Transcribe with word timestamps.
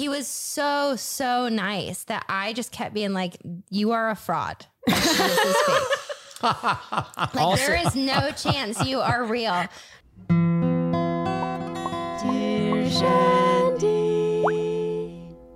he 0.00 0.08
was 0.08 0.26
so 0.26 0.96
so 0.96 1.50
nice 1.50 2.04
that 2.04 2.24
I 2.26 2.54
just 2.54 2.72
kept 2.72 2.94
being 2.94 3.12
like, 3.12 3.36
"You 3.68 3.92
are 3.92 4.08
a 4.08 4.16
fraud. 4.16 4.64
this 4.86 5.20
is 5.20 5.56
fake. 5.66 6.44
like 7.34 7.58
there 7.58 7.86
is 7.86 7.94
no 7.94 8.30
chance 8.30 8.82
you 8.82 9.00
are 9.00 9.24
real." 9.24 9.66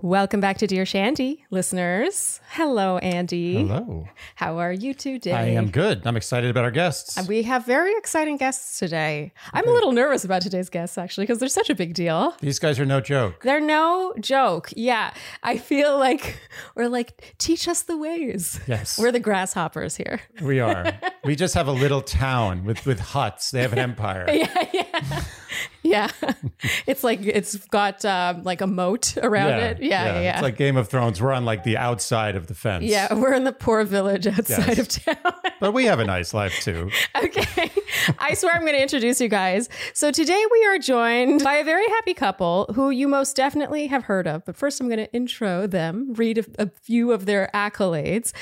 Welcome 0.05 0.41
back 0.41 0.59
to 0.59 0.67
Dear 0.67 0.85
Shandy, 0.85 1.47
listeners. 1.51 2.39
Hello, 2.51 2.99
Andy. 2.99 3.67
Hello. 3.67 4.07
How 4.35 4.59
are 4.59 4.71
you 4.71 4.93
today? 4.93 5.33
I 5.33 5.45
am 5.45 5.71
good. 5.71 6.07
I'm 6.07 6.15
excited 6.15 6.51
about 6.51 6.63
our 6.63 6.71
guests. 6.71 7.17
Uh, 7.17 7.25
we 7.27 7.43
have 7.45 7.65
very 7.65 7.97
exciting 7.97 8.37
guests 8.37 8.79
today. 8.79 9.33
I'm 9.55 9.67
a 9.67 9.71
little 9.73 9.93
nervous 9.93 10.23
about 10.23 10.43
today's 10.43 10.69
guests, 10.69 10.99
actually, 10.99 11.25
because 11.25 11.39
they're 11.39 11.49
such 11.49 11.71
a 11.71 11.75
big 11.75 11.95
deal. 11.95 12.35
These 12.43 12.59
guys 12.59 12.79
are 12.79 12.85
no 12.85 13.01
joke. 13.01 13.45
They're 13.45 13.63
no 13.63 14.13
joke. 14.21 14.69
Yeah. 14.77 15.15
I 15.43 15.57
feel 15.57 15.99
like 15.99 16.39
we're 16.75 16.89
like, 16.89 17.35
teach 17.39 17.67
us 17.67 17.85
the 17.85 17.97
ways. 17.97 18.61
Yes. 18.67 18.99
We're 18.99 19.11
the 19.11 19.21
grasshoppers 19.21 19.97
here. 19.97 20.21
We 20.43 20.61
are. 20.61 20.93
we 21.25 21.35
just 21.35 21.55
have 21.55 21.67
a 21.67 21.73
little 21.73 22.03
town 22.03 22.67
with, 22.67 22.85
with 22.85 23.01
huts. 23.01 23.53
They 23.53 23.63
have 23.63 23.73
an 23.73 23.79
empire. 23.79 24.27
Yeah. 24.35 24.69
Yeah. 24.75 25.25
yeah. 25.83 26.09
it's 26.87 27.05
like, 27.05 27.21
it's 27.23 27.57
got 27.69 28.05
um, 28.05 28.43
like 28.43 28.61
a 28.61 28.67
moat 28.67 29.17
around 29.19 29.61
it. 29.61 29.83
Yeah. 29.83 30.05
Yeah. 30.07 30.21
yeah. 30.21 30.33
It's 30.35 30.43
like 30.43 30.57
Game 30.57 30.77
of 30.77 30.89
Thrones. 30.89 31.21
We're 31.21 31.33
on 31.33 31.45
like 31.45 31.65
the 31.65 31.77
outside 31.77 32.37
of 32.37 32.47
the 32.47 32.55
fence. 32.55 32.85
yeah. 32.85 33.13
We're 33.15 33.35
in 33.35 33.45
the 33.45 33.53
poor 33.53 33.85
village 33.85 34.27
outside 34.27 34.77
Yes. 34.77 34.79
of 34.79 34.89
town. 34.89 35.33
But 35.61 35.73
we 35.73 35.85
have 35.85 35.99
a 35.99 36.05
nice 36.05 36.35
life 36.35 36.61
too. 36.61 36.91
Okay. 37.17 37.71
I 38.19 38.35
swear 38.35 38.55
I'm 38.55 38.63
going 38.63 38.75
to 38.75 38.83
introduce 38.83 39.19
you 39.21 39.29
guys. 39.29 39.69
So 39.95 40.11
today 40.11 40.45
we 40.53 40.67
are 40.67 40.79
joined 40.79 41.43
by 41.43 41.55
a 41.55 41.65
very 41.65 41.87
happy 41.89 42.13
couple 42.13 42.67
who 42.75 42.91
you 42.91 43.09
most 43.09 43.35
definitely 43.35 43.87
have 43.87 44.05
heard 44.05 44.27
of. 44.27 44.45
But 44.45 44.57
first, 44.57 44.81
I'm 44.81 44.89
going 44.89 44.99
to 44.99 45.11
intro 45.15 45.67
them, 45.67 46.13
read 46.15 46.39
a, 46.39 46.65
a 46.65 46.71
few 46.83 47.13
of 47.13 47.25
their 47.25 47.51
accolades. 47.55 48.33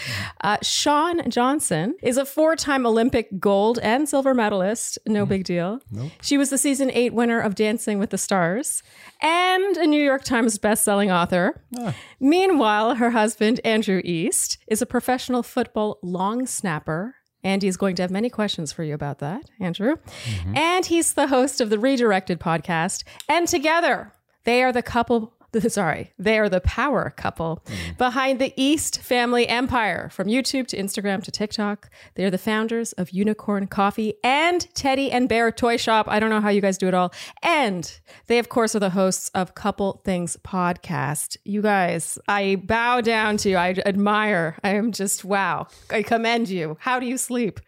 Uh, 0.42 0.56
Shawn 0.62 1.30
Johnson 1.30 1.94
is 2.02 2.16
a 2.16 2.24
four 2.24 2.56
time 2.56 2.86
Olympic 2.86 3.38
gold 3.38 3.78
and 3.82 4.08
silver 4.08 4.34
medalist. 4.34 4.98
No 5.06 5.24
big 5.26 5.44
deal. 5.44 5.80
She 6.22 6.36
was 6.38 6.50
the 6.50 6.58
season 6.58 6.90
eight 6.92 7.01
winner 7.10 7.40
of 7.40 7.54
Dancing 7.54 7.98
with 7.98 8.10
the 8.10 8.18
Stars 8.18 8.82
and 9.20 9.76
a 9.76 9.86
New 9.86 10.02
York 10.02 10.24
Times 10.24 10.58
bestselling 10.58 11.12
author. 11.12 11.60
Ah. 11.78 11.94
Meanwhile, 12.20 12.96
her 12.96 13.10
husband, 13.10 13.60
Andrew 13.64 14.00
East, 14.04 14.58
is 14.66 14.82
a 14.82 14.86
professional 14.86 15.42
football 15.42 15.98
long 16.02 16.46
snapper. 16.46 17.16
Andy 17.44 17.66
is 17.66 17.76
going 17.76 17.96
to 17.96 18.02
have 18.02 18.10
many 18.10 18.30
questions 18.30 18.72
for 18.72 18.84
you 18.84 18.94
about 18.94 19.18
that, 19.18 19.42
Andrew. 19.60 19.96
Mm-hmm. 19.96 20.56
And 20.56 20.86
he's 20.86 21.14
the 21.14 21.26
host 21.26 21.60
of 21.60 21.70
the 21.70 21.78
Redirected 21.78 22.38
podcast. 22.38 23.04
And 23.28 23.48
together, 23.48 24.12
they 24.44 24.62
are 24.62 24.72
the 24.72 24.82
couple. 24.82 25.34
Sorry, 25.68 26.12
they 26.18 26.38
are 26.38 26.48
the 26.48 26.60
power 26.60 27.10
couple 27.10 27.62
mm. 27.66 27.98
behind 27.98 28.38
the 28.38 28.54
East 28.56 29.00
Family 29.00 29.46
Empire 29.46 30.08
from 30.10 30.28
YouTube 30.28 30.66
to 30.68 30.76
Instagram 30.76 31.22
to 31.24 31.30
TikTok. 31.30 31.90
They 32.14 32.24
are 32.24 32.30
the 32.30 32.38
founders 32.38 32.92
of 32.94 33.10
Uniqorn 33.10 33.68
Coffee 33.68 34.14
and 34.24 34.66
Teddy 34.74 35.10
and 35.10 35.28
Bear 35.28 35.52
Toy 35.52 35.76
Shop. 35.76 36.06
I 36.08 36.20
don't 36.20 36.30
know 36.30 36.40
how 36.40 36.48
you 36.48 36.62
guys 36.62 36.78
do 36.78 36.88
it 36.88 36.94
all. 36.94 37.12
And 37.42 38.00
they, 38.28 38.38
of 38.38 38.48
course, 38.48 38.74
are 38.74 38.80
the 38.80 38.90
hosts 38.90 39.30
of 39.34 39.54
Couple 39.54 40.00
Things 40.04 40.38
podcast. 40.38 41.36
You 41.44 41.60
guys, 41.60 42.18
I 42.28 42.56
bow 42.56 43.02
down 43.02 43.36
to 43.38 43.50
you. 43.50 43.56
I 43.56 43.74
admire. 43.84 44.56
I 44.64 44.70
am 44.70 44.90
just 44.90 45.24
wow. 45.24 45.66
I 45.90 46.02
commend 46.02 46.48
you. 46.48 46.78
How 46.80 46.98
do 46.98 47.06
you 47.06 47.18
sleep? 47.18 47.60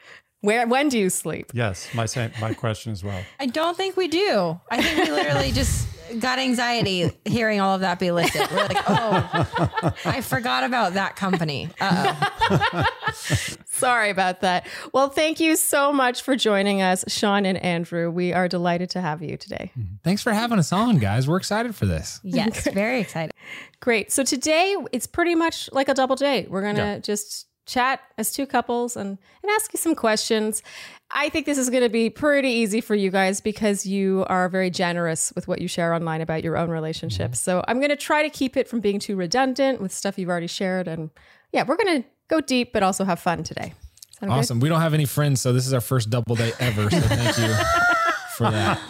Where? 0.44 0.66
When 0.66 0.88
do 0.88 0.98
you 0.98 1.10
sleep? 1.10 1.50
Yes, 1.54 1.88
my 1.94 2.06
same, 2.06 2.30
my 2.40 2.52
question 2.54 2.92
as 2.92 3.02
well. 3.02 3.22
I 3.40 3.46
don't 3.46 3.76
think 3.76 3.96
we 3.96 4.08
do. 4.08 4.60
I 4.70 4.82
think 4.82 5.08
we 5.08 5.14
literally 5.14 5.52
just 5.62 5.88
got 6.20 6.38
anxiety 6.38 7.10
hearing 7.24 7.60
all 7.60 7.74
of 7.74 7.80
that 7.80 7.98
be 7.98 8.10
listed. 8.12 8.46
We're 8.50 8.66
like, 8.66 8.76
oh, 8.86 9.94
I 10.04 10.20
forgot 10.20 10.62
about 10.64 10.94
that 10.94 11.16
company. 11.16 11.70
Uh 11.80 12.84
Sorry 13.66 14.10
about 14.10 14.40
that. 14.42 14.66
Well, 14.92 15.08
thank 15.08 15.40
you 15.40 15.56
so 15.56 15.92
much 15.92 16.22
for 16.22 16.36
joining 16.36 16.82
us, 16.82 17.04
Shawn 17.08 17.44
and 17.46 17.58
Andrew. 17.58 18.10
We 18.10 18.32
are 18.32 18.48
delighted 18.48 18.90
to 18.90 19.00
have 19.00 19.22
you 19.22 19.36
today. 19.36 19.72
Thanks 20.02 20.22
for 20.22 20.32
having 20.32 20.58
us 20.58 20.72
on, 20.72 20.98
guys. 20.98 21.26
We're 21.28 21.36
excited 21.38 21.74
for 21.74 21.86
this. 21.86 22.20
Yes, 22.22 22.68
very 22.68 23.00
excited. 23.00 23.32
Great. 23.80 24.12
So 24.12 24.22
today 24.24 24.76
it's 24.92 25.06
pretty 25.06 25.34
much 25.34 25.70
like 25.72 25.88
a 25.88 25.94
double 25.94 26.16
date. 26.16 26.50
We're 26.50 26.62
going 26.62 26.76
to 26.76 26.82
Yeah. 26.82 26.98
just 26.98 27.46
chat 27.66 28.00
as 28.18 28.32
two 28.32 28.46
couples 28.46 28.96
and, 28.96 29.18
and 29.42 29.50
ask 29.52 29.72
you 29.72 29.78
some 29.78 29.94
questions. 29.94 30.62
I 31.10 31.28
think 31.28 31.46
this 31.46 31.58
is 31.58 31.70
going 31.70 31.82
to 31.82 31.88
be 31.88 32.10
pretty 32.10 32.48
easy 32.50 32.80
for 32.80 32.94
you 32.94 33.10
guys 33.10 33.40
because 33.40 33.86
you 33.86 34.24
are 34.28 34.48
very 34.48 34.70
generous 34.70 35.32
with 35.34 35.48
what 35.48 35.60
you 35.60 35.68
share 35.68 35.94
online 35.94 36.20
about 36.20 36.42
your 36.42 36.56
own 36.56 36.70
relationships. 36.70 37.38
Mm-hmm. 37.40 37.58
So 37.58 37.64
I'm 37.68 37.78
going 37.78 37.90
to 37.90 37.96
try 37.96 38.22
to 38.22 38.30
keep 38.30 38.56
it 38.56 38.68
from 38.68 38.80
being 38.80 38.98
too 38.98 39.16
redundant 39.16 39.80
with 39.80 39.92
stuff 39.92 40.18
you've 40.18 40.28
already 40.28 40.46
shared. 40.46 40.88
And 40.88 41.10
yeah, 41.52 41.64
we're 41.66 41.76
going 41.76 42.02
to 42.02 42.08
go 42.28 42.40
deep, 42.40 42.72
but 42.72 42.82
also 42.82 43.04
have 43.04 43.20
fun 43.20 43.44
today. 43.44 43.74
Sound 44.18 44.32
good? 44.32 44.38
Awesome. 44.38 44.60
We 44.60 44.68
don't 44.68 44.80
have 44.80 44.94
any 44.94 45.06
friends, 45.06 45.40
so 45.40 45.52
this 45.52 45.66
is 45.66 45.72
our 45.72 45.80
first 45.80 46.10
double 46.10 46.36
day 46.36 46.52
ever. 46.58 46.90
So 46.90 47.00
thank 47.00 47.38
you 47.38 47.54
for 48.36 48.50
that. 48.50 48.80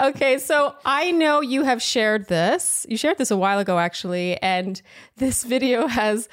Okay, 0.00 0.38
so 0.38 0.74
I 0.84 1.10
know 1.10 1.40
you 1.40 1.62
have 1.62 1.82
shared 1.82 2.28
this. 2.28 2.86
You 2.88 2.96
shared 2.96 3.18
this 3.18 3.30
a 3.30 3.36
while 3.36 3.58
ago, 3.58 3.78
actually, 3.78 4.40
and 4.40 4.80
this 5.16 5.44
video 5.44 5.86
has 5.86 6.28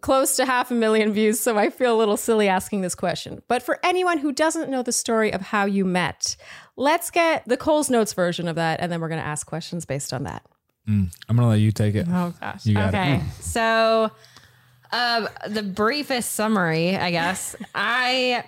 close 0.00 0.36
to 0.36 0.46
half 0.46 0.70
a 0.70 0.74
million 0.74 1.12
views. 1.12 1.40
So 1.40 1.58
I 1.58 1.70
feel 1.70 1.94
a 1.94 1.98
little 1.98 2.16
silly 2.16 2.48
asking 2.48 2.80
this 2.80 2.94
question. 2.94 3.42
But 3.48 3.62
for 3.62 3.78
anyone 3.84 4.18
who 4.18 4.32
doesn't 4.32 4.70
know 4.70 4.82
the 4.82 4.92
story 4.92 5.32
of 5.32 5.40
how 5.40 5.64
you 5.64 5.84
met, 5.84 6.36
let's 6.76 7.10
get 7.10 7.46
the 7.46 7.56
Coles 7.56 7.90
Notes 7.90 8.12
version 8.12 8.48
of 8.48 8.56
that, 8.56 8.80
and 8.80 8.90
then 8.90 9.00
we're 9.00 9.08
going 9.08 9.20
to 9.20 9.26
ask 9.26 9.46
questions 9.46 9.84
based 9.84 10.12
on 10.12 10.24
that. 10.24 10.44
I'm 10.86 11.10
gonna 11.28 11.48
let 11.48 11.60
you 11.60 11.72
take 11.72 11.94
it. 11.94 12.06
Oh 12.10 12.34
gosh. 12.40 12.66
You 12.66 12.74
got 12.74 12.92
it. 12.94 12.98
okay. 12.98 13.22
So, 13.40 14.10
um, 14.92 15.28
the 15.48 15.62
briefest 15.62 16.32
summary, 16.32 16.96
I 16.96 17.10
guess, 17.10 17.56
I 17.74 18.44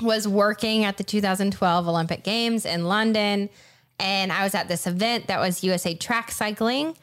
was 0.00 0.26
working 0.26 0.84
at 0.84 0.96
the 0.96 1.04
2012 1.04 1.88
Olympic 1.88 2.24
Games 2.24 2.64
in 2.64 2.84
London, 2.84 3.50
and 4.00 4.32
I 4.32 4.44
was 4.44 4.54
at 4.54 4.68
this 4.68 4.86
event 4.86 5.26
that 5.26 5.40
was 5.40 5.62
USA 5.62 5.94
Track 5.94 6.30
Cycling, 6.30 6.96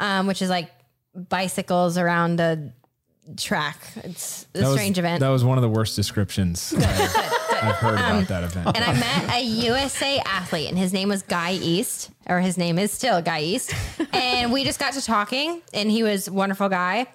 um, 0.00 0.26
which 0.26 0.42
is 0.42 0.50
like 0.50 0.70
bicycles 1.14 1.96
around 1.98 2.40
a 2.40 2.72
track. 3.36 3.78
It's 3.96 4.46
a 4.54 4.58
That 4.58 4.64
was- 4.68 4.72
strange 4.74 4.98
event. 4.98 5.20
That 5.20 5.28
was 5.28 5.44
one 5.44 5.58
of 5.58 5.62
the 5.62 5.68
worst 5.68 5.96
descriptions 5.96 6.72
I've, 6.76 6.82
I've 7.62 7.76
heard 7.76 7.94
about 7.94 8.28
that 8.28 8.44
event. 8.44 8.76
and 8.76 8.84
I 8.84 8.92
met 8.94 9.36
a 9.36 9.42
USA 9.42 10.18
athlete, 10.20 10.68
and 10.68 10.78
his 10.78 10.92
name 10.92 11.08
was 11.08 11.22
Guy 11.22 11.52
East, 11.52 12.10
or 12.28 12.40
his 12.40 12.56
name 12.58 12.78
is 12.78 12.90
still 12.92 13.20
Guy 13.22 13.40
East. 13.42 13.74
and 14.12 14.52
we 14.52 14.64
just 14.64 14.78
got 14.78 14.94
to 14.94 15.02
talking, 15.02 15.62
and 15.74 15.90
he 15.90 16.02
was 16.02 16.28
a 16.28 16.32
wonderful 16.32 16.68
guy. 16.68 17.06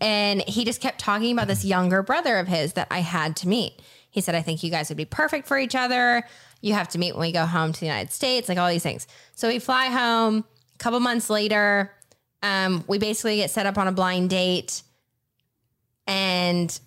And 0.00 0.42
he 0.42 0.64
just 0.64 0.80
kept 0.80 0.98
talking 0.98 1.32
about 1.32 1.46
this 1.46 1.64
younger 1.64 2.02
brother 2.02 2.38
of 2.38 2.48
his 2.48 2.72
that 2.72 2.88
I 2.90 3.00
had 3.00 3.36
to 3.36 3.48
meet. 3.48 3.80
He 4.10 4.20
said, 4.20 4.34
I 4.34 4.42
think 4.42 4.62
you 4.64 4.70
guys 4.70 4.88
would 4.88 4.96
be 4.98 5.04
perfect 5.04 5.46
for 5.46 5.58
each 5.58 5.74
other. 5.76 6.26
You 6.60 6.72
have 6.72 6.88
to 6.88 6.98
meet 6.98 7.12
when 7.14 7.20
we 7.20 7.32
go 7.32 7.46
home 7.46 7.72
to 7.72 7.78
the 7.80 7.86
United 7.86 8.10
States, 8.12 8.48
like 8.48 8.58
all 8.58 8.68
these 8.68 8.82
things. 8.82 9.06
So 9.36 9.46
we 9.46 9.58
fly 9.60 9.86
home. 9.86 10.44
A 10.74 10.78
couple 10.78 10.98
months 11.00 11.30
later, 11.30 11.92
um, 12.42 12.82
we 12.88 12.98
basically 12.98 13.36
get 13.36 13.50
set 13.50 13.66
up 13.66 13.78
on 13.78 13.86
a 13.86 13.92
blind 13.92 14.30
date. 14.30 14.82
And 16.06 16.78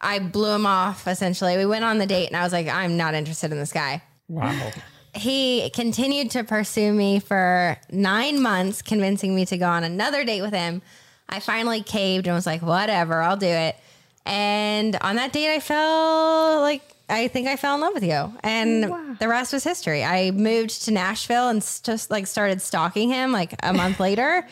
I 0.00 0.18
blew 0.20 0.50
him 0.50 0.66
off 0.66 1.06
essentially. 1.08 1.56
We 1.56 1.66
went 1.66 1.84
on 1.84 1.98
the 1.98 2.06
date 2.06 2.28
and 2.28 2.36
I 2.36 2.44
was 2.44 2.52
like, 2.52 2.68
I'm 2.68 2.96
not 2.96 3.14
interested 3.14 3.50
in 3.50 3.58
this 3.58 3.72
guy. 3.72 4.02
Wow. 4.28 4.70
He 5.14 5.70
continued 5.70 6.30
to 6.32 6.44
pursue 6.44 6.92
me 6.92 7.18
for 7.18 7.76
nine 7.90 8.40
months, 8.40 8.82
convincing 8.82 9.34
me 9.34 9.46
to 9.46 9.58
go 9.58 9.66
on 9.66 9.82
another 9.82 10.24
date 10.24 10.42
with 10.42 10.52
him. 10.52 10.82
I 11.28 11.40
finally 11.40 11.82
caved 11.82 12.26
and 12.26 12.34
was 12.34 12.46
like, 12.46 12.62
whatever, 12.62 13.20
I'll 13.20 13.36
do 13.36 13.46
it. 13.46 13.76
And 14.24 14.96
on 15.00 15.16
that 15.16 15.32
date, 15.32 15.54
I 15.54 15.60
fell 15.60 16.60
like, 16.60 16.82
I 17.08 17.28
think 17.28 17.48
I 17.48 17.56
fell 17.56 17.74
in 17.74 17.80
love 17.80 17.94
with 17.94 18.04
you. 18.04 18.32
And 18.42 19.18
the 19.18 19.28
rest 19.28 19.52
was 19.54 19.64
history. 19.64 20.04
I 20.04 20.30
moved 20.30 20.84
to 20.84 20.90
Nashville 20.90 21.48
and 21.48 21.62
just 21.62 22.10
like 22.10 22.26
started 22.26 22.60
stalking 22.60 23.08
him 23.08 23.32
like 23.32 23.54
a 23.62 23.72
month 23.72 23.98
later. 23.98 24.46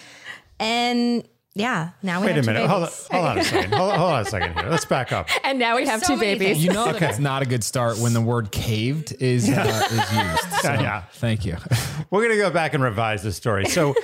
And 0.59 1.29
yeah, 1.57 1.91
now 2.03 2.21
we 2.21 2.27
Wait 2.27 2.33
a 2.33 2.35
have 2.37 2.45
two 2.45 2.53
minute. 2.53 2.69
Hold 2.69 2.83
on, 2.83 2.89
babies. 2.89 3.09
hold 3.11 3.25
on 3.25 3.39
a 3.39 3.45
second. 3.45 3.75
Hold, 3.75 3.93
hold 3.95 4.13
on 4.13 4.21
a 4.21 4.25
second 4.27 4.55
here. 4.59 4.69
Let's 4.71 4.85
back 4.85 5.11
up. 5.13 5.29
And 5.45 5.59
now 5.59 5.77
we 5.77 5.87
have 5.87 6.03
so 6.03 6.15
two 6.15 6.21
babies. 6.21 6.63
you 6.63 6.71
know 6.73 6.93
that 6.93 7.01
it's 7.01 7.19
not 7.19 7.41
a 7.41 7.47
good 7.47 7.65
start 7.65 7.99
when 7.99 8.13
the 8.13 8.21
word 8.21 8.53
caved 8.53 9.15
is 9.21 9.49
uh, 9.49 9.89
is 9.91 10.13
used. 10.13 10.53
So, 10.63 10.73
Yeah. 10.75 11.03
Thank 11.15 11.45
you. 11.47 11.57
We're 12.11 12.23
going 12.25 12.37
to 12.37 12.43
go 12.43 12.51
back 12.51 12.75
and 12.75 12.83
revise 12.83 13.23
the 13.23 13.33
story. 13.33 13.65
So 13.67 13.95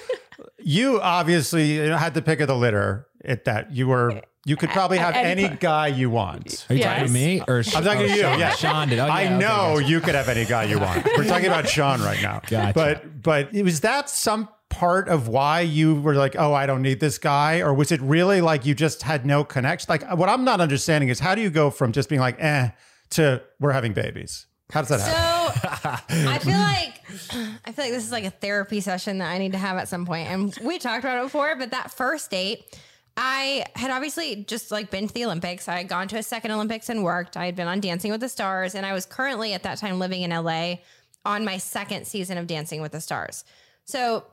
you 0.58 1.00
obviously 1.00 1.76
had 1.76 2.14
the 2.14 2.22
pick 2.22 2.40
of 2.40 2.48
the 2.48 2.56
litter 2.56 3.06
at 3.24 3.44
that 3.44 3.72
you 3.72 3.86
were, 3.88 4.22
you 4.46 4.56
could 4.56 4.70
probably 4.70 4.98
have 4.98 5.14
any 5.14 5.44
any 5.44 5.56
guy 5.56 5.88
you 5.88 6.10
want. 6.10 6.66
Are 6.70 6.74
you 6.74 6.80
Yes. 6.80 6.88
talking 6.98 7.06
to 7.06 7.12
me 7.12 7.42
or 7.46 7.56
I'm 7.58 7.84
talking 7.84 8.02
oh, 8.02 8.06
to 8.06 8.14
you. 8.14 8.20
Shawn, 8.22 8.38
Yeah. 8.38 8.50
Shawn 8.54 8.88
did. 8.88 8.98
Oh, 8.98 9.06
yeah, 9.06 9.12
I 9.14 9.24
okay, 9.26 9.38
know 9.38 9.74
gotcha. 9.78 9.84
you 9.88 10.00
could 10.00 10.14
have 10.14 10.28
any 10.28 10.44
guy 10.44 10.64
you 10.64 10.78
want. 10.80 11.04
We're 11.16 11.24
talking 11.24 11.46
about 11.46 11.68
Shawn 11.68 12.00
right 12.00 12.20
now. 12.22 12.40
Gotcha. 12.46 12.72
But 12.74 13.22
but 13.22 13.52
was 13.52 13.80
that 13.80 14.08
some 14.10 14.48
part 14.72 15.08
of 15.08 15.28
why 15.28 15.60
you 15.60 16.00
were 16.00 16.14
like, 16.14 16.34
oh, 16.38 16.54
I 16.54 16.66
don't 16.66 16.82
need 16.82 16.98
this 16.98 17.18
guy, 17.18 17.60
or 17.60 17.74
was 17.74 17.92
it 17.92 18.00
really 18.00 18.40
like 18.40 18.64
you 18.64 18.74
just 18.74 19.02
had 19.02 19.26
no 19.26 19.44
connection? 19.44 19.86
Like 19.88 20.10
what 20.16 20.28
I'm 20.28 20.44
not 20.44 20.60
understanding 20.60 21.10
is 21.10 21.20
how 21.20 21.34
do 21.34 21.42
you 21.42 21.50
go 21.50 21.70
from 21.70 21.92
just 21.92 22.08
being 22.08 22.20
like, 22.20 22.42
eh, 22.42 22.70
to 23.10 23.42
we're 23.60 23.72
having 23.72 23.92
babies? 23.92 24.46
How 24.70 24.80
does 24.80 24.88
that 24.88 25.00
happen? 25.00 26.00
So 26.08 26.28
I 26.30 26.38
feel 26.38 26.58
like 26.58 27.60
I 27.66 27.72
feel 27.72 27.84
like 27.84 27.92
this 27.92 28.04
is 28.04 28.12
like 28.12 28.24
a 28.24 28.30
therapy 28.30 28.80
session 28.80 29.18
that 29.18 29.30
I 29.30 29.38
need 29.38 29.52
to 29.52 29.58
have 29.58 29.76
at 29.76 29.88
some 29.88 30.06
point. 30.06 30.28
And 30.28 30.58
we 30.64 30.78
talked 30.78 31.04
about 31.04 31.18
it 31.18 31.24
before, 31.24 31.54
but 31.56 31.70
that 31.72 31.90
first 31.90 32.30
date, 32.30 32.64
I 33.16 33.66
had 33.76 33.90
obviously 33.90 34.36
just 34.36 34.70
like 34.70 34.90
been 34.90 35.06
to 35.06 35.14
the 35.14 35.26
Olympics. 35.26 35.68
I 35.68 35.76
had 35.76 35.88
gone 35.88 36.08
to 36.08 36.16
a 36.16 36.22
second 36.22 36.50
Olympics 36.52 36.88
and 36.88 37.04
worked. 37.04 37.36
I 37.36 37.44
had 37.44 37.54
been 37.54 37.68
on 37.68 37.80
Dancing 37.80 38.10
with 38.10 38.20
the 38.22 38.28
Stars, 38.30 38.74
and 38.74 38.86
I 38.86 38.94
was 38.94 39.04
currently 39.04 39.52
at 39.52 39.62
that 39.64 39.76
time 39.76 39.98
living 39.98 40.22
in 40.22 40.30
LA 40.30 40.76
on 41.26 41.44
my 41.44 41.58
second 41.58 42.06
season 42.06 42.38
of 42.38 42.46
Dancing 42.46 42.80
with 42.80 42.92
the 42.92 43.00
Stars. 43.02 43.44
So 43.84 44.24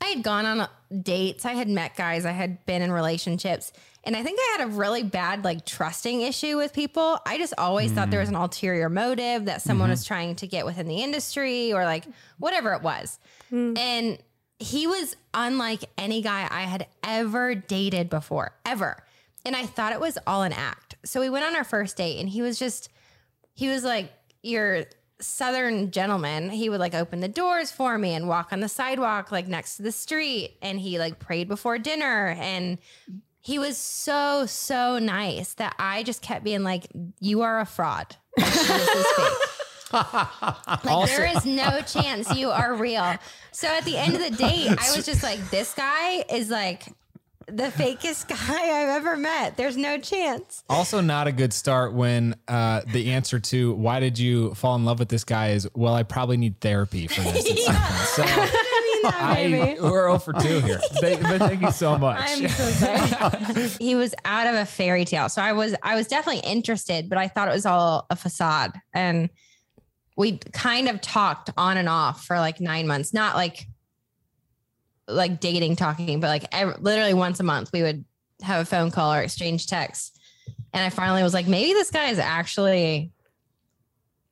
I 0.00 0.06
had 0.06 0.22
gone 0.22 0.46
on 0.46 0.60
uh, 0.60 0.68
dates, 1.02 1.44
I 1.44 1.52
had 1.52 1.68
met 1.68 1.96
guys, 1.96 2.24
I 2.24 2.32
had 2.32 2.64
been 2.66 2.82
in 2.82 2.92
relationships, 2.92 3.72
and 4.04 4.16
I 4.16 4.22
think 4.22 4.38
I 4.40 4.58
had 4.58 4.68
a 4.68 4.72
really 4.72 5.02
bad 5.02 5.44
like 5.44 5.64
trusting 5.64 6.22
issue 6.22 6.56
with 6.56 6.72
people. 6.72 7.18
I 7.24 7.38
just 7.38 7.54
always 7.56 7.92
thought 7.92 8.10
there 8.10 8.18
mm. 8.18 8.24
was 8.24 8.28
an 8.30 8.36
ulterior 8.36 8.88
motive 8.88 9.44
that 9.44 9.62
someone 9.62 9.90
was 9.90 10.00
mm-hmm. 10.00 10.14
trying 10.14 10.36
to 10.36 10.46
get 10.46 10.66
within 10.66 10.88
the 10.88 11.02
industry 11.02 11.72
or 11.72 11.84
like 11.84 12.04
whatever 12.38 12.72
it 12.72 12.82
was. 12.82 13.18
Mm. 13.52 13.78
And 13.78 14.18
he 14.58 14.86
was 14.86 15.16
unlike 15.34 15.84
any 15.98 16.22
guy 16.22 16.48
I 16.50 16.62
had 16.62 16.86
ever 17.04 17.54
dated 17.54 18.10
before, 18.10 18.52
ever. 18.64 19.02
And 19.44 19.54
I 19.54 19.66
thought 19.66 19.92
it 19.92 20.00
was 20.00 20.18
all 20.26 20.42
an 20.42 20.52
act. 20.52 20.96
So 21.04 21.20
we 21.20 21.30
went 21.30 21.44
on 21.44 21.56
our 21.56 21.64
first 21.64 21.96
date 21.96 22.18
and 22.18 22.28
he 22.28 22.42
was 22.42 22.58
just 22.58 22.88
he 23.54 23.68
was 23.68 23.84
like 23.84 24.12
your 24.42 24.84
southern 25.22 25.90
gentleman 25.90 26.50
he 26.50 26.68
would 26.68 26.80
like 26.80 26.94
open 26.94 27.20
the 27.20 27.28
doors 27.28 27.70
for 27.70 27.96
me 27.96 28.12
and 28.14 28.28
walk 28.28 28.52
on 28.52 28.60
the 28.60 28.68
sidewalk 28.68 29.30
like 29.30 29.46
next 29.46 29.76
to 29.76 29.82
the 29.82 29.92
street 29.92 30.56
and 30.60 30.80
he 30.80 30.98
like 30.98 31.18
prayed 31.18 31.48
before 31.48 31.78
dinner 31.78 32.36
and 32.38 32.78
he 33.40 33.58
was 33.58 33.76
so 33.76 34.46
so 34.46 34.98
nice 34.98 35.54
that 35.54 35.74
i 35.78 36.02
just 36.02 36.22
kept 36.22 36.44
being 36.44 36.62
like 36.62 36.86
you 37.20 37.42
are 37.42 37.60
a 37.60 37.66
fraud. 37.66 38.16
Like, 38.38 38.54
there 41.06 41.26
is 41.36 41.44
no 41.44 41.82
chance 41.82 42.34
you 42.34 42.50
are 42.50 42.74
real. 42.74 43.14
So 43.50 43.68
at 43.68 43.84
the 43.84 43.98
end 43.98 44.14
of 44.14 44.20
the 44.22 44.30
date 44.30 44.68
i 44.70 44.96
was 44.96 45.04
just 45.12 45.22
like 45.22 45.38
this 45.50 45.74
guy 45.74 46.24
is 46.30 46.50
like 46.50 46.84
the 47.56 47.64
fakest 47.64 48.28
guy 48.48 48.82
i've 48.82 48.88
ever 48.88 49.16
met 49.16 49.56
there's 49.56 49.76
no 49.76 49.98
chance 49.98 50.64
Also, 50.68 51.00
not 51.00 51.26
a 51.26 51.32
good 51.32 51.52
start 51.52 51.92
when 51.92 52.34
uh, 52.48 52.80
the 52.92 53.10
answer 53.12 53.38
to 53.38 53.74
why 53.74 54.00
did 54.00 54.18
you 54.18 54.54
fall 54.54 54.74
in 54.76 54.84
love 54.84 54.98
with 54.98 55.08
this 55.08 55.24
guy 55.24 55.50
is, 55.50 55.68
well, 55.74 55.94
I 55.94 56.02
probably 56.02 56.36
need 56.36 56.60
therapy 56.60 57.06
for 57.06 57.20
this. 57.20 57.50
at 57.50 57.58
some 58.14 58.26
point." 58.26 58.50
So 59.02 59.04
I, 59.04 59.76
we're 59.80 59.90
0 59.90 60.18
for 60.18 60.32
2 60.32 60.60
here. 60.60 60.78
Thank, 61.00 61.22
but 61.22 61.38
thank 61.38 61.60
you 61.60 61.72
so 61.72 61.98
much. 61.98 62.18
I'm 62.20 62.48
so 62.48 62.70
sorry. 62.70 63.68
he 63.80 63.94
was 63.96 64.14
out 64.24 64.46
of 64.46 64.54
a 64.54 64.64
fairy 64.64 65.04
tale. 65.04 65.28
So 65.28 65.42
I 65.42 65.52
was 65.52 65.74
I 65.82 65.96
was 65.96 66.06
definitely 66.06 66.48
interested, 66.48 67.08
but 67.08 67.18
I 67.18 67.26
thought 67.28 67.48
it 67.48 67.52
was 67.52 67.66
all 67.66 68.06
a 68.10 68.16
facade. 68.16 68.72
And 68.94 69.28
we 70.16 70.38
kind 70.52 70.88
of 70.88 71.00
talked 71.00 71.50
on 71.56 71.76
and 71.78 71.88
off 71.88 72.24
for 72.24 72.38
like 72.38 72.60
nine 72.60 72.86
months. 72.86 73.12
Not 73.12 73.34
like 73.34 73.66
like 75.08 75.40
dating 75.40 75.76
talking, 75.76 76.20
but 76.20 76.28
like 76.28 76.44
ev 76.52 76.80
literally 76.80 77.14
once 77.14 77.40
a 77.40 77.42
month 77.42 77.70
we 77.72 77.82
would 77.82 78.04
have 78.42 78.60
a 78.62 78.64
phone 78.64 78.90
call 78.90 79.12
or 79.14 79.20
exchange 79.20 79.66
texts. 79.66 80.18
And 80.74 80.82
I 80.84 80.90
finally 80.90 81.22
was 81.22 81.34
like, 81.34 81.46
maybe 81.46 81.72
this 81.74 81.90
guy 81.90 82.08
is 82.10 82.18
actually 82.18 83.12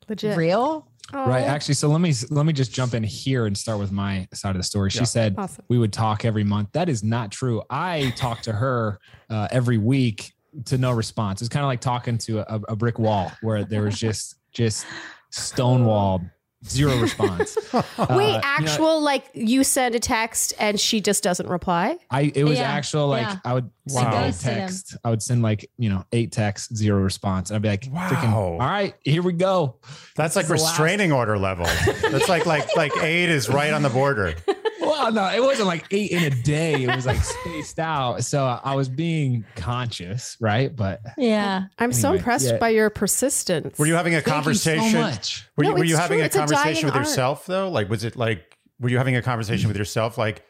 Legit. 0.08 0.36
real. 0.36 0.86
Right. 1.12 1.42
Actually, 1.42 1.74
so 1.74 1.88
let 1.88 2.00
me 2.00 2.12
let 2.30 2.46
me 2.46 2.52
just 2.52 2.72
jump 2.72 2.94
in 2.94 3.02
here 3.02 3.46
and 3.46 3.58
start 3.58 3.78
with 3.80 3.90
my 3.90 4.28
side 4.32 4.50
of 4.50 4.56
the 4.58 4.62
story. 4.64 4.90
She 4.90 4.98
Yeah. 5.00 5.04
said 5.04 5.34
Awesome. 5.36 5.64
we 5.68 5.76
would 5.76 5.92
talk 5.92 6.24
every 6.24 6.44
month. 6.44 6.68
That 6.72 6.88
is 6.88 7.02
not 7.02 7.32
true. 7.32 7.62
I 7.68 8.12
talk 8.16 8.42
to 8.42 8.52
her 8.52 8.98
uh, 9.28 9.48
every 9.50 9.76
week 9.78 10.32
to 10.66 10.78
no 10.78 10.92
response. 10.92 11.42
It's 11.42 11.48
kind 11.48 11.64
of 11.64 11.68
like 11.68 11.80
talking 11.80 12.16
to 12.18 12.40
a, 12.52 12.60
a 12.68 12.76
brick 12.76 12.98
wall 13.00 13.32
where 13.42 13.64
there 13.64 13.82
was 13.82 13.98
just 13.98 14.36
just 14.52 14.86
stonewalled, 15.32 16.30
zero 16.66 16.96
response. 16.98 17.56
Wait, 17.72 17.82
Uh, 17.98 18.06
you 18.10 18.16
know, 18.32 18.40
actual 18.42 19.00
like 19.02 19.24
you 19.34 19.64
send 19.64 19.94
a 19.94 19.98
text 20.00 20.52
and 20.58 20.78
she 20.78 21.00
just 21.00 21.22
doesn't 21.22 21.48
reply? 21.48 21.96
I 22.10 22.30
it 22.34 22.44
was 22.44 22.58
Yeah, 22.58 22.70
actual 22.70 23.08
like 23.08 23.22
yeah. 23.26 23.36
I 23.44 23.54
would 23.54 23.70
Wow. 23.88 24.10
send 24.12 24.14
eight 24.26 24.38
text. 24.40 24.96
I 25.04 25.10
would 25.10 25.22
send 25.22 25.42
like 25.42 25.68
you 25.78 25.88
know 25.90 26.04
eight 26.12 26.32
texts, 26.32 26.76
zero 26.76 27.00
response, 27.02 27.50
and 27.50 27.56
I'd 27.56 27.62
be 27.62 27.68
like, 27.68 27.82
freaking, 27.82 28.32
Wow. 28.32 28.52
all 28.52 28.58
right, 28.58 28.94
here 29.02 29.22
we 29.22 29.32
go. 29.32 29.76
That's 30.16 30.36
like 30.36 30.44
is 30.44 30.48
the 30.48 30.54
last- 30.56 30.70
restraining 30.78 31.12
order 31.12 31.38
level. 31.38 31.66
That's 32.10 32.28
like 32.28 32.46
like 32.46 32.76
like 32.76 32.92
eight 32.98 33.28
is 33.30 33.48
right 33.48 33.72
on 33.72 33.82
the 33.82 33.88
border. 33.90 34.34
Well, 34.90 35.12
no, 35.12 35.24
it 35.32 35.42
wasn't 35.42 35.68
like 35.68 35.86
eight 35.90 36.10
in 36.10 36.24
a 36.24 36.30
day. 36.30 36.82
It 36.82 36.94
was 36.94 37.06
like 37.06 37.22
spaced 37.22 37.78
out. 37.78 38.24
So 38.24 38.44
I 38.44 38.74
was 38.74 38.88
being 38.88 39.44
conscious, 39.56 40.36
right? 40.40 40.74
But 40.74 41.00
Yeah. 41.16 41.64
I'm 41.78 41.92
so 41.92 42.12
impressed 42.12 42.46
yeah. 42.46 42.58
by 42.58 42.70
your 42.70 42.90
persistence. 42.90 43.78
Were 43.78 43.86
you 43.86 43.94
having 43.94 44.14
a 44.14 44.20
thank 44.20 44.26
you 44.26 44.30
so 44.54 44.70
conversation? 44.76 45.00
much. 45.00 45.48
Were 45.56 45.64
you, 45.64 45.70
No, 45.70 45.76
were 45.76 45.84
you 45.84 45.96
having 45.96 46.18
true. 46.18 46.22
a 46.22 46.26
It's 46.26 46.36
a 46.36 46.38
conversation 46.40 46.72
dying 46.74 46.84
with 46.86 46.94
art. 46.96 47.06
yourself 47.06 47.46
though? 47.46 47.70
Like, 47.70 47.88
was 47.88 48.04
it 48.04 48.16
like, 48.16 48.58
were 48.80 48.88
you 48.88 48.98
having 48.98 49.16
a 49.16 49.22
conversation 49.22 49.68
with 49.68 49.76
yourself? 49.76 50.18
Like, 50.18 50.44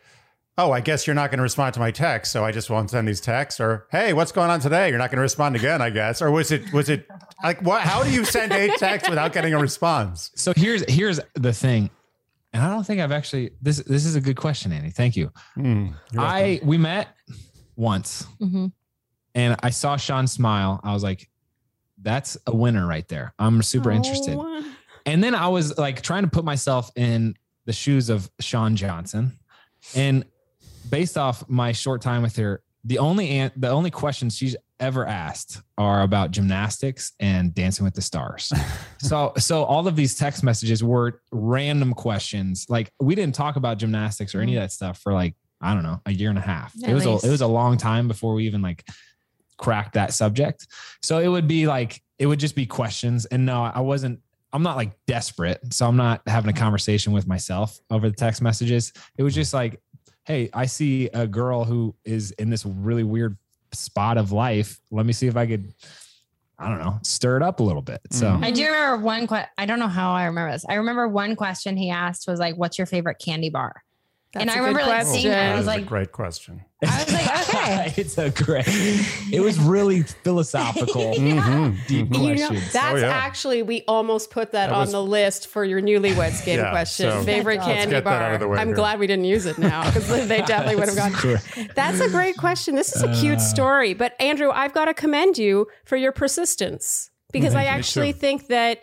oh, 0.59 0.73
I 0.73 0.81
guess 0.81 1.07
you're 1.07 1.15
not 1.15 1.31
going 1.31 1.39
to 1.39 1.43
respond 1.43 1.73
to 1.75 1.81
my 1.81 1.91
text, 1.91 2.33
so 2.33 2.45
I 2.45 2.53
just 2.53 2.69
won't 2.69 2.91
send 2.91 3.09
these 3.09 3.21
texts. 3.21 3.61
Or, 3.61 3.87
hey, 3.91 4.13
what's 4.13 4.31
going 4.31 4.51
on 4.51 4.61
today? 4.61 4.89
You're 4.91 4.99
not 4.99 5.11
going 5.11 5.17
to 5.17 5.23
respond 5.23 5.57
again, 5.57 5.81
I 5.81 5.89
guess. 5.91 6.21
Or 6.21 6.31
was 6.31 6.53
it, 6.53 6.71
was 6.73 6.89
it 6.91 7.07
like, 7.43 7.63
what? 7.63 7.81
How 7.83 8.03
do 8.05 8.11
you 8.11 8.25
send 8.27 8.53
eight 8.53 8.77
texts 8.79 9.09
without 9.09 9.33
getting 9.33 9.55
a 9.55 9.59
response? 9.59 10.31
So 10.35 10.53
here's 10.55 10.85
here's 10.89 11.19
the 11.35 11.53
thing, 11.55 11.89
and 12.53 12.63
I 12.63 12.69
don't 12.71 12.85
think 12.85 13.01
I've 13.01 13.13
actually 13.13 13.51
this 13.63 13.79
this 13.79 14.05
is 14.05 14.17
a 14.17 14.21
good 14.21 14.37
question, 14.37 14.73
Annie. 14.73 14.91
Thank 14.91 15.17
you. 15.17 15.31
You're 15.57 15.65
welcome. 15.67 15.97
I 16.19 16.61
we 16.63 16.79
met 16.79 17.09
once, 17.77 18.27
Mm-hmm. 18.41 18.67
and 19.35 19.57
I 19.63 19.71
saw 19.71 19.97
Shawn 19.97 20.27
smile. 20.27 20.81
I 20.83 20.93
was 20.93 21.03
like, 21.03 21.29
that's 22.03 22.37
a 22.47 22.55
winner 22.55 22.87
right 22.87 23.07
there. 23.09 23.33
I'm 23.39 23.63
super 23.63 23.91
interested. 23.91 24.37
Oh. 24.39 24.65
And 25.07 25.23
then 25.25 25.35
I 25.35 25.49
was 25.49 25.79
like 25.79 26.03
trying 26.03 26.25
to 26.25 26.31
put 26.31 26.45
myself 26.45 26.91
in 26.97 27.35
the 27.65 27.73
shoes 27.73 28.11
of 28.11 28.31
Shawn 28.41 28.77
Johnson. 28.77 29.39
And 29.95 30.25
based 30.91 31.17
off 31.17 31.49
my 31.49 31.73
short 31.73 32.03
time 32.03 32.21
with 32.23 32.37
her, 32.37 32.63
the 32.85 32.99
only 32.99 33.29
an- 33.31 33.53
the 33.57 33.69
only 33.69 33.91
questions 33.91 34.37
she's 34.37 34.57
ever 34.79 35.07
asked 35.07 35.61
are 35.77 36.03
about 36.03 36.31
gymnastics 36.31 37.13
and 37.21 37.55
dancing 37.55 37.85
with 37.85 37.95
the 37.95 38.03
stars. 38.03 38.53
so 38.99 39.33
so 39.37 39.65
all 39.65 39.87
of 39.87 39.97
these 39.97 40.17
text 40.17 40.43
messages 40.43 40.83
were 40.83 41.21
random 41.33 41.93
questions. 41.93 42.67
Like 42.69 42.93
we 43.01 43.15
didn't 43.15 43.35
talk 43.35 43.57
about 43.57 43.79
gymnastics 43.79 44.35
or 44.35 44.41
any 44.41 44.53
of 44.53 44.57
mm-hmm. 44.57 44.65
that 44.65 44.73
stuff 44.73 44.99
for 44.99 45.13
like 45.13 45.35
I 45.61 45.75
don't 45.75 45.83
know, 45.83 46.01
a 46.07 46.13
year 46.13 46.31
and 46.31 46.39
a 46.39 46.43
half. 46.43 46.75
At 46.83 46.91
it 46.91 46.95
was 46.95 47.05
a, 47.05 47.27
it 47.27 47.31
was 47.31 47.43
a 47.43 47.47
long 47.47 47.77
time 47.77 48.09
before 48.09 48.33
we 48.33 48.47
even 48.47 48.63
like 48.63 48.89
cracked 49.59 49.93
that 49.93 50.15
subject. 50.15 50.67
So 51.03 51.19
it 51.19 51.29
would 51.29 51.47
be 51.47 51.67
like 51.67 52.03
it 52.19 52.27
would 52.27 52.41
just 52.41 52.55
be 52.55 52.65
questions 52.65 53.27
and 53.27 53.45
no, 53.45 53.63
I 53.63 53.81
wasn't 53.81 54.21
I'm 54.53 54.63
not 54.63 54.77
like 54.77 54.93
desperate. 55.07 55.61
So 55.73 55.87
I'm 55.87 55.97
not 55.97 56.23
having 56.27 56.51
a 56.51 56.53
mm-hmm. 56.53 56.63
conversation 56.63 57.13
with 57.13 57.27
myself 57.27 57.79
over 57.91 58.09
the 58.09 58.17
text 58.17 58.43
messages. 58.43 58.93
It 59.17 59.23
was 59.23 59.35
just 59.35 59.55
like, 59.55 59.81
hey, 60.25 60.51
I 60.53 60.67
see 60.67 61.09
a 61.09 61.27
girl 61.27 61.65
who 61.65 61.95
is 62.05 62.31
in 62.33 62.51
this 62.51 62.65
really 62.65 63.05
weird 63.05 63.37
spot 63.73 64.19
of 64.19 64.33
life. 64.33 64.81
Let 64.91 65.07
me 65.07 65.13
see 65.13 65.27
if 65.27 65.37
I 65.37 65.47
could, 65.47 65.73
I 66.59 66.69
don't 66.69 66.79
know, 66.79 66.99
stir 67.03 67.37
it 67.37 67.43
up 67.43 67.61
a 67.61 67.63
little 67.63 67.83
bit. 67.83 68.01
So 68.11 68.27
Mhm. 68.27 68.45
I 68.45 68.51
do 68.51 68.65
remember 68.65 69.05
one 69.05 69.27
question. 69.27 69.49
I 69.59 69.67
don't 69.67 69.79
know 69.79 69.89
how 69.89 70.13
I 70.13 70.25
remember 70.25 70.53
this. 70.53 70.65
I 70.69 70.75
remember 70.75 71.09
one 71.09 71.37
question 71.37 71.77
he 71.77 71.91
asked 71.91 72.27
was 72.29 72.41
like, 72.41 72.57
"What's 72.57 72.79
your 72.79 72.87
favorite 72.87 73.19
candy 73.19 73.51
bar?" 73.51 73.83
That's 74.33 74.43
And 74.43 74.51
a 74.51 74.53
I 74.53 74.57
good 74.57 74.61
remember, 74.61 74.81
like, 74.83 74.91
question. 75.03 75.13
seeing 75.23 75.29
that. 75.33 75.51
I 75.51 75.55
was 75.55 75.61
is 75.63 75.67
a 75.67 75.71
like- 75.71 75.87
great 75.87 76.13
question. 76.13 76.65
I 76.87 77.05
was 77.05 77.13
like, 77.13 77.49
okay. 77.49 77.95
it's 78.01 78.17
a 78.17 78.31
great, 78.31 78.65
it 79.33 79.41
was 79.41 79.59
really 79.59 80.03
philosophical, 80.03 81.15
Mhm, 81.15 81.77
deep 81.89 82.09
mhm. 82.09 82.29
You 82.29 82.35
know, 82.37 82.61
that's 82.73 82.77
Oh, 82.77 82.97
yeah. 82.97 83.11
actually 83.11 83.63
we 83.63 83.83
almost 83.89 84.31
put 84.31 84.53
that, 84.53 84.69
That 84.69 84.75
on 84.75 84.83
was- 84.83 84.93
the 84.93 85.03
list 85.03 85.49
for 85.49 85.65
your 85.65 85.83
newlyweds 85.83 86.45
game 86.45 86.59
Yeah, 86.61 86.71
question. 86.71 87.11
so- 87.11 87.23
Favorite 87.25 87.61
candy 87.61 88.01
bar. 88.01 88.15
out 88.35 88.41
the 88.41 88.47
way 88.49 88.59
I'm 88.59 88.69
here. 88.69 88.77
glad 88.77 88.99
we 89.01 89.07
didn't 89.09 89.25
use 89.27 89.47
it 89.47 89.59
now 89.59 89.85
because 89.85 90.07
they 90.29 90.43
definitely 90.43 90.77
would 90.77 90.89
have 90.89 90.97
gone. 90.97 91.13
Correct. 91.13 91.75
That's 91.75 92.01
a 92.01 92.09
great 92.09 92.37
question. 92.37 92.77
This 92.77 92.95
is 92.95 93.03
a 93.03 93.13
cute 93.21 93.39
Uh. 93.39 93.41
story, 93.41 93.95
but 93.95 94.15
Andrew, 94.21 94.51
I've 94.51 94.73
got 94.73 94.85
to 94.87 94.95
commend 94.95 95.39
you 95.39 95.67
for 95.85 95.97
your 95.97 96.13
persistence 96.13 97.11
because 97.33 97.55
I 97.55 97.65
actually 97.65 98.13
think 98.13 98.47
that, 98.47 98.83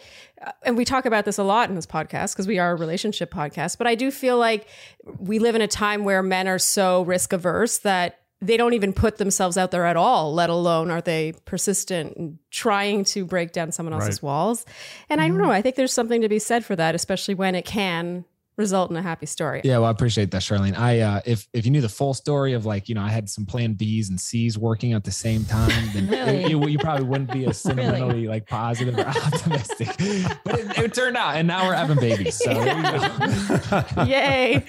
and 0.64 0.78
we 0.78 0.86
talk 0.86 1.06
about 1.06 1.26
this 1.26 1.38
a 1.38 1.44
lot 1.44 1.70
in 1.70 1.76
this 1.76 1.86
podcast 1.86 2.34
because 2.34 2.48
we 2.48 2.60
are 2.60 2.72
a 2.72 2.76
relationship 2.76 3.32
podcast, 3.34 3.78
but 3.78 3.88
I 3.88 3.96
do 3.96 4.12
feel 4.12 4.38
like 4.38 4.68
we 5.20 5.40
live 5.40 5.56
in 5.56 5.62
a 5.62 5.68
time 5.68 6.04
where 6.04 6.22
men 6.22 6.48
are 6.48 6.60
so 6.60 7.04
risk 7.04 7.34
averse 7.34 7.80
that 7.80 8.20
they 8.40 8.56
don't 8.56 8.74
even 8.74 8.94
put 8.94 9.18
themselves 9.18 9.58
out 9.58 9.72
there 9.72 9.86
at 9.88 9.98
all, 9.98 10.32
let 10.34 10.50
alone 10.52 10.92
are 10.92 11.02
they 11.02 11.34
persistent 11.46 12.14
in 12.18 12.38
trying 12.52 13.04
to 13.04 13.26
break 13.26 13.52
down 13.52 13.72
someone 13.72 13.94
else's 13.94 14.22
Right. 14.22 14.28
walls. 14.28 14.64
And 15.10 15.20
I 15.20 15.28
don't 15.28 15.40
know, 15.40 15.50
I 15.50 15.64
think 15.64 15.76
there's 15.76 15.92
something 15.94 16.22
to 16.22 16.30
be 16.30 16.38
said 16.38 16.64
for 16.64 16.76
that, 16.76 16.94
especially 16.94 17.34
when 17.34 17.56
it 17.56 17.66
can 17.66 18.26
result 18.58 18.90
in 18.90 18.98
a 18.98 19.02
happy 19.02 19.28
story. 19.28 19.62
Yeah, 19.64 19.78
well, 19.78 19.86
I 19.86 19.92
appreciate 19.92 20.32
that, 20.32 20.42
Sharleen. 20.42 20.78
I 20.78 21.00
uh, 21.00 21.22
if 21.26 21.48
if 21.54 21.66
you 21.66 21.72
knew 21.72 21.82
the 21.82 21.90
full 21.90 22.14
story 22.14 22.54
of 22.54 22.66
like 22.66 22.90
you 22.90 22.96
know 22.96 23.02
I 23.02 23.10
had 23.10 23.30
some 23.30 23.46
Plan 23.46 23.76
Bs 23.76 24.10
and 24.10 24.20
Cs 24.20 24.58
working 24.58 24.94
at 24.94 25.04
the 25.04 25.12
same 25.12 25.46
time, 25.46 25.90
then 25.94 26.08
Really? 26.18 26.50
you, 26.50 26.68
you 26.68 26.80
probably 26.80 27.06
wouldn't 27.06 27.32
be 27.32 27.46
as 27.46 27.62
sentimentally 27.62 28.28
like 28.28 28.48
positive 28.48 28.98
or 28.98 29.08
optimistic. 29.08 29.88
But 30.44 30.60
it, 30.60 30.78
it 30.78 30.94
turned 30.94 31.16
out, 31.16 31.36
and 31.36 31.48
now 31.48 31.68
we're 31.68 31.76
having 31.76 31.98
babies. 31.98 32.36
So 32.36 32.54
go. 32.54 34.04
Yay. 34.04 34.66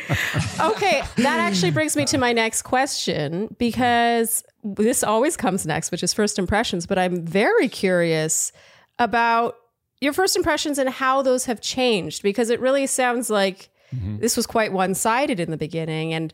Okay, 0.60 1.02
that 1.16 1.38
actually 1.40 1.70
brings 1.70 1.96
me 1.96 2.04
to 2.06 2.18
my 2.18 2.32
next 2.32 2.62
question 2.62 3.54
because 3.58 4.44
this 4.62 5.02
always 5.02 5.36
comes 5.36 5.66
next, 5.66 5.90
which 5.90 6.02
is 6.02 6.12
first 6.12 6.38
impressions. 6.38 6.86
But 6.86 6.98
I'm 6.98 7.24
very 7.24 7.68
curious 7.68 8.52
about 8.98 9.56
your 10.00 10.12
first 10.12 10.36
impressions 10.36 10.78
and 10.78 10.88
how 10.88 11.22
those 11.22 11.46
have 11.46 11.60
changed 11.60 12.22
because 12.22 12.50
it 12.50 12.60
really 12.60 12.86
sounds 12.86 13.30
like 13.30 13.70
Mhm. 13.94 14.20
this 14.20 14.36
was 14.36 14.46
quite 14.46 14.72
one-sided 14.72 15.40
in 15.40 15.50
the 15.50 15.56
beginning 15.56 16.12
and 16.12 16.32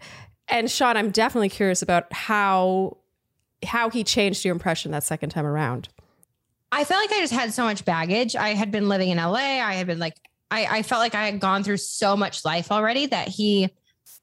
and 0.49 0.71
Shawn 0.71 0.97
I'm 0.97 1.11
definitely 1.11 1.49
curious 1.49 1.83
about 1.83 2.13
how 2.13 2.99
how 3.65 3.91
he 3.91 4.05
changed 4.05 4.45
your 4.45 4.53
impression 4.53 4.93
that 4.93 5.03
second 5.05 5.31
time 5.31 5.47
around. 5.47 5.89
I 6.71 6.85
felt 6.85 7.01
like 7.01 7.13
I 7.13 7.21
just 7.21 7.33
had 7.33 7.53
so 7.53 7.65
much 7.65 7.85
baggage. 7.85 8.35
I 8.37 8.51
had 8.51 8.71
been 8.71 8.89
living 8.89 9.11
in 9.11 9.19
LA. 9.19 9.61
I 9.61 9.75
had 9.75 9.87
been 9.87 9.99
like, 9.99 10.15
I, 10.51 10.67
I 10.79 10.83
felt 10.83 10.99
like 10.99 11.15
I 11.15 11.25
had 11.27 11.41
gone 11.41 11.63
through 11.63 11.77
so 11.77 12.17
much 12.17 12.45
life 12.45 12.73
already 12.73 13.07
that 13.07 13.29
he, 13.29 13.71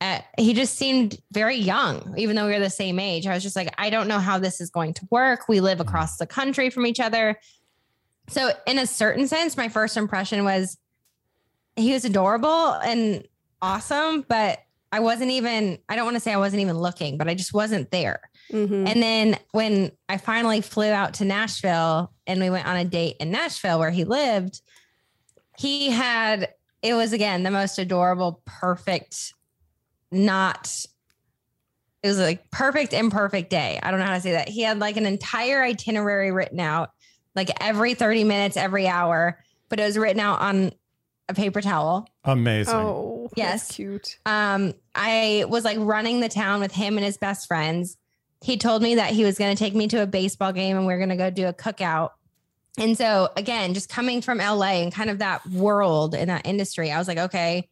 uh, 0.02 0.20
he 0.38 0.54
just 0.54 0.76
seemed 0.76 1.18
very 1.32 1.56
young, 1.56 2.14
even 2.18 2.36
though 2.36 2.46
we 2.46 2.54
were 2.54 2.60
the 2.60 2.70
same 2.70 3.00
age. 3.00 3.26
I 3.26 3.34
was 3.34 3.42
just 3.42 3.56
like, 3.56 3.74
I 3.78 3.90
don't 3.90 4.08
know 4.08 4.20
how 4.20 4.38
this 4.38 4.60
is 4.60 4.70
going 4.70 4.94
to 4.96 5.08
work. 5.10 5.48
We 5.48 5.62
live 5.62 5.80
across 5.80 6.18
the 6.18 6.28
country 6.28 6.70
from 6.70 6.86
each 6.86 7.00
other. 7.00 7.40
So, 8.28 8.52
in 8.68 8.78
a 8.78 8.86
certain 8.86 9.28
sense, 9.28 9.56
my 9.58 9.70
first 9.70 9.98
impression 9.98 10.44
was 10.44 10.78
he 11.82 11.94
was 11.94 12.06
adorable 12.06 12.74
and 12.74 13.28
awesome, 13.62 14.26
but 14.28 14.60
I 14.92 15.00
wasn't 15.00 15.32
even, 15.32 15.80
I 15.88 15.96
don't 15.96 16.06
want 16.06 16.16
to 16.16 16.20
say 16.20 16.34
I 16.34 16.38
wasn't 16.38 16.62
even 16.62 16.78
looking, 16.78 17.18
but 17.18 17.30
I 17.30 17.34
just 17.34 17.54
wasn't 17.54 17.92
there. 17.92 18.20
Mhm. 18.52 18.90
And 18.90 19.02
then 19.02 19.38
when 19.52 19.92
I 20.10 20.18
finally 20.18 20.60
flew 20.62 20.90
out 20.90 21.14
to 21.16 21.26
Nashville 21.26 22.12
and 22.28 22.42
we 22.42 22.50
went 22.50 22.68
on 22.68 22.76
a 22.76 22.84
date 22.84 23.16
in 23.20 23.32
Nashville 23.32 23.80
where 23.80 23.92
he 23.92 24.04
lived, 24.04 24.62
he 25.58 25.92
had, 25.92 26.50
it 26.82 26.94
was 26.94 27.14
again 27.14 27.44
the 27.44 27.52
most 27.52 27.80
adorable, 27.80 28.42
perfect, 28.46 29.34
not, 30.12 30.86
it 32.04 32.08
was 32.08 32.20
like 32.20 32.52
perfect, 32.52 32.92
imperfect 32.92 33.50
day. 33.50 33.80
I 33.82 33.92
don't 33.92 34.00
know 34.00 34.08
how 34.08 34.16
to 34.16 34.22
say 34.22 34.34
that. 34.34 34.50
He 34.50 34.64
had 34.64 34.80
like 34.80 34.98
an 34.98 35.06
entire 35.06 35.64
itinerary 35.64 36.32
written 36.32 36.60
out, 36.60 36.92
like 37.34 37.50
every 37.62 37.94
30 37.94 38.26
minutes, 38.26 38.58
every 38.58 38.88
hour, 38.88 39.40
but 39.70 39.80
it 39.80 39.86
was 39.86 39.98
written 39.98 40.20
out 40.20 40.42
on 40.42 40.74
a 41.32 41.34
paper 41.34 41.62
towel. 41.62 42.08
Amazing. 42.24 42.76
Oh, 42.76 43.30
Yes. 43.36 43.64
that's 43.68 43.76
cute. 43.76 44.18
Um, 44.26 44.74
I 44.94 45.46
was 45.48 45.64
like 45.64 45.78
running 45.80 46.20
the 46.20 46.30
town 46.30 46.60
with 46.60 46.72
him 46.72 46.98
and 46.98 47.06
his 47.06 47.18
best 47.18 47.48
friends. 47.48 47.98
He 48.44 48.58
told 48.58 48.82
me 48.82 48.96
that 48.96 49.12
he 49.12 49.24
was 49.24 49.38
going 49.38 49.56
to 49.56 49.60
take 49.64 49.74
me 49.76 49.88
to 49.90 50.02
a 50.02 50.08
baseball 50.08 50.52
game 50.52 50.78
and 50.78 50.86
we 50.88 50.94
are 50.94 50.98
going 50.98 51.10
to 51.10 51.16
go 51.16 51.30
do 51.30 51.48
a 51.48 51.54
cookout. 51.54 52.12
And 52.78 52.98
so, 52.98 53.30
again, 53.38 53.74
just 53.74 53.90
coming 53.90 54.22
from 54.22 54.38
LA 54.40 54.82
and 54.82 54.94
kind 54.94 55.10
of 55.10 55.20
that 55.20 55.46
world 55.48 56.16
in 56.16 56.28
that 56.30 56.48
industry, 56.48 56.92
I 56.92 56.98
was 56.98 57.08
like, 57.08 57.18
okay, 57.18 57.68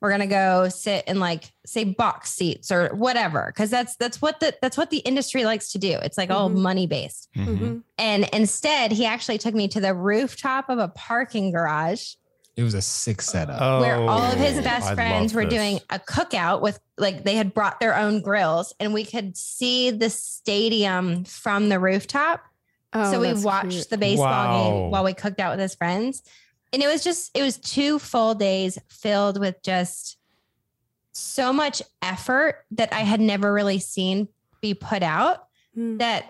we're 0.00 0.10
going 0.10 0.20
to 0.20 0.26
go 0.26 0.68
sit 0.68 1.06
in 1.06 1.18
like 1.20 1.52
say 1.64 1.84
box 1.84 2.32
seats 2.32 2.72
or 2.72 2.88
whatever 2.94 3.52
cuz 3.56 3.70
that's 3.70 3.94
that's 3.96 4.20
what 4.20 4.40
the 4.40 4.52
that's 4.60 4.76
what 4.76 4.90
the 4.90 4.98
industry 4.98 5.44
likes 5.44 5.70
to 5.72 5.78
do. 5.78 5.92
It's 6.02 6.18
like 6.18 6.28
all 6.30 6.50
Mhm. 6.50 6.56
money 6.56 6.86
based. 6.88 7.28
Mhm. 7.36 7.58
Mhm. 7.58 7.82
And 7.98 8.28
instead, 8.32 8.90
he 8.92 9.06
actually 9.06 9.38
took 9.38 9.54
me 9.54 9.68
to 9.68 9.80
the 9.80 9.94
rooftop 9.94 10.68
of 10.68 10.78
a 10.78 10.88
parking 10.88 11.52
garage 11.52 12.14
It 12.56 12.62
was 12.62 12.74
a 12.74 12.82
sick 12.82 13.22
setup. 13.22 13.58
Oh, 13.60 13.80
where 13.80 13.96
all 13.96 14.20
of 14.22 14.38
his 14.38 14.60
best 14.62 14.90
I 14.90 14.94
friends 14.94 15.32
were 15.32 15.44
this. 15.44 15.54
doing 15.54 15.80
a 15.88 15.98
cookout 15.98 16.60
with 16.60 16.78
like 16.98 17.24
they 17.24 17.34
had 17.34 17.54
brought 17.54 17.80
their 17.80 17.96
own 17.96 18.20
grills 18.20 18.74
and 18.78 18.92
we 18.92 19.04
could 19.04 19.36
see 19.36 19.90
the 19.90 20.10
stadium 20.10 21.24
from 21.24 21.68
the 21.70 21.78
rooftop. 21.78 22.44
Oh, 22.92 23.10
so 23.10 23.20
we 23.20 23.32
watched 23.32 23.70
cute. 23.70 23.88
the 23.90 23.96
baseball 23.96 24.26
Wow. 24.26 24.62
game 24.62 24.90
while 24.90 25.02
we 25.04 25.14
cooked 25.14 25.40
out 25.40 25.52
with 25.52 25.60
his 25.60 25.74
friends. 25.74 26.22
And 26.74 26.82
it 26.82 26.86
was 26.88 27.02
just 27.02 27.30
it 27.34 27.42
was 27.42 27.56
two 27.56 27.98
full 27.98 28.34
days 28.34 28.78
filled 28.88 29.40
with 29.40 29.62
just 29.62 30.18
so 31.12 31.52
much 31.52 31.80
effort 32.02 32.64
that 32.72 32.92
I 32.92 33.00
had 33.00 33.20
never 33.20 33.52
really 33.52 33.78
seen 33.78 34.28
be 34.60 34.74
put 34.74 35.02
out 35.02 35.46
Mm. 35.76 35.98
that 36.00 36.26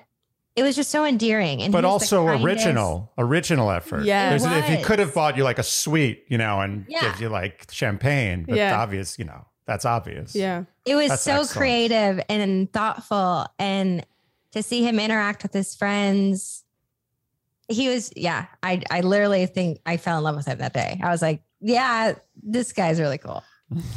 it 0.56 0.62
was 0.62 0.76
just 0.76 0.90
so 0.90 1.04
endearing 1.04 1.62
and 1.62 1.72
But 1.72 1.84
he 1.84 1.90
was 1.90 2.08
the 2.10 2.16
also 2.16 2.42
original, 2.44 3.10
original 3.16 3.70
effort. 3.70 4.04
Yeah. 4.04 4.34
If 4.34 4.66
he 4.66 4.82
could 4.82 4.98
have 4.98 5.14
bought 5.14 5.36
you 5.36 5.44
like 5.44 5.58
a 5.58 5.62
suite, 5.62 6.24
you 6.28 6.36
know, 6.38 6.60
and 6.60 6.84
Yeah. 6.88 7.00
gives 7.02 7.20
you 7.20 7.28
like 7.28 7.66
champagne, 7.70 8.44
but 8.46 8.56
Yeah. 8.56 8.78
obvious, 8.80 9.18
you 9.18 9.24
know, 9.24 9.46
that's 9.66 9.84
obvious. 9.84 10.34
Yeah. 10.34 10.64
It 10.84 10.94
was 10.96 11.08
That's 11.08 11.22
so 11.22 11.40
excellent. 11.40 11.50
creative 11.56 12.20
and 12.28 12.70
thoughtful. 12.72 13.46
And 13.58 14.04
to 14.52 14.62
see 14.62 14.82
him 14.84 15.00
interact 15.00 15.42
with 15.42 15.52
his 15.54 15.74
friends, 15.74 16.64
he 17.68 17.88
was, 17.88 18.12
yeah, 18.14 18.46
I, 18.62 18.82
I 18.90 19.00
literally 19.00 19.46
think 19.46 19.80
I 19.86 19.96
fell 19.96 20.18
in 20.18 20.24
love 20.24 20.36
with 20.36 20.46
him 20.46 20.58
that 20.58 20.74
day. 20.74 21.00
I 21.02 21.10
was 21.10 21.22
like, 21.22 21.42
yeah, 21.60 22.12
this 22.42 22.72
guy's 22.72 23.00
really 23.00 23.18
cool. 23.18 23.42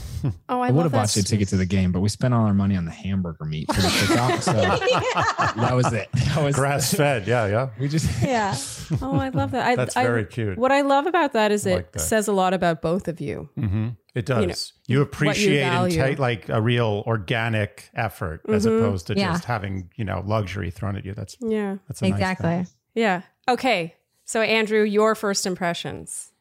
Oh, 0.49 0.59
I, 0.59 0.69
I 0.69 0.71
would 0.71 0.83
have 0.83 0.91
bought 0.91 1.15
you 1.15 1.19
a 1.19 1.23
ticket 1.23 1.49
to 1.49 1.55
the 1.57 1.67
game, 1.67 1.91
but 1.91 1.99
we 1.99 2.09
spent 2.09 2.33
all 2.33 2.45
our 2.47 2.53
money 2.53 2.75
on 2.75 2.85
the 2.85 2.91
hamburger 2.91 3.45
meat 3.45 3.67
for 3.71 3.79
the 3.79 3.87
kickoff. 3.87 4.41
So 4.41 4.53
that 5.61 5.75
was 5.75 5.93
it. 5.93 6.09
That 6.13 6.43
was 6.43 6.55
Grass 6.55 6.91
fed. 6.95 7.27
Yeah. 7.27 7.45
Yeah. 7.45 7.69
We 7.79 7.87
just 7.87 8.09
yeah. 8.23 8.55
Oh, 9.03 9.17
I 9.19 9.29
love 9.29 9.51
that. 9.51 9.67
I, 9.67 9.75
That's 9.75 9.95
I- 9.95 10.03
very 10.03 10.25
cute. 10.25 10.57
What 10.57 10.71
I 10.71 10.81
love 10.81 11.05
about 11.05 11.33
that 11.33 11.51
is 11.51 11.67
I 11.67 11.69
it 11.71 11.75
like 11.75 11.91
that. 11.91 11.99
says 11.99 12.27
a 12.27 12.33
lot 12.33 12.55
about 12.55 12.81
both 12.81 13.07
of 13.07 13.21
you. 13.21 13.49
hmm 13.55 13.89
It 14.15 14.25
does. 14.25 14.73
You 14.87 14.93
You, 14.93 14.99
know, 14.99 15.03
appreciate 15.03 15.61
and 15.61 15.73
value. 15.73 16.01
take 16.01 16.17
like 16.17 16.49
a 16.49 16.59
real 16.59 17.03
organic 17.05 17.91
effort 17.93 18.41
as 18.49 18.65
Mhm. 18.65 18.79
opposed 18.79 19.05
to 19.07 19.15
Yeah. 19.15 19.33
just 19.33 19.45
having, 19.45 19.91
you 19.95 20.05
know, 20.05 20.23
luxury 20.25 20.71
thrown 20.71 20.95
at 20.95 21.05
you. 21.05 21.13
That's 21.13 21.37
Yeah. 21.39 21.77
that's 21.87 22.01
a 22.01 22.05
nice 22.05 22.13
exactly. 22.13 22.47
thing. 22.49 22.67
Yeah. 22.95 23.21
Okay. 23.47 23.93
So, 24.23 24.41
Andrew, 24.41 24.81
your 24.81 25.13
first 25.13 25.45
impressions 25.45 26.31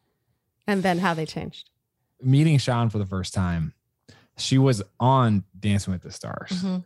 and 0.65 0.81
then 0.81 0.97
how 0.99 1.13
they 1.13 1.27
changed. 1.27 1.69
Meeting 2.25 2.57
Shawn 2.57 2.89
for 2.89 2.97
the 2.97 3.05
first 3.05 3.33
time. 3.33 3.73
She 4.37 4.57
was 4.57 4.81
on 4.99 5.43
Dancing 5.57 5.93
with 5.93 6.01
the 6.01 6.11
Stars. 6.11 6.51
Mhm. 6.51 6.83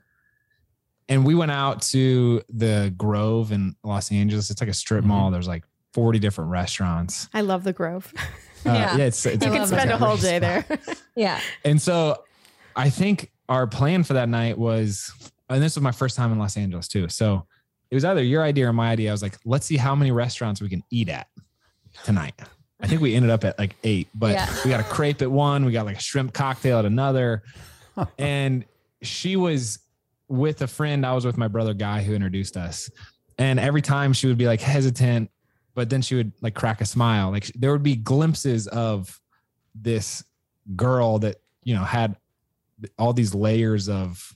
And 1.07 1.25
we 1.25 1.33
went 1.33 1.51
out 1.51 1.81
to 1.83 2.43
the 2.49 2.93
Grove 2.95 3.51
in 3.51 3.75
Los 3.83 4.11
Angeles. 4.11 4.51
It's 4.51 4.61
like 4.61 4.69
a 4.69 4.73
strip 4.73 5.03
Mhm. 5.03 5.07
mall. 5.07 5.31
There's 5.31 5.47
like 5.47 5.63
40 5.93 6.19
different 6.19 6.51
restaurants. 6.51 7.27
I 7.33 7.41
love 7.41 7.63
the 7.63 7.73
Grove. 7.73 8.13
Uh, 8.15 8.19
Yeah. 8.65 8.97
yeah. 8.97 9.03
it's, 9.05 9.25
it's 9.25 9.43
I 9.43 9.49
you 9.49 9.53
can 9.57 9.65
spend 9.67 9.89
a 9.89 9.97
whole 9.97 10.17
day 10.17 10.37
there. 10.39 10.65
Yeah. 11.15 11.39
And 11.65 11.81
so 11.81 12.23
I 12.75 12.89
think 12.89 13.31
our 13.49 13.65
plan 13.67 14.03
for 14.03 14.13
that 14.13 14.29
night 14.29 14.57
was, 14.57 15.11
and 15.49 15.61
this 15.63 15.75
was 15.75 15.81
my 15.81 15.91
first 15.91 16.15
time 16.15 16.31
in 16.31 16.37
Los 16.39 16.55
Angeles 16.55 16.87
too. 16.87 17.09
So 17.09 17.45
it 17.89 17.95
was 17.95 18.05
either 18.05 18.21
your 18.23 18.43
idea 18.43 18.69
or 18.69 18.73
my 18.73 18.91
idea. 18.91 19.09
I 19.09 19.11
was 19.13 19.21
like, 19.23 19.37
let's 19.43 19.65
see 19.65 19.77
how 19.77 19.95
many 19.95 20.11
restaurants 20.11 20.61
we 20.61 20.69
can 20.69 20.83
eat 20.91 21.09
at 21.09 21.27
tonight. 22.05 22.39
I 22.79 22.87
think 22.87 23.01
we 23.01 23.13
ended 23.15 23.31
up 23.31 23.43
at 23.43 23.59
like 23.59 23.75
eight, 23.83 24.07
but 24.15 24.31
Yeah. 24.33 24.53
we 24.63 24.69
got 24.69 24.79
a 24.79 24.83
crepe 24.83 25.21
at 25.21 25.29
one, 25.31 25.65
we 25.65 25.71
got 25.71 25.85
like 25.85 25.97
a 25.97 26.01
shrimp 26.01 26.33
cocktail 26.33 26.79
at 26.79 26.85
another. 26.85 27.43
and 28.17 28.63
she 29.01 29.35
was 29.35 29.79
with 30.27 30.61
a 30.61 30.67
friend. 30.67 31.05
I 31.05 31.13
was 31.13 31.25
with 31.25 31.37
my 31.37 31.47
brother 31.47 31.73
Guy 31.73 32.01
who 32.03 32.13
introduced 32.13 32.55
us. 32.55 32.89
And 33.37 33.59
every 33.59 33.81
time 33.81 34.13
she 34.13 34.27
would 34.27 34.37
be 34.37 34.47
like 34.47 34.61
hesitant, 34.61 35.29
but 35.75 35.89
then 35.89 36.01
she 36.01 36.15
would 36.15 36.31
like 36.41 36.55
crack 36.55 36.81
a 36.81 36.85
smile. 36.85 37.31
Like 37.31 37.45
there 37.55 37.71
would 37.71 37.83
be 37.83 37.95
glimpses 37.95 38.67
of 38.67 39.19
this 39.75 40.23
girl 40.75 41.19
that, 41.19 41.37
you 41.63 41.73
know, 41.75 41.83
had 41.83 42.15
all 42.97 43.11
these 43.13 43.33
layers 43.35 43.89
of, 43.89 44.35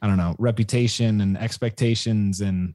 I 0.00 0.06
don't 0.06 0.16
know, 0.16 0.34
reputation 0.38 1.20
and 1.20 1.36
expectations 1.36 2.40
and 2.40 2.74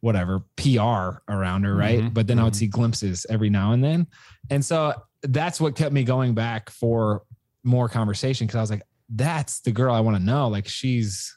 whatever 0.00 0.40
PR 0.56 1.18
around 1.28 1.64
her, 1.64 1.74
right? 1.74 2.00
Mhm, 2.00 2.14
But 2.14 2.26
then 2.26 2.38
I 2.38 2.44
would 2.44 2.52
mhm. 2.52 2.56
see 2.56 2.66
glimpses 2.66 3.26
every 3.28 3.50
now 3.50 3.72
and 3.72 3.82
then. 3.82 4.06
And 4.50 4.64
so 4.64 4.94
that's 5.22 5.60
what 5.60 5.74
kept 5.74 5.92
me 5.92 6.04
going 6.04 6.34
back 6.34 6.70
for 6.70 7.22
more 7.64 7.88
conversation 7.88 8.46
because 8.46 8.56
I 8.56 8.60
was 8.60 8.70
like, 8.70 8.82
that's 9.08 9.60
the 9.60 9.72
girl 9.72 9.94
I 9.94 10.00
want 10.00 10.16
to 10.16 10.22
know. 10.22 10.48
Like 10.48 10.68
she's 10.68 11.36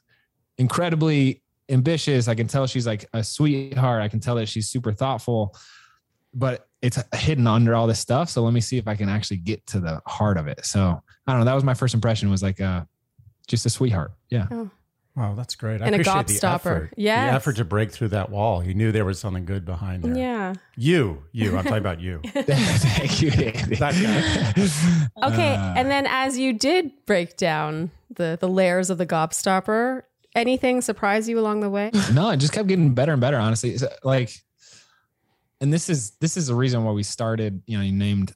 incredibly 0.58 1.42
ambitious. 1.70 2.28
I 2.28 2.36
can 2.36 2.48
tell 2.48 2.68
she's 2.68 2.86
like 2.88 3.08
a 3.14 3.24
sweetheart. 3.24 4.02
I 4.02 4.08
can 4.08 4.20
tell 4.20 4.36
that 4.36 4.48
she's 4.48 4.70
super 4.70 4.92
thoughtful, 4.92 5.56
but 6.34 6.68
it's 6.82 7.02
hidden 7.16 7.48
under 7.48 7.76
all 7.76 7.88
this 7.88 8.00
stuff. 8.00 8.30
So 8.30 8.44
let 8.44 8.54
me 8.54 8.62
see 8.62 8.78
if 8.78 8.88
I 8.88 8.96
can 8.96 9.10
actually 9.10 9.38
get 9.38 9.66
to 9.68 9.80
the 9.80 10.02
heart 10.08 10.38
of 10.38 10.48
it. 10.48 10.66
So 10.66 11.02
I 11.28 11.32
don't 11.32 11.40
know. 11.40 11.46
That 11.46 11.56
was 11.56 11.64
my 11.64 11.74
first 11.74 11.94
impression 11.94 12.30
was 12.30 12.44
like 12.44 12.60
uh 12.62 12.84
just 13.48 13.66
a 13.66 13.70
sweetheart. 13.70 14.12
Yeah. 14.30 14.48
Wow, 15.16 15.36
that's 15.36 15.56
great. 15.56 15.82
I 15.82 15.86
And 15.88 15.96
a 15.96 16.00
appreciate 16.00 16.28
the 16.28 16.34
gobstopper. 16.36 16.54
effort. 16.56 16.94
Yes. 16.96 17.30
The 17.32 17.36
effort 17.36 17.56
to 17.58 17.66
break 17.66 17.92
through 17.92 18.10
that 18.10 18.30
wall. 18.30 18.64
You 18.64 18.74
knew 18.74 18.92
there 18.92 19.04
was 19.06 19.20
something 19.20 19.44
good 19.46 19.66
behind 19.66 20.04
there. 20.04 20.16
Yeah. 20.16 20.54
You, 20.78 21.24
you. 21.34 21.58
I'm 21.58 21.64
talking 21.64 21.78
about 21.80 22.00
you. 22.00 22.22
Thank 22.34 23.22
you. 23.22 23.32
Andy. 23.32 23.76
That 23.76 25.10
Okay. 25.24 25.56
Uh, 25.56 25.74
and 25.76 25.92
then 25.92 26.06
as 26.08 26.38
you 26.38 26.54
did 26.54 26.92
break 27.06 27.36
down 27.36 27.92
the, 28.16 28.38
the 28.40 28.48
layers 28.48 28.90
of 28.90 28.98
the 28.98 29.06
gobstopper, 29.06 30.04
anything 30.36 30.82
surprise 30.82 31.28
you 31.28 31.38
along 31.40 31.60
the 31.62 31.70
way? 31.70 31.92
no, 32.14 32.30
it 32.30 32.38
just 32.38 32.54
kept 32.54 32.68
getting 32.68 32.94
better 32.94 33.12
and 33.12 33.22
better, 33.22 33.38
honestly. 33.38 33.78
So, 33.78 33.90
like, 34.04 34.32
and 35.60 35.74
this 35.74 35.90
is 35.90 36.12
this 36.22 36.38
is 36.38 36.48
the 36.48 36.56
reason 36.56 36.86
why 36.86 36.92
we 36.94 37.04
started, 37.04 37.62
you 37.66 37.78
know, 37.78 37.84
you 37.84 37.92
named 37.92 38.34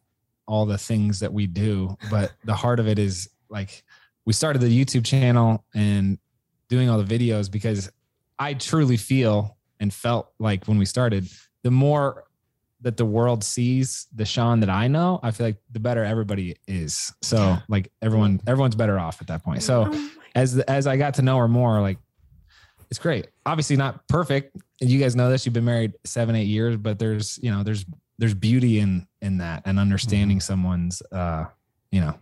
all 0.48 0.66
the 0.66 0.78
things 0.78 1.22
that 1.22 1.32
we 1.32 1.48
do, 1.48 1.96
but 2.12 2.34
the 2.44 2.56
heart 2.56 2.82
of 2.82 2.88
it 2.88 3.00
is 3.00 3.30
like 3.50 3.84
we 4.26 4.34
started 4.34 4.62
the 4.62 4.68
YouTube 4.68 5.06
channel 5.06 5.64
and 5.74 6.18
doing 6.74 6.90
all 6.90 7.02
the 7.02 7.18
videos 7.18 7.52
because 7.52 7.90
I 8.40 8.54
truly 8.54 8.98
feel 8.98 9.58
and 9.80 9.94
felt 9.94 10.32
like 10.40 10.66
when 10.68 10.78
we 10.78 10.86
started, 10.86 11.28
the 11.64 11.72
more 11.72 12.26
that 12.82 12.98
the 12.98 13.06
world 13.06 13.44
sees 13.44 14.08
the 14.14 14.26
Shawn 14.26 14.60
that 14.60 14.70
I 14.70 14.88
know, 14.88 15.20
I 15.24 15.32
feel 15.32 15.48
like 15.48 15.58
the 15.72 15.80
better 15.80 16.04
everybody 16.04 16.58
is. 16.68 17.14
So 17.22 17.58
like 17.70 17.92
everyone, 18.02 18.42
everyone's 18.46 18.76
better 18.76 19.00
off 19.00 19.22
at 19.22 19.28
that 19.28 19.44
point. 19.44 19.64
So 19.64 19.90
Oh 19.90 20.10
as 20.36 20.60
as 20.60 20.88
I 20.88 20.98
got 20.98 21.16
to 21.16 21.22
know 21.22 21.38
her 21.38 21.48
more, 21.48 21.82
like 21.82 21.98
it's 22.90 23.00
great. 23.00 23.28
Obviously 23.46 23.76
not 23.76 24.08
perfect, 24.08 24.56
and 24.82 24.90
you 24.90 25.00
guys 25.00 25.16
know 25.16 25.30
this. 25.30 25.46
You've 25.46 25.54
been 25.54 25.66
married 25.66 25.94
seven, 26.06 26.36
eight 26.36 26.48
years, 26.48 26.78
but 26.78 27.00
there's 27.00 27.40
you 27.42 27.52
know 27.52 27.64
there's 27.64 27.86
there's 28.18 28.34
beauty 28.34 28.80
in 28.80 29.08
in 29.22 29.38
that 29.40 29.64
and 29.66 29.80
understanding 29.80 30.40
someone's 30.40 31.02
uh 31.12 31.46
you 31.92 32.02
know 32.02 32.18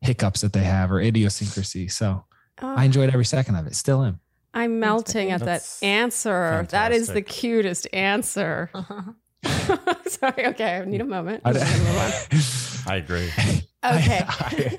hiccups 0.00 0.40
that 0.42 0.52
they 0.52 0.64
have 0.64 0.92
or 0.92 1.00
idiosyncrasy. 1.00 1.88
So 1.88 2.24
Oh, 2.62 2.74
I 2.76 2.84
enjoyed 2.84 3.10
every 3.10 3.24
second 3.24 3.54
of 3.56 3.66
it. 3.66 3.74
Still 3.74 4.02
am. 4.02 4.20
I'm 4.54 4.80
melting 4.80 5.30
at 5.30 5.40
that 5.40 5.46
That's 5.46 5.82
answer. 5.82 6.66
That 6.70 6.92
is 6.92 7.08
the 7.08 7.22
cutest 7.22 7.86
answer. 7.92 8.70
Sorry. 10.06 10.46
Okay. 10.48 10.76
I 10.78 10.84
need 10.84 11.00
a 11.00 11.04
moment. 11.04 11.42
I- 11.44 11.50
I'm 11.50 11.54
just 11.54 11.66
gonna 11.66 11.84
move 11.84 12.84
I 12.88 12.96
agree. 12.96 13.30
Okay. 13.84 14.24
I- 14.26 14.78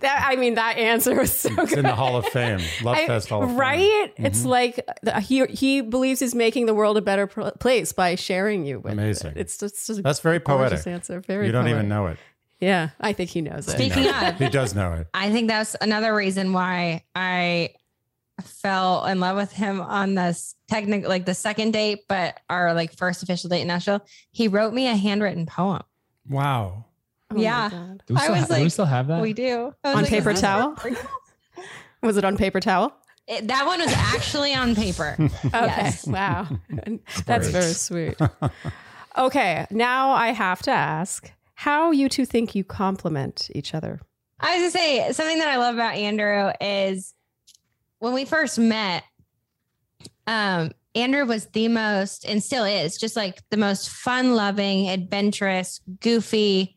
that 0.00 0.24
I 0.30 0.36
mean, 0.36 0.54
that 0.54 0.78
answer 0.78 1.14
was 1.14 1.32
so 1.32 1.50
It's 1.58 1.70
good. 1.70 1.78
in 1.80 1.84
the 1.84 1.94
Hall 1.94 2.16
of 2.16 2.24
Fame. 2.26 2.60
Love 2.82 2.96
I- 2.96 3.06
Fest 3.06 3.28
Hall 3.28 3.42
of 3.42 3.50
Fame. 3.50 3.58
right? 3.58 4.12
Mm-hmm. 4.14 4.26
It's 4.26 4.44
like 4.46 4.86
the, 5.02 5.20
he 5.20 5.44
he 5.46 5.80
believes 5.82 6.20
he's 6.20 6.34
making 6.34 6.64
the 6.66 6.74
world 6.74 6.96
a 6.96 7.02
better 7.02 7.26
pl- 7.26 7.50
place 7.58 7.92
by 7.92 8.14
sharing 8.14 8.64
you 8.64 8.78
with. 8.80 8.92
Amazing. 8.94 9.32
It. 9.32 9.38
It's 9.38 9.58
just, 9.58 9.86
just 9.88 10.02
That's 10.02 10.20
very 10.20 10.38
gorgeous 10.38 10.84
poetic. 10.84 10.86
answer. 10.86 11.20
Very. 11.20 11.46
You 11.46 11.52
don't 11.52 11.64
poetic. 11.64 11.76
even 11.78 11.88
know 11.88 12.06
it. 12.06 12.18
Yeah, 12.60 12.90
I 13.00 13.12
think 13.12 13.30
he 13.30 13.42
knows 13.42 13.68
it. 13.68 13.78
He 13.80 13.90
Speaking 13.90 14.10
knows. 14.10 14.30
of- 14.32 14.38
he 14.38 14.48
does 14.48 14.74
know 14.74 14.92
it. 14.94 15.08
I 15.12 15.30
think 15.30 15.48
that's 15.48 15.76
another 15.80 16.14
reason 16.14 16.52
why 16.52 17.04
I 17.14 17.70
fell 18.42 19.04
in 19.06 19.20
love 19.20 19.36
with 19.36 19.52
him 19.52 19.80
on 19.80 20.14
this 20.14 20.54
technical, 20.68 21.08
like 21.08 21.26
the 21.26 21.34
second 21.34 21.72
date, 21.72 22.00
but 22.08 22.38
our 22.50 22.74
like 22.74 22.94
first 22.96 23.22
official 23.22 23.48
date 23.50 23.62
in 23.62 23.68
Nashville. 23.68 24.04
He 24.30 24.48
wrote 24.48 24.72
me 24.74 24.86
a 24.88 24.94
handwritten 24.96 25.46
poem. 25.46 25.82
Wow. 26.28 26.84
Oh 27.30 27.36
Yeah. 27.36 27.68
Do, 28.06 28.14
we 28.14 28.16
I 28.16 28.20
still 28.22 28.34
was 28.36 28.48
ha- 28.48 28.54
do 28.56 28.62
we 28.62 28.68
still 28.68 28.84
have 28.84 29.06
that? 29.08 29.20
We 29.22 29.32
do 29.32 29.74
On 29.84 29.94
like, 29.94 30.06
paper 30.08 30.32
towel? 30.32 30.76
Was 32.02 32.16
it 32.18 32.24
on 32.24 32.36
paper 32.36 32.60
towel? 32.60 32.94
It- 33.26 33.48
that 33.48 33.66
one 33.66 33.80
was 33.80 33.92
actually 33.92 34.54
on 34.54 34.74
paper. 34.76 35.16
Okay. 35.20 35.30
Yes. 35.52 36.06
Wow. 36.06 36.46
That's 37.26 37.48
very 37.48 37.72
sweet. 37.72 38.16
Okay. 39.18 39.66
Now 39.70 40.10
I 40.10 40.28
have 40.28 40.62
to 40.62 40.70
ask 40.70 41.32
how 41.56 41.90
you 41.90 42.10
two 42.10 42.26
think 42.26 42.54
you 42.54 42.62
complement 42.62 43.50
each 43.54 43.74
other. 43.74 43.98
I 44.38 44.60
was 44.60 44.74
gonna 44.74 44.84
say 44.84 45.12
something 45.12 45.38
that 45.38 45.48
I 45.48 45.56
love 45.56 45.74
about 45.74 45.94
Andrew 45.94 46.52
is 46.60 47.14
when 47.98 48.12
we 48.12 48.26
first 48.26 48.58
met, 48.58 49.04
um, 50.26 50.70
Andrew 50.94 51.24
was 51.24 51.46
the 51.46 51.68
most 51.68 52.26
and 52.26 52.42
still 52.42 52.64
is 52.64 52.98
just 52.98 53.16
like 53.16 53.42
the 53.48 53.56
most 53.56 53.88
fun 53.88 54.34
loving, 54.34 54.90
adventurous, 54.90 55.80
goofy, 56.00 56.76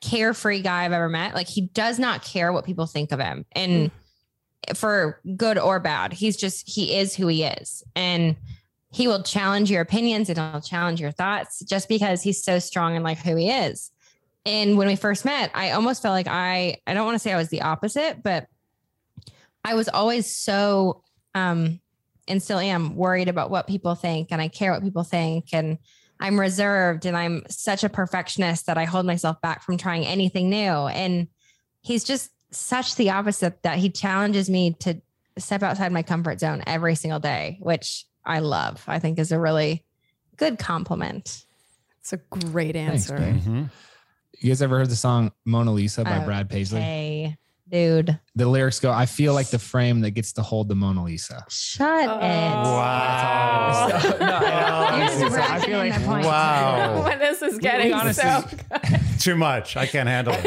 carefree 0.00 0.62
guy 0.62 0.84
I've 0.84 0.92
ever 0.92 1.08
met. 1.08 1.34
Like 1.34 1.48
he 1.48 1.62
does 1.62 1.98
not 1.98 2.22
care 2.22 2.52
what 2.52 2.64
people 2.64 2.86
think 2.86 3.10
of 3.10 3.18
him. 3.18 3.44
And 3.50 3.90
for 4.76 5.20
good 5.36 5.58
or 5.58 5.80
bad, 5.80 6.12
he's 6.12 6.36
just 6.36 6.68
he 6.68 6.96
is 6.96 7.16
who 7.16 7.26
he 7.26 7.42
is. 7.42 7.82
And 7.96 8.36
he 8.92 9.08
will 9.08 9.24
challenge 9.24 9.72
your 9.72 9.82
opinions 9.82 10.28
and 10.28 10.38
he'll 10.38 10.60
challenge 10.60 11.00
your 11.00 11.10
thoughts 11.10 11.64
just 11.64 11.88
because 11.88 12.22
he's 12.22 12.44
so 12.44 12.60
strong 12.60 12.94
and 12.94 13.02
like 13.02 13.18
who 13.18 13.34
he 13.34 13.50
is 13.50 13.90
and 14.46 14.76
when 14.76 14.86
we 14.86 14.96
first 14.96 15.24
met 15.24 15.50
i 15.54 15.70
almost 15.72 16.02
felt 16.02 16.12
like 16.12 16.28
i 16.28 16.76
i 16.86 16.94
don't 16.94 17.04
want 17.06 17.14
to 17.14 17.18
say 17.18 17.32
i 17.32 17.36
was 17.36 17.48
the 17.48 17.62
opposite 17.62 18.22
but 18.22 18.46
i 19.64 19.74
was 19.74 19.88
always 19.88 20.30
so 20.34 21.02
um 21.34 21.80
and 22.28 22.42
still 22.42 22.58
am 22.58 22.96
worried 22.96 23.28
about 23.28 23.50
what 23.50 23.66
people 23.66 23.94
think 23.94 24.28
and 24.30 24.40
i 24.42 24.48
care 24.48 24.72
what 24.72 24.82
people 24.82 25.02
think 25.04 25.46
and 25.52 25.78
i'm 26.20 26.38
reserved 26.38 27.06
and 27.06 27.16
i'm 27.16 27.42
such 27.48 27.84
a 27.84 27.88
perfectionist 27.88 28.66
that 28.66 28.78
i 28.78 28.84
hold 28.84 29.06
myself 29.06 29.40
back 29.40 29.62
from 29.62 29.76
trying 29.76 30.04
anything 30.04 30.50
new 30.50 30.56
and 30.56 31.28
he's 31.80 32.04
just 32.04 32.30
such 32.50 32.94
the 32.96 33.10
opposite 33.10 33.62
that 33.62 33.78
he 33.78 33.90
challenges 33.90 34.48
me 34.48 34.74
to 34.74 35.00
step 35.38 35.62
outside 35.62 35.90
my 35.90 36.02
comfort 36.02 36.38
zone 36.38 36.62
every 36.66 36.94
single 36.94 37.18
day 37.18 37.58
which 37.60 38.04
i 38.24 38.38
love 38.38 38.84
i 38.86 38.98
think 38.98 39.18
is 39.18 39.32
a 39.32 39.40
really 39.40 39.84
good 40.36 40.58
compliment 40.58 41.44
It's 42.00 42.12
a 42.12 42.18
great 42.18 42.76
answer. 42.76 43.16
babe. 43.16 43.66
You 44.40 44.50
guys 44.50 44.62
ever 44.62 44.78
heard 44.78 44.90
the 44.90 44.96
song 44.96 45.32
Mona 45.44 45.72
Lisa 45.72 46.04
by 46.04 46.18
Oh, 46.22 46.24
Brad 46.24 46.48
Paisley? 46.50 46.80
hey 46.80 47.36
dude 47.70 48.18
The 48.36 48.46
lyrics 48.46 48.78
go, 48.78 48.92
I 48.92 49.06
feel 49.06 49.32
like 49.32 49.48
the 49.48 49.58
frame 49.58 50.00
that 50.02 50.10
gets 50.10 50.32
to 50.34 50.42
hold 50.42 50.68
the 50.68 50.74
Mona 50.74 51.02
Lisa. 51.04 51.44
Shut 51.48 52.08
Oh. 52.08 52.16
it. 52.16 52.20
Wow. 52.20 53.88
No, 54.20 54.26
I- 54.26 55.08
So 55.14 55.20
just 55.28 55.36
I 55.38 55.58
ratcheting 55.60 55.96
feel 55.98 56.08
like- 56.08 56.24
Wow. 56.24 57.04
when 57.04 57.18
this 57.18 57.40
is 57.42 57.58
getting 57.58 57.92
honestly- 57.94 58.22
so 58.22 58.44
Too 59.18 59.36
much. 59.36 59.76
I 59.76 59.86
can't 59.86 60.08
handle 60.08 60.34
it. 60.36 60.44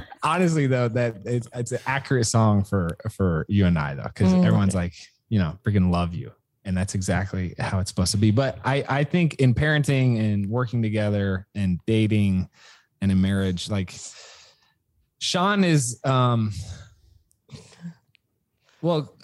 Honestly, 0.22 0.66
though, 0.66 0.88
that 0.88 1.16
it's 1.24 1.48
it's 1.54 1.72
an 1.72 1.78
accurate 1.86 2.26
song 2.26 2.62
for 2.62 2.96
for 3.10 3.46
you 3.48 3.64
and 3.66 3.78
I, 3.78 3.94
though, 3.94 4.04
because 4.04 4.32
Mm. 4.32 4.44
everyone's 4.44 4.74
like, 4.74 4.92
you 5.30 5.38
know, 5.38 5.58
freaking 5.64 5.90
love 5.90 6.14
you, 6.14 6.30
and 6.64 6.76
that's 6.76 6.94
exactly 6.94 7.54
how 7.58 7.78
it's 7.78 7.90
supposed 7.90 8.12
to 8.12 8.18
be. 8.18 8.30
But 8.30 8.58
I 8.64 8.84
I 8.88 9.04
think 9.04 9.34
in 9.34 9.54
parenting 9.54 10.18
and 10.20 10.46
working 10.46 10.82
together 10.82 11.46
and 11.54 11.80
dating 11.86 12.48
and 13.00 13.10
in 13.10 13.20
marriage, 13.20 13.70
like 13.70 13.94
Shawn 15.18 15.64
is 15.64 16.00
um 16.04 16.52
well 18.82 19.14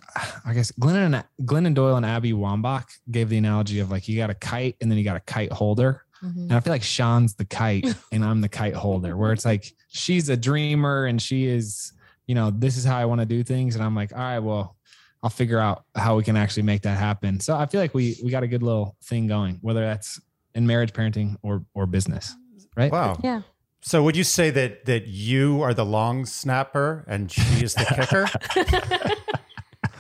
I 0.46 0.54
guess 0.54 0.72
Glennon 0.72 1.14
and 1.14 1.24
Glennon 1.46 1.74
Doyle 1.74 1.96
and 1.96 2.06
Abby 2.06 2.32
Wambach 2.32 2.86
gave 3.10 3.28
the 3.28 3.36
analogy 3.36 3.80
of 3.80 3.90
like 3.90 4.08
you 4.08 4.16
got 4.16 4.30
a 4.30 4.34
kite 4.34 4.76
and 4.80 4.90
then 4.90 4.98
you 4.98 5.04
got 5.04 5.16
a 5.16 5.20
kite 5.20 5.52
holder. 5.52 6.02
Mhm. 6.22 6.44
And 6.44 6.52
I 6.54 6.60
feel 6.60 6.72
like 6.72 6.82
Shawn's 6.82 7.34
the 7.34 7.44
kite 7.44 7.86
and 8.12 8.24
I'm 8.24 8.40
the 8.40 8.48
kite 8.48 8.74
holder, 8.74 9.16
where 9.16 9.32
it's 9.32 9.44
like 9.44 9.74
she's 9.88 10.28
a 10.30 10.36
dreamer 10.36 11.04
and 11.06 11.20
she 11.20 11.46
is, 11.46 11.92
you 12.26 12.34
know, 12.34 12.50
this 12.50 12.78
is 12.78 12.84
how 12.84 12.96
I 12.96 13.04
want 13.04 13.20
to 13.20 13.26
do 13.26 13.42
things. 13.42 13.74
And 13.74 13.84
I'm 13.84 13.94
like, 13.94 14.12
all 14.12 14.18
right, 14.18 14.38
well, 14.38 14.75
I'll 15.22 15.30
figure 15.30 15.58
out 15.58 15.84
how 15.94 16.16
we 16.16 16.22
can 16.22 16.36
actually 16.36 16.62
make 16.64 16.82
that 16.82 16.98
happen. 16.98 17.40
So 17.40 17.56
I 17.56 17.66
feel 17.66 17.80
like 17.80 17.94
we 17.94 18.16
we 18.22 18.30
got 18.30 18.42
a 18.42 18.48
good 18.48 18.62
little 18.62 18.96
thing 19.02 19.26
going, 19.26 19.58
whether 19.62 19.80
that's 19.80 20.20
in 20.54 20.66
marriage, 20.66 20.92
parenting, 20.92 21.36
or 21.42 21.64
or 21.74 21.86
business. 21.86 22.34
Right? 22.76 22.92
Wow. 22.92 23.18
Yeah. 23.22 23.42
So 23.80 24.02
would 24.02 24.16
you 24.16 24.24
say 24.24 24.50
that 24.50 24.84
that 24.86 25.06
you 25.06 25.62
are 25.62 25.74
the 25.74 25.84
long 25.84 26.26
snapper 26.26 27.04
and 27.06 27.30
she 27.30 27.64
is 27.64 27.74
the 27.74 27.84
kicker? 27.84 28.26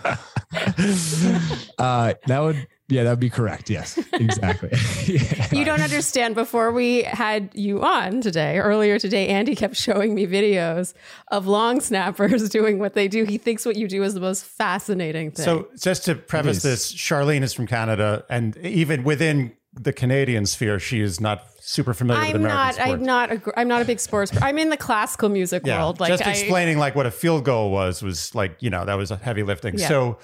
uh 1.78 2.14
that 2.26 2.40
would 2.40 2.66
yeah, 2.88 3.02
that'd 3.02 3.18
be 3.18 3.30
correct. 3.30 3.68
Yes. 3.70 3.98
Exactly. 4.16 4.70
Yeah. 5.06 5.46
You 5.52 5.64
don't 5.64 5.82
understand. 5.82 6.34
Before 6.34 6.72
we 6.72 7.02
had 7.02 7.50
you 7.54 7.82
on 7.82 8.20
today, 8.20 8.58
earlier 8.58 8.98
today, 8.98 9.28
Andy 9.28 9.54
kept 9.54 9.76
showing 9.76 10.14
me 10.14 10.26
videos 10.26 10.94
of 11.28 11.46
long 11.46 11.80
snappers 11.80 12.48
doing 12.48 12.78
what 12.78 12.94
they 12.94 13.08
do. 13.08 13.24
He 13.24 13.38
thinks 13.38 13.66
what 13.66 13.76
you 13.76 13.88
do 13.88 14.02
is 14.02 14.14
the 14.14 14.20
most 14.20 14.44
fascinating 14.44 15.30
thing. 15.30 15.44
So 15.44 15.68
just 15.80 16.06
to 16.06 16.14
preface 16.14 16.58
is. 16.58 16.62
this, 16.62 16.92
Sharleen 16.92 17.42
is 17.42 17.52
from 17.52 17.66
Canada, 17.66 18.24
and 18.28 18.56
even 18.58 19.04
within 19.04 19.52
the 19.74 19.92
Canadian 19.92 20.46
sphere, 20.46 20.78
she 20.78 21.00
is 21.00 21.20
not 21.20 21.44
super 21.60 21.94
familiar 21.94 22.20
with 22.20 22.30
I'm 22.30 22.36
American 22.36 22.56
not. 22.56 22.74
sports. 22.74 22.90
I'm 22.90 23.02
not. 23.02 23.32
A, 23.32 23.36
gr- 23.36 23.50
I'm 23.56 23.68
not 23.68 23.82
a 23.82 23.84
big 23.84 24.00
sports. 24.00 24.30
per- 24.30 24.44
I'm 24.44 24.58
in 24.58 24.70
the 24.70 24.76
classical 24.76 25.28
music 25.28 25.62
yeah, 25.66 25.78
world. 25.78 26.00
Like 26.00 26.10
just 26.10 26.26
I, 26.26 26.30
explaining 26.30 26.78
like 26.78 26.94
what 26.94 27.06
a 27.06 27.10
field 27.10 27.44
goal 27.44 27.70
was 27.70 28.02
was 28.02 28.34
like 28.34 28.56
you 28.60 28.70
know 28.70 28.84
that 28.84 28.94
was 28.94 29.10
a 29.10 29.16
heavy 29.16 29.42
lifting. 29.42 29.78
Yeah. 29.78 29.88
So 29.88 30.18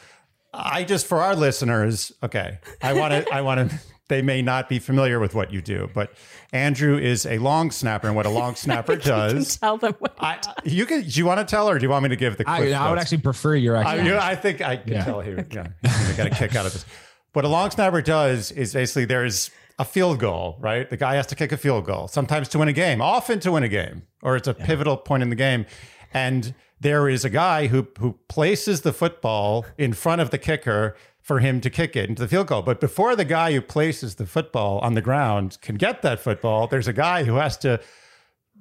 I 0.52 0.84
just 0.84 1.06
for 1.06 1.20
our 1.20 1.34
listeners, 1.34 2.12
okay, 2.22 2.58
I 2.82 2.92
want 2.92 3.12
to 3.26 3.32
I 3.34 3.40
want 3.42 3.70
to. 3.70 3.78
They 4.08 4.20
may 4.20 4.42
not 4.42 4.68
be 4.68 4.78
familiar 4.78 5.18
with 5.20 5.34
what 5.34 5.52
you 5.54 5.62
do, 5.62 5.88
but 5.94 6.12
Andrew 6.52 6.98
is 6.98 7.24
a 7.24 7.38
long 7.38 7.70
snapper, 7.70 8.08
and 8.08 8.16
what 8.16 8.26
a 8.26 8.30
long 8.30 8.54
snapper 8.56 8.92
you 8.94 8.98
can 8.98 9.08
does. 9.08 9.56
tell 9.56 9.78
them. 9.78 9.94
What, 10.00 10.14
I, 10.20 10.38
you 10.64 10.84
can. 10.84 11.00
Do 11.02 11.08
you 11.18 11.24
want 11.24 11.40
to 11.40 11.46
tell, 11.46 11.68
her, 11.68 11.76
or 11.76 11.78
do 11.78 11.84
you 11.84 11.88
want 11.90 12.02
me 12.02 12.10
to 12.10 12.16
give 12.16 12.36
the? 12.36 12.44
I, 12.46 12.72
I 12.72 12.90
would 12.90 12.98
actually 12.98 13.18
prefer 13.22 13.54
your 13.54 13.76
I, 13.76 14.02
you 14.02 14.16
I 14.18 14.34
think 14.34 14.60
I 14.60 14.76
can 14.76 14.92
Yeah. 14.92 15.04
tell 15.04 15.20
here. 15.20 15.46
Yeah, 15.50 15.68
I 15.84 16.14
got 16.16 16.26
a 16.26 16.30
kick 16.30 16.54
out 16.54 16.66
of 16.66 16.72
this. 16.74 16.84
What 17.32 17.46
a 17.46 17.48
long 17.48 17.70
snapper 17.70 18.02
does 18.02 18.50
is 18.52 18.74
basically 18.74 19.06
there's 19.06 19.50
a 19.78 19.84
field 19.86 20.18
goal, 20.18 20.58
right? 20.60 20.90
The 20.90 20.98
guy 20.98 21.14
has 21.14 21.26
to 21.28 21.34
kick 21.34 21.50
a 21.52 21.56
field 21.56 21.86
goal, 21.86 22.06
sometimes 22.08 22.48
to 22.50 22.58
win 22.58 22.68
a 22.68 22.74
game, 22.74 23.00
often 23.00 23.40
to 23.40 23.52
win 23.52 23.62
a 23.62 23.68
game, 23.68 24.02
or 24.22 24.36
it's 24.36 24.48
a 24.48 24.52
pivotal 24.52 24.98
point 24.98 25.22
in 25.22 25.30
the 25.30 25.36
game. 25.36 25.64
And 26.12 26.54
there 26.82 27.08
is 27.08 27.24
a 27.24 27.30
guy 27.30 27.68
who 27.68 27.86
who 27.98 28.18
places 28.28 28.82
the 28.82 28.92
football 28.92 29.64
in 29.78 29.92
front 29.92 30.20
of 30.20 30.30
the 30.30 30.38
kicker 30.38 30.96
for 31.20 31.38
him 31.38 31.60
to 31.60 31.70
kick 31.70 31.94
it 31.94 32.08
into 32.08 32.20
the 32.20 32.28
field 32.28 32.48
goal. 32.48 32.62
But 32.62 32.80
before 32.80 33.14
the 33.14 33.24
guy 33.24 33.52
who 33.52 33.60
places 33.60 34.16
the 34.16 34.26
football 34.26 34.80
on 34.80 34.94
the 34.94 35.00
ground 35.00 35.58
can 35.60 35.76
get 35.76 36.02
that 36.02 36.18
football, 36.18 36.66
there's 36.66 36.88
a 36.88 36.92
guy 36.92 37.22
who 37.24 37.36
has 37.36 37.56
to 37.58 37.80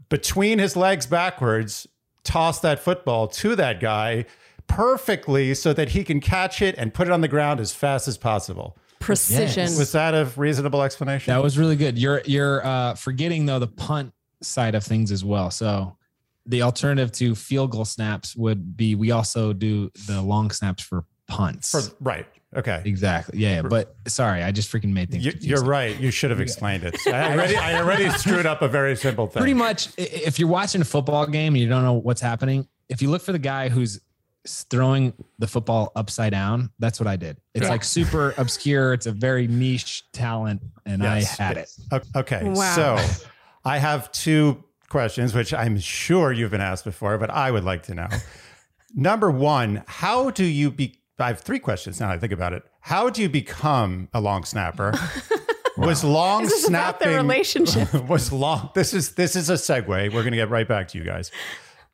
between 0.09 0.59
his 0.59 0.75
legs 0.75 1.07
backwards, 1.07 1.87
toss 2.23 2.59
that 2.59 2.79
football 2.79 3.27
to 3.27 3.55
that 3.55 3.79
guy 3.79 4.25
perfectly 4.67 5.53
so 5.53 5.73
that 5.73 5.89
he 5.89 6.03
can 6.03 6.19
catch 6.21 6.61
it 6.61 6.75
and 6.77 6.93
put 6.93 7.07
it 7.07 7.11
on 7.11 7.21
the 7.21 7.27
ground 7.27 7.59
as 7.59 7.73
fast 7.73 8.07
as 8.07 8.17
possible. 8.17 8.77
precision. 8.99 9.63
Yes. 9.63 9.77
Was 9.77 9.91
that 9.93 10.13
a 10.13 10.31
reasonable 10.35 10.83
explanation? 10.83 11.33
That 11.33 11.41
was 11.41 11.57
really 11.57 11.75
good. 11.75 11.97
You're 11.97 12.21
you're 12.25 12.65
uh, 12.65 12.93
forgetting 12.93 13.47
though 13.47 13.59
the 13.59 13.67
punt 13.67 14.13
side 14.41 14.75
of 14.75 14.83
things 14.83 15.11
as 15.11 15.25
well. 15.25 15.49
So 15.49 15.97
the 16.45 16.61
alternative 16.63 17.11
to 17.13 17.35
field 17.35 17.71
goal 17.71 17.85
snaps 17.85 18.35
would 18.35 18.75
be 18.75 18.95
we 18.95 19.11
also 19.11 19.53
do 19.53 19.91
the 20.07 20.21
long 20.21 20.51
snaps 20.51 20.83
for 20.83 21.05
punts. 21.27 21.71
For, 21.71 21.95
right. 21.99 22.25
Okay. 22.55 22.81
exactly. 22.83 23.39
Yeah, 23.39 23.55
yeah. 23.57 23.61
But 23.61 23.95
sorry, 24.07 24.43
I 24.43 24.51
just 24.51 24.69
freaking 24.71 24.91
made 24.91 25.09
things. 25.09 25.23
You, 25.25 25.33
you're 25.39 25.63
right. 25.63 25.97
You 25.97 26.11
should 26.11 26.31
have 26.31 26.41
explained 26.41 26.83
it. 26.83 26.95
I 27.07 27.31
already, 27.33 27.55
I 27.55 27.75
already 27.81 28.09
screwed 28.17 28.45
up 28.45 28.61
a 28.61 28.67
very 28.67 28.95
simple 28.97 29.27
thing. 29.27 29.39
Pretty 29.39 29.53
much, 29.53 29.87
if 29.97 30.37
you're 30.39 30.49
watching 30.49 30.81
a 30.81 30.85
football 30.85 31.25
game 31.27 31.53
and 31.53 31.61
you 31.61 31.69
don't 31.69 31.83
know 31.83 31.93
what's 31.93 32.19
happening, 32.21 32.67
if 32.89 33.01
you 33.01 33.09
look 33.09 33.21
for 33.21 33.31
the 33.31 33.39
guy 33.39 33.69
who's 33.69 34.01
throwing 34.47 35.13
the 35.39 35.47
football 35.47 35.91
upside 35.95 36.31
down. 36.31 36.71
That's 36.79 36.99
what 36.99 37.07
I 37.07 37.15
did. 37.15 37.37
It's 37.53 37.65
Yeah. 37.65 37.69
like 37.69 37.83
super 37.83 38.33
obscure. 38.37 38.93
It's 38.93 39.05
a 39.05 39.11
very 39.11 39.47
niche 39.47 40.03
talent, 40.13 40.61
and 40.85 41.01
Yes. 41.01 41.39
I 41.39 41.43
had 41.43 41.57
it. 41.57 41.69
Okay. 42.15 42.41
Wow. 42.49 42.75
So 42.75 42.97
I 43.65 43.77
have 43.77 44.11
two 44.11 44.63
questions, 44.91 45.33
which 45.33 45.53
I'm 45.53 45.79
sure 45.79 46.31
you've 46.31 46.51
been 46.51 46.61
asked 46.61 46.85
before, 46.85 47.17
but 47.17 47.31
I 47.31 47.49
would 47.49 47.63
like 47.63 47.83
to 47.83 47.95
know. 47.95 48.07
Number 48.93 49.31
one, 49.31 49.83
how 49.87 50.29
do 50.29 50.43
you 50.43 50.69
be? 50.69 50.99
I 51.17 51.27
have 51.27 51.39
three 51.39 51.59
questions 51.59 51.99
now. 51.99 52.09
that 52.09 52.15
I 52.15 52.19
think 52.19 52.33
about 52.33 52.53
it. 52.53 52.63
How 52.81 53.09
do 53.09 53.21
you 53.21 53.29
become 53.29 54.09
a 54.13 54.19
long 54.21 54.43
snapper? 54.43 54.93
Was 55.77 56.03
long 56.03 56.43
Is 56.43 56.51
about 56.51 56.67
snapping 56.67 57.07
their 57.07 57.17
relationship? 57.21 57.93
was 58.07 58.31
long? 58.31 58.71
This 58.75 58.93
is 58.93 59.15
this 59.15 59.37
is 59.37 59.49
a 59.49 59.53
segue. 59.53 59.87
We're 59.87 60.09
going 60.09 60.31
to 60.31 60.37
get 60.37 60.49
right 60.49 60.67
back 60.67 60.89
to 60.89 60.97
you 60.97 61.03
guys. 61.05 61.31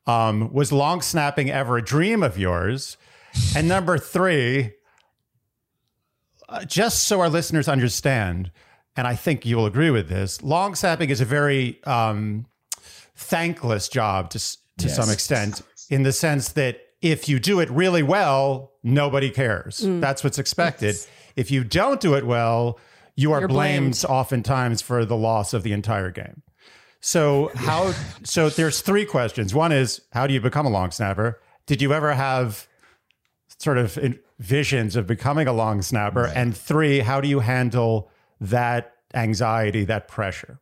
Um, 0.07 0.51
was 0.51 0.71
long 0.71 1.01
snapping 1.01 1.51
ever 1.51 1.77
a 1.77 1.83
dream 1.83 2.23
of 2.23 2.37
yours? 2.39 2.97
And 3.55 3.67
number 3.67 3.99
three, 3.99 4.73
uh, 6.49 6.65
just 6.65 7.03
so 7.03 7.21
our 7.21 7.29
listeners 7.29 7.67
understand, 7.67 8.51
and 8.95 9.05
I 9.05 9.15
think 9.15 9.45
you'll 9.45 9.67
agree 9.67 9.91
with 9.91 10.09
this, 10.09 10.41
long 10.41 10.73
snapping 10.73 11.11
is 11.11 11.21
a 11.21 11.25
very 11.25 11.81
um, 11.83 12.47
thankless 13.17 13.89
job 13.89 14.29
to 14.31 14.39
to 14.39 14.85
Yes. 14.87 14.95
some 14.95 15.09
extent, 15.09 15.61
in 15.89 16.03
the 16.03 16.11
sense 16.13 16.49
that 16.49 16.79
if 17.01 17.27
you 17.27 17.39
do 17.39 17.59
it 17.59 17.69
really 17.71 18.03
well, 18.03 18.73
nobody 18.83 19.31
cares. 19.31 19.79
Mm. 19.79 20.01
That's 20.01 20.23
what's 20.23 20.37
expected. 20.37 20.95
If 21.35 21.49
you 21.49 21.63
don't 21.63 21.99
do 21.99 22.13
it 22.13 22.25
well, 22.27 22.79
you 23.15 23.31
are 23.31 23.47
blamed, 23.47 23.93
blamed. 24.01 24.05
oftentimes 24.07 24.83
for 24.83 25.03
the 25.03 25.15
loss 25.15 25.53
of 25.55 25.63
the 25.63 25.73
entire 25.73 26.11
game. 26.11 26.43
So 27.01 27.49
how? 27.55 27.93
so 28.23 28.49
there's 28.49 28.81
three 28.81 29.05
questions. 29.05 29.53
One 29.53 29.71
is 29.71 30.01
how 30.13 30.27
do 30.27 30.33
you 30.35 30.41
become 30.41 30.67
a 30.67 30.69
long 30.69 30.91
snapper? 30.91 31.39
Did 31.65 31.81
you 31.81 31.93
ever 31.93 32.13
have 32.13 32.67
sort 33.59 33.79
of 33.79 33.97
in- 33.97 34.19
visions 34.39 34.95
of 34.95 35.07
becoming 35.07 35.47
a 35.47 35.53
long 35.53 35.81
snapper? 35.81 36.25
And 36.27 36.55
three, 36.55 36.99
how 36.99 37.19
do 37.21 37.27
you 37.27 37.39
handle 37.39 38.11
that 38.39 38.93
anxiety, 39.15 39.85
that 39.85 40.07
pressure? 40.07 40.59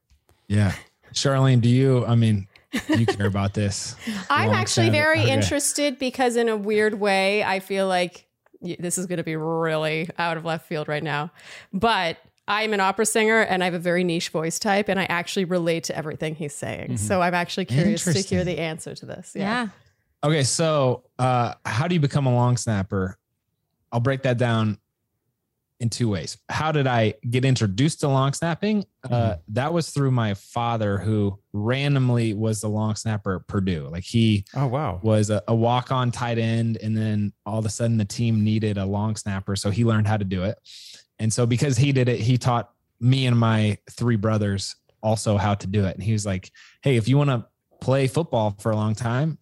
Yeah. 0.48 0.74
Sharleen, 1.15 1.62
do 1.62 1.69
you, 1.69 2.06
I 2.06 2.15
mean, 2.15 2.47
you 2.95 3.06
care 3.08 3.25
about 3.25 3.54
this? 3.54 3.95
I'm 4.30 4.51
actually 4.51 4.88
snapper. 4.88 4.91
very 4.91 5.21
Okay. 5.21 5.32
interested 5.34 5.97
because, 5.97 6.36
in 6.36 6.49
a 6.49 6.58
weird 6.58 6.99
way, 6.99 7.43
I 7.43 7.60
feel 7.60 7.88
like 7.88 8.28
this 8.62 8.97
is 8.97 9.06
going 9.06 9.17
to 9.17 9.23
be 9.23 9.36
really 9.36 10.10
out 10.17 10.38
of 10.38 10.45
left 10.45 10.67
field 10.67 10.88
right 10.88 11.04
now. 11.04 11.32
But 11.73 12.17
I'm 12.47 12.73
an 12.73 12.80
opera 12.80 13.06
singer 13.06 13.41
and 13.41 13.63
I 13.63 13.65
have 13.65 13.73
a 13.73 13.80
very 13.80 14.04
niche 14.04 14.30
voice 14.30 14.60
type, 14.60 14.89
and 14.89 14.99
I 14.99 15.06
actually 15.06 15.45
relate 15.45 15.86
to 15.86 15.97
everything 15.97 16.36
he's 16.36 16.54
saying. 16.54 16.97
So 16.97 17.21
I'm 17.21 17.34
actually 17.34 17.65
curious 17.65 18.04
to 18.04 18.13
hear 18.13 18.43
the 18.43 18.60
answer 18.60 18.93
to 18.93 19.06
this. 19.06 19.34
Yeah. 19.36 19.69
Okay, 20.23 20.43
so 20.43 21.04
uh, 21.17 21.54
how 21.65 21.88
do 21.88 21.95
you 21.95 22.01
become 22.01 22.25
a 22.25 22.34
long 22.34 22.58
snapper? 22.58 23.17
I'll 23.91 23.99
break 23.99 24.23
that 24.23 24.38
down 24.38 24.80
in 25.79 25.89
two 25.89 26.09
ways. 26.09 26.38
How 26.49 26.71
did 26.71 26.88
I 26.88 27.15
get 27.29 27.43
introduced 27.43 27.99
to 27.99 28.07
long 28.07 28.31
snapping? 28.33 28.85
Uh, 29.09 29.35
that 29.49 29.73
was 29.73 29.89
through 29.89 30.11
my 30.11 30.33
father, 30.33 30.97
who 30.97 31.38
randomly 31.51 32.33
was 32.33 32.61
the 32.61 32.69
long 32.69 32.95
snapper 32.95 33.35
at 33.38 33.47
Purdue. 33.47 33.89
Like 33.91 34.03
he 34.03 34.45
Oh 34.53 34.67
wow. 34.67 34.99
was 35.03 35.29
a, 35.29 35.43
a 35.47 35.55
walk-on 35.55 36.11
tight 36.11 36.38
end, 36.38 36.77
and 36.77 36.95
then 36.95 37.33
all 37.45 37.59
of 37.59 37.65
a 37.65 37.69
sudden 37.69 37.97
the 37.97 38.05
team 38.05 38.43
needed 38.43 38.77
a 38.77 38.85
long 38.85 39.15
snapper, 39.15 39.55
so 39.55 39.69
he 39.69 39.83
learned 39.83 40.07
how 40.07 40.17
to 40.17 40.25
do 40.25 40.43
it. 40.43 40.57
And 41.19 41.31
so 41.31 41.45
because 41.45 41.77
he 41.77 41.91
did 41.91 42.09
it, 42.09 42.19
he 42.19 42.38
taught 42.38 42.71
me 42.99 43.25
and 43.25 43.38
my 43.38 43.77
three 43.91 44.15
brothers 44.15 44.75
also 45.03 45.38
how 45.38 45.55
to 45.55 45.67
do 45.67 45.85
it. 45.85 45.95
And 45.95 46.03
he 46.03 46.13
was 46.13 46.25
like, 46.25 46.51
"Hey, 46.81 46.95
if 46.95 47.07
you 47.07 47.17
want 47.17 47.29
to 47.29 47.45
play 47.81 48.07
football 48.07 48.55
for 48.59 48.71
a 48.71 48.75
long 48.75 48.95
time, 48.95 49.38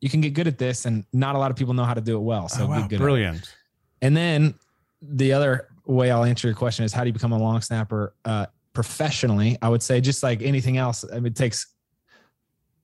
you 0.00 0.10
can 0.10 0.20
get 0.20 0.34
good 0.34 0.46
at 0.48 0.58
this, 0.58 0.84
and 0.84 1.04
not 1.12 1.36
a 1.36 1.38
lot 1.38 1.50
of 1.50 1.56
people 1.56 1.74
know 1.74 1.84
how 1.84 1.94
to 1.94 2.00
do 2.00 2.16
it 2.16 2.20
well. 2.20 2.48
So 2.48 2.64
oh, 2.64 2.68
wow. 2.68 2.80
get 2.80 2.88
good. 2.90 2.96
At 2.96 3.00
it. 3.00 3.04
Brilliant. 3.04 3.54
And 4.02 4.16
then 4.16 4.54
the 5.00 5.32
other 5.32 5.68
way 5.86 6.10
I'll 6.10 6.24
answer 6.24 6.48
your 6.48 6.56
question 6.56 6.84
is 6.84 6.92
how 6.92 7.02
do 7.02 7.08
you 7.08 7.12
become 7.12 7.32
a 7.32 7.38
long 7.38 7.60
snapper 7.60 8.14
uh, 8.24 8.46
professionally? 8.72 9.56
I 9.62 9.68
would 9.68 9.82
say 9.82 10.00
just 10.00 10.22
like 10.22 10.42
anything 10.42 10.76
else, 10.76 11.04
I 11.10 11.16
mean, 11.16 11.26
it 11.26 11.36
takes 11.36 11.66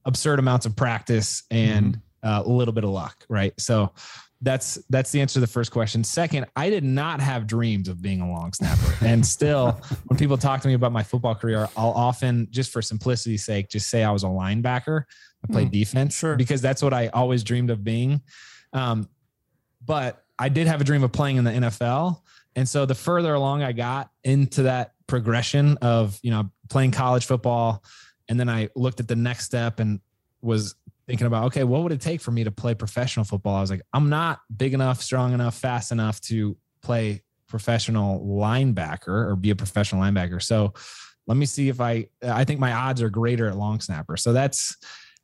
absurd 0.04 0.38
amounts 0.38 0.66
of 0.66 0.76
practice 0.76 1.44
and 1.50 2.00
uh, 2.22 2.42
a 2.44 2.48
little 2.48 2.72
bit 2.72 2.84
of 2.84 2.90
luck, 2.90 3.24
right? 3.28 3.52
So 3.58 3.92
that's 4.40 4.74
that's 4.90 5.12
the 5.12 5.20
answer 5.20 5.34
to 5.34 5.40
the 5.40 5.46
first 5.46 5.70
question. 5.70 6.02
Second, 6.02 6.46
I 6.56 6.68
did 6.68 6.82
not 6.82 7.20
have 7.20 7.46
dreams 7.46 7.88
of 7.88 8.02
being 8.02 8.20
a 8.20 8.28
long 8.28 8.52
snapper, 8.52 8.92
and 9.04 9.24
still, 9.24 9.80
when 10.06 10.18
people 10.18 10.36
talk 10.36 10.60
to 10.62 10.68
me 10.68 10.74
about 10.74 10.90
my 10.92 11.02
football 11.02 11.34
career, 11.34 11.68
I'll 11.76 11.90
often, 11.90 12.48
just 12.50 12.72
for 12.72 12.82
simplicity's 12.82 13.44
sake, 13.44 13.68
just 13.68 13.88
say 13.88 14.02
I 14.02 14.10
was 14.10 14.24
a 14.24 14.28
linebacker. 14.28 15.04
I 15.48 15.52
played 15.52 15.70
defense 15.70 16.16
sure. 16.16 16.36
because 16.36 16.60
that's 16.60 16.82
what 16.82 16.92
I 16.92 17.08
always 17.08 17.42
dreamed 17.42 17.70
of 17.70 17.82
being. 17.82 18.20
Um, 18.72 19.08
but 19.84 20.24
I 20.38 20.48
did 20.48 20.66
have 20.66 20.80
a 20.80 20.84
dream 20.84 21.02
of 21.02 21.12
playing 21.12 21.36
in 21.36 21.44
the 21.44 21.50
NFL. 21.50 22.20
And 22.56 22.68
so 22.68 22.86
the 22.86 22.94
further 22.94 23.34
along 23.34 23.62
I 23.62 23.72
got 23.72 24.10
into 24.24 24.64
that 24.64 24.92
progression 25.06 25.78
of, 25.78 26.18
you 26.22 26.30
know, 26.30 26.50
playing 26.68 26.90
college 26.90 27.26
football, 27.26 27.82
and 28.28 28.38
then 28.38 28.48
I 28.48 28.68
looked 28.76 29.00
at 29.00 29.08
the 29.08 29.16
next 29.16 29.44
step 29.44 29.80
and 29.80 30.00
was 30.40 30.74
thinking 31.06 31.26
about, 31.26 31.44
okay, 31.44 31.64
what 31.64 31.82
would 31.82 31.92
it 31.92 32.00
take 32.00 32.20
for 32.20 32.30
me 32.30 32.44
to 32.44 32.50
play 32.50 32.74
professional 32.74 33.24
football? 33.24 33.56
I 33.56 33.60
was 33.60 33.70
like, 33.70 33.82
I'm 33.92 34.08
not 34.08 34.40
big 34.54 34.74
enough, 34.74 35.02
strong 35.02 35.32
enough, 35.32 35.56
fast 35.56 35.92
enough 35.92 36.20
to 36.22 36.56
play 36.82 37.22
professional 37.48 38.24
linebacker 38.24 39.08
or 39.08 39.36
be 39.36 39.50
a 39.50 39.56
professional 39.56 40.02
linebacker. 40.02 40.42
So 40.42 40.72
let 41.26 41.36
me 41.36 41.46
see 41.46 41.68
if 41.68 41.80
I, 41.80 42.06
I 42.22 42.44
think 42.44 42.60
my 42.60 42.72
odds 42.72 43.02
are 43.02 43.10
greater 43.10 43.48
at 43.48 43.56
long 43.56 43.80
snapper. 43.80 44.16
So 44.16 44.32
that's, 44.32 44.76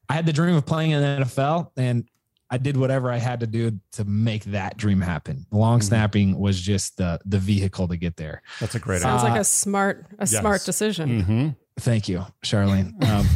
I 0.09 0.15
had 0.15 0.27
the 0.27 0.33
dream 0.33 0.55
of 0.55 0.67
playing 0.67 0.93
in 0.93 1.01
the 1.01 1.25
NFL 1.25 1.71
and 1.77 2.09
I 2.51 2.57
did 2.59 2.77
whatever 2.79 3.11
I 3.13 3.19
had 3.19 3.41
to 3.41 3.47
do 3.47 3.79
to 3.93 4.05
make 4.05 4.45
that 4.45 4.77
dream 4.79 5.01
happen. 5.03 5.47
Long 5.53 5.81
Mhm. 5.81 5.85
snapping 5.85 6.39
was 6.39 6.61
just 6.61 6.97
the 6.97 7.21
the 7.27 7.39
vehicle 7.39 7.89
to 7.89 7.97
get 7.97 8.17
there. 8.17 8.43
That's 8.61 8.75
a 8.75 8.79
great 8.79 9.03
Sounds 9.03 9.23
Uh, 9.23 9.29
like 9.29 9.41
a 9.41 9.45
smart, 9.45 10.07
a 10.19 10.27
yes. 10.27 10.41
smart 10.41 10.65
decision. 10.65 11.21
hmm 11.21 11.49
Thank 11.81 12.09
you, 12.09 12.25
Sharleen. 12.45 12.93
Um, 13.09 13.29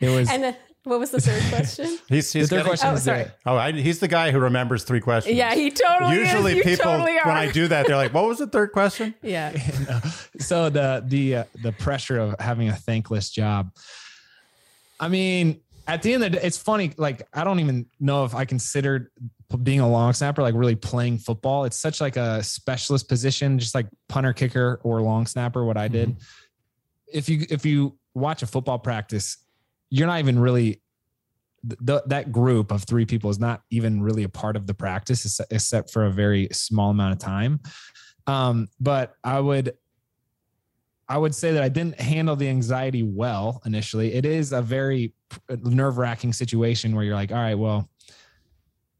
it 0.00 0.10
was 0.10 0.28
And 0.30 0.42
then, 0.44 0.56
what 0.84 0.98
was 1.00 1.10
the 1.12 1.20
third 1.20 1.42
question? 1.48 1.86
He's, 2.08 2.32
the 2.32 2.40
he's 2.40 2.48
third 2.50 2.56
getting- 2.56 2.70
question. 2.70 2.88
Oh, 2.90 2.94
is 2.94 3.02
sorry. 3.04 3.24
that- 3.24 3.38
Oh, 3.46 3.56
I, 3.56 3.72
he's 3.72 3.98
the 4.00 4.08
guy 4.08 4.30
who 4.32 4.38
remembers 4.40 4.82
three 4.84 5.00
questions. 5.00 5.36
yeah, 5.36 5.54
he 5.54 5.70
totally 5.70 6.16
Usually, 6.18 6.50
is. 6.52 6.56
You 6.58 6.62
people 6.64 6.84
totally 6.92 7.18
are. 7.18 7.26
when 7.28 7.36
I 7.36 7.50
do 7.50 7.68
that, 7.68 7.86
they're 7.86 7.96
like, 7.96 8.12
"What 8.12 8.26
was 8.26 8.38
the 8.38 8.46
third 8.48 8.72
question?" 8.72 9.14
yeah. 9.22 9.52
so 10.38 10.68
the 10.70 11.02
the 11.06 11.36
uh, 11.36 11.44
the 11.62 11.70
pressure 11.72 12.18
of 12.18 12.34
having 12.40 12.68
a 12.68 12.74
thankless 12.76 13.30
job. 13.30 13.70
I 15.00 15.08
mean, 15.08 15.61
at 15.86 16.02
the 16.02 16.12
end 16.12 16.24
of 16.24 16.32
the 16.32 16.38
day, 16.38 16.46
it's 16.46 16.58
funny. 16.58 16.92
Like 16.96 17.26
I 17.32 17.44
don't 17.44 17.60
even 17.60 17.86
know 18.00 18.24
if 18.24 18.34
I 18.34 18.44
considered 18.44 19.10
being 19.62 19.80
a 19.80 19.88
long 19.88 20.12
snapper 20.12 20.42
like 20.42 20.54
really 20.54 20.76
playing 20.76 21.18
football. 21.18 21.64
It's 21.64 21.76
such 21.76 22.00
like 22.00 22.16
a 22.16 22.42
specialist 22.42 23.08
position, 23.08 23.58
just 23.58 23.74
like 23.74 23.86
punter, 24.08 24.32
kicker, 24.32 24.80
or 24.84 25.02
long 25.02 25.26
snapper. 25.26 25.64
What 25.64 25.76
I 25.76 25.88
did. 25.88 26.16
If 27.12 27.28
you 27.28 27.46
if 27.50 27.66
you 27.66 27.98
watch 28.14 28.42
a 28.42 28.46
football 28.46 28.78
practice, 28.78 29.36
you're 29.90 30.06
not 30.06 30.20
even 30.20 30.38
really 30.38 30.80
th- 31.86 32.02
that 32.06 32.32
group 32.32 32.72
of 32.72 32.84
three 32.84 33.04
people 33.04 33.30
is 33.30 33.38
not 33.38 33.62
even 33.70 34.02
really 34.02 34.22
a 34.22 34.28
part 34.28 34.56
of 34.56 34.66
the 34.66 34.74
practice 34.74 35.40
except 35.50 35.90
for 35.90 36.06
a 36.06 36.10
very 36.10 36.48
small 36.52 36.90
amount 36.90 37.12
of 37.12 37.18
time. 37.18 37.60
Um, 38.26 38.68
but 38.80 39.14
I 39.24 39.40
would 39.40 39.74
I 41.08 41.18
would 41.18 41.34
say 41.34 41.52
that 41.52 41.62
I 41.62 41.68
didn't 41.68 42.00
handle 42.00 42.36
the 42.36 42.48
anxiety 42.48 43.02
well 43.02 43.60
initially. 43.66 44.14
It 44.14 44.24
is 44.24 44.52
a 44.52 44.62
very 44.62 45.12
nerve 45.48 45.98
wracking 45.98 46.32
situation 46.32 46.94
where 46.94 47.04
you're 47.04 47.14
like, 47.14 47.32
all 47.32 47.38
right, 47.38 47.54
well, 47.54 47.88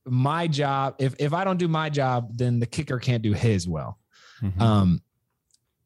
my 0.05 0.47
job, 0.47 0.97
if, 0.99 1.15
if 1.19 1.33
I 1.33 1.45
don't 1.45 1.59
do 1.59 1.69
my 1.69 1.89
job, 1.89 2.37
then 2.37 2.59
the 2.59 2.67
kicker 2.67 2.99
can't 2.99 3.23
do 3.23 3.33
his 3.33 3.69
well. 3.69 3.99
Mhm. 4.43 4.61
Um, 4.61 5.03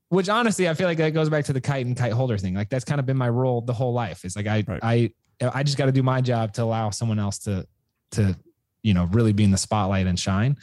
which 0.09 0.29
honestly, 0.29 0.69
I 0.69 0.75
feel 0.75 0.87
like 0.87 0.99
that 0.99 1.11
goes 1.11 1.29
back 1.29 1.45
to 1.47 1.53
the 1.53 1.61
kite 1.61 1.85
and 1.85 1.97
kite 1.97 2.13
holder 2.13 2.39
thing. 2.39 2.55
Like 2.55 2.69
that's 2.71 2.85
kind 2.85 3.01
of 3.01 3.07
been 3.07 3.17
my 3.17 3.29
role 3.29 3.61
the 3.61 3.75
whole 3.75 3.93
life. 3.93 4.25
It's 4.25 4.37
like 4.37 4.47
I, 4.47 4.65
Right. 4.67 4.81
I, 4.83 5.13
I 5.53 5.63
just 5.63 5.77
got 5.77 5.87
to 5.87 5.93
do 5.93 6.03
my 6.03 6.21
job 6.21 6.53
to 6.55 6.63
allow 6.63 6.91
someone 6.91 7.19
else 7.19 7.39
to, 7.41 7.67
to, 8.13 8.37
you 8.83 8.95
know, 8.95 9.05
really 9.07 9.33
be 9.33 9.45
in 9.45 9.51
the 9.51 9.59
spotlight 9.59 10.07
and 10.07 10.19
shine. 10.19 10.57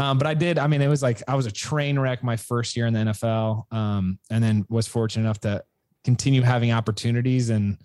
Um, 0.00 0.16
but 0.16 0.26
I 0.26 0.32
did. 0.32 0.58
I 0.58 0.66
mean, 0.66 0.80
it 0.80 0.88
was 0.88 1.02
like 1.02 1.22
I 1.28 1.34
was 1.34 1.44
a 1.44 1.50
train 1.52 1.98
wreck 1.98 2.24
my 2.24 2.36
first 2.36 2.74
year 2.74 2.86
in 2.86 2.94
the 2.94 3.00
NFL, 3.00 3.70
um, 3.70 4.18
and 4.30 4.42
then 4.42 4.64
was 4.70 4.88
fortunate 4.88 5.24
enough 5.24 5.40
to 5.40 5.62
continue 6.04 6.40
having 6.40 6.72
opportunities. 6.72 7.50
And 7.50 7.76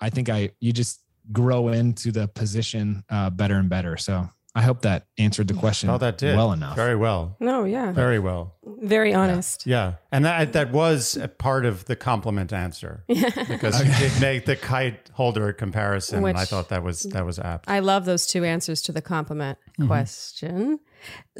I 0.00 0.10
think 0.10 0.28
I 0.28 0.50
you 0.60 0.72
just 0.72 1.00
grow 1.32 1.68
into 1.68 2.10
the 2.12 2.28
position 2.28 3.04
uh, 3.10 3.30
better 3.30 3.56
and 3.56 3.68
better. 3.68 3.96
So 3.96 4.28
I 4.54 4.62
hope 4.62 4.80
that 4.82 5.06
answered 5.18 5.46
the 5.46 5.54
question. 5.54 5.90
Oh, 5.90 5.98
that 5.98 6.18
did 6.18 6.34
well 6.36 6.52
enough. 6.52 6.74
Very 6.74 6.96
well. 6.96 7.36
No, 7.38 7.64
yeah. 7.64 7.92
Very 7.92 8.18
well. 8.18 8.56
Very 8.64 9.12
honest. 9.14 9.66
Yeah, 9.66 9.94
and 10.10 10.24
that 10.24 10.52
that 10.54 10.72
was 10.72 11.16
a 11.16 11.28
part 11.28 11.64
of 11.66 11.84
the 11.84 11.94
compliment 11.96 12.52
answer 12.52 13.04
yeah. 13.08 13.30
because 13.46 13.78
you 13.84 13.92
did 14.08 14.20
make 14.20 14.46
the 14.46 14.56
kite 14.56 15.10
holder 15.12 15.52
comparison. 15.52 16.24
and 16.24 16.38
I 16.38 16.44
thought 16.44 16.70
that 16.70 16.82
was 16.82 17.02
that 17.02 17.24
was 17.26 17.38
apt. 17.38 17.68
I 17.68 17.80
love 17.80 18.04
those 18.04 18.26
two 18.26 18.44
answers 18.44 18.82
to 18.82 18.92
the 18.92 19.02
compliment 19.02 19.58
Mm-hmm. 19.78 19.86
question. 19.86 20.80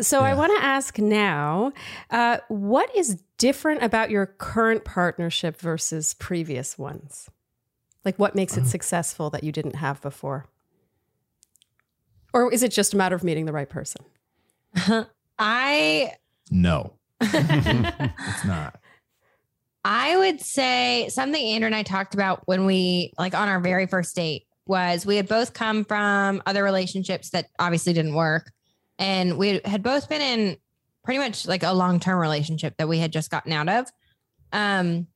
So 0.00 0.20
I 0.20 0.34
want 0.34 0.56
to 0.56 0.64
ask 0.64 0.96
now, 0.98 1.72
uh, 2.10 2.38
what 2.46 2.94
is 2.94 3.20
different 3.36 3.82
about 3.82 4.10
your 4.10 4.26
current 4.26 4.84
partnership 4.84 5.58
versus 5.60 6.14
previous 6.14 6.78
ones? 6.78 7.28
Like, 8.04 8.18
what 8.18 8.34
makes 8.34 8.56
Uh-huh. 8.56 8.66
it 8.66 8.68
successful 8.70 9.30
that 9.30 9.44
you 9.44 9.52
didn't 9.52 9.76
have 9.76 10.00
before? 10.00 10.46
Or 12.32 12.52
is 12.52 12.62
it 12.62 12.72
just 12.72 12.94
a 12.94 12.96
matter 12.96 13.16
of 13.16 13.24
meeting 13.24 13.46
the 13.46 13.52
right 13.52 13.68
person? 13.68 14.04
I 15.38 16.12
No, 16.50 16.94
it's 17.20 18.44
not. 18.44 18.78
I 19.84 20.16
would 20.16 20.40
say 20.40 21.08
something 21.08 21.42
Andrew 21.42 21.66
and 21.66 21.74
I 21.74 21.82
talked 21.82 22.14
about 22.14 22.42
when 22.46 22.66
we 22.66 23.12
like 23.18 23.34
on 23.34 23.48
our 23.48 23.60
very 23.60 23.86
first 23.86 24.14
date 24.14 24.44
was 24.66 25.06
we 25.06 25.16
had 25.16 25.26
both 25.28 25.54
come 25.54 25.84
from 25.84 26.42
other 26.44 26.62
relationships 26.62 27.30
that 27.30 27.46
obviously 27.58 27.92
didn't 27.94 28.14
work. 28.14 28.50
And 28.98 29.38
we 29.38 29.60
had 29.64 29.82
both 29.82 30.08
been 30.08 30.20
in 30.20 30.56
pretty 31.04 31.18
much 31.18 31.46
like 31.46 31.62
a 31.62 31.72
long-term 31.72 32.18
relationship 32.18 32.74
that 32.76 32.88
we 32.88 32.98
had 32.98 33.12
just 33.12 33.30
gotten 33.30 33.52
out 33.52 33.68
of. 33.68 33.86
Um 34.52 35.06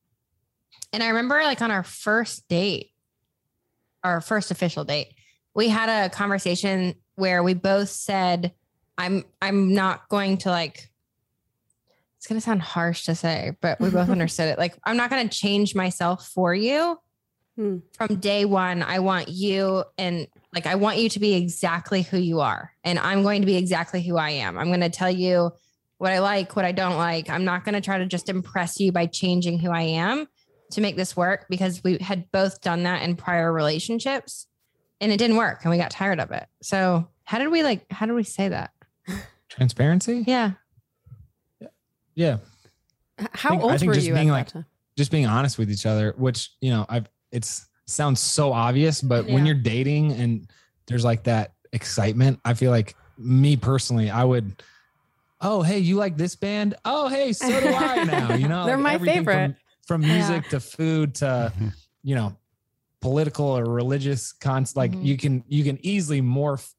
and 0.92 1.02
I 1.02 1.08
remember 1.08 1.42
like 1.42 1.62
on 1.62 1.70
our 1.70 1.82
first 1.82 2.48
date, 2.48 2.90
our 4.04 4.20
first 4.20 4.50
official 4.50 4.84
date, 4.84 5.14
we 5.54 5.68
had 5.68 5.88
a 5.88 6.10
conversation 6.10 6.94
where 7.14 7.42
we 7.42 7.54
both 7.54 7.88
said, 7.88 8.52
I'm 8.98 9.24
I'm 9.40 9.74
not 9.74 10.08
going 10.08 10.38
to 10.38 10.50
like 10.50 10.88
it's 12.22 12.28
going 12.28 12.40
to 12.40 12.44
sound 12.44 12.62
harsh 12.62 13.04
to 13.06 13.16
say, 13.16 13.56
but 13.60 13.80
we 13.80 13.90
both 13.90 14.08
understood 14.08 14.48
it. 14.48 14.56
Like, 14.56 14.76
I'm 14.84 14.96
not 14.96 15.10
going 15.10 15.28
to 15.28 15.36
change 15.36 15.74
myself 15.74 16.28
for 16.28 16.54
you. 16.54 16.96
Hmm. 17.56 17.78
From 17.94 18.20
day 18.20 18.44
one, 18.44 18.80
I 18.84 19.00
want 19.00 19.28
you 19.28 19.82
and 19.98 20.28
like, 20.54 20.66
I 20.66 20.76
want 20.76 20.98
you 20.98 21.08
to 21.08 21.18
be 21.18 21.34
exactly 21.34 22.02
who 22.02 22.18
you 22.18 22.38
are. 22.38 22.70
And 22.84 23.00
I'm 23.00 23.24
going 23.24 23.42
to 23.42 23.46
be 23.46 23.56
exactly 23.56 24.02
who 24.04 24.18
I 24.18 24.30
am. 24.30 24.56
I'm 24.56 24.68
going 24.68 24.82
to 24.82 24.88
tell 24.88 25.10
you 25.10 25.50
what 25.98 26.12
I 26.12 26.20
like, 26.20 26.54
what 26.54 26.64
I 26.64 26.70
don't 26.70 26.96
like. 26.96 27.28
I'm 27.28 27.44
not 27.44 27.64
going 27.64 27.74
to 27.74 27.80
try 27.80 27.98
to 27.98 28.06
just 28.06 28.28
impress 28.28 28.78
you 28.78 28.92
by 28.92 29.06
changing 29.06 29.58
who 29.58 29.72
I 29.72 29.82
am 29.82 30.28
to 30.72 30.80
make 30.80 30.96
this 30.96 31.16
work 31.16 31.46
because 31.48 31.82
we 31.84 31.98
had 31.98 32.30
both 32.32 32.60
done 32.60 32.82
that 32.84 33.02
in 33.02 33.16
prior 33.16 33.52
relationships 33.52 34.46
and 35.00 35.10
it 35.12 35.16
didn't 35.16 35.36
work 35.36 35.60
and 35.62 35.70
we 35.70 35.76
got 35.78 35.90
tired 35.90 36.20
of 36.20 36.30
it. 36.30 36.46
So, 36.62 37.08
how 37.24 37.38
did 37.38 37.48
we 37.48 37.62
like, 37.62 37.90
how 37.90 38.06
did 38.06 38.14
we 38.14 38.24
say 38.24 38.48
that? 38.48 38.72
Transparency. 39.48 40.24
Yeah. 40.26 40.52
Yeah, 42.14 42.38
How 43.32 43.50
think- 43.50 43.62
old 43.62 43.86
were 43.86 43.94
just 43.94 44.06
you 44.06 44.12
at 44.12 44.16
being 44.16 44.28
that 44.28 44.32
like- 44.34 44.48
time? 44.48 44.66
just 44.98 45.10
being 45.10 45.24
honest 45.26 45.56
with 45.58 45.70
each 45.70 45.86
other. 45.86 46.12
Which 46.18 46.50
you 46.60 46.70
know, 46.70 46.84
I've 46.88 47.08
it's 47.30 47.66
sounds 47.86 48.20
so 48.20 48.52
obvious, 48.52 49.00
but 49.00 49.26
when 49.26 49.46
you're 49.46 49.54
dating 49.54 50.12
and 50.12 50.46
there's 50.86 51.04
like 51.04 51.24
that 51.24 51.52
excitement, 51.72 52.38
I 52.44 52.52
feel 52.54 52.70
like 52.70 52.94
me 53.16 53.56
personally, 53.56 54.10
I 54.10 54.24
would. 54.24 54.62
Oh, 55.40 55.62
hey, 55.62 55.78
you 55.78 55.96
like 55.96 56.16
this 56.18 56.36
band? 56.36 56.74
Oh, 56.84 57.08
hey, 57.08 57.32
so 57.32 57.48
do 57.48 57.68
I 57.74 58.04
now. 58.04 58.34
You 58.34 58.46
know, 58.48 58.66
They're 58.66 58.76
my 58.78 58.98
favorite. 58.98 59.34
From, 59.46 59.56
from 59.86 60.00
music 60.02 60.48
to 60.48 60.60
food 60.60 61.14
to 61.16 61.52
you 62.02 62.14
know 62.14 62.36
political 63.00 63.46
or 63.46 63.64
religious 63.64 64.32
cons 64.32 64.76
like 64.76 64.92
Mhm. 64.92 65.04
you 65.04 65.16
can 65.16 65.44
you 65.48 65.64
can 65.64 65.78
easily 65.82 66.22
morph 66.22 66.72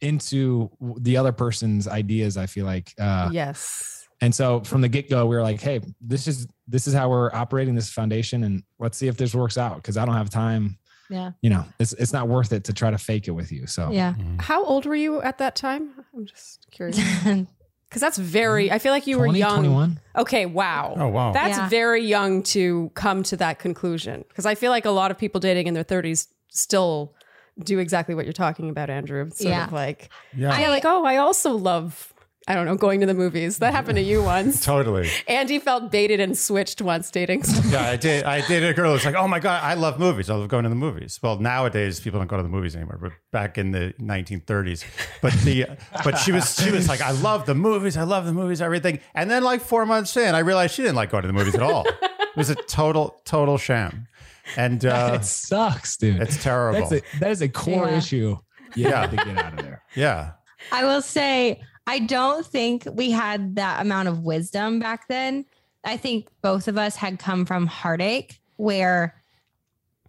into 0.00 0.70
the 1.00 1.16
other 1.18 1.32
person's 1.32 1.86
ideas 1.86 2.36
i 2.38 2.46
feel 2.46 2.64
like 2.64 2.94
uh 2.98 3.28
yes. 3.32 4.08
and 4.22 4.34
so 4.34 4.60
from 4.60 4.80
the 4.80 4.88
get-go 4.88 5.26
we 5.26 5.36
were 5.36 5.42
like 5.42 5.60
hey 5.60 5.80
this 6.00 6.26
is 6.26 6.46
this 6.66 6.86
is 6.86 6.94
how 6.94 7.10
we're 7.10 7.30
operating 7.34 7.74
this 7.74 7.90
foundation 7.92 8.44
and 8.44 8.62
let's 8.78 8.96
see 8.96 9.08
if 9.08 9.16
this 9.18 9.34
works 9.34 9.58
out 9.58 9.76
because 9.76 9.98
i 9.98 10.06
don't 10.06 10.14
have 10.16 10.30
time 10.30 10.78
Yeah. 11.10 11.32
you 11.42 11.50
know 11.50 11.64
it's 11.78 11.92
it's 11.94 12.14
not 12.14 12.28
worth 12.28 12.52
it 12.54 12.64
to 12.64 12.72
try 12.72 12.90
to 12.90 12.96
fake 12.98 13.28
it 13.28 13.32
with 13.32 13.52
you 13.52 13.66
so 13.66 13.90
Yeah. 13.92 14.14
How 14.38 14.64
old 14.64 14.86
were 14.86 14.96
you 14.96 15.20
at 15.20 15.36
that 15.38 15.54
time? 15.56 15.90
I'm 16.16 16.24
just 16.24 16.66
curious. 16.70 16.98
Because 17.90 18.00
that's 18.00 18.18
very, 18.18 18.66
mm-hmm. 18.66 18.74
I 18.74 18.78
feel 18.78 18.92
like 18.92 19.08
you 19.08 19.16
20, 19.16 19.30
were 19.32 19.36
young. 19.36 19.56
21 19.64 20.00
Okay, 20.16 20.46
wow. 20.46 20.94
Oh 20.96 21.08
wow. 21.08 21.32
That's 21.32 21.58
Yeah. 21.58 21.68
very 21.68 22.04
young 22.04 22.42
to 22.44 22.90
come 22.94 23.24
to 23.24 23.36
that 23.38 23.58
conclusion. 23.58 24.24
Because 24.28 24.46
I 24.46 24.54
feel 24.54 24.70
like 24.70 24.84
a 24.84 24.90
lot 24.92 25.10
of 25.10 25.18
people 25.18 25.40
dating 25.40 25.66
in 25.66 25.74
their 25.74 25.82
30s 25.84 26.28
still 26.48 27.12
do 27.58 27.80
exactly 27.80 28.14
what 28.14 28.24
you're 28.26 28.32
talking 28.32 28.70
about, 28.70 28.90
Andrew. 28.90 29.24
It's 29.26 29.38
sort 29.40 29.50
Yeah. 29.50 29.66
of 29.66 29.72
like, 29.72 30.08
yeah. 30.36 30.52
I 30.54 30.68
like, 30.68 30.84
oh, 30.84 31.04
I 31.04 31.16
also 31.16 31.52
love, 31.56 32.14
I 32.48 32.54
don't 32.54 32.64
know, 32.64 32.74
going 32.74 33.00
to 33.00 33.06
the 33.06 33.14
movies. 33.14 33.58
That 33.58 33.72
happened 33.74 33.96
to 33.96 34.02
you 34.02 34.22
once. 34.36 34.64
totally. 34.64 35.08
Andy 35.28 35.58
felt 35.58 35.92
baited 35.92 36.20
and 36.20 36.36
switched 36.36 36.80
once 36.80 37.10
dating. 37.10 37.44
Yeah, 37.68 37.82
I 37.88 37.96
did. 37.96 38.24
I 38.24 38.40
dated 38.46 38.70
a 38.70 38.74
girl 38.74 38.92
who's 38.92 39.04
like, 39.04 39.14
"Oh 39.14 39.28
my 39.28 39.38
god, 39.40 39.62
I 39.62 39.74
love 39.74 39.98
movies. 40.00 40.30
I 40.30 40.34
love 40.34 40.48
going 40.48 40.62
to 40.64 40.68
the 40.70 40.74
movies." 40.74 41.20
Well, 41.22 41.38
nowadays 41.38 42.00
people 42.00 42.18
don't 42.18 42.26
go 42.28 42.38
to 42.38 42.42
the 42.42 42.48
movies 42.48 42.74
anymore, 42.74 42.98
but 43.00 43.12
back 43.30 43.58
in 43.58 43.72
the 43.72 43.94
1930s, 44.00 44.84
but 45.20 45.32
the 45.44 45.66
but 46.02 46.16
she 46.18 46.32
was 46.32 46.54
she 46.60 46.70
was 46.70 46.88
like, 46.88 47.00
"I 47.02 47.10
love 47.12 47.44
the 47.46 47.54
movies. 47.54 47.96
I 47.96 48.04
love 48.04 48.24
the 48.24 48.32
movies. 48.32 48.60
Everything." 48.62 49.00
And 49.14 49.30
then 49.30 49.44
like 49.44 49.60
four 49.60 49.84
months 49.86 50.16
in, 50.16 50.34
I 50.34 50.38
realized 50.40 50.74
she 50.74 50.82
didn't 50.82 50.96
like 50.96 51.10
going 51.10 51.22
to 51.22 51.26
the 51.28 51.32
movies 51.34 51.54
at 51.54 51.62
all. 51.62 51.86
It 51.86 52.36
was 52.36 52.48
a 52.50 52.54
total 52.54 53.20
total 53.24 53.58
sham, 53.58 54.08
and 54.56 54.84
uh, 54.86 55.12
it 55.20 55.24
sucks 55.24 55.96
dude 55.98 56.20
it's 56.22 56.42
terrible. 56.42 56.80
that's 56.88 56.92
a, 56.92 57.18
that 57.18 57.30
is 57.32 57.42
a 57.42 57.48
core 57.48 57.86
Yeah. 57.88 57.98
issue 57.98 58.38
you 58.76 58.88
Yeah. 58.88 59.00
have 59.02 59.10
to 59.10 59.16
get 59.16 59.36
out 59.38 59.52
of 59.58 59.64
there 59.64 59.82
yeah, 59.94 60.32
I 60.72 60.84
will 60.84 61.02
say, 61.02 61.60
I 61.86 61.98
don't 61.98 62.46
think 62.46 62.86
we 62.92 63.10
had 63.10 63.56
that 63.56 63.80
amount 63.80 64.08
of 64.08 64.20
wisdom 64.20 64.78
back 64.78 65.08
then. 65.08 65.44
I 65.84 65.96
think 65.96 66.28
both 66.42 66.68
of 66.68 66.78
us 66.78 66.96
had 66.96 67.18
come 67.18 67.46
from 67.46 67.66
heartache 67.66 68.40
where 68.56 69.20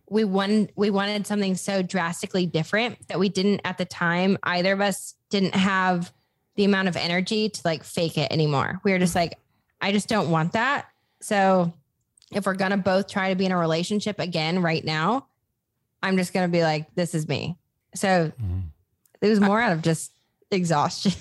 we 0.09 0.25
wanted 0.25 0.73
we 0.75 0.89
wanted 0.89 1.25
something 1.25 1.55
so 1.55 1.81
drastically 1.81 2.45
different 2.45 3.07
that 3.07 3.17
we 3.17 3.29
didn't 3.29 3.61
at 3.63 3.77
the 3.77 3.85
time 3.85 4.37
either 4.43 4.73
of 4.73 4.81
us 4.81 5.15
didn't 5.29 5.55
have 5.55 6.11
the 6.55 6.65
amount 6.65 6.89
of 6.89 6.97
energy 6.97 7.47
to 7.47 7.61
like 7.63 7.83
fake 7.83 8.17
it 8.17 8.29
anymore. 8.31 8.81
We 8.83 8.91
were 8.91 8.99
just 8.99 9.15
like 9.15 9.39
I 9.79 9.93
just 9.93 10.09
don't 10.09 10.29
want 10.29 10.53
that. 10.53 10.87
So 11.21 11.73
if 12.31 12.45
we're 12.45 12.55
going 12.55 12.71
to 12.71 12.77
both 12.77 13.07
try 13.07 13.29
to 13.29 13.35
be 13.35 13.45
in 13.45 13.51
a 13.51 13.57
relationship 13.57 14.19
again 14.19 14.61
right 14.61 14.83
now, 14.83 15.27
I'm 16.03 16.17
just 16.17 16.33
going 16.33 16.47
to 16.47 16.51
be 16.51 16.63
like 16.63 16.93
this 16.95 17.15
is 17.15 17.27
me. 17.27 17.57
So 17.95 18.07
mm-hmm. 18.07 18.59
it 19.21 19.29
was 19.29 19.39
more 19.39 19.61
out 19.61 19.71
of 19.71 19.81
just 19.81 20.11
exhaustion. 20.51 21.13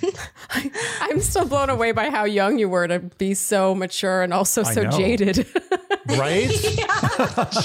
I'm 1.00 1.20
still 1.20 1.46
blown 1.46 1.70
away 1.70 1.92
by 1.92 2.10
how 2.10 2.24
young 2.24 2.58
you 2.58 2.68
were 2.68 2.88
to 2.88 2.98
be 2.98 3.34
so 3.34 3.74
mature 3.74 4.22
and 4.22 4.34
also 4.34 4.62
so 4.62 4.84
jaded. 4.86 5.38
right. 6.08 6.50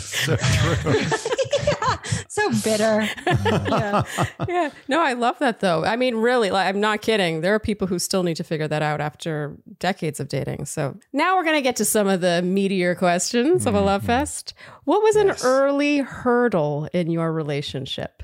so 0.00 0.36
true. 0.36 1.04
so 2.28 2.50
bitter. 2.64 3.08
yeah. 3.26 4.02
yeah. 4.48 4.70
No, 4.88 5.00
I 5.00 5.12
love 5.12 5.38
that 5.40 5.60
though. 5.60 5.84
I 5.84 5.96
mean, 5.96 6.16
really, 6.16 6.50
like, 6.50 6.66
I'm 6.66 6.80
not 6.80 7.02
kidding. 7.02 7.42
There 7.42 7.54
are 7.54 7.60
people 7.60 7.86
who 7.86 7.98
still 7.98 8.22
need 8.22 8.36
to 8.36 8.44
figure 8.44 8.68
that 8.68 8.82
out 8.82 9.00
after 9.00 9.56
decades 9.78 10.20
of 10.20 10.28
dating. 10.28 10.64
So 10.64 10.98
now 11.12 11.36
we're 11.36 11.44
going 11.44 11.56
to 11.56 11.62
get 11.62 11.76
to 11.76 11.84
some 11.84 12.08
of 12.08 12.22
the 12.22 12.40
meatier 12.42 12.96
questions 12.96 13.66
of 13.66 13.74
a 13.74 13.80
love 13.80 14.00
mm-hmm. 14.00 14.06
fest. 14.08 14.54
What 14.84 15.02
was 15.02 15.16
an 15.16 15.32
early 15.44 15.98
hurdle 15.98 16.88
in 16.92 17.10
your 17.10 17.32
relationship? 17.32 18.22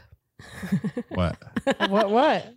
What 1.08 1.38
what? 1.88 2.10
What? 2.10 2.54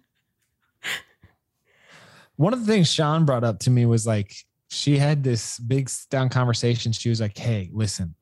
one 2.39 2.53
of 2.53 2.65
the 2.65 2.71
things 2.71 2.91
Shawn 2.91 3.25
brought 3.25 3.43
up 3.43 3.59
to 3.59 3.69
me 3.69 3.85
was 3.85 4.07
like 4.07 4.33
she 4.69 4.97
had 4.97 5.23
this 5.23 5.59
big 5.59 5.89
down 6.09 6.29
conversation. 6.29 6.93
She 6.93 7.09
was 7.09 7.19
like, 7.19 7.37
"Hey, 7.37 7.69
listen, 7.73 8.15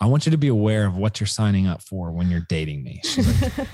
I 0.00 0.06
want 0.06 0.26
you 0.26 0.32
to 0.32 0.38
be 0.38 0.48
aware 0.48 0.86
of 0.86 0.96
what 0.96 1.20
you're 1.20 1.28
signing 1.28 1.68
up 1.68 1.80
for 1.80 2.10
when 2.10 2.30
you're 2.30 2.46
dating 2.48 2.82
me." 2.82 3.00
She's 3.04 3.42
like, 3.42 3.70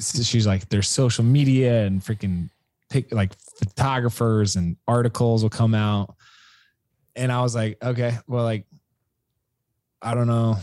she's 0.00 0.46
like, 0.46 0.68
"There's 0.68 0.88
social 0.88 1.24
media 1.24 1.86
and 1.86 2.02
freaking 2.02 2.50
pic, 2.90 3.10
like 3.10 3.32
photographers 3.58 4.56
and 4.56 4.76
articles 4.86 5.42
will 5.42 5.50
come 5.50 5.74
out," 5.74 6.14
and 7.16 7.32
I 7.32 7.40
was 7.40 7.54
like, 7.54 7.78
"Okay, 7.82 8.18
well, 8.26 8.44
like, 8.44 8.66
I 10.02 10.14
don't 10.14 10.26
know 10.26 10.58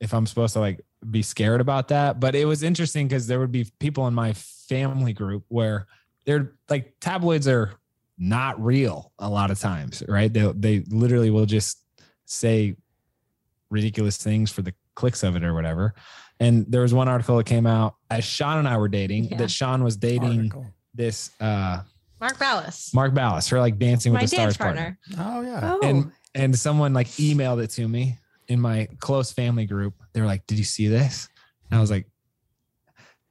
if 0.00 0.12
I'm 0.12 0.26
supposed 0.26 0.54
to 0.54 0.60
like 0.60 0.84
be 1.10 1.22
scared 1.22 1.60
about 1.60 1.88
that," 1.88 2.20
but 2.20 2.34
it 2.34 2.44
was 2.46 2.62
interesting 2.62 3.06
because 3.08 3.26
there 3.26 3.38
would 3.40 3.52
be 3.52 3.66
people 3.78 4.06
in 4.06 4.14
my 4.14 4.32
family 4.32 5.12
group 5.12 5.44
where 5.48 5.86
they're 6.24 6.52
like 6.68 6.94
tabloids 7.00 7.46
are 7.48 7.72
not 8.18 8.62
real 8.62 9.12
a 9.18 9.28
lot 9.28 9.50
of 9.50 9.58
times, 9.58 10.02
right? 10.08 10.32
They 10.32 10.52
they 10.54 10.80
literally 10.88 11.30
will 11.30 11.46
just 11.46 11.78
say 12.26 12.76
ridiculous 13.70 14.16
things 14.16 14.50
for 14.50 14.62
the 14.62 14.74
clicks 14.94 15.22
of 15.22 15.36
it 15.36 15.44
or 15.44 15.54
whatever. 15.54 15.94
And 16.40 16.66
there 16.68 16.82
was 16.82 16.92
one 16.94 17.08
article 17.08 17.36
that 17.36 17.46
came 17.46 17.66
out 17.66 17.94
as 18.10 18.24
Shawn 18.24 18.58
and 18.58 18.68
I 18.68 18.76
were 18.76 18.88
dating 18.88 19.24
Yeah. 19.30 19.38
that 19.38 19.50
Shawn 19.50 19.82
was 19.84 19.96
dating 19.96 20.38
Article. 20.38 20.66
this 20.94 21.30
uh 21.40 21.82
Mark 22.20 22.38
Ballas, 22.38 22.94
Mark 22.94 23.12
Ballas, 23.12 23.50
her 23.50 23.60
like 23.60 23.78
dancing 23.78 24.12
with 24.12 24.20
my 24.20 24.24
the 24.24 24.28
stars 24.28 24.56
dance 24.56 24.56
partner. 24.56 24.98
Oh 25.18 25.42
yeah. 25.42 25.60
Oh, 25.74 25.80
and 25.86 26.12
and 26.34 26.58
someone 26.58 26.94
like 26.94 27.08
emailed 27.08 27.62
it 27.62 27.68
to 27.70 27.86
me 27.86 28.18
in 28.48 28.60
my 28.60 28.88
close 29.00 29.32
family 29.32 29.66
group. 29.66 29.94
They 30.12 30.20
were 30.20 30.26
like, 30.26 30.46
"Did 30.46 30.58
you 30.58 30.64
see 30.64 30.88
this?" 30.88 31.28
And 31.70 31.78
I 31.78 31.80
was 31.80 31.90
like, 31.90 32.06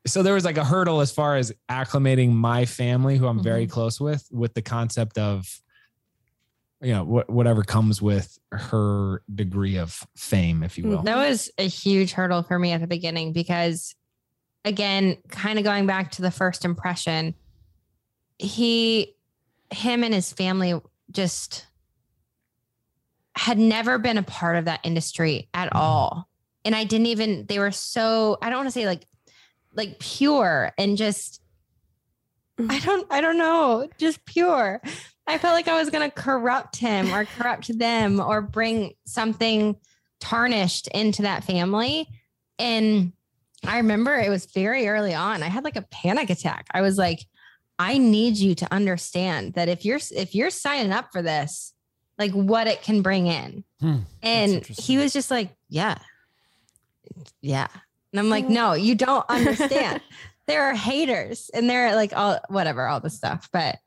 so 0.06 0.21
there 0.21 0.34
was 0.34 0.45
like 0.45 0.58
a 0.58 0.65
hurdle 0.65 0.99
as 1.02 1.12
far 1.12 1.38
as 1.38 1.54
acclimating 1.69 2.32
my 2.34 2.65
family, 2.65 3.17
who 3.17 3.28
I'm 3.28 3.41
very 3.41 3.63
mm-hmm. 3.63 3.71
close 3.71 4.02
with, 4.02 4.28
with 4.32 4.54
the 4.54 4.62
concept 4.62 5.17
of, 5.17 5.62
you 6.82 6.91
know, 6.91 7.06
what 7.06 7.30
whatever 7.30 7.63
comes 7.63 8.02
with 8.02 8.38
her 8.52 9.21
degree 9.34 9.78
of 9.78 10.06
fame, 10.17 10.63
if 10.63 10.78
you 10.78 10.84
mm, 10.84 10.89
will. 10.89 11.04
That 11.04 11.15
was 11.15 11.49
a 11.58 11.67
huge 11.67 12.12
hurdle 12.12 12.43
for 12.43 12.60
me 12.60 12.73
at 12.73 12.82
the 12.82 12.88
beginning 12.88 13.32
because, 13.32 13.95
again, 14.65 15.17
kind 15.30 15.58
of 15.58 15.63
going 15.63 15.86
back 15.86 16.12
to 16.12 16.21
the 16.21 16.32
first 16.32 16.65
impression, 16.65 17.36
he, 18.38 19.15
him 19.71 20.04
and 20.04 20.13
his 20.13 20.34
family 20.34 20.78
just 21.12 21.65
had 23.36 23.58
never 23.58 23.98
been 23.98 24.17
a 24.17 24.24
part 24.24 24.58
of 24.58 24.65
that 24.65 24.82
industry 24.84 25.50
at 25.54 25.69
mm-hmm. 25.69 25.78
all. 25.78 26.30
And 26.65 26.76
I 26.76 26.84
didn't 26.84 27.08
even, 27.08 27.46
they 27.48 27.60
were 27.60 27.72
so, 27.72 28.38
I 28.41 28.50
don't 28.50 28.60
want 28.60 28.67
to 28.67 28.72
say 28.72 28.86
like, 28.86 29.06
like 29.76 30.00
pure 30.00 30.72
and 30.78 30.98
just 30.98 31.41
mm. 32.60 32.72
I 32.72 32.80
don't 32.80 33.08
I 33.12 33.22
don't 33.22 33.38
know, 33.38 33.89
just 33.98 34.24
pure. 34.26 34.82
I 35.26 35.38
felt 35.38 35.54
like 35.54 35.67
I 35.67 35.80
was 35.80 35.89
going 35.89 36.10
to 36.10 36.15
corrupt 36.15 36.76
him 36.76 37.13
or 37.13 37.26
corrupt 37.26 37.78
them 37.78 38.19
or 38.19 38.41
bring 38.41 38.93
something 39.06 39.78
tarnished 40.19 40.88
into 40.89 41.24
that 41.24 41.43
family. 41.43 42.08
And 42.60 43.13
I 43.65 43.78
remember 43.78 44.15
it 44.15 44.30
was 44.30 44.46
very 44.46 44.88
early 44.88 45.13
on. 45.13 45.41
I 45.41 45.48
had 45.48 45.63
like 45.63 45.78
a 45.78 45.86
panic 45.89 46.30
attack. 46.30 46.67
I 46.72 46.82
was 46.82 46.98
like, 46.98 47.19
I 47.80 47.98
need 47.98 48.38
you 48.38 48.54
to 48.56 48.74
understand 48.74 49.54
that 49.54 49.69
if 49.69 49.86
you're 49.86 50.00
if 50.12 50.36
you're 50.36 50.50
signing 50.50 50.91
up 50.91 51.10
for 51.12 51.22
this, 51.22 51.73
like 52.17 52.32
what 52.32 52.67
it 52.67 52.82
can 52.82 53.02
bring 53.02 53.28
in. 53.28 53.63
Hmm, 53.80 53.97
and 54.21 54.65
he 54.65 54.97
was 54.97 55.13
just 55.13 55.32
like, 55.32 55.49
Yeah. 55.69 55.97
Yeah. 57.41 57.67
And 58.12 58.19
I'm 58.19 58.30
like, 58.30 58.47
no, 58.47 58.73
you 58.73 58.95
don't 58.95 59.26
understand. 59.28 60.02
there 60.47 60.63
are 60.63 60.76
haters 60.76 61.49
and 61.54 61.69
they're 61.69 61.95
like 61.95 62.15
all 62.15 62.39
whatever, 62.47 62.88
all 62.88 62.99
the 62.99 63.10
stuff. 63.10 63.49
But 63.52 63.78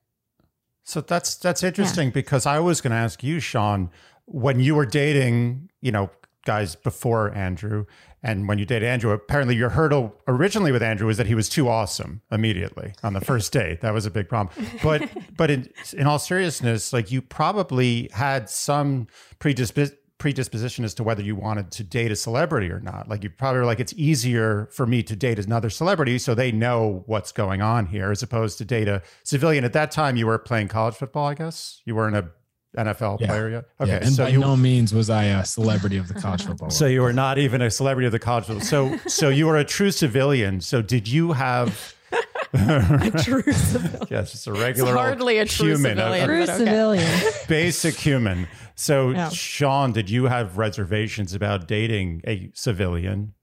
So 0.85 1.01
that's 1.01 1.37
that's 1.37 1.63
interesting 1.63 2.11
because 2.11 2.47
I 2.47 2.59
was 2.59 2.81
going 2.81 2.91
to 2.91 2.97
ask 2.97 3.23
you, 3.23 3.41
Shawn, 3.41 3.91
when 4.25 4.61
you 4.61 4.75
were 4.75 4.87
dating, 4.87 5.71
you 5.81 5.93
know, 5.93 6.11
guys 6.45 6.75
before 6.77 7.33
Andrew, 7.35 7.87
and 8.27 8.49
when 8.49 8.59
you 8.59 8.67
dated 8.67 8.89
Andrew, 8.89 9.13
apparently 9.13 9.55
your 9.55 9.69
hurdle 9.69 10.13
originally 10.27 10.73
with 10.73 10.83
Andrew 10.83 11.07
was 11.07 11.17
that 11.17 11.29
he 11.29 11.37
was 11.37 11.49
too 11.49 11.69
awesome 11.69 12.23
immediately 12.33 12.93
on 13.05 13.13
the 13.13 13.21
first 13.21 13.53
date. 13.53 13.83
That 13.83 13.95
was 13.95 14.05
a 14.05 14.11
big 14.11 14.29
problem. 14.29 14.67
But 14.83 15.09
but 15.37 15.49
in 15.49 15.71
in 15.93 16.09
all 16.09 16.19
seriousness, 16.19 16.93
like 16.93 17.13
you 17.13 17.23
probably 17.23 18.11
had 18.13 18.51
some 18.51 19.07
predispos 19.39 19.93
predisposition 20.19 20.85
as 20.85 20.95
to 20.95 21.05
whether 21.05 21.23
you 21.23 21.37
wanted 21.37 21.71
to 21.71 21.85
date 21.85 22.11
a 22.11 22.17
celebrity 22.17 22.71
or 22.71 22.81
not. 22.81 23.07
Like 23.09 23.23
you 23.23 23.31
probably 23.31 23.61
were 23.61 23.67
like, 23.67 23.81
it's 23.81 23.93
easier 23.97 24.69
for 24.73 24.87
me 24.87 25.03
to 25.05 25.15
date 25.15 25.39
another 25.39 25.69
celebrity 25.69 26.19
so 26.19 26.35
they 26.35 26.51
know 26.51 27.05
what's 27.07 27.33
going 27.33 27.61
on 27.61 27.87
here 27.87 28.11
as 28.11 28.23
opposed 28.23 28.59
to 28.59 28.65
date 28.65 28.89
a 28.89 29.03
civilian. 29.25 29.63
At 29.63 29.75
that 29.75 29.91
time, 29.91 30.17
you 30.17 30.27
were 30.27 30.39
playing 30.39 30.69
college 30.69 30.95
football, 30.95 31.27
I 31.27 31.35
guess. 31.35 31.83
You 31.85 31.95
weren't 31.95 32.17
a 32.17 32.31
NFL 32.77 33.19
Yeah. 33.21 33.27
player 33.27 33.51
yet. 33.51 33.65
Okay, 33.81 33.95
Okay, 33.97 34.07
and 34.07 34.15
so 34.15 34.25
by 34.25 34.31
you 34.31 34.41
no 34.41 34.57
means 34.57 34.93
was 34.95 35.11
I 35.11 35.25
a 35.25 35.45
celebrity 35.45 35.97
of 35.97 36.09
the 36.09 36.15
college 36.15 36.45
football. 36.45 36.71
so 36.71 36.87
you 36.87 37.03
were 37.03 37.13
not 37.13 37.39
even 37.39 37.61
a 37.63 37.71
celebrity 37.71 38.07
of 38.07 38.13
the 38.13 38.19
college 38.19 38.45
football. 38.45 38.65
So 38.65 38.97
so 39.09 39.29
you 39.29 39.47
were 39.47 39.57
a 39.57 39.65
true 39.65 39.91
civilian. 39.91 40.61
So 40.61 40.83
did 40.83 41.09
you 41.09 41.33
have? 41.33 41.95
A 42.55 43.11
true 43.23 43.43
civilian. 43.53 44.07
Yes, 44.11 44.31
just 44.33 44.47
a 44.47 44.53
regular 44.53 44.91
old 44.91 44.99
hardly 44.99 45.39
a 45.39 45.45
true 45.45 45.75
human, 45.75 45.99
a- 45.99 46.03
civilian. 46.03 46.23
a 46.23 46.27
True 46.27 46.43
okay. 46.43 46.57
civilian. 46.57 47.23
basic 47.49 47.95
human. 47.97 48.49
So 48.77 49.11
Yeah. 49.11 49.29
Shawn, 49.31 49.93
did 49.93 50.09
you 50.09 50.25
have 50.27 50.57
reservations 50.57 51.35
about 51.35 51.67
dating 51.69 52.23
a 52.27 52.51
civilian, 52.55 53.35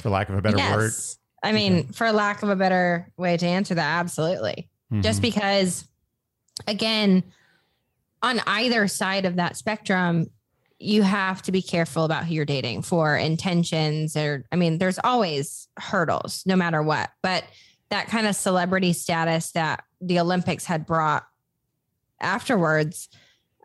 for 0.00 0.08
lack 0.08 0.28
of 0.28 0.36
a 0.36 0.40
better 0.42 0.56
word? 0.56 0.84
yes. 0.84 1.18
I 1.42 1.52
mean, 1.52 1.88
for 1.92 2.10
lack 2.12 2.42
of 2.42 2.48
a 2.48 2.56
better 2.56 3.10
way 3.18 3.36
to 3.36 3.46
answer 3.46 3.74
that, 3.74 3.98
absolutely. 4.00 4.70
Just 5.00 5.18
Mhm. 5.18 5.22
because, 5.22 5.88
again, 6.66 7.22
on 8.24 8.40
either 8.46 8.88
side 8.88 9.26
of 9.26 9.36
that 9.36 9.54
spectrum, 9.54 10.30
you 10.78 11.02
have 11.02 11.42
to 11.42 11.52
be 11.52 11.60
careful 11.60 12.04
about 12.04 12.24
who 12.24 12.32
you're 12.32 12.46
dating 12.46 12.80
for 12.80 13.16
intentions 13.16 14.16
or 14.16 14.46
I 14.50 14.56
mean, 14.56 14.78
there's 14.78 14.98
always 15.04 15.68
hurdles 15.76 16.42
no 16.46 16.56
matter 16.56 16.82
what. 16.82 17.10
But 17.22 17.44
that 17.90 18.08
kind 18.08 18.26
of 18.26 18.34
celebrity 18.34 18.94
status 18.94 19.52
that 19.52 19.84
the 20.00 20.20
Olympics 20.20 20.64
had 20.64 20.86
brought 20.86 21.24
afterwards, 22.18 23.10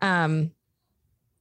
um, 0.01 0.51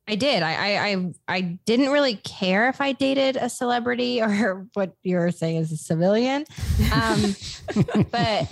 I 0.06 0.14
did. 0.14 0.42
I, 0.44 0.54
I 0.54 0.86
I 0.86 1.12
I 1.26 1.40
didn't 1.66 1.90
really 1.90 2.14
care 2.16 2.68
if 2.68 2.80
I 2.80 2.92
dated 2.92 3.36
a 3.36 3.50
celebrity 3.50 4.22
or 4.22 4.68
what 4.74 4.94
you're 5.02 5.32
saying 5.32 5.56
is 5.56 5.72
a 5.72 5.76
civilian. 5.76 6.44
Um, 6.94 7.34
but 8.12 8.50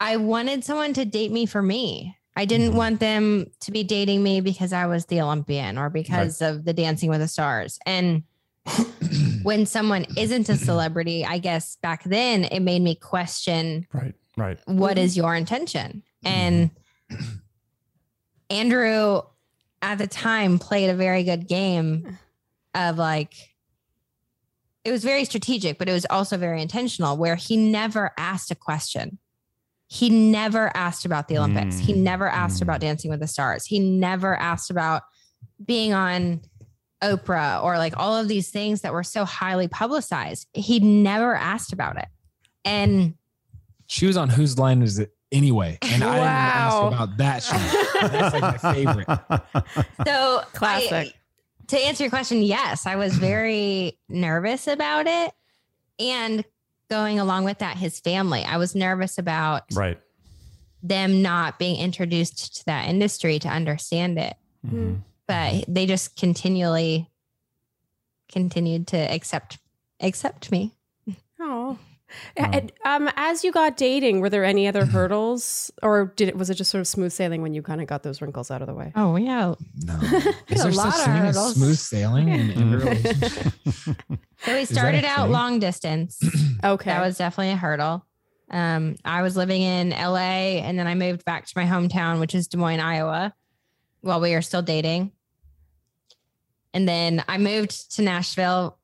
I 0.00 0.16
wanted 0.16 0.64
someone 0.64 0.94
to 0.94 1.04
date 1.04 1.30
me 1.30 1.46
for 1.46 1.62
me. 1.62 2.16
I 2.34 2.44
didn't 2.46 2.72
Mhm. 2.72 2.76
want 2.76 3.00
them 3.00 3.50
to 3.60 3.70
be 3.72 3.84
dating 3.84 4.22
me 4.22 4.40
because 4.40 4.72
I 4.72 4.86
was 4.86 5.06
the 5.06 5.20
Olympian 5.20 5.76
or 5.76 5.90
because 5.90 6.40
of 6.40 6.64
the 6.64 6.72
Dancing 6.72 7.10
with 7.10 7.20
the 7.20 7.28
Stars. 7.28 7.78
And 7.84 8.22
when 9.42 9.66
someone 9.66 10.06
isn't 10.16 10.48
a 10.48 10.56
celebrity, 10.56 11.24
I 11.26 11.38
guess 11.38 11.76
back 11.76 12.04
then 12.04 12.44
it 12.44 12.60
made 12.60 12.80
me 12.82 12.94
question 12.94 13.86
Right, 13.92 14.14
right. 14.36 14.58
what 14.66 14.96
is 14.98 15.16
your 15.16 15.34
intention? 15.34 16.02
And 16.24 16.70
Andrew 18.50 19.22
at 19.80 19.98
the 19.98 20.06
time 20.06 20.58
played 20.58 20.88
a 20.90 20.94
very 20.94 21.24
good 21.24 21.48
game 21.48 22.18
of 22.74 22.96
like 22.98 23.34
it 24.84 24.90
was 24.90 25.04
very 25.04 25.24
strategic, 25.24 25.78
but 25.78 25.88
it 25.88 25.92
was 25.92 26.06
also 26.10 26.36
very 26.36 26.60
intentional 26.60 27.16
where 27.16 27.36
he 27.36 27.56
never 27.56 28.12
asked 28.18 28.50
a 28.50 28.54
question. 28.56 29.18
He 29.92 30.08
never 30.08 30.74
asked 30.74 31.04
about 31.04 31.28
the 31.28 31.36
Olympics. 31.36 31.78
He 31.78 31.92
Mm, 31.92 31.98
never 31.98 32.26
asked 32.26 32.60
mm. 32.60 32.62
about 32.62 32.80
Dancing 32.80 33.10
with 33.10 33.20
the 33.20 33.26
Stars. 33.26 33.66
He 33.66 33.78
never 33.78 34.34
asked 34.34 34.70
about 34.70 35.02
being 35.62 35.92
on 35.92 36.40
Oprah 37.02 37.62
or 37.62 37.76
like 37.76 37.94
all 37.98 38.16
of 38.16 38.26
these 38.26 38.48
things 38.48 38.80
that 38.80 38.94
were 38.94 39.02
so 39.02 39.26
highly 39.26 39.68
publicized. 39.68 40.48
He 40.54 40.80
never 40.80 41.34
asked 41.34 41.74
about 41.74 41.98
it. 41.98 42.06
And 42.64 43.16
she 43.86 44.06
was 44.06 44.16
on 44.16 44.30
whose 44.30 44.58
line 44.58 44.80
is 44.80 44.98
it 44.98 45.12
anyway? 45.30 45.76
And 45.82 46.02
I 46.02 46.14
didn't 46.14 46.22
Wow. 46.22 46.88
ask 46.88 46.94
about 46.94 47.16
that 47.18 47.42
show. 47.42 48.08
That's 48.08 48.32
like 48.32 48.62
my 48.62 48.72
favorite. 48.72 49.08
So 50.06 50.42
Classic. 50.54 50.92
I- 50.92 51.12
to 51.68 51.78
answer 51.78 52.04
your 52.04 52.10
question, 52.10 52.42
yes, 52.42 52.86
I 52.86 52.96
was 52.96 53.14
very 53.18 53.98
nervous 54.08 54.66
about 54.68 55.06
it. 55.06 55.32
And 55.98 56.44
going 56.92 57.18
along 57.18 57.44
with 57.44 57.58
that, 57.60 57.78
his 57.78 58.00
family. 58.00 58.44
I 58.44 58.58
was 58.58 58.74
nervous 58.74 59.16
about 59.16 59.62
right. 59.72 59.98
them 60.82 61.22
not 61.22 61.58
being 61.58 61.80
introduced 61.80 62.56
to 62.56 62.64
that 62.66 62.86
industry 62.86 63.38
to 63.38 63.48
understand 63.48 64.18
it. 64.18 64.36
Mhm. 64.66 65.00
But 65.26 65.64
they 65.68 65.86
just 65.86 66.16
continually 66.16 67.08
continued 68.30 68.88
to 68.88 68.98
accept 68.98 69.58
accept 70.00 70.52
me. 70.52 70.72
Oh. 71.40 71.78
Wow. 72.36 72.50
And, 72.52 72.72
um, 72.84 73.10
as 73.16 73.44
you 73.44 73.52
got 73.52 73.76
dating, 73.76 74.20
were 74.20 74.30
there 74.30 74.44
any 74.44 74.66
other 74.68 74.84
hurdles, 74.94 75.70
or 75.82 76.12
did 76.16 76.28
it 76.28 76.36
was 76.36 76.50
it 76.50 76.54
just 76.54 76.70
sort 76.70 76.80
of 76.80 76.86
smooth 76.88 77.12
sailing 77.12 77.42
when 77.42 77.54
you 77.54 77.62
kind 77.62 77.80
of 77.80 77.86
got 77.86 78.02
those 78.02 78.20
wrinkles 78.22 78.50
out 78.50 78.60
of 78.62 78.68
the 78.68 78.74
way? 78.74 78.92
Oh 78.96 79.16
yeah. 79.16 79.54
No. 79.84 79.94
a 80.02 80.34
Is 80.52 80.62
there 80.62 80.72
lot 80.72 80.92
such 80.94 81.00
of 81.08 81.14
thing 81.14 81.22
as 81.22 81.36
hurdles. 81.36 81.54
smooth 81.54 81.78
sailing 81.78 82.28
in, 82.28 82.50
in 82.50 82.74
a 82.74 82.76
Mm. 82.76 82.84
relationship? 82.84 83.52
So 84.44 84.54
we 84.54 84.64
started 84.64 85.04
out 85.04 85.22
thing? 85.24 85.32
long 85.32 85.58
distance. 85.58 86.18
Okay, 86.64 86.90
That 86.90 87.04
was 87.04 87.18
definitely 87.18 87.52
a 87.52 87.56
hurdle. 87.56 88.06
Um, 88.50 88.94
I 89.04 89.22
was 89.22 89.36
living 89.36 89.62
in 89.62 89.90
LA 89.90 90.60
and 90.62 90.78
then 90.78 90.86
I 90.86 90.94
moved 90.94 91.24
back 91.24 91.46
to 91.46 91.52
my 91.56 91.64
hometown, 91.64 92.20
which 92.20 92.34
is 92.36 92.46
Des 92.46 92.56
Moines, 92.56 92.78
Iowa, 92.78 93.34
while 94.02 94.20
we 94.20 94.32
were 94.32 94.42
still 94.42 94.62
dating. 94.62 95.10
And 96.74 96.88
then 96.88 97.24
I 97.28 97.38
moved 97.38 97.96
to 97.96 98.02
Nashville 98.02 98.78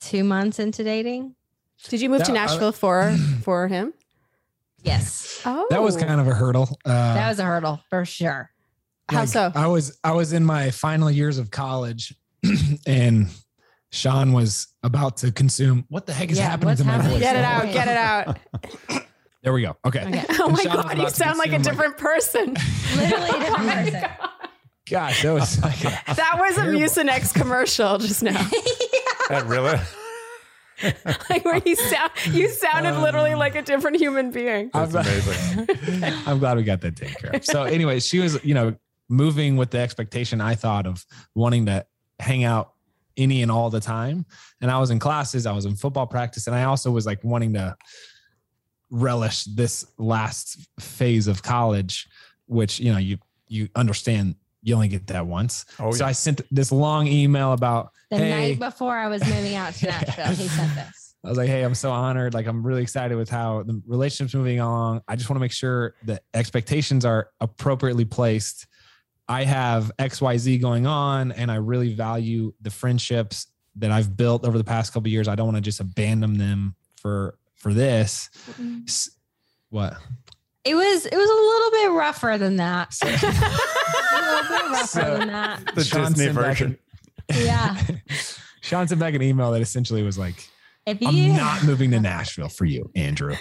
two 0.00 0.24
months 0.24 0.58
into 0.58 0.84
dating. 0.84 1.34
Did 1.88 2.00
you 2.00 2.08
move 2.08 2.20
to 2.24 2.32
That- 2.32 2.38
uh, 2.38 2.46
Nashville 2.46 2.72
for 2.72 3.16
for 3.42 3.68
him? 3.68 3.92
Yes. 4.82 5.40
Oh, 5.46 5.66
That 5.70 5.82
was 5.82 5.96
kind 5.96 6.20
of 6.20 6.28
a 6.28 6.34
hurdle. 6.34 6.78
Uh, 6.84 7.14
That 7.14 7.28
was 7.28 7.38
a 7.38 7.44
hurdle 7.44 7.80
for 7.90 8.04
sure. 8.04 8.50
How 9.10 9.24
so? 9.26 9.52
I 9.54 9.66
was 9.66 9.98
I 10.02 10.12
was 10.12 10.32
in 10.32 10.44
my 10.44 10.70
final 10.70 11.10
years 11.10 11.36
of 11.38 11.50
college, 11.50 12.14
and 12.86 13.28
Shawn 13.92 14.32
was 14.32 14.68
about 14.82 15.18
to 15.18 15.30
consume. 15.32 15.84
What 15.88 16.06
the 16.06 16.12
heck 16.14 16.30
is 16.30 16.38
Yeah, 16.38 16.48
happening 16.48 16.68
what's 16.70 16.80
to 16.80 16.86
my 16.86 16.98
voice? 16.98 17.20
Get 17.20 17.36
it 17.36 17.44
out! 17.44 17.72
Get 17.72 17.88
it 17.88 17.96
out! 17.96 18.38
There 19.42 19.52
we 19.52 19.60
go. 19.60 19.76
Okay. 19.84 20.00
Okay. 20.06 20.24
Oh 20.40 20.48
my 20.48 20.62
Shawn 20.62 20.76
god, 20.86 20.96
you 20.98 21.10
sound 21.10 21.36
like 21.38 21.48
a 21.48 21.56
consume 21.56 21.76
my- 21.76 21.82
different 21.84 21.98
person. 21.98 22.54
Literally 22.96 23.28
a 23.28 23.32
different 23.40 23.92
person. 23.92 24.10
Gosh, 24.88 25.22
that 25.22 25.32
was 25.34 25.62
like 25.62 25.80
a, 25.84 26.14
That 26.14 26.36
was 26.40 26.56
a 26.56 26.62
Terrible. 26.62 26.80
Mucinex 26.80 27.34
commercial 27.34 27.98
just 27.98 28.22
now. 28.22 28.42
That 29.28 29.44
really? 29.46 29.78
like 31.30 31.44
where 31.44 31.60
you 31.64 31.76
sound, 31.76 32.10
you 32.30 32.48
sounded 32.48 32.98
literally 33.00 33.32
um, 33.32 33.38
like 33.38 33.54
a 33.54 33.62
different 33.62 33.96
human 33.96 34.30
being. 34.30 34.70
That's 34.72 34.94
I'm- 34.94 35.06
amazing. 35.06 36.04
I'm 36.26 36.38
glad 36.38 36.56
we 36.56 36.64
got 36.64 36.80
that 36.80 36.96
taken 36.96 37.14
care 37.14 37.30
of. 37.30 37.44
So, 37.44 37.64
anyway, 37.64 38.00
she 38.00 38.18
was, 38.18 38.42
you 38.44 38.54
know, 38.54 38.74
moving 39.08 39.56
with 39.56 39.70
the 39.70 39.78
expectation 39.78 40.40
I 40.40 40.54
thought 40.54 40.86
of 40.86 41.04
wanting 41.34 41.66
to 41.66 41.86
hang 42.18 42.44
out 42.44 42.72
any 43.16 43.42
and 43.42 43.50
all 43.50 43.70
the 43.70 43.80
time. 43.80 44.26
And 44.60 44.70
I 44.70 44.78
was 44.78 44.90
in 44.90 44.98
classes, 44.98 45.46
I 45.46 45.52
was 45.52 45.64
in 45.64 45.76
football 45.76 46.06
practice, 46.06 46.46
and 46.46 46.56
I 46.56 46.64
also 46.64 46.90
was 46.90 47.06
like 47.06 47.22
wanting 47.22 47.52
to 47.54 47.76
relish 48.90 49.44
this 49.44 49.86
last 49.98 50.66
phase 50.80 51.26
of 51.28 51.42
college, 51.42 52.08
which, 52.46 52.80
you 52.80 52.92
know, 52.92 52.98
you 52.98 53.18
you 53.46 53.68
understand 53.74 54.36
you 54.64 54.74
only 54.74 54.88
get 54.88 55.06
that 55.08 55.26
once. 55.26 55.64
Oh, 55.78 55.92
so 55.92 56.04
yeah. 56.04 56.08
I 56.08 56.12
sent 56.12 56.40
this 56.50 56.72
long 56.72 57.06
email 57.06 57.52
about 57.52 57.90
The 58.10 58.16
hey, 58.18 58.30
night 58.30 58.58
before 58.58 58.96
I 58.96 59.06
was 59.08 59.22
moving 59.24 59.54
out 59.54 59.74
to 59.74 59.86
Nashville, 59.86 60.26
he 60.34 60.48
sent 60.48 60.74
this. 60.74 61.14
I 61.24 61.28
was 61.28 61.38
like, 61.38 61.48
hey, 61.48 61.62
I'm 61.62 61.74
so 61.74 61.90
honored. 61.92 62.34
Like, 62.34 62.46
I'm 62.46 62.66
really 62.66 62.82
excited 62.82 63.16
with 63.16 63.30
how 63.30 63.62
the 63.62 63.80
relationship's 63.86 64.34
moving 64.34 64.60
along. 64.60 65.02
I 65.08 65.16
just 65.16 65.30
want 65.30 65.36
to 65.36 65.40
make 65.40 65.52
sure 65.52 65.94
that 66.04 66.22
expectations 66.34 67.04
are 67.04 67.28
appropriately 67.40 68.04
placed. 68.04 68.66
I 69.28 69.44
have 69.44 69.90
XYZ 69.98 70.60
going 70.60 70.86
on, 70.86 71.32
and 71.32 71.50
I 71.50 71.54
really 71.56 71.94
value 71.94 72.52
the 72.60 72.68
friendships 72.70 73.46
that 73.76 73.90
I've 73.90 74.16
built 74.16 74.46
over 74.46 74.58
the 74.58 74.64
past 74.64 74.92
couple 74.92 75.08
of 75.08 75.12
years. 75.12 75.26
I 75.28 75.34
don't 75.34 75.46
want 75.46 75.56
to 75.56 75.62
just 75.62 75.80
abandon 75.80 76.36
them 76.38 76.74
for 76.96 77.38
for 77.54 77.72
this. 77.72 78.28
S- 78.86 79.10
What? 79.70 79.94
It 80.64 80.74
was 80.74 81.06
it 81.06 81.14
was 81.16 81.30
a 81.30 81.34
little 81.34 81.70
bit 81.70 81.98
rougher 81.98 82.38
than 82.38 82.56
that. 82.56 82.94
a 83.02 83.06
little 83.06 84.48
bit 84.48 84.70
rougher 84.72 84.86
So- 84.86 85.18
than 85.18 85.28
that. 85.28 85.74
The 85.74 85.84
Shawn 85.84 86.12
Disney 86.12 86.24
sent 86.26 86.36
back 86.36 86.44
version. 86.44 86.78
Yeah. 87.34 87.80
Shawn 88.62 88.88
sent 88.88 89.00
back 89.00 89.14
an 89.14 89.22
email 89.22 89.50
that 89.52 89.60
essentially 89.60 90.02
was 90.02 90.16
like, 90.18 90.48
If 90.86 90.98
I'm 91.06 91.36
not 91.36 91.64
moving 91.64 91.90
to 91.90 92.00
Nashville 92.00 92.48
for 92.48 92.64
you, 92.64 92.90
Andrew. 92.94 93.34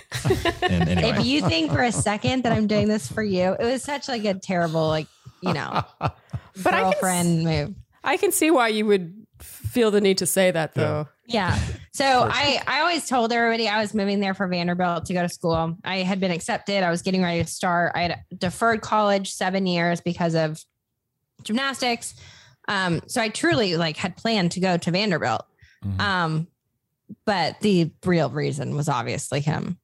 and 0.61 0.89
anyway, 0.89 1.11
if 1.17 1.25
you 1.25 1.41
think 1.47 1.71
for 1.71 1.81
a 1.81 1.91
second 1.93 2.43
that 2.43 2.51
I'm 2.51 2.67
doing 2.67 2.87
this 2.89 3.09
for 3.09 3.23
you, 3.23 3.55
it 3.59 3.63
was 3.63 3.83
such 3.83 4.07
like 4.09 4.25
a 4.25 4.33
terrible 4.33 4.87
like 4.87 5.07
you 5.41 5.53
know 5.53 5.83
But 6.01 6.73
I 6.73 6.81
can, 6.81 6.91
girlfriend 6.91 7.43
move. 7.45 7.75
I 8.03 8.17
can 8.17 8.31
see 8.31 8.51
why 8.51 8.67
you 8.67 8.85
would 8.85 9.22
feel 9.43 9.91
the 9.91 10.01
need 10.01 10.17
to 10.19 10.25
say 10.25 10.51
that 10.51 10.73
though. 10.73 11.07
Yeah. 11.25 11.57
So 11.95 12.27
I, 12.27 12.59
I 12.65 12.79
always 12.79 13.07
told 13.07 13.31
everybody 13.31 13.69
I 13.69 13.79
was 13.79 13.93
moving 13.93 14.19
there 14.19 14.33
for 14.33 14.47
Vanderbilt 14.47 15.05
to 15.05 15.13
go 15.13 15.21
to 15.21 15.29
school. 15.29 15.77
I 15.85 15.97
had 15.97 16.19
been 16.19 16.31
accepted. 16.31 16.81
I 16.83 16.89
was 16.89 17.03
getting 17.03 17.21
ready 17.21 17.43
to 17.43 17.47
start. 17.47 17.91
I 17.93 18.01
had 18.01 18.23
deferred 18.35 18.81
college 18.81 19.31
seven 19.31 19.67
years 19.67 20.01
because 20.01 20.33
of 20.33 20.59
gymnastics. 21.43 22.15
Um, 22.67 23.01
so 23.05 23.21
I 23.21 23.29
truly 23.29 23.77
like 23.77 23.95
had 23.97 24.17
planned 24.17 24.53
to 24.53 24.59
go 24.59 24.75
to 24.75 24.89
Vanderbilt. 24.89 25.45
Mhm. 25.85 25.99
Um, 26.01 26.47
but 27.25 27.59
the 27.59 27.91
real 28.03 28.31
reason 28.31 28.75
was 28.75 28.89
obviously 28.89 29.39
him. 29.39 29.77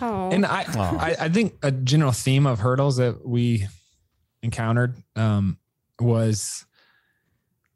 Oh. 0.00 0.30
and 0.30 0.46
I, 0.46 0.62
Aw. 0.68 0.98
I, 0.98 1.16
I 1.18 1.28
think 1.28 1.54
a 1.64 1.72
general 1.72 2.12
theme 2.12 2.46
of 2.46 2.60
hurdles 2.60 2.98
that 2.98 3.26
we 3.26 3.66
encountered 4.40 4.96
um, 5.16 5.58
was 5.98 6.64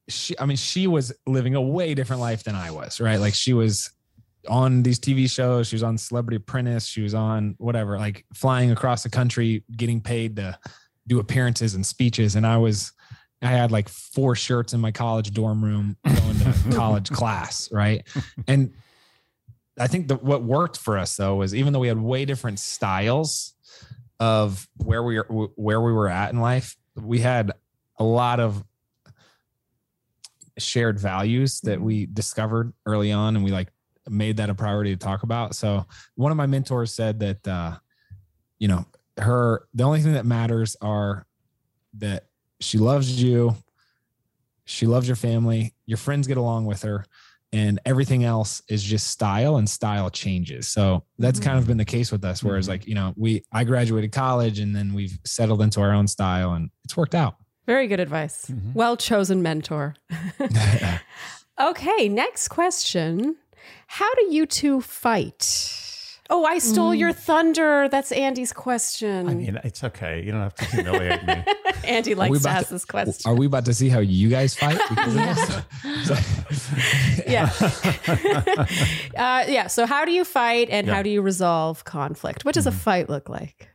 she. 0.09 0.38
I 0.38 0.46
mean, 0.46 0.57
she 0.57 0.86
was 0.86 1.12
living 1.26 1.55
a 1.55 1.62
way 1.62 1.94
different 1.94 2.20
life 2.20 2.44
than 2.44 2.55
I 2.55 2.70
was, 2.70 3.00
right? 3.00 3.18
Like 3.18 3.34
she 3.34 3.52
was 3.52 3.90
on 4.48 4.82
these 4.82 4.98
TV 4.98 5.30
shows. 5.30 5.68
She 5.68 5.76
was 5.76 5.82
on 5.82 5.98
Celebrity 5.98 6.36
Apprentice. 6.36 6.86
She 6.86 7.02
was 7.02 7.14
on 7.14 7.55
whatever, 7.59 7.98
like 7.98 8.24
flying 8.34 8.70
across 8.70 9.02
the 9.02 9.11
country, 9.11 9.64
getting 9.76 10.00
paid 10.00 10.36
to 10.36 10.59
do 11.07 11.18
appearances 11.18 11.74
and 11.74 11.84
speeches. 11.84 12.36
And 12.36 12.46
I 12.46 12.57
was, 12.57 12.92
I 13.42 13.48
had 13.48 13.72
like 13.72 13.88
four 13.88 14.34
shirts 14.34 14.72
in 14.72 14.80
my 14.80 14.90
college 14.90 15.32
dorm 15.32 15.64
room 15.64 15.96
going 16.05 16.38
to 16.38 16.55
college 16.72 17.11
class, 17.11 17.70
right? 17.72 18.07
And 18.46 18.72
I 19.78 19.86
think 19.86 20.09
that 20.09 20.22
what 20.22 20.42
worked 20.42 20.78
for 20.78 20.98
us 20.98 21.16
though 21.16 21.36
was 21.36 21.55
even 21.55 21.72
though 21.72 21.80
we 21.80 21.88
had 21.88 21.98
way 21.98 22.24
different 22.24 22.59
styles 22.59 23.55
of 24.20 24.68
where 24.76 25.02
we 25.02 25.18
are, 25.18 25.24
where 25.24 25.80
we 25.80 25.92
were 25.92 26.09
at 26.09 26.32
in 26.32 26.40
life, 26.40 26.76
we 26.94 27.18
had 27.18 27.52
a 27.98 28.05
lot 28.05 28.40
of 28.40 28.64
shared 30.59 30.98
values 30.98 31.61
that 31.62 31.80
we 31.80 32.07
discovered 32.07 32.72
early 32.86 33.12
on, 33.12 33.36
and 33.36 33.44
we 33.44 33.50
like 33.50 33.70
made 34.09 34.36
that 34.36 34.50
a 34.50 34.55
priority 34.55 34.90
to 34.90 34.96
talk 34.98 35.22
about. 35.22 35.55
So 35.55 35.86
one 36.14 36.30
of 36.30 36.36
my 36.36 36.46
mentors 36.46 36.92
said 36.92 37.20
that, 37.20 37.48
uh, 37.48 37.76
you 38.59 38.68
know, 38.68 38.84
her 39.18 39.66
the 39.74 39.84
only 39.84 40.00
thing 40.00 40.12
that 40.14 40.26
matters 40.26 40.76
are 40.80 41.26
that 41.98 42.26
she 42.61 42.78
loves 42.78 43.22
you, 43.22 43.57
she 44.64 44.86
loves 44.86 45.07
your 45.07 45.16
family, 45.16 45.74
your 45.86 45.98
friends 45.98 46.26
get 46.26 46.36
along 46.36 46.66
with 46.66 46.82
her, 46.82 47.05
and 47.52 47.78
everything 47.84 48.24
else 48.24 48.62
is 48.68 48.82
just 48.82 49.07
style 49.09 49.57
and 49.57 49.68
style 49.68 50.11
changes. 50.11 50.66
So 50.68 51.05
that's 51.18 51.38
kind 51.38 51.59
of 51.59 51.66
been 51.66 51.76
the 51.76 51.84
case 51.84 52.11
with 52.11 52.24
us. 52.24 52.42
Whereas, 52.42 52.66
Mhm. 52.66 52.68
like 52.70 52.86
you 52.86 52.94
know, 52.94 53.12
we 53.16 53.44
I 53.52 53.64
graduated 53.64 54.12
college 54.12 54.59
and 54.59 54.74
then 54.74 54.92
we've 54.94 55.18
settled 55.24 55.62
into 55.62 55.80
our 55.80 55.92
own 55.92 56.07
style, 56.09 56.55
and 56.55 56.70
it's 56.84 56.96
worked 56.96 57.14
out. 57.14 57.36
Very 57.66 57.86
good 57.86 58.00
advice. 58.00 58.46
Mhm. 58.46 58.74
Well 58.74 58.96
chosen 58.96 59.42
mentor. 59.42 59.94
okay, 61.60 62.08
next 62.08 62.48
question. 62.48 63.36
How 63.86 64.12
do 64.14 64.26
you 64.34 64.46
two 64.46 64.80
fight? 64.80 65.80
Oh, 66.30 66.44
I 66.46 66.56
stole 66.58 66.94
your 66.94 67.12
thunder. 67.12 67.86
That's 67.90 68.10
Andy's 68.10 68.50
question. 68.52 69.28
I 69.28 69.34
mean, 69.34 69.60
it's 69.62 69.84
okay. 69.84 70.22
You 70.24 70.32
don't 70.32 70.40
have 70.40 70.54
to 70.54 70.64
humiliate 70.64 71.22
me. 71.26 71.44
Andy 71.84 72.14
likes 72.14 72.32
to 72.38 72.48
about 72.48 72.56
ask 72.56 72.68
to- 72.68 72.74
this 72.74 72.84
question. 72.86 73.30
Are 73.30 73.34
we 73.34 73.44
about 73.44 73.66
to 73.66 73.74
see 73.74 73.90
how 73.90 73.98
you 74.00 74.30
guys 74.30 74.54
fight? 74.56 74.78
Because 74.88 75.14
of 75.16 75.66
this? 76.08 77.26
yeah. 77.28 77.50
uh, 79.16 79.44
yeah. 79.48 79.66
So, 79.66 79.84
how 79.86 80.04
do 80.06 80.12
you 80.12 80.24
fight 80.24 80.68
and 80.70 80.86
Yeah. 80.86 80.94
how 80.94 81.02
do 81.02 81.10
you 81.10 81.20
resolve 81.20 81.84
conflict? 81.84 82.44
What 82.44 82.54
does 82.54 82.66
a 82.66 82.70
Mm-hmm. 82.70 82.78
fight 82.78 83.10
look 83.10 83.28
like? 83.28 83.68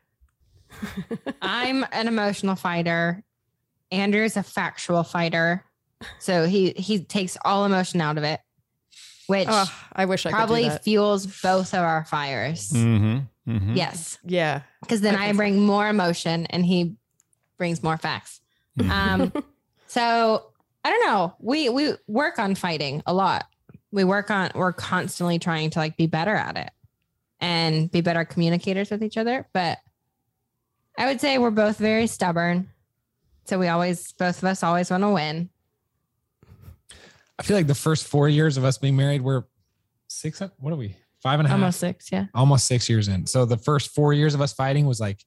I'm 1.42 1.86
an 1.92 2.08
emotional 2.08 2.56
fighter. 2.56 3.24
Andrew's 3.92 4.38
a 4.38 4.44
factual 4.44 5.04
fighter. 5.04 5.66
So 6.20 6.46
he 6.46 6.72
he 6.72 7.04
takes 7.04 7.38
all 7.44 7.66
emotion 7.66 8.00
out 8.02 8.18
of 8.18 8.24
it, 8.24 8.40
which 9.28 9.48
Oh, 9.50 9.72
I 9.94 10.06
wish 10.06 10.26
I 10.26 10.32
probably 10.32 10.70
could 10.70 10.82
fuels 10.82 11.26
both 11.42 11.74
of 11.74 11.82
our 11.82 12.06
fires. 12.06 12.70
mm-hmm. 12.70 13.20
Mm-hmm. 13.52 13.76
Yes. 13.76 14.20
Yeah. 14.24 14.62
Because 14.82 15.02
then 15.02 15.16
I 15.16 15.24
I, 15.24 15.26
think 15.26 15.34
so. 15.34 15.38
bring 15.38 15.60
more 15.62 15.88
emotion 15.90 16.46
and 16.48 16.64
he 16.66 16.96
brings 17.58 17.82
more 17.82 17.98
facts. 17.98 18.42
Um, 18.90 19.34
so 19.88 20.52
I 20.86 20.90
don't 20.92 21.06
know. 21.08 21.36
We 21.40 21.70
we 21.70 21.94
work 22.08 22.40
on 22.40 22.56
fighting 22.56 23.02
a 23.06 23.14
lot. 23.14 23.46
We 23.92 24.04
work 24.04 24.30
on 24.30 24.52
we're 24.56 24.72
constantly 24.72 25.40
trying 25.40 25.72
to 25.72 25.80
like 25.80 25.98
be 25.98 26.08
better 26.08 26.36
at 26.36 26.58
it 26.58 26.70
and 27.42 27.90
be 27.92 28.02
better 28.02 28.24
communicators 28.24 28.92
with 28.92 29.04
each 29.04 29.18
other. 29.18 29.48
But 29.52 29.80
I 30.98 31.08
would 31.08 31.20
say 31.20 31.38
we're 31.38 31.50
both 31.52 31.78
very 31.78 32.08
stubborn. 32.08 32.70
So 33.50 33.58
we 33.58 33.68
always 33.68 34.12
both 34.12 34.38
of 34.38 34.44
us 34.44 34.62
always 34.62 34.92
want 34.92 35.02
to 35.02 35.10
win. 35.10 35.50
I 37.40 37.42
feel 37.42 37.58
like 37.58 37.66
the 37.66 37.74
first 37.74 38.06
four 38.06 38.30
years 38.30 38.58
of 38.58 38.64
us 38.64 38.78
being 38.78 38.96
married, 38.96 39.24
we're 39.24 39.44
six. 40.08 40.40
What 40.60 40.72
are 40.72 40.76
we? 40.76 40.96
Five 41.24 41.40
and 41.40 41.48
a 41.48 41.50
half. 41.50 41.56
Almost 41.58 41.80
six, 41.80 42.12
yeah. 42.12 42.26
almost 42.36 42.68
six 42.68 42.88
years 42.88 43.08
in. 43.08 43.26
So 43.26 43.46
the 43.46 43.58
first 43.58 43.96
four 43.96 44.14
years 44.14 44.36
of 44.36 44.42
us 44.42 44.54
fighting 44.54 44.86
was 44.86 45.00
like 45.00 45.26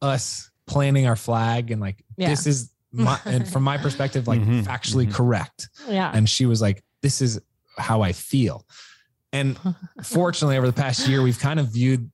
us 0.00 0.48
planting 0.68 1.08
our 1.08 1.16
flag 1.16 1.72
and 1.72 1.80
like 1.80 2.04
Yeah. 2.16 2.28
this 2.28 2.46
is 2.46 2.70
my 2.92 3.18
and 3.24 3.48
from 3.48 3.64
my 3.64 3.78
perspective, 3.78 4.28
like 4.28 4.40
Mhm, 4.40 4.62
factually 4.62 5.08
mhm. 5.08 5.12
correct. 5.14 5.68
Yeah. 5.88 6.12
And 6.14 6.28
she 6.28 6.46
was 6.46 6.62
like, 6.62 6.84
This 7.02 7.20
is 7.20 7.40
how 7.78 8.00
I 8.00 8.12
feel. 8.12 8.64
And 9.32 9.58
fortunately, 10.04 10.56
over 10.56 10.68
the 10.68 10.72
past 10.72 11.08
year, 11.08 11.20
we've 11.20 11.38
kind 11.40 11.58
of 11.58 11.66
viewed 11.72 12.12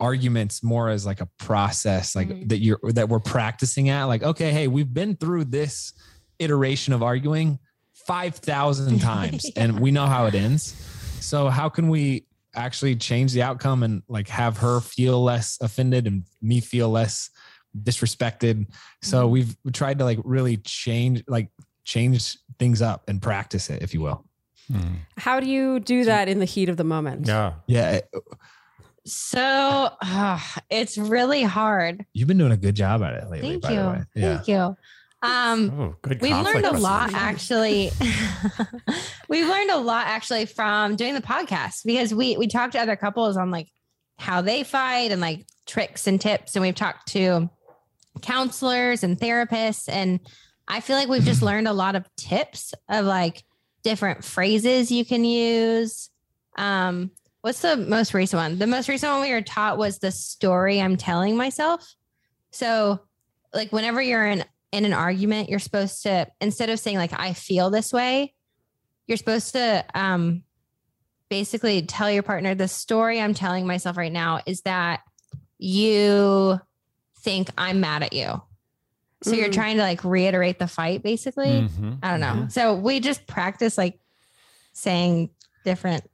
arguments 0.00 0.62
more 0.62 0.88
as 0.88 1.04
like 1.06 1.20
a 1.20 1.26
process, 1.38 2.16
like 2.16 2.28
Mhm. 2.28 2.48
that 2.48 2.58
you're 2.58 2.80
that 2.94 3.08
we're 3.08 3.20
practicing 3.20 3.88
at. 3.90 4.04
Like, 4.04 4.22
okay, 4.22 4.50
hey, 4.52 4.66
we've 4.66 4.92
been 4.92 5.14
through 5.16 5.44
this 5.44 5.92
iteration 6.38 6.92
of 6.94 7.02
arguing 7.02 7.58
five 8.06 8.34
thousand 8.36 8.98
times, 9.12 9.46
and 9.56 9.78
we 9.78 9.90
know 9.90 10.06
how 10.06 10.26
it 10.26 10.34
ends. 10.34 10.74
So 11.20 11.48
how 11.50 11.68
can 11.68 11.88
we 11.88 12.26
actually 12.54 12.96
change 12.96 13.32
the 13.32 13.42
outcome 13.42 13.82
and 13.82 14.02
like 14.08 14.26
have 14.28 14.56
her 14.58 14.80
feel 14.80 15.22
less 15.22 15.58
offended 15.60 16.06
and 16.06 16.24
me 16.42 16.60
feel 16.60 16.88
less 16.90 17.30
disrespected? 17.78 18.66
So 19.02 19.26
Mhm. 19.26 19.30
we've 19.30 19.56
tried 19.72 19.98
to 19.98 20.04
like 20.04 20.18
really 20.24 20.56
change 20.58 21.22
like 21.28 21.50
change 21.84 22.38
things 22.58 22.80
up 22.82 23.04
and 23.08 23.20
practice 23.20 23.68
it, 23.70 23.82
if 23.82 23.92
you 23.94 24.00
will. 24.00 24.24
Mhm. 24.72 24.96
How 25.18 25.40
do 25.40 25.46
you 25.46 25.80
do 25.80 26.04
that 26.04 26.28
in 26.28 26.38
the 26.38 26.44
heat 26.44 26.68
of 26.68 26.76
the 26.76 26.84
moment? 26.84 27.26
Yeah. 27.26 27.54
Yeah, 27.66 27.90
it- 27.92 28.08
So 29.06 29.40
ah, 29.40 30.58
it's 30.68 30.98
really 30.98 31.42
hard. 31.42 32.04
you've 32.12 32.28
been 32.28 32.38
doing 32.38 32.52
a 32.52 32.56
good 32.56 32.74
job 32.76 33.02
at 33.02 33.14
it 33.14 33.30
lately. 33.30 33.50
Thank 33.50 33.62
by 33.62 33.74
the 33.74 33.88
way. 33.88 34.04
you. 34.14 34.22
Yeah. 34.22 34.36
Thank 34.36 34.48
you. 34.48 34.76
Um 35.22 35.80
Oh, 35.80 35.96
good. 36.02 36.20
We've 36.20 36.36
learned 36.36 36.66
a 36.66 36.76
lot 36.78 37.12
actually. 37.12 37.90
We've 39.28 39.46
learned 39.46 39.70
a 39.70 39.78
lot 39.78 40.06
actually 40.06 40.46
from 40.46 40.96
doing 40.96 41.14
the 41.14 41.22
podcast 41.22 41.84
because 41.84 42.14
we 42.14 42.36
we 42.36 42.46
talked 42.46 42.72
to 42.72 42.80
other 42.80 42.96
couples 42.96 43.36
on 43.36 43.50
like 43.50 43.68
how 44.18 44.42
they 44.42 44.64
fight 44.64 45.12
and 45.12 45.20
like 45.20 45.46
tricks 45.66 46.06
and 46.06 46.20
tips 46.20 46.54
and 46.54 46.62
we've 46.62 46.74
talked 46.74 47.08
to 47.08 47.48
counselors 48.20 49.02
and 49.02 49.18
therapists 49.18 49.88
and 49.88 50.20
I 50.68 50.80
feel 50.80 50.96
like 50.96 51.08
we've 51.08 51.24
just 51.24 51.42
learned 51.50 51.68
a 51.68 51.72
lot 51.72 51.96
of 51.96 52.04
tips 52.16 52.74
of 52.88 53.06
like 53.06 53.42
different 53.82 54.24
phrases 54.24 54.90
you 54.90 55.04
can 55.04 55.24
use. 55.24 56.10
Um 56.56 57.12
what's 57.42 57.60
the 57.62 57.76
most 57.76 58.14
recent 58.14 58.38
one? 58.40 58.58
The 58.58 58.66
most 58.66 58.88
recent 58.88 59.12
one 59.12 59.22
we 59.22 59.32
were 59.32 59.42
taught 59.42 59.78
was 59.78 59.98
the 59.98 60.10
story 60.12 60.80
I'm 60.80 60.96
telling 60.96 61.36
myself. 61.36 61.94
So 62.50 63.00
like 63.54 63.72
whenever 63.72 64.00
you're 64.02 64.26
in 64.26 64.44
in 64.72 64.84
an 64.84 64.92
argument, 64.92 65.48
you're 65.48 65.58
supposed 65.58 66.02
to 66.04 66.26
instead 66.40 66.70
of 66.70 66.78
saying 66.78 66.96
like 66.98 67.18
I 67.18 67.32
feel 67.32 67.70
this 67.70 67.92
way, 67.92 68.34
you're 69.06 69.16
supposed 69.16 69.52
to 69.52 69.84
um 69.94 70.42
basically 71.28 71.82
tell 71.82 72.10
your 72.10 72.22
partner 72.24 72.54
the 72.54 72.68
story 72.68 73.20
I'm 73.20 73.34
telling 73.34 73.66
myself 73.66 73.96
right 73.96 74.12
now 74.12 74.40
is 74.46 74.62
that 74.62 75.00
you 75.58 76.58
think 77.20 77.50
I'm 77.56 77.80
mad 77.80 78.02
at 78.02 78.12
you. 78.12 78.42
So 79.22 79.34
you're 79.34 79.48
Mm. 79.48 79.52
trying 79.54 79.76
to 79.76 79.82
like 79.82 80.02
reiterate 80.02 80.58
the 80.58 80.66
fight 80.66 81.02
basically. 81.02 81.62
Mhm. 81.62 81.98
I 82.02 82.10
don't 82.10 82.20
know. 82.20 82.48
So 82.48 82.74
we 82.74 83.00
just 83.00 83.26
practice 83.26 83.76
like 83.76 84.00
saying 84.72 85.30
different 85.64 86.08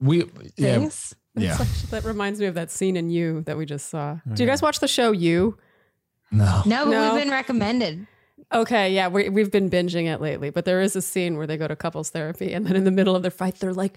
We 0.00 0.24
yeah 0.56 0.78
things. 0.78 1.14
yeah 1.36 1.56
that 1.90 2.04
reminds 2.04 2.40
me 2.40 2.46
of 2.46 2.54
that 2.54 2.70
scene 2.70 2.96
in 2.96 3.10
You 3.10 3.42
that 3.42 3.56
we 3.56 3.64
just 3.66 3.88
saw. 3.90 4.18
Do 4.32 4.42
you 4.42 4.48
guys 4.48 4.60
watch 4.62 4.80
the 4.80 4.88
show 4.88 5.12
You? 5.12 5.56
no 6.30 6.62
No, 6.66 6.84
but 6.84 6.90
No. 6.90 7.14
we've 7.14 7.22
been 7.22 7.30
recommended. 7.32 8.06
Okay, 8.52 8.92
yeah, 8.94 9.08
we, 9.08 9.28
we've 9.30 9.50
been 9.50 9.70
binging 9.70 10.06
it 10.12 10.20
lately, 10.20 10.50
but 10.50 10.64
there 10.64 10.80
is 10.80 10.94
a 10.94 11.02
scene 11.02 11.36
where 11.38 11.46
they 11.46 11.56
go 11.56 11.66
to 11.66 11.74
couples 11.74 12.10
therapy, 12.10 12.52
and 12.52 12.66
then 12.66 12.76
in 12.76 12.84
the 12.84 12.90
middle 12.90 13.16
of 13.16 13.22
their 13.22 13.30
fight, 13.30 13.56
they're 13.58 13.72
like, 13.72 13.96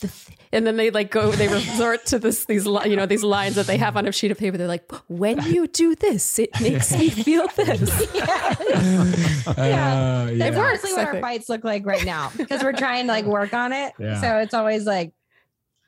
the 0.00 0.08
th- 0.08 0.38
and 0.52 0.66
then 0.66 0.76
they 0.76 0.90
like 0.90 1.10
go, 1.10 1.30
they 1.32 1.48
resort 1.48 2.06
to 2.06 2.18
this 2.18 2.44
these 2.46 2.66
li- 2.66 2.88
you 2.88 2.96
know 2.96 3.04
these 3.04 3.24
lines 3.24 3.56
that 3.56 3.66
they 3.66 3.76
have 3.76 3.96
on 3.96 4.06
a 4.06 4.12
sheet 4.12 4.30
of 4.30 4.38
paper. 4.38 4.56
They're 4.56 4.68
like, 4.68 4.90
when 5.08 5.42
you 5.42 5.66
do 5.66 5.94
this, 5.96 6.38
it 6.38 6.50
makes 6.60 6.92
me 6.96 7.10
feel 7.24 7.48
this. 7.56 8.06
Yeah. 8.14 9.44
Uh, 9.46 10.24
That's 10.26 10.56
yeah. 10.56 10.62
honestly 10.62 10.92
what 10.92 11.00
I 11.00 11.04
our 11.04 11.12
think. 11.12 11.24
fights 11.24 11.48
look 11.48 11.64
like 11.64 11.84
right 11.84 12.04
now 12.04 12.30
because 12.36 12.62
we're 12.62 12.72
trying 12.72 13.06
to 13.06 13.12
like 13.12 13.24
work 13.24 13.52
on 13.54 13.72
it. 13.72 13.92
Yeah. 13.98 14.20
So 14.20 14.38
it's 14.38 14.54
always 14.54 14.84
like, 14.86 15.12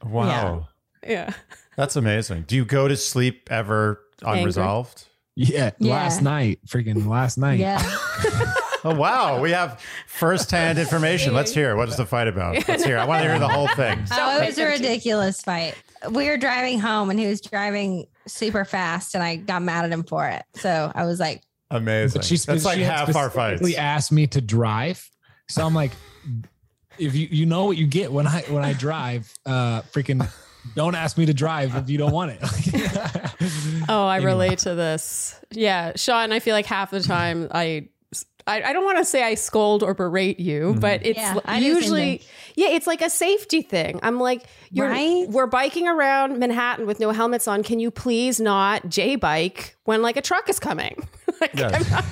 Wow. 0.05 0.69
Yeah, 1.07 1.33
That's 1.77 1.97
amazing. 1.97 2.45
Do 2.47 2.55
you 2.57 2.65
go 2.65 2.87
to 2.89 2.97
sleep 2.97 3.49
ever 3.51 4.01
unresolved? 4.23 5.05
Yeah, 5.35 5.71
Yeah. 5.79 5.93
last 5.95 6.23
night, 6.23 6.61
freaking 6.67 7.07
last 7.07 7.39
night. 7.39 7.59
yeah. 7.59 7.83
Oh 8.85 8.97
wow, 8.97 9.41
we 9.41 9.53
have 9.53 9.81
first-hand 10.09 10.77
information. 10.77 11.35
Let's 11.35 11.55
hear. 11.55 11.77
What 11.77 11.89
is 11.89 11.97
the 11.97 12.05
fight 12.05 12.27
about? 12.27 12.67
Let's 12.67 12.83
hear. 12.83 12.99
I 12.99 13.05
want 13.05 13.23
to 13.23 13.29
hear 13.29 13.39
the 13.39 13.47
whole 13.47 13.69
thing. 13.69 14.05
Oh, 14.13 14.41
it 14.43 14.47
was 14.47 14.59
a 14.59 14.67
ridiculous 14.67 15.41
fight. 15.41 15.77
We 16.11 16.29
were 16.29 16.37
driving 16.37 16.81
home 16.81 17.09
and 17.09 17.17
he 17.17 17.29
was 17.29 17.41
driving 17.41 18.07
super 18.27 18.65
fast 18.65 19.15
and 19.15 19.23
I 19.23 19.37
got 19.37 19.63
mad 19.63 19.85
at 19.85 19.93
him 19.93 20.03
for 20.03 20.27
it. 20.27 20.43
So 20.57 20.91
I 20.97 21.05
was 21.07 21.21
like, 21.21 21.43
Amazing. 21.71 22.19
But 22.19 22.25
she, 22.27 22.37
That's 22.39 22.65
like 22.65 22.75
she 22.75 22.83
had 22.83 23.07
half 23.07 23.15
our 23.15 23.31
fights. 23.31 23.59
specifically 23.61 23.77
asked 23.77 24.11
me 24.11 24.27
to 24.27 24.41
drive, 24.41 25.09
so 25.49 25.65
I'm 25.65 25.75
like, 25.77 25.93
if 26.99 27.15
you 27.15 27.29
you 27.31 27.47
know 27.47 27.65
what 27.67 27.77
you 27.77 27.87
get 27.87 28.13
when 28.13 28.27
I 28.27 28.43
when 28.49 28.65
I 28.65 28.73
drive, 28.73 29.33
uh, 29.47 29.83
freaking 29.83 30.29
don't 30.77 30.95
ask 30.95 31.19
me 31.19 31.27
to 31.27 31.35
drive 31.35 31.75
if 31.77 31.91
you 31.91 31.99
don't 31.99 32.13
want 32.13 32.33
it. 32.33 32.41
Oh, 33.89 34.07
I 34.07 34.17
Anyway. 34.19 34.33
relate 34.33 34.59
to 34.61 34.75
this. 34.77 35.41
Yeah, 35.51 35.93
Shawn, 35.97 36.33
I 36.33 36.39
feel 36.39 36.55
like 36.55 36.67
half 36.67 36.91
the 36.91 37.01
time 37.01 37.49
I. 37.51 37.89
I, 38.45 38.61
I 38.61 38.73
don't 38.73 38.85
want 38.85 38.99
to 38.99 39.05
say 39.05 39.23
I 39.23 39.35
scold 39.37 39.85
or 39.85 39.95
berate 39.95 40.41
you, 40.41 40.75
but 40.81 41.07
it's 41.07 41.17
Yeah, 41.17 41.39
I 41.45 41.61
do 41.61 41.75
the 41.77 41.81
same 41.81 41.83
usually 41.83 42.23
yeah, 42.57 42.69
it's 42.71 42.89
like 42.89 43.01
a 43.01 43.09
safety 43.09 43.63
thing. 43.63 44.01
I'm 44.03 44.19
like, 44.19 44.43
you're 44.73 44.89
Right? 44.89 45.27
we're 45.29 45.47
biking 45.47 45.87
around 45.87 46.39
Manhattan 46.41 46.87
with 46.87 46.99
no 46.99 47.13
helmets 47.13 47.47
on. 47.47 47.63
Can 47.63 47.79
you 47.79 47.93
please 47.93 48.41
not 48.41 48.89
J 48.89 49.15
bike 49.15 49.77
when 49.85 50.03
like 50.03 50.17
a 50.17 50.21
truck 50.23 50.49
is 50.49 50.59
coming? 50.59 51.09
like, 51.43 51.55
Yeah. 51.55 51.71
I'm 51.73 51.91
not- 51.91 52.05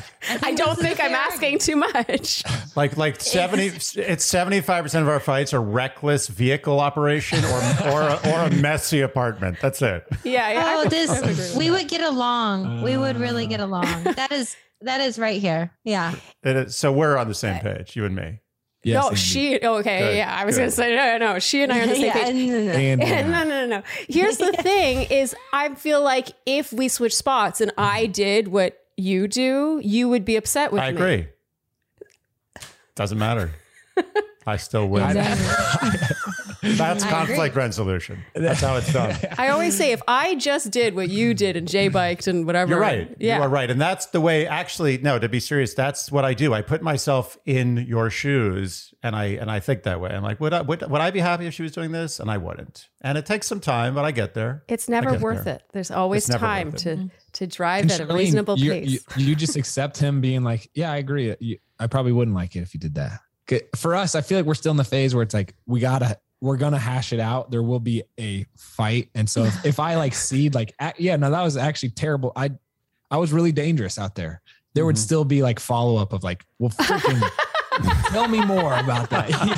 I, 0.43 0.55
don't 0.55 0.79
think 0.79 1.01
I'm 1.03 1.15
asking 1.15 1.59
too 1.61 1.77
much. 1.77 2.43
Like 2.77 2.97
like 2.99 3.21
seventy, 3.21 3.67
it's 3.69 4.25
seventy 4.25 4.61
five 4.61 4.85
percent 4.85 5.03
of 5.03 5.09
our 5.09 5.19
fights 5.21 5.55
are 5.55 5.63
reckless 5.63 6.29
vehicle 6.29 6.79
operation 6.79 7.43
or 7.45 7.59
or 7.91 8.03
a, 8.03 8.21
or 8.31 8.41
a 8.47 8.51
messy 8.51 9.01
apartment. 9.01 9.57
That's 9.63 9.81
it. 9.81 10.05
Yeah, 10.23 10.51
yeah. 10.53 10.75
Oh, 10.75 10.85
would- 10.85 10.93
I 10.93 11.07
would 11.07 11.19
agree 11.23 11.33
this, 11.33 11.57
we 11.57 11.71
would 11.71 11.89
get 11.89 12.03
along. 12.03 12.83
we 12.83 12.97
would 12.99 13.17
really 13.17 13.47
get 13.47 13.61
along. 13.61 14.05
That 14.21 14.33
is, 14.33 14.57
that 14.83 15.01
is 15.01 15.19
right 15.19 15.41
here. 15.41 15.71
Yeah. 15.85 16.15
It 16.43 16.57
is, 16.57 16.77
so 16.77 16.93
we're 16.93 17.17
on 17.17 17.29
the 17.29 17.35
same 17.35 17.59
page, 17.61 17.97
you 17.97 18.05
and 18.05 18.15
me. 18.15 18.41
Yes, 18.83 18.95
no, 19.03 19.09
Andy. 19.09 19.21
she. 19.21 19.61
Okay, 19.61 19.99
Good, 20.01 20.17
yeah. 20.17 20.35
I 20.35 20.45
was 20.47 20.55
good. 20.57 20.63
gonna 20.63 20.71
say 20.71 20.97
no, 20.97 21.19
no, 21.19 21.33
no. 21.35 21.39
She 21.39 21.63
and 21.63 21.71
I 21.73 21.81
are 21.81 21.83
on 21.83 21.89
the 21.89 21.95
same 21.97 22.05
yeah. 22.07 22.13
page. 22.13 22.35
no, 22.35 22.59
no, 22.61 22.65
no. 22.65 22.73
And, 22.73 23.01
no, 23.31 23.45
no, 23.45 23.45
no, 23.45 23.67
no. 23.67 23.83
Here's 24.09 24.39
the 24.39 24.53
thing: 24.63 25.03
is 25.11 25.35
I 25.53 25.75
feel 25.75 26.03
like 26.03 26.29
if 26.47 26.73
we 26.73 26.89
switch 26.89 27.15
spots 27.15 27.61
and 27.61 27.73
I 27.77 28.07
did 28.07 28.49
what 28.49 28.80
you 29.01 29.27
do, 29.29 29.81
you 29.83 30.09
would 30.09 30.25
be 30.25 30.37
upset 30.37 30.73
with 30.73 30.83
I 30.83 30.93
me. 30.93 30.99
I 30.99 31.03
agree. 31.03 31.27
Doesn't 32.95 33.19
matter. 33.19 33.53
I 34.47 34.57
still 34.57 34.89
win. 34.89 35.03
That's 36.63 37.05
I 37.05 37.11
conflict 37.11 37.57
resolution. 37.57 38.23
That's 38.35 38.61
how 38.61 38.77
it's 38.77 38.93
done. 38.93 39.17
I 39.39 39.49
always 39.49 39.77
say 39.77 39.93
if 39.93 40.03
I 40.07 40.35
just 40.35 40.71
did 40.71 40.95
what 40.95 41.09
you 41.09 41.33
did 41.35 41.57
and 41.57 41.67
J 41.67 41.89
biked 41.89 42.27
and 42.27 42.47
whatever. 42.47 42.71
You're 42.73 42.81
right. 42.81 43.15
Yeah. 43.19 43.39
You 43.39 43.43
are 43.45 43.49
right. 43.49 43.71
And 43.71 43.81
that's 43.81 44.07
the 44.07 44.21
way 44.21 44.47
actually, 44.47 44.99
no, 44.99 45.19
to 45.19 45.29
be 45.29 45.41
serious, 45.41 45.75
that's 45.75 46.13
what 46.13 46.25
I 46.25 46.35
do. 46.35 46.53
I 46.53 46.63
put 46.63 46.83
myself 46.83 47.39
in 47.47 47.79
your 47.89 48.11
shoes 48.11 48.93
and 49.03 49.17
I 49.17 49.27
and 49.27 49.51
I 49.51 49.61
think 49.61 49.85
that 49.85 50.01
way. 50.01 50.11
I'm 50.11 50.23
like, 50.23 50.41
would 50.41 50.53
I 50.53 50.61
would, 50.63 50.83
would 50.83 51.01
I 51.01 51.11
be 51.11 51.21
happy 51.21 51.47
if 51.47 51.55
she 51.55 51.63
was 51.63 51.73
doing 51.73 51.93
this? 51.93 52.21
And 52.21 52.31
I 52.31 52.37
wouldn't. 52.37 52.89
And 53.01 53.17
it 53.17 53.25
takes 53.25 53.47
some 53.47 53.61
time, 53.61 53.95
but 53.95 54.05
I 54.05 54.11
get 54.11 54.35
there. 54.35 54.65
It's 54.69 54.89
never 54.89 55.19
worth 55.19 55.45
there. 55.45 55.57
it. 55.57 55.63
There's 55.73 55.91
always 55.91 56.29
It's 56.29 56.39
time 56.39 56.73
to 56.73 56.91
Mm-hmm. 56.91 57.07
to 57.35 57.47
drive 57.47 57.83
And 57.83 57.93
at 57.93 58.01
a 58.01 58.07
reasonable 58.13 58.59
you, 58.59 58.73
pace. 58.73 58.91
You, 59.17 59.27
you 59.29 59.35
just 59.37 59.57
accept 59.57 59.97
him 59.99 60.21
being 60.21 60.43
like, 60.43 60.69
yeah, 60.75 60.91
I 60.93 60.97
agree. 60.97 61.35
You, 61.41 61.59
I 61.79 61.87
probably 61.87 62.13
wouldn't 62.13 62.35
like 62.35 62.57
it 62.57 62.61
if 62.61 62.75
you 62.75 62.81
did 62.81 62.97
that. 62.97 63.21
For 63.77 63.95
us, 63.95 64.15
I 64.15 64.21
feel 64.21 64.39
like 64.39 64.47
we're 64.47 64.55
still 64.55 64.73
in 64.73 64.77
the 64.77 64.85
phase 64.85 65.15
where 65.15 65.23
it's 65.23 65.33
like 65.35 65.55
we 65.67 65.81
gotta, 65.81 66.19
we're 66.41 66.57
gonna 66.57 66.79
hash 66.79 67.13
it 67.13 67.21
out. 67.21 67.51
There 67.51 67.63
will 67.63 67.81
be 67.81 68.03
a 68.19 68.47
fight, 68.57 69.11
and 69.15 69.29
so 69.29 69.45
if, 69.45 69.65
if 69.67 69.81
I 69.81 69.97
like 69.97 70.15
seed 70.15 70.55
like, 70.55 70.75
yeah, 70.99 71.17
no, 71.17 71.31
that 71.31 71.43
was 71.43 71.57
actually 71.57 71.91
terrible. 71.91 72.33
I, 72.37 72.51
I 73.11 73.17
was 73.19 73.33
really 73.33 73.53
dangerous 73.53 73.99
out 73.99 74.15
there. 74.15 74.41
There 74.75 74.87
would 74.87 74.97
Mhm. 74.97 75.01
still 75.01 75.25
be 75.25 75.43
like 75.43 75.59
follow 75.61 75.97
up 75.97 76.13
of 76.13 76.23
like, 76.23 76.45
well, 76.59 76.71
freaking. 76.71 77.23
Tell 78.11 78.29
me 78.29 78.45
more 78.45 78.77
about 78.79 79.11
that. 79.11 79.31
You 79.41 79.55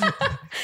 know? 0.00 0.10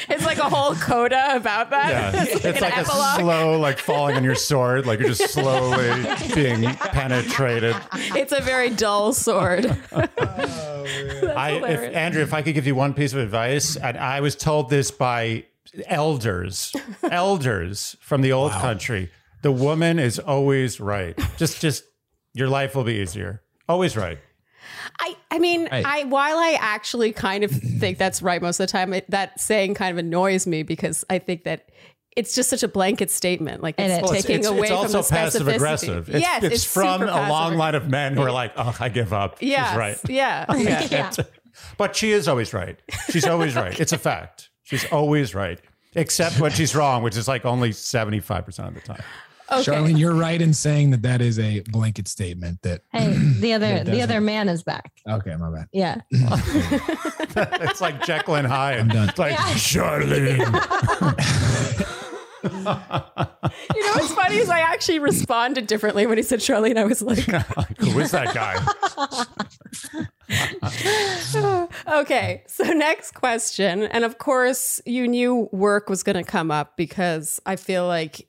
it's 0.09 0.25
like 0.25 0.37
a 0.37 0.49
whole 0.49 0.75
coda 0.75 1.35
about 1.35 1.69
that. 1.69 1.89
Yeah. 2.13 2.23
It's 2.23 2.45
It's 2.45 2.57
an 2.57 2.63
like 2.63 2.77
a 2.77 2.85
slow, 2.85 3.59
like 3.59 3.77
falling 3.77 4.15
on 4.15 4.23
your 4.23 4.35
sword, 4.35 4.85
like 4.85 4.99
you're 4.99 5.09
just 5.09 5.33
slowly 5.33 6.05
being 6.35 6.63
penetrated. 6.75 7.75
It's 7.93 8.31
a 8.31 8.41
very 8.41 8.69
dull 8.69 9.13
sword. 9.13 9.65
Oh, 9.91 10.85
I, 11.35 11.61
if. 11.65 11.95
Andrew, 11.95 12.21
if 12.21 12.33
I 12.33 12.41
could 12.41 12.53
give 12.55 12.67
you 12.67 12.75
one 12.75 12.93
piece 12.93 13.13
of 13.13 13.19
advice, 13.19 13.75
and 13.75 13.97
I 13.97 14.21
was 14.21 14.35
told 14.35 14.69
this 14.69 14.91
by 14.91 15.45
elders, 15.87 16.73
elders 17.03 17.95
from 18.01 18.21
the 18.21 18.31
old 18.31 18.51
country, 18.51 19.11
the 19.41 19.51
woman 19.51 19.99
is 19.99 20.19
always 20.19 20.79
right. 20.79 21.17
Just, 21.37 21.61
just 21.61 21.83
your 22.33 22.47
life 22.47 22.75
will 22.75 22.83
be 22.83 22.95
easier. 22.95 23.41
Always 23.67 23.95
right. 23.95 24.19
I, 24.99 25.15
I 25.31 25.39
mean, 25.39 25.67
Right. 25.71 25.85
I 25.85 26.03
while 26.05 26.37
I 26.37 26.57
actually 26.59 27.11
kind 27.11 27.43
of 27.43 27.51
think 27.51 27.97
that's 27.97 28.21
right 28.21 28.41
most 28.41 28.59
of 28.59 28.67
the 28.67 28.71
time, 28.71 28.93
it, 28.93 29.09
that 29.09 29.39
saying 29.39 29.73
kind 29.75 29.91
of 29.91 29.97
annoys 29.97 30.45
me 30.47 30.63
because 30.63 31.03
I 31.09 31.19
think 31.19 31.43
that 31.43 31.69
it's 32.15 32.35
just 32.35 32.49
such 32.49 32.63
a 32.63 32.67
blanket 32.67 33.09
statement. 33.09 33.63
Like 33.63 33.75
it's. 33.77 34.01
Well, 34.01 34.13
it's, 34.13 34.23
taking 34.23 34.39
it's, 34.39 34.47
away 34.47 34.67
it's 34.67 34.69
from 34.69 34.91
the 34.91 35.07
passive 35.09 35.41
specificity. 35.43 35.55
aggressive. 35.55 36.09
It's, 36.09 36.19
yes, 36.21 36.43
it's, 36.43 36.55
it's 36.55 36.63
from 36.65 37.01
a 37.01 37.29
long 37.29 37.55
line 37.55 37.75
of 37.75 37.89
men 37.89 38.15
who 38.15 38.21
are 38.21 38.31
like, 38.31 38.53
"Oh, 38.55 38.75
I 38.79 38.89
give 38.89 39.13
up." 39.13 39.37
Yes, 39.41 39.69
She's 39.69 39.77
right. 39.77 39.97
Yeah, 40.09 40.45
yeah. 40.57 40.87
Yeah. 40.91 41.11
But 41.77 41.95
she 41.95 42.11
is 42.11 42.27
always 42.27 42.51
right. 42.53 42.79
She's 43.11 43.25
always 43.27 43.55
right. 43.55 43.79
It's 43.79 43.93
a 43.93 43.97
fact. 43.97 44.49
She's 44.63 44.85
always 44.91 45.35
right, 45.35 45.59
except 45.93 46.39
when 46.39 46.51
she's 46.51 46.75
wrong, 46.75 47.03
which 47.03 47.15
is 47.15 47.27
like 47.27 47.45
only 47.45 47.71
seventy 47.71 48.19
five 48.19 48.45
percent 48.45 48.69
of 48.69 48.73
the 48.75 48.81
time. 48.81 49.03
Okay. 49.51 49.71
Sharleen, 49.71 49.99
you're 49.99 50.15
right 50.15 50.41
in 50.41 50.53
saying 50.53 50.91
that 50.91 51.01
that 51.01 51.21
is 51.21 51.37
a 51.37 51.59
blanket 51.71 52.07
statement. 52.07 52.61
That 52.61 52.81
Hey, 52.91 53.13
the 53.13 53.53
other, 53.55 53.83
the 53.83 54.01
other 54.01 54.21
man 54.21 54.49
is 54.49 54.63
back. 54.63 54.91
okay, 55.07 55.35
my 55.35 55.49
bad. 55.51 55.67
Yeah. 55.71 56.01
it's 56.11 57.81
like 57.81 58.03
Jekyll 58.05 58.35
and 58.35 58.47
Hyde. 58.47 58.79
I'm 58.79 58.87
done. 58.87 59.09
It's 59.09 59.19
like 59.19 59.35
Sharleen. 59.35 60.39
You 62.43 62.49
know 63.85 63.93
what's 63.93 64.13
funny 64.13 64.37
is 64.37 64.49
I 64.49 64.59
actually 64.59 64.99
responded 64.99 65.67
differently 65.67 66.05
when 66.05 66.17
he 66.17 66.23
said 66.23 66.39
Sharleen. 66.39 66.77
I 66.77 66.83
was 66.83 67.01
like, 67.01 67.19
Who 67.77 67.99
is 67.99 68.11
that 68.11 68.33
guy? 68.33 68.59
okay. 72.01 72.43
So 72.47 72.65
next 72.65 73.11
question, 73.13 73.83
and 73.83 74.03
of 74.03 74.17
course 74.17 74.81
you 74.85 75.07
knew 75.07 75.47
work 75.51 75.89
was 75.89 76.03
going 76.03 76.17
to 76.17 76.23
come 76.23 76.51
up 76.51 76.75
because 76.75 77.39
I 77.45 77.55
feel 77.55 77.87
like 77.87 78.27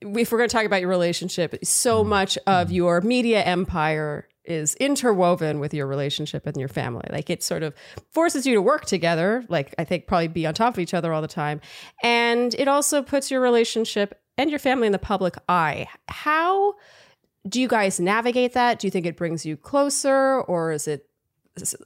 if 0.00 0.32
we're 0.32 0.38
going 0.38 0.48
to 0.48 0.54
talk 0.54 0.64
about 0.64 0.80
your 0.80 0.90
relationship, 0.90 1.56
so 1.64 2.00
mm-hmm. 2.00 2.10
much 2.10 2.38
of 2.46 2.68
mm-hmm. 2.68 2.74
your 2.74 3.00
media 3.00 3.42
empire 3.42 4.28
is 4.44 4.74
interwoven 4.76 5.60
with 5.60 5.72
your 5.72 5.86
relationship 5.86 6.46
and 6.46 6.56
your 6.56 6.68
family. 6.68 7.06
Like 7.10 7.30
it 7.30 7.42
sort 7.42 7.62
of 7.62 7.74
forces 8.10 8.46
you 8.46 8.54
to 8.54 8.62
work 8.62 8.84
together, 8.84 9.44
like 9.48 9.74
I 9.78 9.84
think 9.84 10.06
probably 10.06 10.28
be 10.28 10.46
on 10.46 10.54
top 10.54 10.74
of 10.74 10.80
each 10.80 10.94
other 10.94 11.12
all 11.12 11.22
the 11.22 11.28
time. 11.28 11.60
And 12.02 12.54
it 12.54 12.66
also 12.66 13.02
puts 13.02 13.30
your 13.30 13.40
relationship 13.40 14.20
and 14.36 14.50
your 14.50 14.58
family 14.58 14.86
in 14.86 14.92
the 14.92 14.98
public 14.98 15.36
eye. 15.48 15.86
How 16.08 16.74
do 17.48 17.60
you 17.60 17.68
guys 17.68 18.00
navigate 18.00 18.54
that? 18.54 18.78
Do 18.78 18.86
you 18.86 18.90
think 18.90 19.06
it 19.06 19.16
brings 19.16 19.46
you 19.46 19.56
closer 19.56 20.40
or 20.40 20.72
is 20.72 20.88
it 20.88 21.06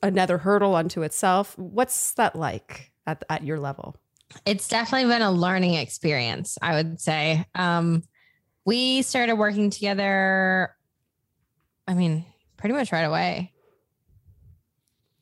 another 0.02 0.38
hurdle 0.38 0.74
unto 0.74 1.02
itself? 1.02 1.58
What's 1.58 2.14
that 2.14 2.36
like 2.36 2.92
at, 3.06 3.24
at 3.28 3.44
your 3.44 3.58
level? 3.58 3.96
It's 4.47 4.68
definitely 4.68 5.09
been 5.09 5.22
a 5.22 5.31
learning 5.31 5.75
experience, 5.75 6.59
I 6.61 6.75
would 6.75 7.01
say. 7.01 7.45
Um, 7.55 8.03
we 8.64 9.03
started 9.03 9.37
working 9.37 9.70
together, 9.70 10.75
I 11.87 11.95
mean, 11.95 12.25
pretty 12.57 12.75
much 12.75 12.91
right 12.93 13.03
away. 13.03 13.53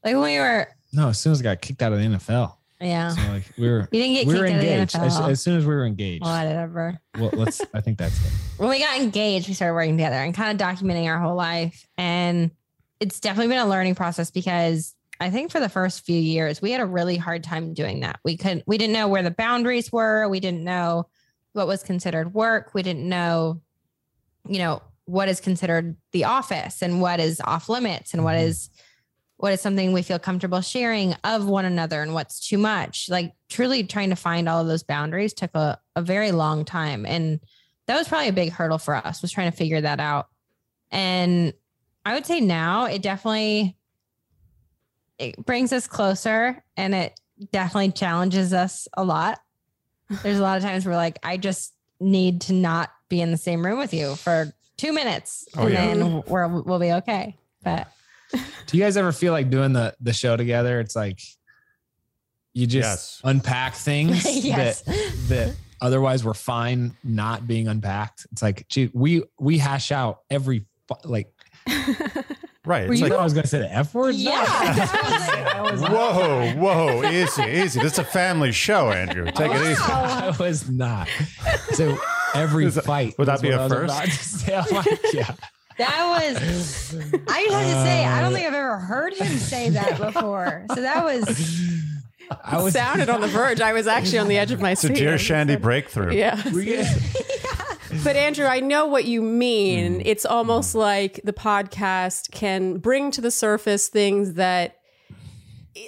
Like 0.05 0.15
when 0.15 0.25
we 0.25 0.39
were, 0.39 0.69
No, 0.93 1.09
as 1.09 1.19
soon 1.21 1.33
as 1.33 1.41
I 1.41 1.45
got 1.45 1.61
kicked 1.61 1.83
out 1.83 1.93
of 1.93 1.99
the 1.99 2.05
NFL, 2.05 2.57
yeah. 2.81 3.11
so 3.11 3.23
like 3.33 3.45
we 3.57 3.69
were 3.69 3.89
You 3.93 4.01
didn't 4.03 4.15
get 4.15 4.27
we 4.27 4.33
kicked 4.35 4.41
were 4.41 4.47
engaged. 4.47 4.95
the 4.95 5.01
As, 5.01 5.21
as 5.21 5.41
soon 5.43 5.57
as 5.59 5.67
we 5.67 5.75
were 5.75 5.87
engaged, 5.87 6.25
Whatever. 6.25 6.99
well, 7.19 7.31
let's. 7.35 7.61
I 7.75 7.81
think 7.81 7.99
that's 7.99 8.17
it. 8.25 8.33
when 8.57 8.69
we 8.71 8.79
got 8.81 9.01
engaged, 9.01 9.47
we 9.49 9.55
started 9.55 9.75
working 9.75 9.97
together 9.97 10.17
and 10.17 10.35
kind 10.35 10.61
of 10.61 10.67
documenting 10.67 11.07
our 11.07 11.21
whole 11.21 11.37
life. 11.37 11.87
And 11.97 12.51
it's 13.01 13.21
definitely 13.21 13.49
been 13.55 13.65
a 13.65 13.69
learning 13.69 13.95
process 13.95 14.31
because 14.31 14.95
I 15.21 15.31
think 15.31 15.51
for 15.53 15.61
the 15.61 15.69
first 15.69 16.05
few 16.05 16.19
years, 16.19 16.61
we 16.61 16.73
had 16.73 16.81
a 16.81 16.87
really 16.87 17.17
hard 17.17 17.45
time 17.45 17.75
doing 17.75 18.01
that. 18.01 18.19
We 18.25 18.37
couldn't, 18.37 18.65
we 18.67 18.79
didn't 18.79 18.95
know 18.95 19.09
where 19.09 19.23
the 19.23 19.31
boundaries 19.31 19.93
were. 19.93 20.29
We 20.29 20.41
didn't 20.41 20.65
know 20.65 21.09
what 21.53 21.67
was 21.67 21.83
considered 21.83 22.35
work. 22.35 22.73
We 22.75 22.83
didn't 22.83 23.09
know, 23.09 23.61
you 24.49 24.59
know, 24.59 24.83
what 25.05 25.29
is 25.29 25.41
considered 25.41 25.97
the 26.13 26.25
office 26.25 26.83
and 26.83 27.01
what 27.01 27.21
is 27.21 27.41
off 27.45 27.69
limits 27.69 28.15
and 28.15 28.25
what 28.25 28.37
Mhm. 28.37 28.45
is 28.45 28.71
what 29.37 29.53
is 29.53 29.61
something 29.61 29.93
we 29.93 30.03
feel 30.03 30.21
comfortable 30.21 30.61
sharing 30.61 31.15
of 31.25 31.49
one 31.49 31.65
another 31.65 32.01
and 32.01 32.15
what's 32.15 32.39
too 32.39 32.59
much. 32.59 33.09
Like 33.09 33.33
truly 33.49 33.83
trying 33.83 34.11
to 34.11 34.17
find 34.17 34.49
all 34.49 34.61
of 34.61 34.69
those 34.69 34.85
boundaries 34.85 35.35
took 35.35 35.53
a, 35.57 35.81
a 35.97 36.03
very 36.03 36.31
long 36.31 36.65
time. 36.65 37.05
And 37.05 37.41
that 37.89 37.99
was 37.99 38.07
probably 38.07 38.29
a 38.29 38.33
big 38.33 38.53
hurdle 38.53 38.79
for 38.79 38.95
us 38.95 39.21
was 39.21 39.33
trying 39.33 39.51
to 39.51 39.57
figure 39.57 39.81
that 39.81 39.99
out. 39.99 40.29
And 40.93 41.53
I 42.07 42.15
would 42.15 42.25
say 42.25 42.39
now 42.39 42.85
it 42.85 43.03
definitely 43.03 43.77
it 45.23 45.47
brings 45.47 45.73
us 45.73 45.87
closer 45.87 46.62
and 46.77 46.95
it 46.95 47.18
definitely 47.53 47.93
challenges 47.93 48.53
us 48.53 48.89
a 48.95 49.05
lot. 49.05 49.41
There's 50.23 50.39
a 50.39 50.43
lot 50.43 50.57
of 50.59 50.62
times 50.62 50.85
where 50.85 50.97
like 50.97 51.18
I 51.23 51.37
just 51.37 51.75
need 52.01 52.43
to 52.43 52.53
not 52.53 52.91
be 53.09 53.20
in 53.20 53.31
the 53.31 53.37
same 53.37 53.64
room 53.64 53.79
with 53.79 53.95
you 53.95 54.14
for 54.16 54.53
two 54.77 54.93
minutes 54.93 55.47
Oh, 55.57 55.64
and 55.66 55.73
yeah. 55.73 55.87
then 55.95 56.23
we're, 56.27 56.49
we'll 56.49 56.79
be 56.79 56.93
okay. 56.93 57.37
But 57.62 57.89
Do 58.66 58.77
you 58.77 58.83
guys 58.83 58.97
ever 58.97 59.12
feel 59.12 59.33
like 59.33 59.51
doing 59.51 59.73
the 59.73 59.95
the 60.01 60.12
show 60.12 60.37
together? 60.37 60.81
It's 60.81 60.97
like 60.97 61.20
you 62.55 62.66
just 62.66 62.85
Yes. 62.85 63.20
unpack 63.25 63.75
things 63.75 64.25
yes, 64.45 64.83
that 64.83 65.12
that 65.29 65.57
otherwise 65.81 66.25
we're 66.25 66.35
fine 66.35 66.95
not 67.05 67.47
being 67.47 67.68
unpacked. 67.68 68.27
It's 68.33 68.43
like, 68.43 68.66
gee, 68.68 68.91
we 68.93 69.23
we 69.39 69.59
hash 69.59 69.93
out 69.93 70.20
every 70.31 70.66
like. 71.05 71.33
Right. 72.73 72.87
Were 72.89 72.93
It's 72.95 73.01
you 73.03 73.07
like, 73.07 73.12
thought 73.12 73.20
I 73.20 73.25
was 73.25 73.35
going 73.35 73.43
to 73.43 73.49
say 73.49 73.59
the 73.59 73.70
f 73.70 73.93
word? 73.93 74.14
Yeah. 74.14 74.33
I 74.47 75.61
was, 75.70 75.81
whoa, 75.83 76.53
whoa, 76.55 77.11
easy, 77.11 77.43
easy. 77.43 77.81
This 77.81 77.93
is 77.93 77.99
a 77.99 78.05
family 78.05 78.51
show, 78.51 78.91
Andrew. 78.91 79.27
Take 79.27 79.53
it 79.53 79.61
easy. 79.73 79.83
I 79.83 80.35
was 80.39 80.70
not. 80.70 81.07
So 81.73 81.99
every 82.35 82.66
that- 82.70 82.85
fight. 82.87 83.14
would 83.18 83.29
that 83.29 83.43
be 83.43 83.51
a 83.51 83.59
a 83.59 83.61
I 83.61 83.64
was 83.64 83.73
first? 83.73 83.95
about 83.95 84.05
to 84.07 84.11
say. 84.11 84.57
I'm 84.57 84.75
like, 84.75 84.87
yeah. 85.12 85.35
that 85.77 86.31
was, 86.31 86.95
I 87.29 87.45
just 87.45 87.55
have 87.55 87.66
to 87.66 87.73
say, 87.85 88.05
I 88.07 88.20
don't 88.23 88.33
think 88.33 88.47
I've 88.47 88.55
ever 88.55 88.79
heard 88.79 89.12
him 89.12 89.37
say 89.37 89.68
that 89.68 89.99
before. 90.14 90.64
So 90.75 90.81
that 90.81 91.05
was, 91.05 91.70
I 92.43 92.62
was 92.62 92.73
sounded 92.73 93.11
on 93.11 93.20
the 93.20 93.29
verge. 93.29 93.61
I 93.61 93.75
was 93.75 93.87
actually 93.87 94.18
on 94.20 94.29
the 94.29 94.39
edge 94.39 94.51
of 94.51 94.62
my 94.62 94.73
seat. 94.73 94.93
It's 94.93 94.95
a 94.95 94.97
seat. 94.99 95.05
dear 95.05 95.18
Shandy 95.18 95.57
breakthrough. 95.57 96.14
Yeah. 96.14 96.43
But 98.03 98.16
Andrew, 98.16 98.47
I 98.47 98.61
know 98.61 98.86
what 98.86 99.05
you 99.05 99.22
mean. 99.22 99.99
Mm. 99.99 100.03
It's 100.07 100.24
almost 100.24 100.74
like 100.74 101.20
the 101.24 101.32
podcast 101.32 102.30
can 102.30 102.78
bring 102.78 103.11
to 103.12 103.20
the 103.20 103.30
surface 103.30 103.88
things 103.88 104.34
that 104.34 104.76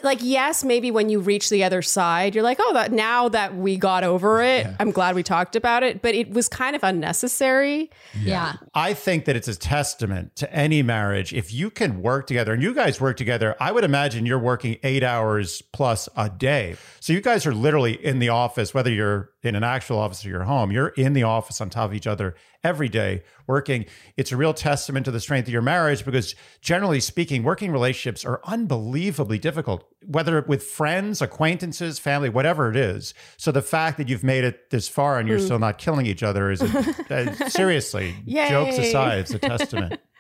like 0.03 0.21
yes, 0.23 0.65
maybe 0.65 0.91
when 0.91 1.11
you 1.11 1.21
reach 1.21 1.51
the 1.51 1.63
other 1.65 1.83
side, 1.83 2.35
you're 2.35 2.45
like, 2.45 2.59
"Oh, 2.61 2.73
that 2.75 2.91
now 2.93 3.29
that 3.29 3.55
we 3.57 3.77
got 3.77 4.03
over 4.03 4.43
it, 4.43 4.65
Yeah. 4.65 4.77
I'm 4.81 4.91
glad 4.91 5.15
we 5.15 5.23
talked 5.23 5.57
about 5.57 5.83
it." 5.83 6.01
But 6.01 6.15
it 6.15 6.31
was 6.31 6.49
kind 6.49 6.75
of 6.75 6.83
unnecessary. 6.83 7.91
yeah. 8.19 8.55
I 8.75 8.95
think 8.95 9.25
that 9.27 9.37
it's 9.37 9.49
a 9.49 9.55
testament 9.57 10.37
to 10.37 10.53
any 10.55 10.83
marriage. 10.83 11.33
If 11.33 11.53
you 11.53 11.71
can 11.71 12.01
work 12.03 12.27
together 12.27 12.53
and 12.55 12.63
you 12.63 12.75
guys 12.75 13.01
work 13.01 13.17
together, 13.17 13.57
I 13.61 13.73
would 13.73 13.85
imagine 13.85 14.25
you're 14.27 14.39
working 14.39 14.79
eight 14.83 15.03
hours 15.03 15.63
plus 15.73 16.09
a 16.17 16.29
day. 16.31 16.77
So 17.01 17.13
you 17.13 17.21
guys 17.21 17.47
are 17.47 17.55
literally 17.55 17.93
in 18.05 18.19
the 18.21 18.31
office, 18.31 18.73
whether 18.73 18.91
you're 18.91 19.31
in 19.43 19.55
an 19.55 19.65
actual 19.65 19.99
office 19.99 20.25
or 20.25 20.31
your 20.31 20.45
home, 20.45 20.73
you're 20.73 20.89
in 20.89 21.13
the 21.13 21.25
office 21.25 21.61
on 21.61 21.69
top 21.71 21.91
of 21.91 21.95
each 21.95 22.07
other 22.07 22.35
every 22.65 22.89
day 22.89 23.23
working. 23.47 23.85
It's 24.17 24.33
a 24.33 24.37
real 24.37 24.55
testament 24.55 25.05
to 25.05 25.11
the 25.11 25.21
strength 25.21 25.47
of 25.47 25.53
your 25.53 25.63
marriage 25.63 26.05
because 26.05 26.35
generally 26.61 26.99
speaking, 26.99 27.43
working 27.43 27.71
relationships 27.71 28.25
are 28.25 28.41
unbelievably 28.45 29.39
difficult, 29.39 29.85
whether 30.07 30.41
with 30.43 30.63
friends, 30.65 31.21
acquaintances, 31.23 31.99
family, 31.99 32.31
whatever 32.31 32.71
it 32.71 32.77
is. 32.77 33.15
So 33.37 33.53
the 33.53 33.63
fact 33.63 33.99
that 33.99 34.09
you've 34.09 34.25
made 34.25 34.45
it 34.45 34.71
this 34.71 34.89
far 34.89 35.19
and 35.19 35.29
you're 35.29 35.39
still 35.39 35.59
not 35.59 35.79
killing 35.79 36.07
each 36.07 36.23
other 36.23 36.51
is 36.51 36.63
a, 36.63 36.95
uh, 37.11 37.35
seriously, 37.49 38.15
jokes 38.27 38.79
aside, 38.79 39.19
it's 39.19 39.35
a 39.35 39.39
testament. 39.39 40.01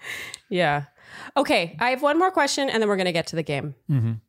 Yeah. 0.50 0.84
Okay, 1.36 1.76
I 1.80 1.90
have 1.90 2.02
one 2.02 2.18
more 2.18 2.30
question 2.30 2.68
and 2.68 2.82
then 2.82 2.88
we're 2.88 2.96
going 2.96 3.06
to 3.06 3.12
get 3.12 3.28
to 3.28 3.36
the 3.36 3.42
game. 3.42 3.74
Mhm. 3.90 4.20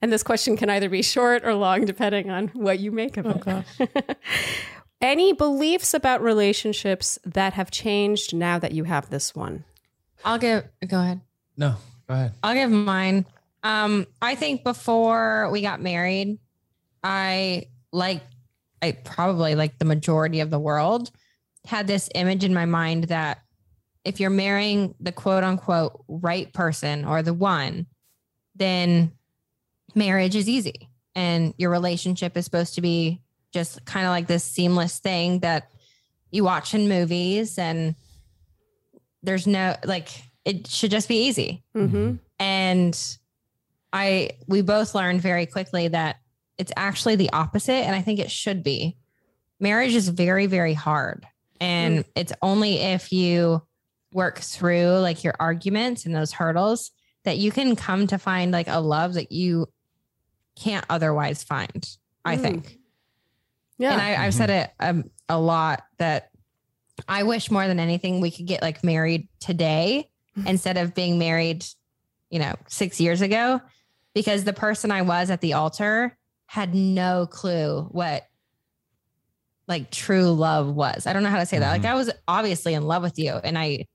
And 0.00 0.12
this 0.12 0.22
question 0.22 0.56
can 0.56 0.70
either 0.70 0.88
be 0.88 1.02
short 1.02 1.44
or 1.44 1.54
long 1.54 1.84
depending 1.84 2.30
on 2.30 2.48
what 2.48 2.80
you 2.80 2.90
make 2.90 3.16
of 3.18 3.26
it. 3.26 4.18
Any 5.02 5.32
beliefs 5.32 5.94
about 5.94 6.22
relationships 6.22 7.18
that 7.24 7.54
have 7.54 7.72
changed 7.72 8.34
now 8.34 8.60
that 8.60 8.70
you 8.70 8.84
have 8.84 9.10
this 9.10 9.34
one? 9.34 9.64
I'll 10.24 10.38
give, 10.38 10.64
go 10.86 11.00
ahead. 11.00 11.20
no, 11.56 11.74
go 12.08 12.14
ahead. 12.14 12.32
I'll 12.42 12.54
give 12.54 12.70
mine. 12.70 13.26
Um, 13.64 14.06
I 14.22 14.36
think 14.36 14.62
before 14.62 15.50
we 15.50 15.60
got 15.60 15.80
married, 15.80 16.38
I 17.02 17.66
like 17.92 18.22
I 18.80 18.92
probably 18.92 19.54
like 19.54 19.78
the 19.78 19.84
majority 19.84 20.40
of 20.40 20.50
the 20.50 20.58
world 20.58 21.10
had 21.66 21.86
this 21.86 22.08
image 22.14 22.44
in 22.44 22.54
my 22.54 22.64
mind 22.64 23.04
that 23.04 23.42
if 24.04 24.18
you're 24.18 24.30
marrying 24.30 24.94
the 25.00 25.12
quote 25.12 25.44
unquote 25.44 26.04
right 26.08 26.52
person 26.52 27.04
or 27.04 27.22
the 27.22 27.34
one, 27.34 27.86
then 28.56 29.12
marriage 29.94 30.34
is 30.34 30.48
easy 30.48 30.88
and 31.14 31.54
your 31.58 31.70
relationship 31.70 32.36
is 32.36 32.44
supposed 32.44 32.74
to 32.74 32.80
be 32.80 33.20
just 33.52 33.84
kind 33.84 34.06
of 34.06 34.10
like 34.10 34.26
this 34.26 34.44
seamless 34.44 34.98
thing 34.98 35.40
that 35.40 35.70
you 36.30 36.44
watch 36.44 36.74
in 36.74 36.88
movies 36.88 37.58
and 37.58 37.94
there's 39.22 39.46
no 39.46 39.76
like 39.84 40.08
it 40.44 40.66
should 40.66 40.90
just 40.90 41.08
be 41.08 41.26
easy 41.26 41.62
Mm-hmm. 41.76 42.14
and 42.38 43.16
i 43.92 44.30
we 44.48 44.62
both 44.62 44.94
learned 44.94 45.20
very 45.20 45.46
quickly 45.46 45.88
that 45.88 46.16
it's 46.58 46.72
actually 46.76 47.16
the 47.16 47.30
opposite 47.32 47.72
and 47.84 47.94
i 47.94 48.00
think 48.02 48.18
it 48.18 48.30
should 48.30 48.62
be 48.62 48.96
marriage 49.60 49.94
is 49.94 50.08
very 50.08 50.46
very 50.46 50.74
hard 50.74 51.26
and 51.60 52.04
it's 52.16 52.32
only 52.42 52.76
if 52.78 53.12
you 53.12 53.62
work 54.12 54.40
through 54.40 54.98
like 54.98 55.22
your 55.24 55.34
arguments 55.38 56.04
and 56.06 56.14
those 56.14 56.32
hurdles 56.32 56.90
that 57.24 57.38
you 57.38 57.50
can 57.52 57.76
come 57.76 58.06
to 58.08 58.18
find 58.18 58.50
like 58.52 58.66
a 58.68 58.80
love 58.80 59.14
that 59.14 59.30
you 59.30 59.66
can't 60.58 60.84
otherwise 60.90 61.42
find 61.42 61.88
i 62.24 62.36
Mm. 62.36 62.40
think 62.42 62.78
Yeah. 63.82 63.92
and 63.92 64.00
I, 64.00 64.24
I've 64.24 64.34
said 64.34 64.48
mm-hmm. 64.48 65.00
it 65.00 65.04
um, 65.04 65.10
a 65.28 65.38
lot 65.38 65.82
that 65.98 66.30
I 67.08 67.24
wish 67.24 67.50
more 67.50 67.66
than 67.66 67.80
anything 67.80 68.20
we 68.20 68.30
could 68.30 68.46
get 68.46 68.62
like 68.62 68.84
married 68.84 69.28
today 69.40 70.08
mm-hmm. 70.38 70.46
instead 70.46 70.76
of 70.76 70.94
being 70.94 71.18
married, 71.18 71.64
you 72.30 72.38
know, 72.38 72.54
six 72.68 73.00
years 73.00 73.20
ago, 73.20 73.60
because 74.14 74.44
the 74.44 74.52
person 74.52 74.90
I 74.90 75.02
was 75.02 75.30
at 75.30 75.40
the 75.40 75.54
altar 75.54 76.16
had 76.46 76.74
no 76.74 77.26
clue 77.26 77.88
what 77.90 78.26
like 79.66 79.90
true 79.90 80.30
love 80.32 80.74
was. 80.74 81.06
I 81.06 81.12
don't 81.12 81.22
know 81.22 81.30
how 81.30 81.38
to 81.38 81.46
say 81.46 81.58
that. 81.58 81.70
Like 81.70 81.82
mm-hmm. 81.82 81.92
I 81.92 81.94
was 81.94 82.10
obviously 82.28 82.74
in 82.74 82.82
love 82.82 83.02
with 83.02 83.18
you 83.18 83.32
and 83.32 83.58
I 83.58 83.86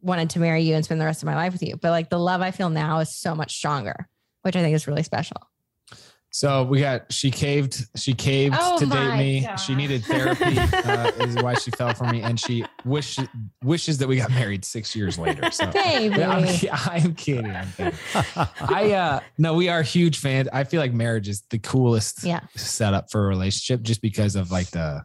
wanted 0.00 0.30
to 0.30 0.38
marry 0.38 0.62
you 0.62 0.74
and 0.74 0.84
spend 0.84 1.00
the 1.00 1.04
rest 1.04 1.22
of 1.22 1.26
my 1.26 1.34
life 1.34 1.52
with 1.52 1.62
you. 1.62 1.76
But 1.76 1.90
like 1.90 2.10
the 2.10 2.18
love 2.18 2.40
I 2.40 2.52
feel 2.52 2.70
now 2.70 3.00
is 3.00 3.14
so 3.14 3.34
much 3.34 3.54
stronger, 3.54 4.08
which 4.42 4.56
I 4.56 4.62
think 4.62 4.74
is 4.74 4.86
really 4.86 5.02
special. 5.02 5.49
So 6.32 6.62
we 6.62 6.80
got 6.80 7.12
she 7.12 7.30
caved. 7.30 7.86
She 7.96 8.14
caved 8.14 8.54
Oh 8.58 8.78
to 8.78 8.86
date 8.86 9.16
me. 9.16 9.40
God. 9.42 9.56
She 9.56 9.74
needed 9.74 10.04
therapy. 10.04 10.58
uh, 10.58 11.10
is 11.18 11.34
why 11.42 11.54
she 11.54 11.70
fell 11.72 11.92
for 11.92 12.04
me, 12.04 12.22
and 12.22 12.38
she 12.38 12.64
wish, 12.84 13.18
wishes 13.64 13.98
that 13.98 14.06
we 14.08 14.16
got 14.16 14.30
married 14.30 14.64
six 14.64 14.94
years 14.94 15.18
later. 15.18 15.50
So 15.50 15.66
Baby. 15.72 16.22
I'm, 16.22 16.46
I'm 16.72 17.14
kidding. 17.14 17.50
I'm 17.50 17.72
kidding. 17.76 17.98
I 18.60 18.92
uh 18.92 19.20
no, 19.38 19.54
we 19.54 19.68
are 19.68 19.82
huge 19.82 20.18
fans. 20.18 20.48
I 20.52 20.62
feel 20.64 20.80
like 20.80 20.92
marriage 20.92 21.28
is 21.28 21.42
the 21.50 21.58
coolest 21.58 22.22
Yeah. 22.22 22.40
setup 22.56 23.10
for 23.10 23.24
a 23.24 23.28
relationship, 23.28 23.82
just 23.82 24.00
because 24.00 24.36
of 24.36 24.50
like 24.50 24.70
the 24.70 25.02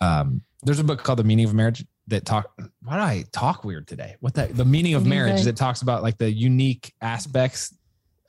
um. 0.00 0.42
There's 0.64 0.78
a 0.78 0.84
book 0.84 1.02
called 1.02 1.18
The 1.18 1.24
Meaning 1.24 1.46
of 1.46 1.54
Marriage 1.54 1.84
that 2.06 2.24
talk. 2.24 2.46
Why 2.84 2.94
do 2.94 3.02
I 3.02 3.24
talk 3.32 3.64
weird 3.64 3.88
today? 3.88 4.14
What 4.20 4.34
the 4.34 4.46
the 4.46 4.64
meaning 4.64 4.94
of 4.94 5.04
marriage 5.04 5.42
that 5.42 5.56
talks 5.56 5.82
about 5.82 6.04
like 6.04 6.18
the 6.18 6.30
unique 6.30 6.92
aspects 7.00 7.76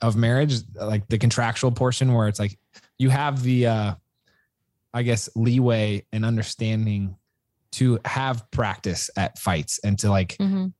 of 0.04 0.16
marriage, 0.16 0.56
like 0.74 1.08
the 1.08 1.18
contractual 1.18 1.72
portion 1.72 2.12
where 2.12 2.28
it's 2.28 2.38
like 2.38 2.58
you 2.98 3.10
have 3.10 3.42
the 3.42 3.66
uh 3.66 3.94
I 4.92 5.02
guess 5.02 5.28
leeway 5.34 6.06
and 6.12 6.24
understanding 6.24 7.16
to 7.72 7.98
have 8.04 8.48
practice 8.52 9.10
at 9.16 9.38
fights 9.38 9.80
and 9.82 9.98
to 10.00 10.10
like 10.10 10.36
Mhm. 10.38 10.72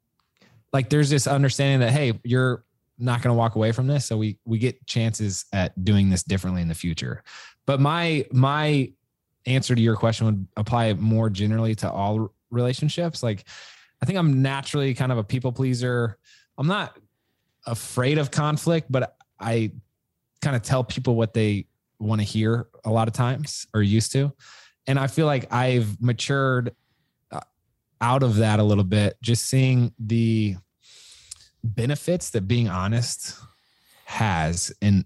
like 0.73 0.91
there's 0.91 1.11
this 1.11 1.27
understanding 1.27 1.81
that 1.81 1.91
hey 1.91 2.21
you're 2.23 2.65
not 2.99 3.23
going 3.23 3.35
to 3.35 3.39
walk 3.39 3.57
away 3.57 3.73
from 3.73 3.89
this. 3.89 4.05
So 4.05 4.17
we 4.17 4.39
we 4.45 4.59
get 4.59 4.87
chances 4.87 5.47
at 5.53 5.73
doing 5.85 6.11
this 6.11 6.23
differently 6.23 6.63
in 6.63 6.69
the 6.69 6.75
future. 6.75 7.25
But 7.67 7.81
my 7.81 8.27
my 8.31 8.93
answer 9.47 9.75
to 9.75 9.81
your 9.81 9.97
question 9.97 10.27
would 10.27 10.47
apply 10.57 10.93
more 10.95 11.29
generally 11.31 11.75
to 11.77 11.91
all 11.91 12.33
relationships. 12.51 13.23
Like 13.23 13.45
i 14.03 14.07
think 14.07 14.19
i'm 14.19 14.43
naturally 14.43 14.93
kind 14.95 15.11
of 15.13 15.19
a 15.19 15.25
people 15.25 15.51
pleaser. 15.53 16.19
I'm 16.59 16.67
not 16.69 16.97
afraid 17.67 18.19
of 18.19 18.31
conflict 18.31 18.91
but 18.91 19.17
i 19.41 19.71
kind 20.43 20.55
of 20.55 20.63
tell 20.63 20.85
people 20.85 21.15
what 21.17 21.33
they 21.33 21.67
want 21.99 22.21
to 22.21 22.25
hear 22.25 22.69
a 22.85 22.91
lot 22.91 23.09
of 23.09 23.15
times 23.15 23.67
or 23.73 23.83
used 23.83 24.13
to. 24.13 24.33
And 24.87 24.99
i 24.99 25.07
feel 25.07 25.27
like 25.27 25.53
i've 25.53 26.01
matured 26.01 26.75
uh, 27.33 27.41
out 28.01 28.23
of 28.23 28.37
that 28.37 28.61
a 28.61 28.63
little 28.63 28.85
bit 28.85 29.17
just 29.23 29.47
seeing 29.47 29.95
the 29.99 30.57
benefits 31.63 32.31
that 32.31 32.43
being 32.43 32.69
honest 32.69 33.39
has 34.05 34.73
in 34.83 35.05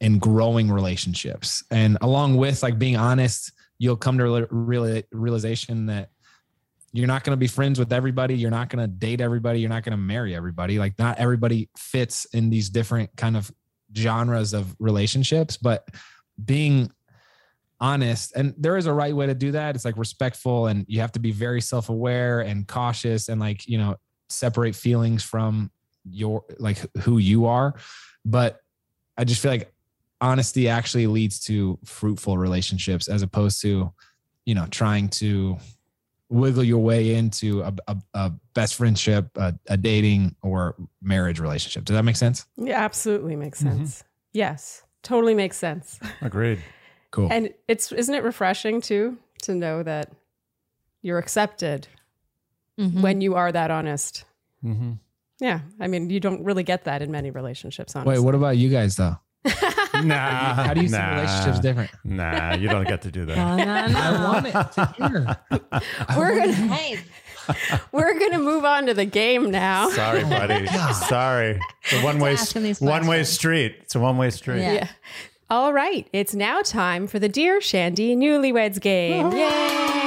in 0.00 0.18
growing 0.18 0.68
relationships. 0.68 1.62
And 1.70 1.96
along 2.00 2.36
with 2.36 2.62
like 2.62 2.78
being 2.78 2.96
honest 2.96 3.52
you'll 3.78 3.96
come 3.96 4.16
to 4.18 4.24
real, 4.24 4.46
real 4.50 5.02
realization 5.10 5.86
that 5.86 6.10
you're 6.92 7.06
not 7.06 7.24
going 7.24 7.32
to 7.32 7.38
be 7.38 7.46
friends 7.46 7.78
with 7.78 7.92
everybody. 7.92 8.36
You're 8.36 8.50
not 8.50 8.68
going 8.68 8.82
to 8.82 8.86
date 8.86 9.20
everybody. 9.20 9.60
You're 9.60 9.70
not 9.70 9.82
going 9.82 9.92
to 9.92 10.02
marry 10.02 10.34
everybody. 10.34 10.78
Like 10.78 10.98
not 10.98 11.18
everybody 11.18 11.70
fits 11.76 12.26
in 12.26 12.50
these 12.50 12.68
different 12.68 13.16
kind 13.16 13.36
of 13.36 13.50
genres 13.96 14.52
of 14.52 14.76
relationships, 14.78 15.56
but 15.56 15.88
being 16.44 16.90
honest 17.80 18.32
and 18.36 18.54
there 18.56 18.76
is 18.76 18.86
a 18.86 18.92
right 18.92 19.14
way 19.14 19.26
to 19.26 19.34
do 19.34 19.50
that. 19.52 19.74
It's 19.74 19.84
like 19.84 19.96
respectful 19.96 20.68
and 20.68 20.84
you 20.88 21.00
have 21.00 21.12
to 21.12 21.18
be 21.18 21.32
very 21.32 21.60
self-aware 21.60 22.40
and 22.40 22.68
cautious 22.68 23.28
and 23.28 23.40
like, 23.40 23.66
you 23.66 23.76
know, 23.76 23.96
separate 24.28 24.76
feelings 24.76 25.22
from 25.22 25.70
your 26.04 26.44
like 26.58 26.78
who 26.98 27.18
you 27.18 27.46
are. 27.46 27.74
But 28.24 28.60
I 29.16 29.24
just 29.24 29.42
feel 29.42 29.50
like 29.50 29.72
honesty 30.20 30.68
actually 30.68 31.06
leads 31.06 31.40
to 31.40 31.78
fruitful 31.84 32.38
relationships 32.38 33.08
as 33.08 33.22
opposed 33.22 33.60
to, 33.62 33.92
you 34.44 34.54
know, 34.54 34.66
trying 34.70 35.08
to 35.08 35.58
wiggle 36.32 36.64
your 36.64 36.78
way 36.78 37.14
into 37.14 37.62
a, 37.62 37.74
a, 37.86 37.96
a 38.14 38.32
best 38.54 38.74
friendship, 38.74 39.28
a, 39.36 39.54
a, 39.68 39.76
dating 39.76 40.34
or 40.42 40.74
marriage 41.02 41.38
relationship. 41.38 41.84
Does 41.84 41.94
that 41.94 42.02
make 42.02 42.16
sense? 42.16 42.46
Yeah, 42.56 42.82
absolutely 42.82 43.36
makes 43.36 43.58
sense. 43.58 43.98
Mm-hmm. 43.98 44.08
Yes, 44.32 44.82
totally 45.02 45.34
makes 45.34 45.56
sense. 45.56 46.00
Agreed. 46.22 46.60
Cool. 47.10 47.28
And 47.30 47.50
it's 47.68 47.92
isn't 47.92 48.14
it 48.14 48.24
refreshing 48.24 48.80
too 48.80 49.18
to 49.42 49.54
know 49.54 49.82
that 49.82 50.10
you're 51.02 51.18
accepted 51.18 51.86
mm-hmm. 52.80 53.02
when 53.02 53.20
you 53.20 53.34
are 53.34 53.52
that 53.52 53.70
honest. 53.70 54.24
Mm-hmm. 54.64 54.92
Yeah, 55.40 55.60
I 55.80 55.88
mean, 55.88 56.08
you 56.08 56.20
don't 56.20 56.44
really 56.44 56.62
get 56.62 56.84
that 56.84 57.02
in 57.02 57.10
many 57.10 57.30
relationships. 57.30 57.94
Honestly. 57.94 58.14
Wait, 58.14 58.24
what 58.24 58.34
about 58.34 58.56
you 58.56 58.70
guys 58.70 58.96
though? 58.96 59.16
nah. 60.04 60.54
How 60.54 60.74
do 60.74 60.82
you 60.82 60.88
nah, 60.88 60.98
see 60.98 61.20
relationships 61.20 61.60
different? 61.60 61.90
Nah, 62.04 62.54
you 62.54 62.68
don't 62.68 62.86
get 62.86 63.02
to 63.02 63.10
do 63.10 63.24
that. 63.26 63.36
no, 63.36 63.56
no, 63.56 63.86
no. 63.86 64.00
I 64.00 64.24
want 64.24 64.46
it 64.46 64.72
to 64.72 64.94
hear. 64.96 66.16
We're 66.16 66.38
gonna 66.38 66.52
hey, 66.52 66.98
we're 67.92 68.18
gonna 68.18 68.38
move 68.38 68.64
on 68.64 68.86
to 68.86 68.94
the 68.94 69.04
game 69.04 69.50
now. 69.50 69.88
Sorry, 69.90 70.22
oh 70.22 70.28
buddy. 70.28 70.66
Sorry. 70.66 71.60
It's 71.84 71.92
a 71.92 72.04
one 72.04 72.18
way 72.18 72.36
one 72.78 73.06
way 73.06 73.24
street. 73.24 73.76
It's 73.80 73.94
a 73.94 74.00
one 74.00 74.16
way 74.16 74.30
street. 74.30 74.60
Yeah. 74.60 74.72
yeah. 74.72 74.88
All 75.50 75.72
right. 75.72 76.08
It's 76.12 76.34
now 76.34 76.62
time 76.62 77.06
for 77.06 77.18
the 77.18 77.28
Dear 77.28 77.60
Shandy 77.60 78.16
Newlyweds 78.16 78.80
game. 78.80 79.32
Yay! 79.32 80.01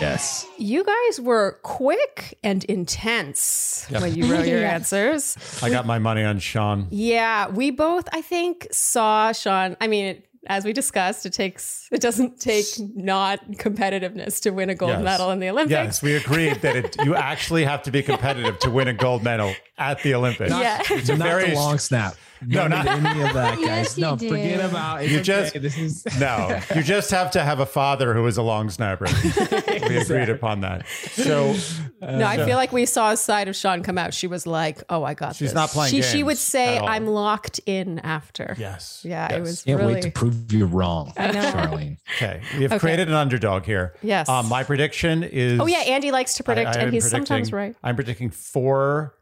Yes. 0.00 0.46
You 0.58 0.84
guys 0.84 1.20
were 1.20 1.58
quick 1.62 2.38
and 2.42 2.64
intense 2.64 3.86
yep. 3.90 4.02
when 4.02 4.14
you 4.14 4.30
wrote 4.30 4.46
your 4.46 4.64
answers. 4.64 5.36
I 5.62 5.70
got 5.70 5.86
my 5.86 5.98
money 5.98 6.24
on 6.24 6.38
Shawn. 6.38 6.88
Yeah, 6.90 7.48
we 7.48 7.70
both, 7.70 8.08
I 8.12 8.20
think, 8.20 8.66
saw 8.70 9.32
Shawn. 9.32 9.76
I 9.80 9.86
mean, 9.86 10.22
as 10.46 10.64
we 10.64 10.72
discussed, 10.72 11.24
it 11.26 11.32
takes 11.32 11.88
it 11.90 12.00
doesn't 12.00 12.40
take 12.40 12.66
not 12.94 13.40
competitiveness 13.52 14.40
to 14.42 14.50
win 14.50 14.70
a 14.70 14.74
gold 14.74 14.92
yes. 14.92 15.02
medal 15.02 15.30
in 15.30 15.40
the 15.40 15.48
Olympics. 15.48 15.70
Yes, 15.70 16.02
we 16.02 16.16
agreed 16.16 16.60
that 16.62 16.76
it, 16.76 16.96
you 17.04 17.14
actually 17.14 17.64
have 17.64 17.82
to 17.84 17.90
be 17.90 18.02
competitive 18.02 18.58
to 18.60 18.70
win 18.70 18.88
a 18.88 18.92
gold 18.92 19.22
medal 19.22 19.54
at 19.78 20.02
the 20.02 20.14
Olympics. 20.14 20.50
Not, 20.50 20.62
yeah, 20.62 20.82
it's 20.90 21.08
a 21.08 21.16
very 21.16 21.54
long 21.54 21.78
snap. 21.78 22.14
No, 22.42 22.66
not 22.66 22.86
any 22.86 23.22
of 23.22 23.34
that, 23.34 23.54
guys. 23.56 23.60
Yes, 23.60 23.98
no, 23.98 24.16
do. 24.16 24.28
forget 24.28 24.60
about 24.60 25.02
it. 25.02 25.10
You 25.10 25.20
just 25.20 25.54
this 25.60 25.78
is 25.78 26.04
no. 26.20 26.60
You 26.74 26.82
just 26.82 27.10
have 27.10 27.30
to 27.32 27.42
have 27.42 27.60
a 27.60 27.66
father 27.66 28.14
who 28.14 28.26
is 28.26 28.36
a 28.36 28.42
long 28.42 28.70
snapper. 28.70 29.06
we 29.88 29.96
agreed 29.96 30.28
upon 30.28 30.60
that. 30.60 30.86
So 31.12 31.54
uh, 32.02 32.16
no, 32.16 32.26
I 32.26 32.44
feel 32.44 32.56
like 32.56 32.72
we 32.72 32.86
saw 32.86 33.12
a 33.12 33.16
side 33.16 33.48
of 33.48 33.56
Shawn 33.56 33.82
come 33.82 33.98
out. 33.98 34.14
She 34.14 34.26
was 34.26 34.46
like, 34.46 34.82
"Oh, 34.88 35.04
I 35.04 35.14
got 35.14 35.36
She's 35.36 35.50
this." 35.50 35.54
not 35.54 35.70
playing. 35.70 35.90
She 35.90 36.02
she 36.02 36.22
would 36.22 36.38
say, 36.38 36.78
"I'm 36.78 37.06
locked 37.06 37.60
in." 37.66 37.94
After 38.04 38.54
yes, 38.58 39.02
yeah, 39.04 39.28
yes. 39.30 39.38
it 39.38 39.40
was. 39.40 39.62
Can't 39.62 39.80
really... 39.80 39.94
wait 39.94 40.02
to 40.02 40.10
prove 40.10 40.52
you 40.52 40.66
wrong, 40.66 41.12
Sharleen. 41.16 41.98
Okay, 42.16 42.42
we 42.56 42.62
have 42.62 42.72
okay. 42.72 42.78
created 42.78 43.08
an 43.08 43.14
underdog 43.14 43.64
here. 43.64 43.94
Yes. 44.02 44.28
Um, 44.28 44.48
my 44.48 44.64
prediction 44.64 45.22
is. 45.22 45.60
Oh 45.60 45.66
yeah, 45.66 45.78
Andy 45.78 46.10
likes 46.10 46.34
to 46.34 46.42
predict, 46.42 46.76
I, 46.76 46.80
I 46.80 46.82
and 46.84 46.92
he's 46.92 47.08
sometimes 47.08 47.52
right. 47.52 47.74
I'm 47.82 47.94
predicting 47.94 48.30
four 48.30 49.14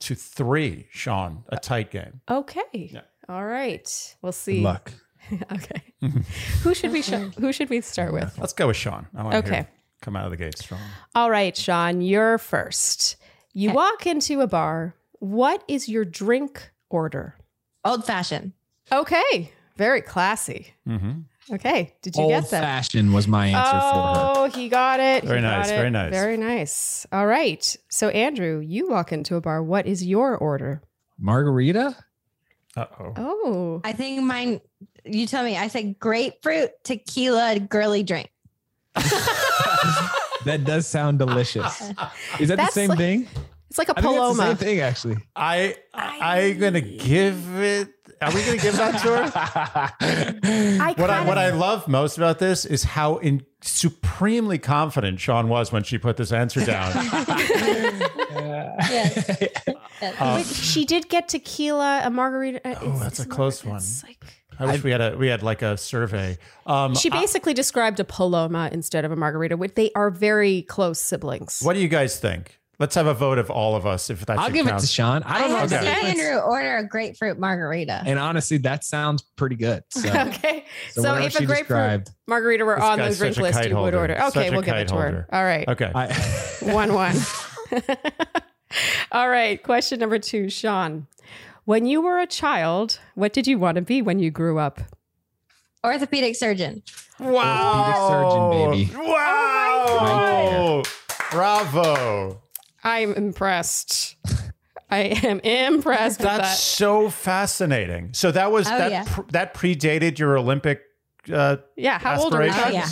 to 0.00 0.14
three, 0.14 0.88
Shawn. 0.90 1.44
A 1.48 1.56
tight 1.56 1.90
game. 1.90 2.20
Okay. 2.30 2.62
Yeah. 2.72 3.00
All 3.28 3.44
right. 3.44 4.16
We'll 4.22 4.32
see. 4.32 4.56
Good 4.56 4.64
luck. 4.64 4.92
okay. 5.52 5.82
who 6.62 6.74
should 6.74 6.92
we 6.92 7.02
show, 7.02 7.30
who 7.38 7.52
should 7.52 7.70
we 7.70 7.80
start 7.80 8.12
with? 8.12 8.36
Let's 8.38 8.52
go 8.52 8.68
with 8.68 8.76
Shawn. 8.76 9.06
I 9.14 9.22
want 9.22 9.34
okay. 9.36 9.62
to 9.62 9.68
come 10.00 10.16
out 10.16 10.24
of 10.24 10.30
the 10.30 10.36
gate 10.36 10.58
strong. 10.58 10.80
All 11.14 11.30
right, 11.30 11.56
Shawn, 11.56 12.00
you're 12.00 12.38
first. 12.38 13.16
You 13.52 13.70
okay. 13.70 13.76
walk 13.76 14.06
into 14.06 14.40
a 14.40 14.46
bar. 14.46 14.94
What 15.18 15.64
is 15.68 15.88
your 15.88 16.04
drink 16.04 16.70
order? 16.90 17.36
Old 17.84 18.04
fashioned. 18.04 18.52
Okay. 18.92 19.52
Very 19.76 20.00
classy. 20.00 20.74
Mm-hmm. 20.88 21.20
Okay. 21.50 21.94
Did 22.02 22.16
you 22.16 22.22
Old 22.22 22.32
get 22.32 22.50
that? 22.50 22.60
Fashion 22.60 23.12
was 23.12 23.26
my 23.26 23.46
answer 23.46 23.70
oh, 23.74 23.80
for 23.80 23.96
her. 23.96 24.32
Oh, 24.36 24.50
he 24.50 24.68
got 24.68 25.00
it. 25.00 25.24
Very 25.24 25.38
he 25.38 25.42
nice. 25.42 25.68
It. 25.68 25.76
Very 25.76 25.90
nice. 25.90 26.12
Very 26.12 26.36
nice. 26.36 27.06
All 27.12 27.26
right. 27.26 27.76
So, 27.88 28.08
Andrew, 28.10 28.60
you 28.60 28.88
walk 28.88 29.12
into 29.12 29.36
a 29.36 29.40
bar. 29.40 29.62
What 29.62 29.86
is 29.86 30.04
your 30.04 30.36
order? 30.36 30.82
Margarita? 31.18 31.96
Uh-oh. 32.76 33.14
Oh. 33.16 33.80
I 33.84 33.92
think 33.92 34.22
mine, 34.22 34.60
you 35.04 35.26
tell 35.26 35.44
me, 35.44 35.56
I 35.56 35.68
said 35.68 35.98
grapefruit 35.98 36.70
tequila 36.84 37.58
girly 37.60 38.02
drink. 38.02 38.30
that 38.94 40.64
does 40.64 40.86
sound 40.86 41.18
delicious. 41.18 41.80
Is 42.40 42.48
that 42.48 42.56
That's 42.56 42.74
the 42.74 42.80
same 42.80 42.88
like, 42.90 42.98
thing? 42.98 43.28
It's 43.70 43.78
like 43.78 43.88
a 43.88 43.94
paloma. 43.94 44.42
same 44.42 44.56
thing, 44.56 44.80
actually. 44.80 45.16
I 45.36 45.76
I 45.94 46.40
am 46.40 46.58
gonna 46.58 46.80
give 46.80 47.58
it. 47.58 47.88
Are 48.20 48.34
we 48.34 48.44
gonna 48.44 48.56
give 48.58 48.76
that 48.76 49.00
to 49.02 49.08
her? 49.16 49.32
I 50.82 50.94
what 50.96 51.10
I 51.10 51.24
what 51.24 51.38
I 51.38 51.50
love 51.50 51.86
most 51.88 52.16
about 52.16 52.38
this 52.38 52.64
is 52.64 52.82
how 52.84 53.18
in 53.18 53.44
supremely 53.60 54.58
confident 54.58 55.20
Shawn 55.20 55.48
was 55.48 55.72
when 55.72 55.82
she 55.82 55.98
put 55.98 56.16
this 56.16 56.32
answer 56.32 56.64
down. 56.64 56.92
yes. 58.90 59.48
Uh, 60.02 60.42
she 60.42 60.84
did 60.84 61.08
get 61.08 61.28
tequila, 61.28 62.02
a 62.04 62.10
margarita. 62.10 62.60
Oh, 62.82 62.98
that's 62.98 63.20
a 63.20 63.26
close 63.26 63.64
one. 63.64 63.82
Like, 64.04 64.24
I 64.58 64.66
wish 64.66 64.82
we 64.82 64.90
had 64.90 65.00
a 65.00 65.16
we 65.16 65.28
had 65.28 65.42
like 65.42 65.62
a 65.62 65.76
survey. 65.76 66.38
Um, 66.66 66.94
she 66.94 67.10
basically 67.10 67.52
I, 67.52 67.54
described 67.54 68.00
a 68.00 68.04
paloma 68.04 68.68
instead 68.72 69.04
of 69.04 69.12
a 69.12 69.16
margarita, 69.16 69.56
which 69.56 69.74
they 69.74 69.92
are 69.94 70.10
very 70.10 70.62
close 70.62 71.00
siblings. 71.00 71.60
What 71.62 71.74
do 71.74 71.80
you 71.80 71.88
guys 71.88 72.18
think? 72.18 72.57
Let's 72.80 72.94
have 72.94 73.08
a 73.08 73.14
vote 73.14 73.38
of 73.38 73.50
all 73.50 73.74
of 73.74 73.86
us 73.86 74.08
if 74.08 74.24
that's. 74.24 74.38
I'll 74.38 74.50
give 74.50 74.66
count. 74.66 74.78
it 74.80 74.86
to 74.86 74.92
Shawn. 74.92 75.24
I 75.24 75.40
don't 75.40 75.50
I 75.50 75.66
know. 75.66 75.78
Had 75.78 75.98
okay. 75.98 76.10
Andrew 76.10 76.38
order 76.38 76.76
a 76.76 76.86
grapefruit 76.86 77.36
margarita. 77.36 78.02
And 78.06 78.20
honestly, 78.20 78.58
that 78.58 78.84
sounds 78.84 79.22
pretty 79.36 79.56
good. 79.56 79.82
So. 79.98 80.08
okay. 80.08 80.64
So, 80.92 81.02
so 81.02 81.14
if 81.16 81.34
a 81.34 81.44
grapefruit 81.44 81.58
described, 81.58 82.10
margarita 82.28 82.64
were 82.64 82.80
on 82.80 82.98
the 82.98 83.12
drink 83.12 83.36
list, 83.36 83.68
you 83.68 83.76
would 83.76 83.94
order. 83.94 84.14
Okay, 84.14 84.44
such 84.44 84.52
we'll 84.52 84.62
give 84.62 84.76
it 84.76 84.88
to 84.88 84.94
holder. 84.94 85.10
her. 85.10 85.28
All 85.32 85.42
right. 85.42 85.66
Okay. 85.66 85.90
I, 85.92 86.12
one 86.72 86.94
one. 86.94 87.16
all 89.12 89.28
right. 89.28 89.60
Question 89.60 89.98
number 89.98 90.20
two, 90.20 90.48
Shawn. 90.48 91.08
When 91.64 91.84
you 91.84 92.00
were 92.00 92.20
a 92.20 92.26
child, 92.26 93.00
what 93.16 93.32
did 93.32 93.48
you 93.48 93.58
want 93.58 93.74
to 93.74 93.82
be 93.82 94.02
when 94.02 94.20
you 94.20 94.30
grew 94.30 94.58
up? 94.60 94.80
Orthopedic 95.84 96.36
surgeon. 96.36 96.82
Wow. 97.18 98.70
Orthopedic 98.70 98.88
surgeon, 98.88 98.94
baby. 98.94 99.08
Oh 99.08 99.12
wow. 99.12 99.96
Oh 99.98 100.82
Bravo. 101.32 102.42
I'm 102.88 103.12
impressed. 103.14 104.16
I 104.90 104.98
am 105.00 105.40
impressed. 105.40 106.20
That's 106.20 106.48
that. 106.48 106.56
so 106.56 107.10
fascinating. 107.10 108.14
So 108.14 108.30
that 108.32 108.50
was 108.50 108.66
oh, 108.66 108.70
that 108.70 108.90
yeah. 108.90 109.04
pr- 109.06 109.30
that 109.32 109.54
predated 109.54 110.18
your 110.18 110.38
Olympic. 110.38 110.80
Uh, 111.30 111.58
yeah, 111.76 111.98
how 111.98 112.22
old 112.22 112.34
are 112.34 112.46
you? 112.46 112.52
Oh, 112.54 112.68
yeah. 112.70 112.88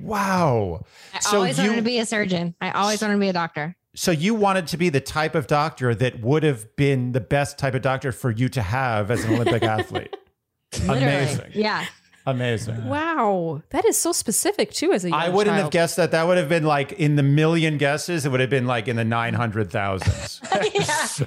Wow. 0.00 0.84
I 1.12 1.18
so 1.18 1.38
always 1.38 1.58
you, 1.58 1.64
wanted 1.64 1.76
to 1.76 1.82
be 1.82 1.98
a 1.98 2.06
surgeon. 2.06 2.54
I 2.60 2.70
always 2.70 3.02
wanted 3.02 3.14
to 3.14 3.20
be 3.20 3.28
a 3.28 3.32
doctor. 3.32 3.74
So 3.96 4.12
you 4.12 4.34
wanted 4.34 4.68
to 4.68 4.76
be 4.76 4.90
the 4.90 5.00
type 5.00 5.34
of 5.34 5.48
doctor 5.48 5.92
that 5.92 6.20
would 6.20 6.44
have 6.44 6.76
been 6.76 7.10
the 7.10 7.20
best 7.20 7.58
type 7.58 7.74
of 7.74 7.82
doctor 7.82 8.12
for 8.12 8.30
you 8.30 8.48
to 8.50 8.62
have 8.62 9.10
as 9.10 9.24
an 9.24 9.34
Olympic 9.34 9.64
athlete. 9.64 10.14
Amazing. 10.84 11.50
Yeah. 11.54 11.84
Amazing. 12.28 12.86
Wow. 12.86 13.62
That 13.70 13.86
is 13.86 13.96
so 13.96 14.12
specific 14.12 14.70
too 14.70 14.92
as 14.92 15.04
a 15.04 15.08
young 15.08 15.18
I 15.18 15.30
wouldn't 15.30 15.54
child. 15.54 15.62
have 15.64 15.72
guessed 15.72 15.96
that. 15.96 16.10
That 16.10 16.26
would 16.26 16.36
have 16.36 16.48
been 16.48 16.64
like 16.64 16.92
in 16.92 17.16
the 17.16 17.22
million 17.22 17.78
guesses. 17.78 18.26
It 18.26 18.30
would 18.30 18.40
have 18.40 18.50
been 18.50 18.66
like 18.66 18.86
in 18.86 18.96
the 18.96 19.02
900,000s. 19.02 20.40
yeah. 21.20 21.26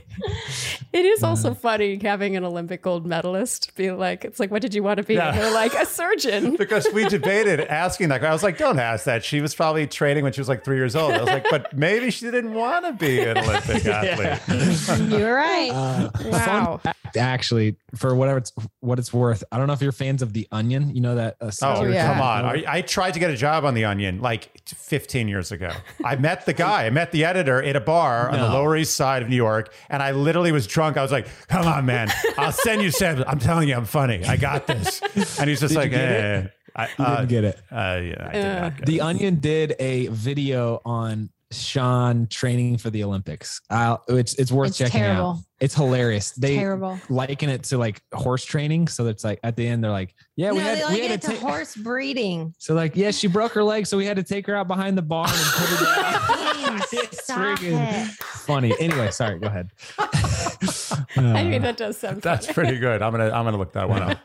It 0.93 1.05
is 1.05 1.23
also 1.23 1.55
funny 1.55 1.97
having 1.97 2.35
an 2.35 2.43
Olympic 2.43 2.83
gold 2.83 3.07
medalist 3.07 3.73
be 3.75 3.91
like, 3.91 4.25
it's 4.25 4.39
like, 4.39 4.51
what 4.51 4.61
did 4.61 4.75
you 4.75 4.83
want 4.83 4.97
to 4.97 5.03
be? 5.03 5.15
Yeah. 5.15 5.29
And 5.29 5.39
they're 5.39 5.53
like, 5.53 5.73
a 5.73 5.85
surgeon. 5.87 6.55
because 6.57 6.87
we 6.93 7.07
debated 7.07 7.61
asking 7.61 8.09
that. 8.09 8.23
I 8.23 8.31
was 8.31 8.43
like, 8.43 8.59
don't 8.59 8.77
ask 8.77 9.05
that. 9.05 9.23
She 9.23 9.41
was 9.41 9.55
probably 9.55 9.87
training 9.87 10.23
when 10.23 10.33
she 10.33 10.41
was 10.41 10.49
like 10.49 10.63
three 10.63 10.77
years 10.77 10.95
old. 10.95 11.13
I 11.13 11.19
was 11.19 11.27
like, 11.27 11.47
but 11.49 11.75
maybe 11.75 12.11
she 12.11 12.25
didn't 12.25 12.53
want 12.53 12.85
to 12.85 12.93
be 12.93 13.21
an 13.21 13.39
Olympic 13.39 13.85
athlete. 13.85 15.09
You're 15.09 15.33
right. 15.33 15.71
Uh, 15.71 16.09
wow. 16.25 16.81
Actually, 17.17 17.75
for 17.95 18.15
whatever 18.15 18.37
it's 18.37 18.51
what 18.79 18.99
it's 18.99 19.13
worth, 19.13 19.43
I 19.51 19.57
don't 19.57 19.67
know 19.67 19.73
if 19.73 19.81
you're 19.81 19.91
fans 19.91 20.21
of 20.21 20.33
The 20.33 20.47
Onion. 20.51 20.93
You 20.95 21.01
know 21.01 21.15
that? 21.15 21.37
Uh, 21.41 21.51
oh, 21.61 21.85
yeah. 21.85 22.13
come 22.13 22.21
on! 22.21 22.45
I, 22.45 22.63
I, 22.67 22.81
tried 22.81 23.11
to 23.11 23.19
get 23.19 23.31
a 23.31 23.37
job 23.37 23.65
on 23.65 23.73
The 23.73 23.85
Onion 23.85 24.21
like 24.21 24.49
15 24.65 25.27
years 25.27 25.51
ago. 25.51 25.71
I 26.03 26.15
met 26.15 26.45
the 26.45 26.53
guy. 26.53 26.85
I 26.85 26.89
met 26.89 27.11
the 27.11 27.25
editor 27.25 27.61
at 27.61 27.75
a 27.75 27.81
bar 27.81 28.29
no. 28.31 28.37
on 28.37 28.51
the 28.51 28.57
Lower 28.57 28.75
East 28.77 28.95
Side 28.95 29.21
of 29.23 29.29
New 29.29 29.35
York, 29.35 29.73
and 29.89 30.01
I 30.01 30.11
literally 30.11 30.51
was 30.51 30.67
drunk. 30.67 30.97
I 30.97 31.01
was 31.01 31.11
like, 31.11 31.27
"Come 31.47 31.67
on, 31.67 31.85
man! 31.85 32.09
I'll 32.37 32.51
send 32.51 32.81
you 32.81 32.91
seven. 32.91 33.23
I'm 33.27 33.39
telling 33.39 33.69
you, 33.69 33.75
I'm 33.75 33.85
funny. 33.85 34.23
I 34.25 34.37
got 34.37 34.67
this." 34.67 35.01
And 35.39 35.49
he's 35.49 35.59
just 35.59 35.73
Did 35.73 35.79
like, 35.79 35.93
"Eh." 35.93 36.47
I 36.75 36.89
uh, 36.97 37.15
didn't 37.17 37.29
get 37.29 37.43
it. 37.43 37.57
Uh, 37.71 37.75
yeah, 37.75 38.29
I 38.29 38.31
did 38.31 38.45
Uh, 38.45 38.59
not 38.61 38.77
get 38.77 38.85
The 38.85 38.97
it. 38.97 39.01
Onion 39.01 39.35
did 39.39 39.75
a 39.79 40.07
video 40.07 40.81
on 40.85 41.29
Shawn 41.51 42.27
training 42.27 42.77
for 42.77 42.89
the 42.89 43.03
Olympics. 43.03 43.61
Uh, 43.69 43.97
it's 44.07 44.33
it's 44.35 44.51
worth 44.51 44.69
It's 44.69 44.77
checking 44.77 45.01
terrible. 45.01 45.29
out. 45.31 45.37
It's 45.59 45.75
hilarious. 45.75 46.31
They 46.31 46.55
Terrible. 46.55 46.99
liken 47.09 47.49
it 47.49 47.63
to 47.65 47.77
like 47.77 48.01
horse 48.13 48.43
training. 48.43 48.87
So 48.87 49.05
it's 49.07 49.23
like 49.23 49.39
at 49.43 49.55
the 49.55 49.67
end 49.67 49.83
they're 49.83 49.91
like, 49.91 50.15
yeah, 50.35 50.51
we 50.51 50.57
no, 50.57 50.63
had 50.63 50.77
they 50.89 50.93
we 50.95 51.01
had 51.01 51.11
it 51.11 51.21
to 51.21 51.27
to 51.27 51.33
take. 51.33 51.39
horse 51.41 51.75
breeding. 51.75 52.55
So 52.59 52.73
like, 52.73 52.95
yeah, 52.95 53.11
she 53.11 53.27
broke 53.27 53.51
her 53.53 53.63
leg, 53.63 53.85
so 53.85 53.95
we 53.97 54.05
had 54.05 54.15
to 54.17 54.23
take 54.23 54.47
her 54.47 54.55
out 54.55 54.67
behind 54.67 54.97
the 54.97 55.01
barn 55.03 55.29
and 55.31 55.37
put 55.53 55.69
her 55.69 55.85
down. 56.65 56.81
it's 56.93 57.23
Stop 57.25 57.37
freaking 57.59 58.05
it. 58.05 58.07
funny. 58.23 58.73
Anyway, 58.79 59.11
sorry. 59.11 59.37
Go 59.39 59.47
ahead. 59.47 59.69
I 59.99 61.43
mean, 61.43 61.55
Uh, 61.55 61.59
that 61.59 61.77
does 61.77 61.97
sound 61.97 62.21
That's 62.21 62.45
funny. 62.47 62.53
pretty 62.55 62.79
good. 62.79 63.01
I'm 63.01 63.11
gonna 63.11 63.25
I'm 63.31 63.43
gonna 63.45 63.57
look 63.57 63.73
that 63.73 63.87
one 63.89 64.01
up. 64.01 64.17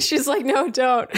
She's 0.00 0.26
like, 0.26 0.44
no, 0.44 0.70
don't. 0.70 1.10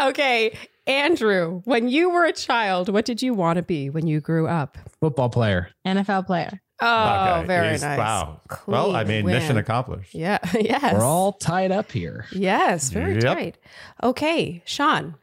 okay, 0.00 0.56
Andrew, 0.86 1.62
when 1.64 1.88
you 1.88 2.10
were 2.10 2.24
a 2.24 2.32
child, 2.32 2.88
what 2.88 3.04
did 3.04 3.20
you 3.22 3.34
want 3.34 3.56
to 3.56 3.62
be 3.62 3.90
when 3.90 4.06
you 4.06 4.20
grew 4.20 4.46
up? 4.46 4.78
football 5.00 5.28
player. 5.28 5.70
NFL 5.86 6.26
player. 6.26 6.60
Oh, 6.80 7.36
Okay, 7.38 7.46
very 7.46 7.68
he's- 7.70 7.82
nice. 7.82 7.98
Wow. 7.98 8.40
well, 8.66 8.94
I 8.94 9.02
Clean 9.04 9.24
mean, 9.24 9.34
mission 9.34 9.56
accomplished. 9.56 10.14
Yeah. 10.14 10.38
Yes. 10.54 10.94
We're 10.94 11.02
all 11.04 11.32
tied 11.32 11.72
up 11.72 11.90
here. 11.90 12.26
Yes, 12.32 12.90
very 12.90 13.14
Yep. 13.14 13.22
tight. 13.22 13.58
Okay, 14.02 14.62
Shawn, 14.66 15.14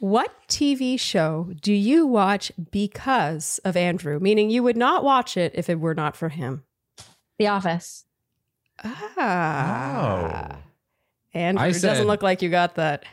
what 0.00 0.32
TV 0.48 0.98
show 0.98 1.50
do 1.62 1.72
you 1.72 2.06
watch 2.06 2.50
because 2.72 3.58
of 3.64 3.76
Andrew? 3.76 4.18
Meaning 4.20 4.50
you 4.50 4.62
would 4.64 4.76
not 4.76 5.04
watch 5.04 5.36
it 5.36 5.52
if 5.54 5.70
it 5.70 5.80
were 5.80 5.94
not 5.94 6.16
for 6.16 6.28
him. 6.28 6.64
The 7.38 7.46
Office. 7.46 8.04
Ah. 8.84 10.48
Oh. 10.52 10.56
Andrew 11.34 11.64
I 11.64 11.70
doesn't 11.72 12.06
look 12.06 12.22
like 12.22 12.42
you 12.42 12.48
got 12.50 12.74
that. 12.76 13.04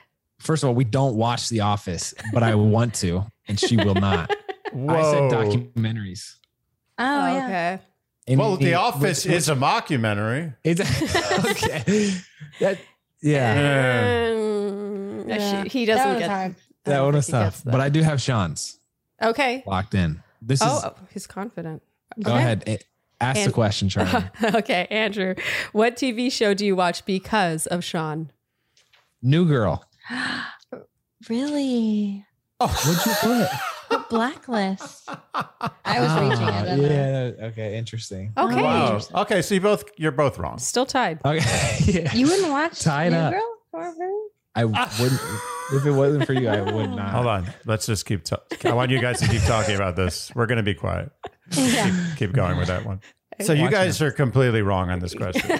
First 0.44 0.64
of 0.64 0.68
all, 0.70 0.76
we 0.76 0.84
don't 0.84 1.16
watch 1.16 1.48
The 1.50 1.62
Office, 1.62 2.14
but 2.34 2.44
I 2.44 2.56
want 2.56 2.94
to, 2.96 3.26
and 3.48 3.58
she 3.60 3.78
will 3.78 3.96
not. 3.96 4.30
I 4.30 5.02
said 5.04 5.32
documentaries. 5.32 6.36
Oh, 7.00 7.04
yeah. 7.34 7.46
okay. 7.46 7.80
And 8.28 8.39
Well, 8.39 8.56
it- 8.56 8.60
The 8.60 8.72
it- 8.72 8.74
Office 8.74 9.26
which- 9.26 9.34
is 9.34 9.50
a 9.50 9.56
mockumentary. 9.56 10.56
It's 10.64 10.82
okay. 11.46 12.14
That 12.60 12.78
yeah, 13.22 14.32
Um, 14.34 15.30
Yeah. 15.30 15.64
she- 15.64 15.70
he 15.70 15.86
doesn't 15.86 16.08
one 16.10 16.20
get 16.20 16.30
hard. 16.30 16.56
That 16.84 16.96
don't 16.98 17.06
one 17.06 17.16
was 17.16 17.28
tough. 17.28 17.64
But 17.64 17.80
I 17.80 17.88
do 17.89 18.02
have 18.02 18.22
Shawn's 18.22 18.78
okay. 19.22 19.64
locked 19.66 19.96
in. 19.96 20.22
This 20.41 20.62
is 20.62 20.68
Oh, 20.70 20.94
he's 21.14 21.26
confident. 21.26 21.82
go 22.22 22.32
Okay. 22.32 22.39
ahead. 22.39 22.84
Ask 23.22 23.46
the 23.46 23.52
question, 23.54 23.88
Charlie. 23.94 24.26
okay, 24.44 24.88
Andrew, 24.91 25.36
what 25.72 25.96
TV 25.96 26.30
show 26.30 26.54
do 26.54 26.66
you 26.66 26.76
watch 26.76 27.06
because 27.06 27.66
of 27.68 27.82
Shawn? 27.84 28.32
New 29.22 29.46
girl. 29.48 29.86
Really? 31.30 32.26
Oh, 32.60 32.68
What'd 32.68 33.06
you 33.06 33.14
put? 33.22 33.49
The 33.89 33.99
blacklist. 34.10 35.08
I 35.86 35.99
was 35.99 36.12
reaching 36.14 36.47
it. 36.47 36.51
at 36.51 36.66
that. 36.66 37.38
Yeah. 37.39 37.45
Okay. 37.47 37.78
Interesting. 37.78 38.34
Oh, 38.36 38.47
okay. 38.47 38.62
Wow. 38.64 38.99
Okay, 39.14 39.43
so 39.43 39.54
you 39.54 39.62
both 39.62 39.84
you're 39.97 40.12
both 40.12 40.39
wrong. 40.39 40.58
Still 40.58 40.88
tied. 40.88 41.20
Okay. 41.24 41.78
yeah. 41.86 42.12
You 42.12 42.26
wouldn't 42.26 42.49
watch 42.49 42.80
Tied 42.80 43.12
New 43.12 43.20
up. 43.20 43.34
Girl? 43.34 43.56
Or 43.74 43.84
her? 43.84 44.14
I 44.56 44.66
wouldn't. 44.66 45.22
if 45.74 45.86
it 45.86 45.91
wasn't 45.91 46.26
for 46.26 46.34
you, 46.34 46.49
I 46.49 46.62
would 46.62 46.89
not. 46.89 47.12
Hold 47.12 47.28
on. 47.28 47.54
Let's 47.66 47.86
just 47.86 48.08
keep. 48.08 48.24
ta- 48.24 48.41
I 48.66 48.74
want 48.74 48.89
you 48.89 48.99
guys 48.99 49.20
to 49.20 49.28
keep 49.28 49.43
talking 49.43 49.76
about 49.76 49.95
this. 49.95 50.34
We're 50.34 50.47
going 50.47 50.58
to 50.58 50.64
be 50.64 50.74
quiet. 50.74 51.12
Yeah. 51.51 52.16
Keep 52.18 52.34
going 52.34 52.58
with 52.58 52.70
that 52.70 52.86
one. 52.86 52.99
So 53.41 53.54
you 53.54 53.64
Watch 53.64 53.72
guys 53.74 54.01
are 54.01 54.12
completely 54.12 54.64
wrong 54.64 54.89
on 54.89 54.99
this 54.99 55.14
question. 55.14 55.60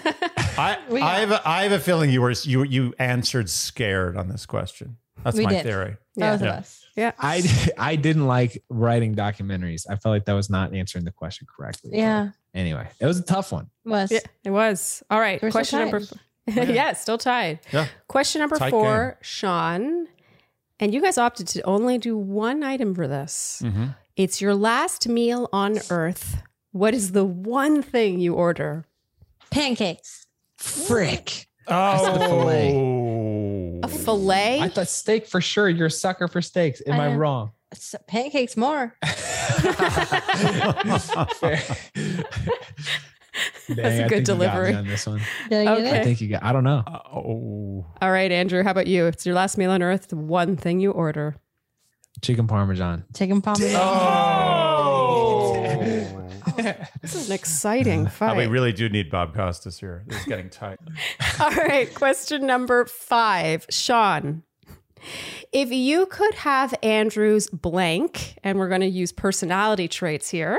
I 0.58 0.78
We 0.90 1.02
I 1.02 1.20
have 1.20 1.32
a, 1.32 1.48
I 1.48 1.64
have 1.64 1.72
a 1.72 1.80
feeling 1.80 2.10
you 2.10 2.22
were 2.22 2.32
you 2.32 2.64
you 2.64 2.94
answered 3.00 3.50
scared 3.50 4.18
on 4.18 4.28
this 4.30 4.46
question. 4.46 4.98
That's 5.24 5.38
We 5.38 5.46
my 5.46 5.52
did. 5.52 5.64
theory. 5.64 5.98
Both 6.16 6.42
Yeah. 6.42 6.48
of 6.50 6.60
us. 6.60 6.86
Yeah. 6.96 7.12
I 7.20 7.72
I 7.78 7.96
didn't 7.96 8.28
like 8.28 8.62
writing 8.70 9.16
documentaries. 9.16 9.86
I 9.90 9.96
felt 9.96 10.14
like 10.14 10.26
that 10.26 10.34
was 10.34 10.50
not 10.50 10.74
answering 10.74 11.06
the 11.06 11.12
question 11.12 11.48
correctly. 11.56 11.92
Yeah. 11.94 12.30
Anyway, 12.54 12.88
it 13.00 13.06
was 13.06 13.18
a 13.20 13.24
tough 13.24 13.52
one. 13.52 13.70
Was. 13.86 14.12
Yeah, 14.12 14.20
it 14.44 14.52
was. 14.52 15.02
All 15.10 15.20
right. 15.20 15.42
We're 15.42 15.50
still 15.50 15.60
question 15.60 15.80
number 15.80 16.00
tied. 16.02 16.70
yeah, 16.70 16.94
still 16.94 17.18
tied. 17.18 17.60
Yeah. 17.72 17.88
Question 18.08 18.40
number 18.42 18.58
Tight 18.58 18.70
four, 18.72 19.18
Shawn. 19.22 20.08
And 20.80 20.94
you 20.94 21.02
guys 21.02 21.18
opted 21.18 21.48
to 21.50 21.62
only 21.64 21.98
do 21.98 22.18
one 22.18 22.64
item 22.64 22.94
for 22.94 23.08
this. 23.08 23.62
Mm-hmm. 23.64 23.86
It's 24.16 24.42
your 24.42 24.54
last 24.54 25.08
meal 25.08 25.50
on 25.54 25.80
earth. 25.90 26.42
What 26.72 26.94
is 26.94 27.14
the 27.14 27.24
one 27.24 27.82
thing 27.82 28.20
you 28.20 28.34
order? 28.34 28.86
Pancakes. 29.50 30.23
Frick. 30.64 31.48
Oh, 31.68 32.04
said 32.06 32.16
a 32.22 32.28
fillet. 32.28 33.80
A 33.84 33.88
filet? 33.88 34.60
I 34.62 34.70
thought 34.70 34.88
steak 34.88 35.28
for 35.28 35.42
sure. 35.42 35.70
You're 35.70 35.88
a 35.88 35.92
sucker 35.92 36.28
for 36.28 36.42
steaks. 36.42 36.82
Am 36.88 37.00
I, 37.00 37.08
I 37.12 37.16
wrong? 37.16 37.52
S- 37.72 37.96
Pancakes 38.08 38.56
more. 38.58 38.96
Fair. 41.36 41.62
Dang, 43.68 43.76
That's 43.78 44.00
a 44.00 44.06
I 44.06 44.08
good 44.08 44.10
think 44.10 44.10
you 44.10 44.10
got 44.10 44.12
me 44.12 44.24
delivery. 44.24 44.74
on 44.76 44.88
this 44.88 45.08
one. 45.08 45.22
I 45.52 45.56
Okay. 45.68 46.00
I 46.00 46.04
think 46.04 46.22
you 46.22 46.28
got. 46.30 46.44
I 46.44 46.54
don't 46.54 46.64
know. 46.64 46.84
oh. 46.88 47.86
All 48.02 48.12
right, 48.12 48.32
Andrew, 48.32 48.64
how 48.64 48.72
about 48.72 48.88
you? 48.88 49.06
It's 49.08 49.26
your 49.26 49.36
last 49.36 49.58
meal 49.58 49.72
on 49.72 49.82
earth, 49.82 50.08
the 50.10 50.16
one 50.18 50.56
thing 50.56 50.80
you 50.80 50.92
order. 50.92 51.36
Chicken 52.22 52.48
parmesan. 52.48 53.04
Chicken 53.16 53.42
parmesan. 53.42 53.72
Oh. 53.76 54.33
Oh. 57.04 57.08
This 57.08 57.16
is 57.16 57.28
an 57.30 57.36
exciting 57.36 58.06
Oh, 58.08 58.10
fight. 58.10 58.38
we 58.38 58.48
really 58.48 58.72
do 58.72 58.88
need 58.88 59.12
Bob 59.12 59.36
Costas 59.36 59.80
here. 59.80 60.04
This 60.08 60.22
is 60.22 60.26
getting 60.26 60.50
tight. 60.50 60.80
All 61.40 61.50
right, 61.52 61.94
question 61.94 62.46
number 62.48 62.86
five. 62.86 63.66
Shawn, 63.70 64.44
if 65.52 65.70
you 65.72 66.06
could 66.06 66.34
have 66.36 66.74
Andrew's 66.82 67.48
blank, 67.50 68.38
and 68.44 68.58
we're 68.58 68.70
going 68.70 68.82
to 68.82 68.88
use 68.88 69.12
personality 69.12 69.88
traits 69.90 70.30
here, 70.30 70.58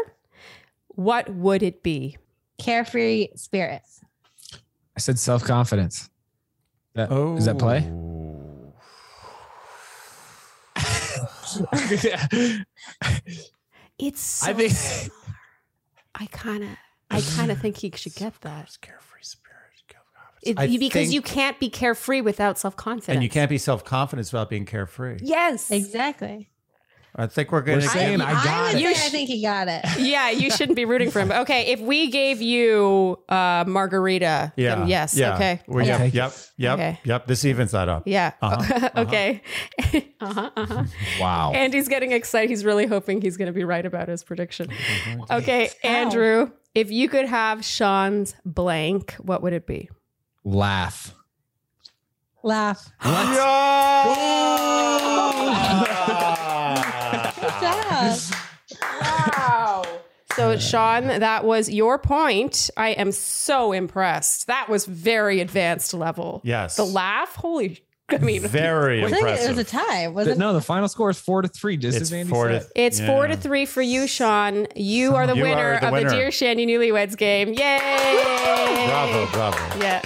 what 0.89 1.31
would 1.31 1.63
it 1.63 1.83
be? 1.83 2.19
Carefree 2.59 3.29
spirit. 3.37 3.81
I 4.97 5.01
said 5.01 5.19
self 5.19 5.43
confidence. 5.45 6.11
That, 6.95 7.11
Oh. 7.11 7.37
Is 7.37 7.47
that 7.47 7.59
play? 7.59 7.91
Oh. 7.91 8.75
It's 13.97 14.21
so, 14.21 14.51
I 14.51 14.53
think. 14.55 15.13
I 16.15 16.27
kind 16.27 16.63
of 16.65 16.71
I 17.11 17.21
kind 17.21 17.51
of 17.51 17.61
think 17.61 17.77
he 17.79 17.93
should 17.95 18.15
get 18.15 18.41
that. 18.43 18.77
Carefree 18.81 19.23
spirit. 19.23 19.51
It- 20.43 20.59
I 20.59 20.67
because 20.67 20.93
think- 20.93 21.13
you 21.13 21.23
can't 21.23 21.59
be 21.59 21.71
carefree 21.71 22.21
without 22.21 22.59
self-confidence. 22.59 23.09
And 23.09 23.23
you 23.23 23.31
can't 23.31 23.49
be 23.49 23.57
self 23.59 23.83
confident 23.85 24.27
without 24.31 24.51
being 24.51 24.67
carefree. 24.67 25.19
Yes. 25.23 25.71
Exactly. 25.71 26.51
I 27.17 27.27
think 27.29 27.53
we're 27.53 27.61
going 27.63 27.79
We're 27.79 27.83
to 27.83 27.89
saying 27.89 28.19
get. 28.19 28.27
I 28.29 28.33
got 28.45 28.75
would 28.75 28.83
it. 28.83 28.97
say 28.97 29.07
I 29.07 29.09
think 29.09 29.29
he 29.29 29.41
got 29.43 29.69
it. 29.69 29.85
Yeah, 29.99 30.31
you 30.31 30.51
shouldn't 30.51 30.75
be 30.75 30.85
rooting 30.85 31.11
for 31.13 31.21
him. 31.21 31.31
Okay, 31.45 31.67
if 31.73 31.81
we 31.81 32.11
gave 32.11 32.41
you 32.43 33.19
uh 33.29 33.65
margarita, 33.67 34.53
Yeah. 34.57 34.75
then 34.77 34.89
yes. 34.89 35.17
Yeah. 35.17 35.35
Okay. 35.37 35.61
Well, 35.69 35.81
I'll 35.81 35.87
yep. 36.07 36.13
Yep. 36.15 36.33
Yep. 36.57 36.75
Okay. 36.75 37.01
Yep. 37.05 37.27
This 37.27 37.45
evens 37.45 37.71
that 37.73 37.89
up. 37.89 38.03
Yeah. 38.07 38.33
Uh-huh, 38.43 38.91
okay. 38.97 39.43
uh-huh, 40.21 40.51
uh-huh. 40.57 40.85
Wow. 41.21 41.53
Andy's 41.53 41.89
getting 41.89 42.13
excited. 42.13 42.51
He's 42.51 42.65
really 42.65 42.87
hoping 42.87 43.21
he's 43.21 43.37
going 43.37 43.47
to 43.47 43.53
be 43.53 43.65
right 43.65 43.85
about 43.87 44.09
his 44.09 44.25
prediction. 44.25 44.69
Okay, 45.31 45.69
Ow. 45.85 45.89
Andrew, 45.89 46.51
if 46.75 46.91
you 46.91 47.09
could 47.09 47.27
have 47.27 47.65
Shawn's 47.65 48.35
blank, 48.45 49.15
what 49.21 49.43
would 49.43 49.53
it 49.53 49.67
be? 49.67 49.89
Laugh. 50.45 51.15
Laugh. 52.43 52.91
Yeah. 58.05 58.17
Wow. 59.39 59.85
So, 60.37 60.59
Shawn, 60.59 61.07
that 61.07 61.45
was 61.45 61.71
your 61.71 61.99
point. 61.99 62.69
I 62.77 62.89
am 62.91 63.13
so 63.13 63.73
impressed. 63.73 64.49
That 64.49 64.69
was 64.69 64.85
very 64.85 65.41
advanced 65.41 65.95
level. 65.95 66.41
Yes. 66.45 66.75
The 66.77 66.85
laugh, 66.85 67.37
holy, 67.37 67.85
I 68.09 68.19
mean, 68.19 68.43
Very 68.43 69.05
I 69.05 69.11
think 69.11 69.27
it 69.29 69.49
was 69.49 69.59
a 69.59 69.65
tie. 69.65 70.09
Was 70.09 70.27
The- 70.27 70.33
it? 70.33 70.39
no, 70.39 70.53
the 70.53 70.61
final 70.61 70.89
score 70.89 71.09
is 71.11 71.19
four 71.21 71.41
to 71.43 71.49
three, 71.49 71.77
just 71.77 71.97
It's 71.99 72.11
as 72.11 72.13
Andy 72.13 72.31
four 72.31 72.49
to 72.49 72.61
said. 72.63 72.71
It's 72.75 73.01
four 73.01 73.29
to 73.29 73.37
three 73.37 73.65
for 73.65 73.81
you, 73.81 74.07
Shawn. 74.09 74.67
You 74.75 75.15
are 75.15 75.27
the 75.29 75.37
You 75.37 75.45
are 75.45 75.49
winner 75.49 75.81
the 75.81 75.87
of 75.87 75.93
winner. 75.93 76.11
the 76.11 76.17
Dear 76.17 76.31
Shandy 76.33 76.67
Newlyweds 76.67 77.17
game. 77.17 77.51
Yay! 77.55 78.87
Bravo, 78.89 79.27
bravo. 79.33 79.79
Yeah, 79.81 80.03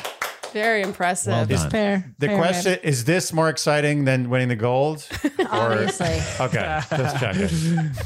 very 0.53 0.83
impressive. 0.83 1.33
Well 1.33 1.47
done. 1.47 1.71
Fair. 1.71 2.15
The 2.19 2.27
fair, 2.29 2.37
question 2.39 2.79
is 2.83 3.05
this 3.05 3.33
more 3.33 3.49
exciting 3.49 4.05
than 4.05 4.31
winning 4.31 4.49
the 4.49 4.57
gold? 4.57 5.03
fair. 5.03 5.47
Obviously. 5.51 6.21
Okay, 6.41 6.81
just 6.91 7.17
checking. 7.19 7.91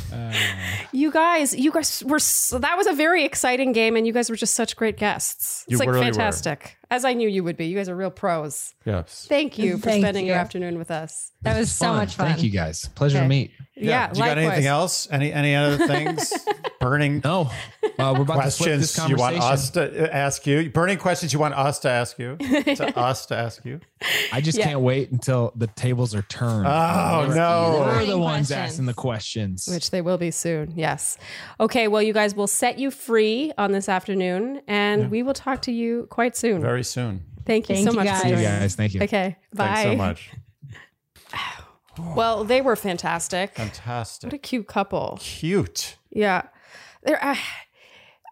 You 0.93 1.11
guys, 1.11 1.55
you 1.55 1.72
guys 1.72 2.03
were 2.07 2.18
so, 2.18 2.59
that 2.59 2.76
was 2.76 2.86
a 2.86 2.93
very 2.93 3.24
exciting 3.24 3.72
game, 3.72 3.97
and 3.97 4.07
you 4.07 4.12
guys 4.12 4.28
were 4.28 4.36
just 4.36 4.55
such 4.55 4.76
great 4.76 4.97
guests. 4.99 5.62
It's 5.64 5.72
You 5.72 5.78
like 5.78 5.88
really 5.88 6.01
were. 6.01 6.05
fantastic, 6.05 6.76
as 6.90 7.05
I 7.05 7.14
knew 7.14 7.28
you 7.28 7.43
would 7.45 7.57
be. 7.57 7.66
You 7.66 7.76
guys 7.76 7.88
are 7.88 7.97
real 7.97 8.11
pros. 8.11 8.74
Yes. 8.84 9.26
Thank 9.28 9.59
you 9.59 9.78
for 9.78 9.84
Thank 9.84 10.03
spending 10.03 10.26
your 10.26 10.36
afternoon 10.36 10.78
with 10.78 10.90
us. 10.90 11.32
That 11.43 11.59
was 11.59 11.72
so 11.72 11.93
much 11.95 12.14
fun. 12.14 12.28
Thank 12.28 12.43
you 12.43 12.51
guys. 12.51 12.88
Pleasure 12.95 13.18
Okay. 13.18 13.24
to 13.24 13.28
meet. 13.28 13.51
Yeah, 13.88 14.12
Do 14.12 14.18
you 14.20 14.24
got 14.26 14.38
anything 14.38 14.66
else? 14.66 15.08
Any 15.10 15.32
any 15.32 15.54
other 15.54 15.86
things? 15.86 16.32
burning 16.80 17.20
No, 17.22 17.42
uh, 17.96 18.12
we're 18.16 18.22
about 18.22 18.38
to 18.38 18.44
this 18.46 18.56
questions 18.58 19.08
you 19.08 19.14
want 19.16 19.38
us 19.38 19.70
to 19.70 20.12
ask 20.12 20.44
you? 20.48 20.68
Burning 20.70 20.98
questions 20.98 21.32
you 21.32 21.38
want 21.38 21.54
us 21.54 21.78
to 21.80 21.88
ask 21.88 22.18
you? 22.18 22.36
To 22.38 22.98
us 22.98 23.26
to 23.26 23.36
ask 23.36 23.64
you? 23.64 23.78
I 24.32 24.40
just 24.40 24.58
Yeah. 24.58 24.64
can't 24.64 24.80
wait 24.80 25.12
until 25.12 25.52
the 25.54 25.68
tables 25.68 26.12
are 26.14 26.22
turned. 26.22 26.66
Oh, 26.66 27.24
We're- 27.28 27.34
no. 27.36 27.84
We're 27.86 28.04
the 28.06 28.18
ones 28.18 28.48
questions. 28.48 28.72
asking 28.72 28.86
the 28.86 28.94
questions. 28.94 29.68
Which 29.68 29.90
they 29.92 30.00
will 30.02 30.18
be 30.18 30.32
soon. 30.32 30.72
Yes. 30.74 31.18
Okay. 31.60 31.86
Well, 31.86 32.02
you 32.02 32.12
guys 32.12 32.34
will 32.34 32.48
set 32.48 32.80
you 32.80 32.90
free 32.90 33.52
on 33.56 33.70
this 33.70 33.88
afternoon, 33.88 34.62
and 34.66 35.08
we 35.10 35.22
will 35.22 35.34
talk 35.34 35.62
to 35.62 35.72
you 35.72 36.08
quite 36.10 36.36
soon. 36.36 36.60
Very 36.60 36.82
soon. 36.84 37.22
Thank 37.46 37.68
you 37.68 37.76
Thank 37.76 37.86
so 37.86 37.92
you, 37.92 37.96
much. 37.98 38.06
guys. 38.06 38.22
See 38.22 38.28
you 38.30 38.36
guys. 38.36 38.74
Thank 38.74 38.94
you. 38.94 39.02
Okay. 39.02 39.36
Bye. 39.54 39.66
Thanks 39.66 39.82
so 39.82 39.96
much. 39.96 40.30
Well, 41.99 42.45
they 42.45 42.61
were 42.61 42.76
fantastic. 42.76 43.55
Fantastic. 43.55 44.28
What 44.28 44.34
a 44.34 44.38
cute 44.38 44.66
couple. 44.66 45.18
Cute. 45.20 45.97
Yeah. 46.11 46.43
They're, 47.03 47.22
uh, 47.22 47.36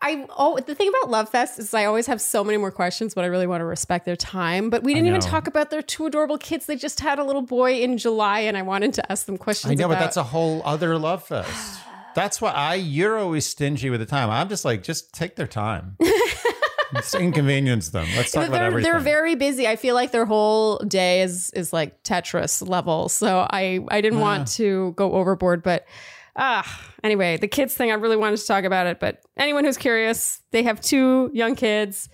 I 0.03 0.27
oh 0.39 0.59
the 0.59 0.75
thing 0.75 0.89
about 0.89 1.11
Love 1.11 1.29
Fest 1.29 1.59
is 1.59 1.75
I 1.75 1.85
always 1.85 2.07
have 2.07 2.21
so 2.21 2.43
many 2.43 2.57
more 2.57 2.71
questions, 2.71 3.15
but 3.15 3.25
I 3.25 3.27
really 3.27 3.47
want 3.47 3.61
to 3.61 3.67
respect 3.67 4.07
their 4.07 4.17
time. 4.17 4.71
But 4.71 4.83
we 4.83 4.95
didn't 4.95 5.09
even 5.09 5.21
talk 5.21 5.47
about 5.47 5.71
their 5.71 5.83
two 5.83 6.07
adorable 6.07 6.39
kids. 6.39 6.67
They 6.67 6.77
just 6.77 7.01
had 7.01 7.19
a 7.19 7.25
little 7.25 7.43
boy 7.43 7.83
in 7.83 7.99
July, 7.99 8.41
and 8.41 8.57
I 8.57 8.63
wanted 8.63 8.95
to 8.95 9.13
ask 9.13 9.27
them 9.27 9.37
questions. 9.37 9.71
I 9.71 9.75
know, 9.75 9.89
but 9.89 9.99
that's 9.99 10.17
a 10.17 10.23
whole 10.23 10.63
other 10.65 10.97
love 10.99 11.25
fest. 11.25 11.81
That's 12.13 12.41
why 12.41 12.51
I 12.51 12.75
you're 12.75 13.17
always 13.19 13.47
stingy 13.47 13.89
with 13.89 14.01
the 14.01 14.07
time. 14.07 14.31
I'm 14.31 14.49
just 14.49 14.65
like, 14.65 14.83
just 14.83 15.15
take 15.15 15.37
their 15.37 15.47
time. 15.47 15.97
Just 16.95 17.15
inconvenience 17.15 17.91
them. 17.91 18.07
Let's 18.17 18.33
talk 18.33 18.49
about 18.49 18.53
they're, 18.59 18.65
everything. 18.65 18.91
they're 18.93 19.01
very 19.01 19.35
busy. 19.35 19.67
I 19.69 19.77
feel 19.77 19.95
like 19.95 20.11
their 20.13 20.25
whole 20.27 20.79
day 20.79 21.23
is 21.23 21.51
is 21.51 21.73
like 21.73 22.03
Tetris 22.03 22.67
level. 22.67 23.09
So 23.09 23.47
I 23.51 23.81
I 23.89 24.01
didn't 24.01 24.21
want 24.21 24.49
to 24.53 24.93
go 24.97 25.13
overboard, 25.13 25.63
but 25.63 25.87
ah 26.37 26.81
anyway, 27.05 27.37
the 27.37 27.49
kids 27.49 27.75
thing 27.75 27.91
I 27.91 27.95
really 27.95 28.17
wanted 28.17 28.39
to 28.39 28.47
talk 28.47 28.65
about 28.65 28.87
it. 28.87 28.99
But 29.01 29.23
anyone 29.37 29.65
who's 29.65 29.77
curious, 29.77 30.41
they 30.51 30.63
have 30.65 30.81
two 30.81 31.31
young 31.33 31.55
kids, 31.55 32.09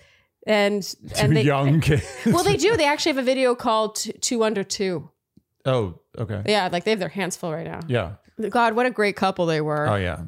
and 0.45 0.83
Two 0.83 0.97
and 1.17 1.35
they 1.35 1.41
young 1.43 1.81
kids. 1.81 2.05
well 2.25 2.43
they 2.43 2.57
do. 2.57 2.77
They 2.77 2.85
actually 2.87 3.11
have 3.13 3.19
a 3.19 3.23
video 3.25 3.55
called 3.55 3.95
Two 4.21 4.43
Under 4.43 4.63
Two. 4.63 5.09
oh, 5.65 5.99
okay. 6.17 6.43
Yeah, 6.45 6.69
like 6.71 6.83
they 6.83 6.91
have 6.91 6.99
their 6.99 7.09
hands 7.09 7.35
full 7.35 7.51
right 7.51 7.65
now. 7.67 7.79
Yeah. 7.87 8.13
God, 8.49 8.75
what 8.75 8.85
a 8.85 8.91
great 8.91 9.15
couple 9.15 9.47
they 9.47 9.61
were. 9.61 9.87
Oh 9.89 9.95
yeah. 9.95 10.19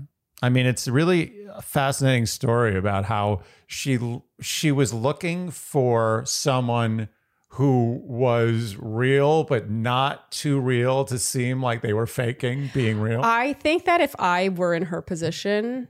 I 0.42 0.50
mean, 0.50 0.66
it's 0.66 0.88
really 0.88 1.34
a 1.54 1.62
fascinating 1.62 2.26
story 2.26 2.78
about 2.78 3.06
how 3.06 3.42
she 3.68 4.00
she 4.42 4.72
was 4.72 4.94
looking 4.94 5.52
for 5.52 6.24
someone 6.26 7.10
who 7.54 8.00
was 8.06 8.78
real 8.80 9.44
but 9.44 9.70
not 9.70 10.32
too 10.32 10.60
real 10.60 11.04
to 11.06 11.18
seem 11.18 11.62
like 11.64 11.82
they 11.82 11.94
were 11.94 12.06
faking 12.08 12.70
being 12.74 13.00
real. 13.02 13.22
I 13.24 13.54
think 13.54 13.86
that 13.86 14.02
if 14.02 14.16
I 14.20 14.50
were 14.50 14.74
in 14.76 14.84
her 14.84 15.02
position, 15.02 15.88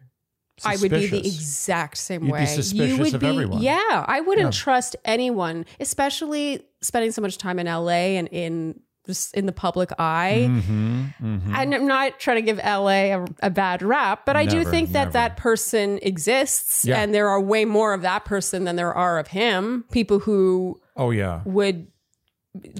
I 0.66 0.78
would 0.78 0.90
be 0.92 1.08
the 1.08 1.20
exact 1.20 1.98
same 1.98 2.22
You'd 2.24 2.28
be 2.28 2.32
way. 2.34 2.88
you 2.88 2.98
would 2.98 3.14
of 3.14 3.22
be, 3.22 3.28
everyone. 3.28 3.62
Yeah, 3.62 4.06
I 4.08 4.22
wouldn't 4.22 4.54
Yeah. 4.56 4.60
trust 4.60 4.96
anyone, 5.06 5.66
especially 5.80 6.64
spending 6.82 7.12
so 7.12 7.22
much 7.22 7.38
time 7.38 7.60
in 7.60 7.68
LA 7.68 8.18
and 8.18 8.28
in 8.30 8.80
just 9.10 9.34
in 9.36 9.46
the 9.48 9.52
public 9.52 9.92
eye. 10.00 10.46
Mhm, 10.50 11.14
mhm. 11.22 11.56
And 11.58 11.74
I'm 11.76 11.88
not 11.88 12.20
trying 12.20 12.38
to 12.38 12.42
give 12.44 12.58
LA 12.60 13.12
a, 13.18 13.26
a 13.44 13.50
bad 13.50 13.82
rap, 13.82 14.26
but 14.26 14.36
I 14.38 14.46
do 14.46 14.60
Never, 14.60 14.70
think 14.70 14.92
that 14.92 15.00
never. 15.00 15.12
that 15.14 15.38
person 15.38 16.00
exists, 16.02 16.86
Yeah. 16.86 17.02
and 17.02 17.14
there 17.14 17.28
are 17.28 17.42
way 17.42 17.66
more 17.66 17.94
of 17.94 18.02
that 18.04 18.24
person 18.26 18.64
than 18.66 18.76
there 18.76 18.94
are 18.94 19.18
of 19.20 19.28
him. 19.30 19.84
People 19.92 20.20
who 20.20 20.80
Oh 20.96 21.10
yeah. 21.12 21.42
would 21.46 21.88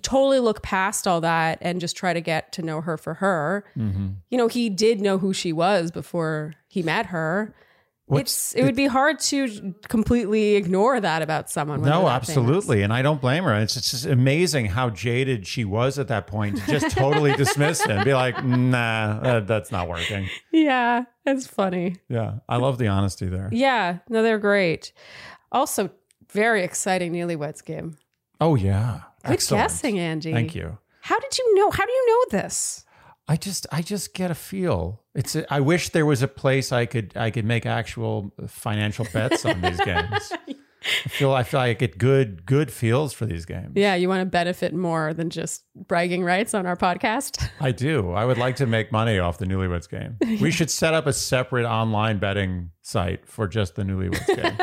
totally 0.02 0.40
look 0.40 0.62
past 0.64 1.08
all 1.08 1.22
that 1.22 1.58
and 1.62 1.80
just 1.80 1.96
try 1.96 2.14
to 2.14 2.22
get 2.22 2.52
to 2.54 2.62
know 2.62 2.82
her 2.82 2.98
for 2.98 3.16
her. 3.16 3.66
Mm-hmm. 3.78 4.08
You 4.30 4.38
know, 4.38 4.48
he 4.48 4.70
did 4.70 5.00
know 5.02 5.18
who 5.18 5.34
she 5.34 5.54
was 5.54 5.92
before 5.92 6.54
he 6.68 6.82
met 6.84 7.08
her. 7.08 7.54
What's- 8.10 8.52
it's 8.52 8.56
it 8.56 8.64
would 8.64 8.76
be 8.76 8.88
hard 8.88 9.20
to 9.20 9.74
completely 9.88 10.56
ignore 10.56 11.00
that 11.00 11.22
about 11.22 11.50
someone. 11.50 11.82
No, 11.82 11.86
they're 11.86 11.92
that 11.92 12.26
famous. 12.26 12.30
absolutely. 12.30 12.82
And 12.84 12.92
I 12.92 13.02
don't 13.02 13.22
blame 13.22 13.44
her. 13.46 13.56
It's 13.56 13.76
just 13.76 14.06
amazing 14.06 14.66
how 14.66 14.90
jaded 14.90 15.46
she 15.48 15.64
was 15.66 15.98
at 16.00 16.08
that 16.10 16.28
point 16.28 16.58
to 16.58 16.66
just 16.80 16.96
totally 16.98 17.34
dismiss 17.36 17.82
it 17.82 17.92
and 17.92 18.04
be 18.06 18.14
like, 18.14 18.44
nah, 18.44 19.20
that, 19.22 19.48
that's 19.48 19.72
not 19.72 19.88
working. 19.88 20.28
Yeah, 20.52 21.04
it's 21.26 21.48
funny. 21.48 21.96
Yeah. 22.10 22.40
I 22.50 22.58
love 22.58 22.78
the 22.80 22.88
honesty 22.88 23.28
there. 23.28 23.50
Yeah, 23.52 24.00
no, 24.10 24.24
they're 24.24 24.40
great. 24.40 24.92
Also, 25.52 25.90
very 26.32 26.64
exciting 26.64 27.14
newlyweds 27.14 27.64
game. 27.64 27.96
Oh, 28.42 28.56
yeah. 28.56 29.02
Good 29.26 29.34
Excellent. 29.34 29.64
guessing, 29.66 30.00
Andy. 30.00 30.32
Thank 30.34 30.56
you. 30.56 30.78
How 31.02 31.20
did 31.20 31.38
you 31.38 31.56
know? 31.56 31.72
How 31.72 31.86
do 31.86 31.92
you 31.92 32.08
know 32.32 32.40
this? 32.42 32.86
I 33.30 33.36
just, 33.36 33.68
I 33.72 33.84
just 33.84 34.16
get 34.16 34.32
a 34.32 34.36
feel. 34.36 35.04
It's. 35.14 35.36
A, 35.36 35.54
I 35.54 35.60
wish 35.60 35.90
there 35.90 36.06
was 36.06 36.24
a 36.24 36.28
place 36.28 36.72
I 36.72 36.88
could, 36.88 37.16
I 37.16 37.30
could 37.30 37.46
make 37.46 37.68
actual 37.68 38.34
financial 38.48 39.06
bets 39.14 39.46
on 39.46 39.62
these 39.62 39.80
games. 39.82 40.34
I 41.06 41.10
feel, 41.10 41.34
I 41.34 41.44
feel 41.44 41.60
like 41.60 41.70
I 41.70 41.74
get 41.74 42.00
good, 42.00 42.48
good 42.48 42.72
feels 42.72 43.14
for 43.14 43.28
these 43.28 43.46
games. 43.46 43.74
Yeah, 43.76 43.94
you 43.96 44.10
want 44.10 44.22
to 44.22 44.26
benefit 44.26 44.74
more 44.74 45.14
than 45.14 45.30
just 45.30 45.64
bragging 45.76 46.24
rights 46.24 46.56
on 46.56 46.66
our 46.66 46.76
podcast. 46.76 47.48
I 47.60 47.72
do. 47.72 48.14
I 48.14 48.26
would 48.26 48.40
like 48.40 48.56
to 48.56 48.66
make 48.66 48.92
money 48.92 49.20
off 49.20 49.38
the 49.38 49.46
Newlyweds 49.46 49.88
game. 49.90 50.18
We 50.42 50.50
should 50.50 50.72
set 50.72 50.96
up 50.96 51.06
a 51.06 51.14
separate 51.14 51.66
online 51.66 52.18
betting 52.18 52.72
site 52.82 53.28
for 53.28 53.48
just 53.48 53.76
the 53.76 53.84
Newlyweds 53.84 54.26
game. 54.26 54.58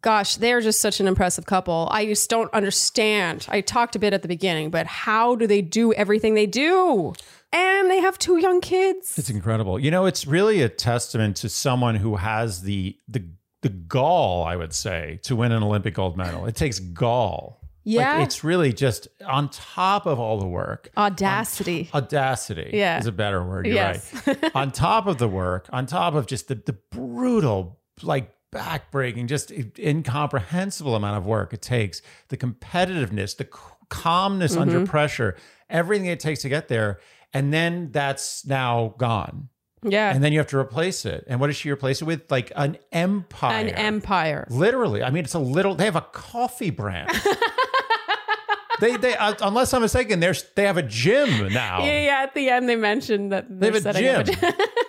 Gosh, 0.00 0.36
they're 0.36 0.60
just 0.60 0.80
such 0.80 1.00
an 1.00 1.08
impressive 1.08 1.44
couple. 1.46 1.88
I 1.90 2.06
just 2.06 2.30
don't 2.30 2.52
understand. 2.54 3.46
I 3.48 3.60
talked 3.60 3.96
a 3.96 3.98
bit 3.98 4.12
at 4.12 4.22
the 4.22 4.28
beginning, 4.28 4.70
but 4.70 4.86
how 4.86 5.34
do 5.34 5.46
they 5.46 5.60
do 5.60 5.92
everything 5.94 6.34
they 6.34 6.46
do? 6.46 7.14
And 7.52 7.90
they 7.90 7.98
have 8.00 8.16
two 8.18 8.38
young 8.38 8.60
kids. 8.60 9.18
It's 9.18 9.30
incredible. 9.30 9.78
You 9.78 9.90
know, 9.90 10.06
it's 10.06 10.26
really 10.26 10.62
a 10.62 10.68
testament 10.68 11.36
to 11.38 11.48
someone 11.48 11.96
who 11.96 12.16
has 12.16 12.62
the 12.62 12.96
the 13.08 13.24
the 13.62 13.70
gall, 13.70 14.44
I 14.44 14.54
would 14.54 14.72
say, 14.72 15.18
to 15.24 15.34
win 15.34 15.50
an 15.50 15.64
Olympic 15.64 15.94
gold 15.94 16.16
medal. 16.16 16.46
It 16.46 16.54
takes 16.54 16.78
gall. 16.78 17.60
Yeah. 17.82 18.18
Like, 18.18 18.26
it's 18.26 18.44
really 18.44 18.72
just 18.72 19.08
on 19.26 19.48
top 19.48 20.06
of 20.06 20.20
all 20.20 20.38
the 20.38 20.46
work. 20.46 20.90
Audacity. 20.96 21.88
Audacity 21.92 22.70
Yeah. 22.74 22.98
is 23.00 23.06
a 23.06 23.12
better 23.12 23.42
word. 23.42 23.66
You're 23.66 23.74
Yes. 23.76 24.12
right. 24.28 24.54
on 24.54 24.70
top 24.70 25.06
of 25.08 25.18
the 25.18 25.26
work, 25.26 25.68
on 25.72 25.86
top 25.86 26.14
of 26.14 26.26
just 26.26 26.46
the, 26.48 26.54
the 26.54 26.74
brutal, 26.92 27.80
like 28.02 28.30
backbreaking, 28.52 29.26
just 29.26 29.52
incomprehensible 29.78 30.94
amount 30.94 31.16
of 31.16 31.26
work 31.26 31.52
it 31.52 31.62
takes, 31.62 32.00
the 32.28 32.36
competitiveness, 32.36 33.36
the 33.36 33.48
calmness 33.88 34.52
Mm-hmm. 34.52 34.62
under 34.62 34.86
pressure, 34.86 35.36
everything 35.70 36.06
it 36.06 36.20
takes 36.20 36.42
to 36.42 36.48
get 36.48 36.68
there. 36.68 37.00
And 37.34 37.52
then 37.52 37.90
that's 37.92 38.46
now 38.46 38.94
gone. 38.98 39.48
Yeah. 39.82 40.12
And 40.12 40.24
then 40.24 40.32
you 40.32 40.38
have 40.40 40.48
to 40.48 40.58
replace 40.58 41.04
it. 41.04 41.24
And 41.28 41.38
what 41.40 41.48
does 41.48 41.56
she 41.56 41.70
replace 41.70 42.00
it 42.02 42.04
with? 42.04 42.30
Like 42.30 42.50
an 42.56 42.78
empire. 42.90 43.54
An 43.58 43.68
empire. 43.68 44.46
Literally. 44.50 45.02
I 45.02 45.10
mean, 45.10 45.24
it's 45.24 45.34
a 45.34 45.38
little, 45.38 45.74
they 45.74 45.84
have 45.84 45.94
a 45.96 46.00
coffee 46.00 46.70
brand. 46.70 47.10
they, 48.80 48.96
they, 48.96 49.14
uh, 49.16 49.34
unless 49.42 49.74
I'm 49.74 49.82
mistaken, 49.82 50.20
there's, 50.20 50.44
they 50.56 50.64
have 50.64 50.76
a 50.78 50.82
gym 50.82 51.52
now. 51.52 51.84
Yeah, 51.84 52.00
yeah. 52.00 52.22
At 52.22 52.34
the 52.34 52.48
end, 52.48 52.68
they 52.68 52.76
mentioned 52.76 53.32
that 53.32 53.46
They 53.48 53.66
have 53.66 53.74
a 53.76 53.80
setting 53.80 54.08
up 54.08 54.26
gym. 54.26 54.36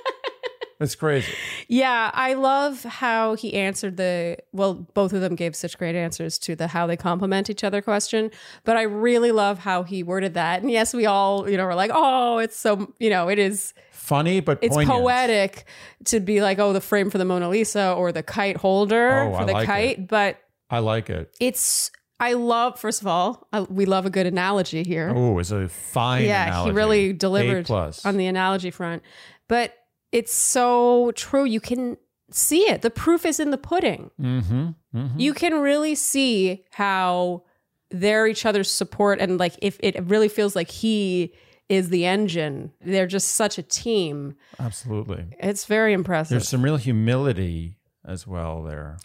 That's 0.79 0.95
crazy. 0.95 1.33
Yeah, 1.67 2.09
I 2.13 2.35
love 2.35 2.83
how 2.83 3.35
he 3.35 3.53
answered 3.53 3.97
the 3.97 4.37
well, 4.53 4.75
both 4.93 5.11
of 5.11 5.19
them 5.19 5.35
gave 5.35 5.53
such 5.55 5.77
great 5.77 5.93
answers 5.95 6.39
to 6.39 6.55
the 6.55 6.67
how 6.67 6.87
they 6.87 6.95
complement 6.95 7.49
each 7.49 7.65
other 7.65 7.81
question, 7.81 8.31
but 8.63 8.77
I 8.77 8.83
really 8.83 9.33
love 9.33 9.59
how 9.59 9.83
he 9.83 10.03
worded 10.03 10.35
that. 10.35 10.61
And 10.61 10.71
yes, 10.71 10.93
we 10.93 11.05
all, 11.05 11.49
you 11.49 11.57
know, 11.57 11.65
were 11.65 11.75
like, 11.75 11.91
"Oh, 11.93 12.37
it's 12.37 12.55
so, 12.57 12.93
you 12.97 13.09
know, 13.09 13.27
it 13.27 13.39
is 13.39 13.73
Funny, 13.91 14.39
but 14.39 14.57
it's 14.61 14.73
poignant. 14.75 15.01
poetic 15.01 15.65
to 16.05 16.19
be 16.21 16.41
like, 16.41 16.59
"Oh, 16.59 16.71
the 16.71 16.81
frame 16.81 17.09
for 17.09 17.17
the 17.17 17.25
Mona 17.25 17.49
Lisa 17.49 17.91
or 17.93 18.11
the 18.13 18.23
kite 18.23 18.55
holder 18.57 19.23
Oh, 19.27 19.33
for 19.33 19.41
I 19.41 19.45
the 19.45 19.51
like 19.53 19.67
kite," 19.67 20.07
but 20.07 20.39
I 20.69 20.79
like 20.79 21.09
it. 21.09 21.35
it's 21.41 21.91
I 22.21 22.33
love 22.33 22.79
first 22.79 23.01
of 23.01 23.07
all, 23.07 23.47
I, 23.51 23.61
we 23.61 23.85
love 23.85 24.05
a 24.05 24.09
good 24.09 24.25
analogy 24.27 24.83
here 24.83 25.11
Oh, 25.13 25.37
it's 25.39 25.51
a 25.51 25.67
fine 25.67 26.23
yeah, 26.25 26.47
analogy. 26.47 26.71
he 26.71 26.75
really 26.77 27.13
delivered 27.13 27.69
on 27.69 28.15
the 28.17 28.27
analogy 28.27 28.71
front. 28.71 29.03
But 29.49 29.73
it's 30.11 30.33
so 30.33 31.11
true. 31.15 31.45
You 31.45 31.59
can 31.59 31.97
see 32.31 32.61
it. 32.69 32.81
The 32.81 32.89
proof 32.89 33.25
is 33.25 33.39
in 33.39 33.51
the 33.51 33.57
pudding. 33.57 34.11
mm-hmm, 34.19 34.69
mm-hmm. 34.95 35.19
You 35.19 35.33
can 35.33 35.59
really 35.61 35.95
see 35.95 36.65
how 36.71 37.43
they're 37.91 38.27
each 38.27 38.45
other's 38.45 38.71
support 38.71 39.19
and 39.19 39.39
like 39.39 39.53
if 39.61 39.79
it 39.81 39.95
really 40.03 40.29
feels 40.29 40.55
like 40.55 40.69
he 40.69 41.33
is 41.69 41.89
the 41.89 42.05
engine. 42.05 42.71
They're 42.81 43.07
just 43.07 43.29
such 43.29 43.57
a 43.57 43.63
team. 43.63 44.35
Absolutely. 44.59 45.25
It's 45.39 45.65
very 45.65 45.93
impressive. 45.93 46.31
There's 46.31 46.49
some 46.49 46.63
real 46.63 46.77
humility 46.77 47.77
as 48.05 48.25
well 48.27 48.63
there. 48.63 48.97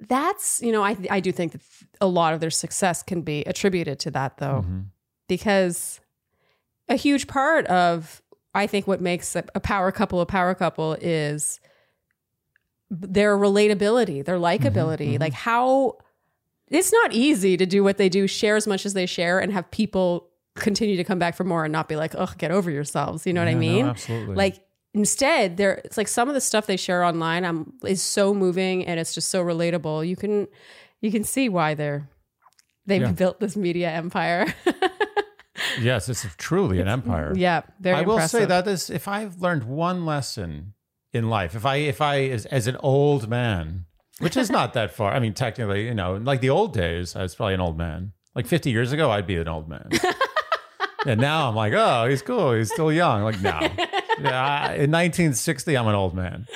That's, 0.00 0.60
you 0.62 0.70
know, 0.72 0.82
I 0.84 0.96
I 1.10 1.20
do 1.20 1.30
think 1.32 1.52
that 1.52 1.60
a 2.00 2.06
lot 2.06 2.34
of 2.34 2.40
their 2.40 2.50
success 2.50 3.02
can 3.02 3.22
be 3.22 3.42
attributed 3.44 3.98
to 4.00 4.10
that 4.12 4.38
though. 4.38 4.64
Mhm. 4.68 4.86
because 5.28 6.00
a 6.88 6.96
huge 6.96 7.26
part 7.26 7.64
of 7.66 8.20
I 8.54 8.66
think 8.66 8.86
what 8.86 9.00
makes 9.00 9.34
a, 9.34 9.42
power 9.42 9.90
couple 9.90 10.20
a 10.20 10.26
power 10.26 10.54
couple 10.54 10.94
is 11.00 11.58
their 12.90 13.36
relatability, 13.36 14.24
their 14.24 14.38
likability. 14.38 15.18
Like 15.18 15.32
how 15.32 15.98
it's 16.68 16.92
not 16.92 17.12
easy 17.12 17.56
to 17.56 17.66
do 17.66 17.82
what 17.82 17.96
they 17.98 18.08
do, 18.08 18.26
share 18.26 18.56
as 18.56 18.66
much 18.66 18.86
as 18.86 18.94
they 18.94 19.06
share, 19.06 19.38
and 19.40 19.52
have 19.52 19.70
people 19.70 20.28
continue 20.54 20.96
to 20.96 21.04
come 21.04 21.18
back 21.18 21.34
for 21.34 21.42
more 21.44 21.64
and 21.64 21.72
not 21.72 21.88
be 21.88 21.96
like, 21.96 22.14
oh, 22.16 22.28
get 22.38 22.50
over 22.52 22.70
yourselves. 22.70 23.26
You 23.26 23.32
know 23.32 23.40
what 23.40 23.48
I 23.48 23.52
Yeah, 23.52 23.54
no, 23.56 23.60
mean? 23.60 23.86
absolutely. 23.86 24.36
Like 24.36 24.64
instead, 24.92 25.56
there 25.56 25.74
it's 25.84 25.96
like 25.96 26.06
some 26.08 26.28
of 26.28 26.34
the 26.34 26.40
stuff 26.40 26.66
they 26.66 26.76
share 26.76 27.02
online 27.02 27.44
um, 27.44 27.72
is 27.84 28.00
so 28.02 28.32
moving 28.32 28.86
and 28.86 29.00
it's 29.00 29.14
just 29.14 29.30
so 29.30 29.44
relatable. 29.44 30.06
You 30.06 30.14
can 30.16 30.46
you 31.00 31.10
can 31.10 31.24
see 31.24 31.48
why 31.48 31.74
they're 31.74 32.08
they've 32.86 33.02
Yeah. 33.02 33.10
built 33.12 33.40
this 33.40 33.56
media 33.56 33.90
empire. 33.90 34.46
Yes, 35.80 36.08
it's 36.08 36.26
truly 36.36 36.80
an 36.80 36.88
empire. 36.88 37.32
yeah, 37.36 37.62
very 37.80 37.96
I 37.96 38.00
will 38.02 38.16
say 38.18 38.42
impressive. 38.42 38.48
that 38.48 38.64
this 38.64 38.90
if 38.90 39.06
I've 39.06 39.40
learned 39.40 39.64
one 39.64 40.04
lesson 40.04 40.74
in 41.12 41.28
life, 41.28 41.54
if 41.54 41.64
I 41.64 41.76
if 41.76 42.00
I 42.00 42.22
as, 42.24 42.46
as 42.46 42.66
an 42.66 42.76
old 42.80 43.28
man, 43.28 43.86
which 44.18 44.36
is 44.36 44.50
not 44.50 44.74
that 44.74 44.92
far. 44.92 45.12
I 45.12 45.18
mean, 45.18 45.34
technically, 45.34 45.86
you 45.86 45.94
know, 45.94 46.16
like 46.16 46.40
the 46.40 46.50
old 46.50 46.72
days, 46.72 47.16
I 47.16 47.22
was 47.22 47.34
probably 47.34 47.54
an 47.54 47.60
old 47.60 47.76
man. 47.76 48.12
Like 48.34 48.46
50 48.46 48.70
years 48.70 48.92
ago, 48.92 49.10
I'd 49.10 49.26
be 49.26 49.36
an 49.36 49.48
old 49.48 49.68
man. 49.68 49.90
and 51.06 51.20
now 51.20 51.48
I'm 51.48 51.54
like, 51.54 51.72
oh, 51.72 52.06
he's 52.08 52.22
cool. 52.22 52.52
He's 52.52 52.72
still 52.72 52.92
young. 52.92 53.22
Like, 53.22 53.40
no. 53.40 53.60
Yeah, 54.16 54.66
in 54.66 54.92
1960, 54.92 55.76
I'm 55.76 55.88
an 55.88 55.96
old 55.96 56.14
man. 56.14 56.46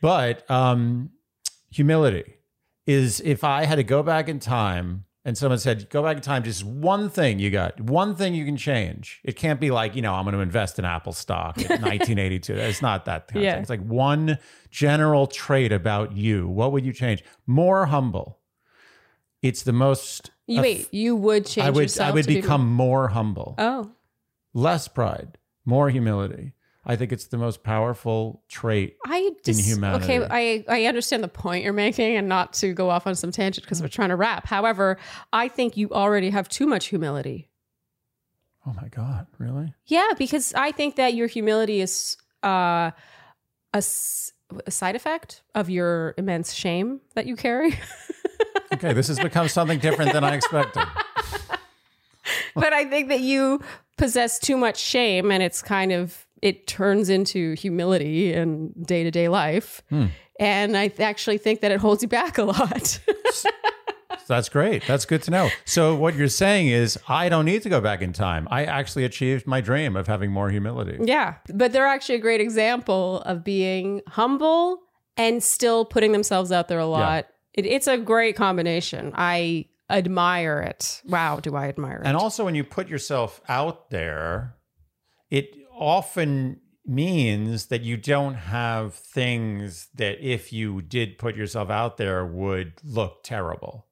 But 0.00 0.50
um, 0.50 1.10
humility 1.70 2.24
is 2.86 3.20
if 3.20 3.44
I 3.44 3.66
had 3.66 3.74
to 3.74 3.82
go 3.82 4.02
back 4.02 4.26
in 4.30 4.38
time 4.38 5.04
and 5.24 5.38
someone 5.38 5.58
said, 5.58 5.88
go 5.88 6.02
back 6.02 6.16
in 6.16 6.22
time, 6.22 6.42
just 6.42 6.64
one 6.64 7.08
thing 7.08 7.38
you 7.38 7.50
got, 7.50 7.80
one 7.80 8.14
thing 8.14 8.34
you 8.34 8.44
can 8.44 8.56
change. 8.56 9.20
It 9.24 9.36
can't 9.36 9.58
be 9.58 9.70
like, 9.70 9.96
you 9.96 10.02
know, 10.02 10.12
I'm 10.14 10.24
going 10.24 10.34
to 10.34 10.40
invest 10.40 10.78
in 10.78 10.84
Apple 10.84 11.12
stock 11.14 11.56
in 11.58 11.68
1982. 11.68 12.52
It's 12.54 12.82
not 12.82 13.06
that 13.06 13.28
kind 13.28 13.44
of 13.44 13.52
thing. 13.52 13.60
It's 13.62 13.70
like 13.70 13.84
one 13.84 14.38
general 14.70 15.26
trait 15.26 15.72
about 15.72 16.14
you. 16.16 16.46
What 16.46 16.72
would 16.72 16.84
you 16.84 16.92
change? 16.92 17.24
More 17.46 17.86
humble. 17.86 18.38
It's 19.40 19.62
the 19.62 19.72
most. 19.72 20.30
You, 20.46 20.60
wait, 20.62 20.92
you 20.92 21.16
would 21.16 21.46
change 21.46 21.66
I 21.66 21.70
would. 21.70 22.00
I 22.00 22.10
would 22.10 22.22
to 22.24 22.28
be 22.28 22.40
become 22.40 22.66
more 22.70 23.08
humble, 23.08 23.54
Oh, 23.58 23.90
less 24.52 24.88
pride, 24.88 25.38
more 25.64 25.88
humility. 25.90 26.52
I 26.86 26.96
think 26.96 27.12
it's 27.12 27.26
the 27.28 27.38
most 27.38 27.62
powerful 27.62 28.42
trait. 28.48 28.96
I 29.06 29.30
just 29.44 29.60
humanity. 29.64 30.04
okay. 30.04 30.26
I 30.30 30.64
I 30.68 30.84
understand 30.86 31.24
the 31.24 31.28
point 31.28 31.64
you're 31.64 31.72
making, 31.72 32.16
and 32.16 32.28
not 32.28 32.52
to 32.54 32.72
go 32.74 32.90
off 32.90 33.06
on 33.06 33.14
some 33.14 33.30
tangent 33.32 33.64
because 33.64 33.80
we're 33.80 33.88
trying 33.88 34.10
to 34.10 34.16
wrap. 34.16 34.46
However, 34.46 34.98
I 35.32 35.48
think 35.48 35.76
you 35.76 35.90
already 35.90 36.30
have 36.30 36.48
too 36.48 36.66
much 36.66 36.86
humility. 36.86 37.48
Oh 38.66 38.74
my 38.80 38.88
God! 38.88 39.26
Really? 39.38 39.72
Yeah, 39.86 40.08
because 40.18 40.52
I 40.54 40.72
think 40.72 40.96
that 40.96 41.14
your 41.14 41.26
humility 41.26 41.80
is 41.80 42.16
uh, 42.42 42.90
a, 43.72 43.76
s- 43.76 44.32
a 44.66 44.70
side 44.70 44.96
effect 44.96 45.42
of 45.54 45.68
your 45.70 46.14
immense 46.18 46.52
shame 46.52 47.00
that 47.14 47.26
you 47.26 47.36
carry. 47.36 47.78
Okay, 48.72 48.92
this 48.92 49.06
has 49.06 49.20
become 49.20 49.46
something 49.48 49.78
different 49.78 50.12
than 50.12 50.24
I 50.24 50.34
expected. 50.34 50.82
but 52.56 52.72
I 52.72 52.84
think 52.86 53.08
that 53.08 53.20
you 53.20 53.60
possess 53.96 54.38
too 54.40 54.56
much 54.56 54.78
shame, 54.78 55.30
and 55.30 55.42
it's 55.44 55.62
kind 55.62 55.92
of 55.92 56.23
it 56.44 56.66
turns 56.66 57.08
into 57.08 57.54
humility 57.54 58.34
in 58.34 58.70
day 58.82 59.02
to 59.02 59.10
day 59.10 59.28
life. 59.28 59.82
Hmm. 59.88 60.06
And 60.38 60.76
I 60.76 60.88
th- 60.88 61.00
actually 61.00 61.38
think 61.38 61.62
that 61.62 61.72
it 61.72 61.80
holds 61.80 62.02
you 62.02 62.08
back 62.08 62.36
a 62.36 62.44
lot. 62.44 63.00
That's 64.26 64.48
great. 64.48 64.86
That's 64.86 65.06
good 65.06 65.22
to 65.24 65.30
know. 65.30 65.48
So 65.64 65.94
what 65.94 66.14
you're 66.14 66.28
saying 66.28 66.68
is 66.68 66.98
I 67.08 67.28
don't 67.28 67.44
need 67.46 67.62
to 67.62 67.68
go 67.68 67.80
back 67.80 68.02
in 68.02 68.12
time. 68.12 68.46
I 68.50 68.64
actually 68.64 69.04
achieved 69.04 69.46
my 69.46 69.60
dream 69.60 69.96
of 69.96 70.06
having 70.06 70.30
more 70.30 70.50
humility. 70.50 70.98
yeah, 71.02 71.36
but 71.52 71.72
they're 71.72 71.86
actually 71.86 72.16
a 72.16 72.20
great 72.20 72.40
example 72.40 73.22
of 73.22 73.42
being 73.42 74.02
humble 74.08 74.80
and 75.16 75.42
still 75.42 75.84
putting 75.84 76.12
themselves 76.12 76.52
out 76.52 76.68
there 76.68 76.78
a 76.78 76.86
lot. 76.86 77.26
It, 77.54 77.64
it's 77.66 77.86
a 77.86 77.96
great 77.96 78.36
combination. 78.36 79.12
I 79.14 79.66
admire 79.88 80.60
it. 80.60 81.00
Wow, 81.06 81.40
do 81.40 81.54
I 81.56 81.68
admire 81.68 81.98
it? 81.98 82.06
And 82.06 82.16
also 82.16 82.44
when 82.44 82.54
you 82.54 82.64
put 82.64 82.88
yourself 82.88 83.40
out 83.48 83.90
there, 83.90 84.56
it 85.30 85.54
often 85.78 86.60
means 86.86 87.66
that 87.66 87.82
you 87.82 87.96
don't 87.96 88.34
have 88.34 88.94
things 88.94 89.88
that 89.94 90.20
if 90.20 90.52
you 90.52 90.82
did 90.82 91.18
put 91.18 91.36
yourself 91.36 91.70
out 91.70 91.96
there 91.96 92.26
would 92.26 92.74
look 92.84 93.22
terrible. 93.22 93.86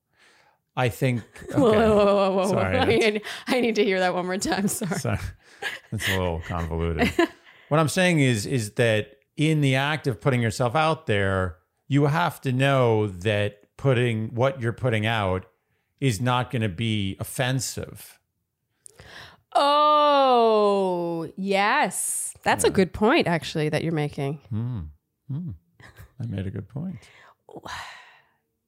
I 0.76 0.88
think 0.88 1.22
okay. 1.50 1.60
Whoa, 1.60 1.72
whoa, 1.72 2.04
whoa, 2.04 2.14
whoa, 2.14 2.36
whoa, 2.36 2.48
Sorry. 2.50 2.78
I 2.78 2.84
need, 2.84 3.22
I 3.46 3.60
need 3.60 3.74
to 3.76 3.84
hear 3.84 3.98
that 4.00 4.14
one 4.14 4.26
more 4.26 4.38
time. 4.38 4.68
Sorry. 4.68 4.98
So 4.98 5.16
it's 5.92 6.08
a 6.08 6.12
little 6.12 6.40
convoluted. 6.40 7.10
what 7.68 7.80
I'm 7.80 7.88
saying 7.88 8.20
is 8.20 8.46
is 8.46 8.72
that 8.72 9.16
in 9.36 9.60
the 9.60 9.76
act 9.76 10.06
of 10.06 10.20
putting 10.20 10.42
yourself 10.42 10.74
out 10.74 11.06
there, 11.06 11.56
you 11.88 12.06
have 12.06 12.40
to 12.42 12.52
know 12.52 13.06
that 13.06 13.76
putting 13.76 14.34
what 14.34 14.60
you're 14.60 14.72
putting 14.72 15.06
out 15.06 15.46
is 16.00 16.20
not 16.20 16.50
going 16.50 16.62
to 16.62 16.68
be 16.68 17.16
offensive. 17.20 18.18
Oh, 19.54 21.30
yes. 21.36 22.34
That's 22.42 22.64
a 22.64 22.70
good 22.70 22.92
point, 22.92 23.26
actually, 23.26 23.68
that 23.68 23.82
you're 23.84 23.92
making. 23.92 24.40
Hmm. 24.50 24.80
Hmm. 25.30 25.50
I 26.20 26.26
made 26.26 26.46
a 26.46 26.50
good 26.50 26.68
point. 26.68 26.96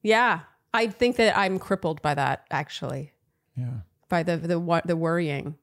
Yeah. 0.03 0.41
I 0.75 0.89
think 0.89 1.17
that 1.17 1.35
I'm 1.39 1.59
crippled 1.59 2.03
by 2.03 2.13
that, 2.15 2.45
actually, 2.51 3.13
Yeah. 3.57 3.79
by 4.11 4.23
the, 4.23 4.37
the, 4.37 4.83
the 4.85 4.97
worrying. 4.97 5.57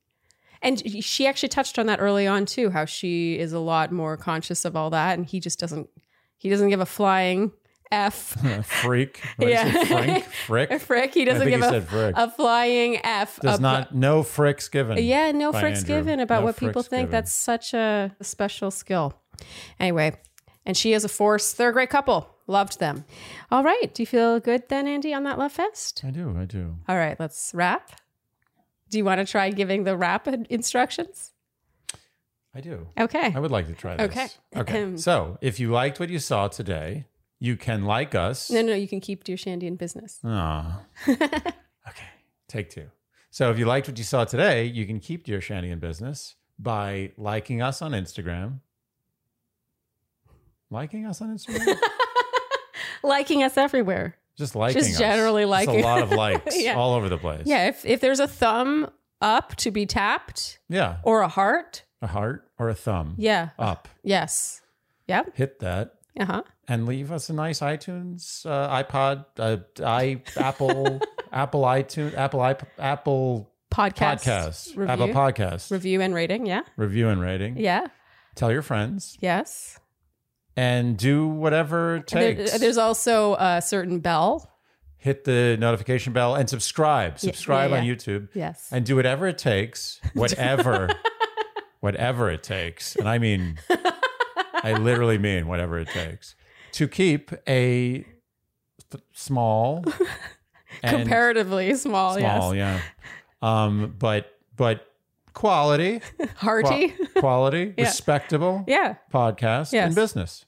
And 0.64 0.82
she 1.04 1.28
actually 1.28 1.50
touched 1.50 1.78
on 1.78 1.86
that 1.86 2.00
early 2.00 2.26
on, 2.26 2.48
too, 2.48 2.72
how 2.72 2.86
she 2.86 3.38
is 3.38 3.54
a 3.54 3.60
lot 3.60 3.92
more 3.92 4.18
conscious 4.18 4.66
of 4.66 4.76
all 4.76 4.90
that. 4.90 5.18
And 5.20 5.28
he 5.28 5.40
just 5.40 5.60
doesn't, 5.60 5.90
he 6.38 6.50
doesn't 6.50 6.70
give 6.70 6.80
a 6.80 6.88
flying 6.88 7.52
F. 7.92 8.36
Freak. 8.66 9.22
What 9.38 9.50
Yeah. 9.50 9.84
Frank? 9.86 10.26
Frick? 10.48 10.80
Frick. 10.82 11.14
He 11.14 11.26
doesn't 11.26 11.48
give 11.48 11.62
he 11.62 11.66
a, 11.98 12.14
a 12.16 12.30
flying 12.32 12.98
F. 13.04 13.40
Does 13.42 13.56
ab- 13.56 13.62
not 13.62 13.96
no 13.96 14.24
fricks 14.24 14.70
given. 14.72 14.98
Yeah, 15.04 15.32
no 15.32 15.52
fricks 15.52 15.78
Andrew. 15.80 15.96
given 15.98 16.20
about 16.20 16.40
No 16.42 16.46
what 16.46 16.58
people 16.58 16.84
think. 16.84 17.04
given. 17.10 17.12
That's 17.12 17.34
such 17.34 17.74
a 17.74 18.16
special 18.22 18.72
skill. 18.72 19.14
Anyway, 19.80 20.16
and 20.66 20.78
she 20.78 20.94
is 20.94 21.04
a 21.04 21.10
force. 21.10 21.54
They're 21.54 21.70
a 21.70 21.74
great 21.74 21.90
couple. 21.90 22.28
Loved 22.48 22.80
them. 22.80 23.06
All 23.52 23.64
right. 23.64 23.94
Do 23.94 24.02
you 24.02 24.08
feel 24.08 24.40
good 24.40 24.68
then, 24.70 24.88
Andy, 24.88 25.14
on 25.14 25.24
that 25.24 25.38
Love 25.40 25.52
Fest? 25.54 26.04
I 26.06 26.12
do. 26.12 26.36
I 26.38 26.46
do. 26.46 26.76
All 26.88 26.98
right, 26.98 27.18
let's 27.20 27.52
wrap. 27.54 27.92
Do 28.90 28.98
you 28.98 29.06
want 29.06 29.20
to 29.20 29.26
try 29.26 29.50
giving 29.52 29.84
the 29.86 29.96
wrap 29.96 30.28
instructions? 30.50 31.32
I 32.54 32.60
do. 32.60 32.88
Okay. 33.00 33.32
I 33.34 33.40
would 33.40 33.52
like 33.52 33.68
to 33.68 33.74
try 33.74 33.96
this. 33.96 34.12
Okay. 34.12 34.28
Okay. 34.58 34.94
So, 34.98 35.38
if 35.40 35.60
you 35.62 35.72
liked 35.72 36.00
what 36.02 36.10
you 36.10 36.20
saw 36.20 36.50
today, 36.50 37.06
you 37.44 37.58
can 37.58 37.84
like 37.86 38.14
us. 38.16 38.50
No, 38.52 38.62
no, 38.62 38.74
you 38.76 38.88
can 38.88 39.02
keep 39.02 39.24
Dear 39.26 39.36
Shandy 39.36 39.66
in 39.68 39.76
business. 39.76 40.20
Aw. 40.24 40.80
okay. 41.10 41.52
Take 42.48 42.70
two. 42.70 42.90
So, 43.32 43.50
if 43.50 43.58
you 43.58 43.66
liked 43.66 43.88
what 43.88 43.98
you 43.98 44.04
saw 44.04 44.24
today, 44.26 44.66
you 44.66 44.86
can 44.86 45.00
keep 45.00 45.26
Dear 45.26 45.42
Shandy 45.42 45.72
in 45.72 45.80
business 45.80 46.36
by 46.60 47.12
liking 47.18 47.62
us 47.62 47.82
on 47.82 47.92
Instagram. 47.94 48.60
Liking 50.70 51.06
us 51.06 51.22
on 51.22 51.36
Instagram? 51.36 51.78
Liking 53.04 53.44
us 53.44 53.58
everywhere. 53.58 54.16
Just 54.38 54.56
liking 54.56 54.80
Just 54.82 54.94
us. 54.94 55.00
generally 55.00 55.44
Just 55.44 55.50
liking. 55.50 55.80
a 55.82 55.84
lot 55.84 56.02
of 56.04 56.12
likes 56.12 56.58
Yeah. 56.62 56.76
all 56.76 56.94
over 56.94 57.10
the 57.10 57.18
place. 57.18 57.44
Yeah, 57.46 57.68
if, 57.68 57.84
if 57.86 58.00
there's 58.00 58.20
a 58.20 58.28
thumb 58.28 58.90
up 59.20 59.56
to 59.58 59.72
be 59.72 59.86
tapped 59.86 60.60
Yeah. 60.70 60.98
or 61.04 61.22
a 61.22 61.28
heart, 61.28 61.84
A 62.02 62.08
heart 62.08 62.48
or 62.60 62.70
a 62.70 62.76
thumb 62.76 63.16
yeah. 63.18 63.50
up. 63.60 63.90
Yes. 64.04 64.62
Yep. 65.08 65.36
Hit 65.36 65.60
that. 65.60 65.96
Uh 66.20 66.26
huh. 66.26 66.44
And 66.72 66.86
leave 66.86 67.12
us 67.12 67.30
a 67.30 67.34
nice 67.34 67.60
iTunes, 67.60 68.46
uh, 68.46 68.82
iPod, 68.82 69.26
uh, 69.38 69.58
i 69.86 70.22
Apple, 70.38 71.02
Apple 71.34 71.64
iTunes, 71.64 72.16
Apple 72.16 72.42
iP- 72.46 72.66
Apple 72.80 73.52
Podcast. 73.70 74.24
podcast, 74.24 74.78
Review. 74.78 74.88
Apple 74.88 75.08
podcast 75.10 75.70
Review 75.70 76.00
and 76.00 76.16
rating. 76.16 76.46
Yeah. 76.46 76.62
review 76.78 77.10
and 77.10 77.20
rating. 77.20 77.58
Yeah. 77.58 77.88
Tell 78.36 78.54
your 78.54 78.62
friends 78.62 79.18
Yes. 79.20 79.80
and 80.56 80.96
do 80.98 81.28
whatever 81.28 81.98
it 81.98 82.08
There- 82.08 82.36
takes. 82.36 82.58
there's 82.58 82.78
also 82.78 83.36
a 83.36 83.62
certain 83.62 84.00
bell. 84.00 84.50
Hit 84.98 85.26
the 85.26 85.58
notification 85.60 86.14
bell 86.14 86.36
and 86.36 86.50
subscribe. 86.50 87.20
Subscribe 87.20 87.72
yeah, 87.72 87.78
on 87.80 87.84
yeah. 87.86 87.94
YouTube 87.94 88.30
Yes. 88.34 88.70
and 88.72 88.86
do 88.86 88.96
whatever 88.96 89.28
it 89.28 89.38
takes. 89.38 90.00
Whatever, 90.14 90.88
whatever 91.82 92.30
it 92.30 92.44
takes, 92.44 92.96
and 92.96 93.10
I 93.10 93.18
mean, 93.18 93.58
I 94.54 94.74
literally 94.74 95.18
mean 95.18 95.48
whatever 95.48 95.78
it 95.80 95.90
takes 95.90 96.36
to 96.74 96.88
keep 96.88 97.32
a 97.48 98.06
th- 98.90 99.04
small 99.14 99.84
Comparatively 100.84 101.74
small. 101.76 102.18
small, 102.18 102.56
yes. 102.56 102.82
yeah. 103.44 103.64
Um, 103.66 103.96
but 104.00 104.32
but 104.56 104.86
quality, 105.34 106.02
Hearty. 106.36 106.90
qua- 106.90 107.22
quality, 107.22 107.74
Yeah. 107.78 107.86
respectable 107.86 108.64
yeah. 108.68 108.96
podcast 109.14 109.74
Yes. 109.74 109.88
and 109.88 109.96
business. 109.96 110.46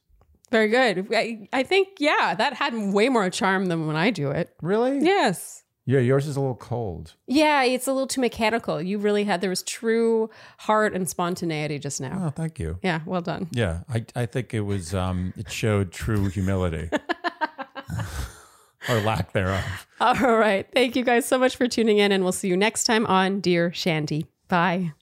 Very 0.51 0.67
good. 0.69 1.07
I, 1.11 1.47
I 1.51 1.63
think, 1.63 1.87
yeah, 1.99 2.35
that 2.35 2.53
had 2.53 2.75
way 2.93 3.09
more 3.09 3.27
charm 3.31 3.65
than 3.65 3.87
when 3.87 3.95
I 3.95 4.11
do 4.11 4.29
it. 4.29 4.53
Really? 4.61 4.99
Yes. 4.99 5.62
Yeah, 5.85 5.99
yours 5.99 6.27
is 6.27 6.37
a 6.37 6.39
little 6.39 6.55
cold. 6.55 7.13
Yeah, 7.27 7.63
it's 7.63 7.87
a 7.87 7.91
little 7.91 8.07
too 8.07 8.21
mechanical. 8.21 8.81
You 8.81 8.97
really 8.97 9.25
had, 9.25 9.41
there 9.41 9.49
was 9.49 9.63
true 9.63 10.29
heart 10.59 10.93
and 10.93 11.09
spontaneity 11.09 11.77
just 11.77 11.99
now. 11.99 12.23
Oh, 12.25 12.29
thank 12.29 12.57
you. 12.57 12.79
Yeah, 12.81 13.01
well 13.05 13.21
done. 13.21 13.49
Yeah, 13.51 13.81
I, 13.89 14.05
I 14.15 14.25
think 14.25 14.53
it 14.53 14.61
was 14.61 14.93
um 14.93 15.33
it 15.35 15.51
showed 15.51 15.91
true 15.91 16.29
humility. 16.29 16.89
or 18.89 18.99
lack 19.01 19.33
thereof. 19.33 19.87
All 19.99 20.37
right. 20.37 20.67
Thank 20.73 20.95
you 20.95 21.03
guys 21.03 21.25
so 21.25 21.37
much 21.37 21.55
for 21.55 21.67
tuning 21.67 21.97
in, 21.97 22.11
and 22.11 22.23
we'll 22.23 22.31
see 22.31 22.47
you 22.47 22.57
next 22.57 22.85
time 22.85 23.05
on 23.05 23.39
Dear 23.39 23.73
Shandy. 23.73 24.27
Bye. 24.47 24.93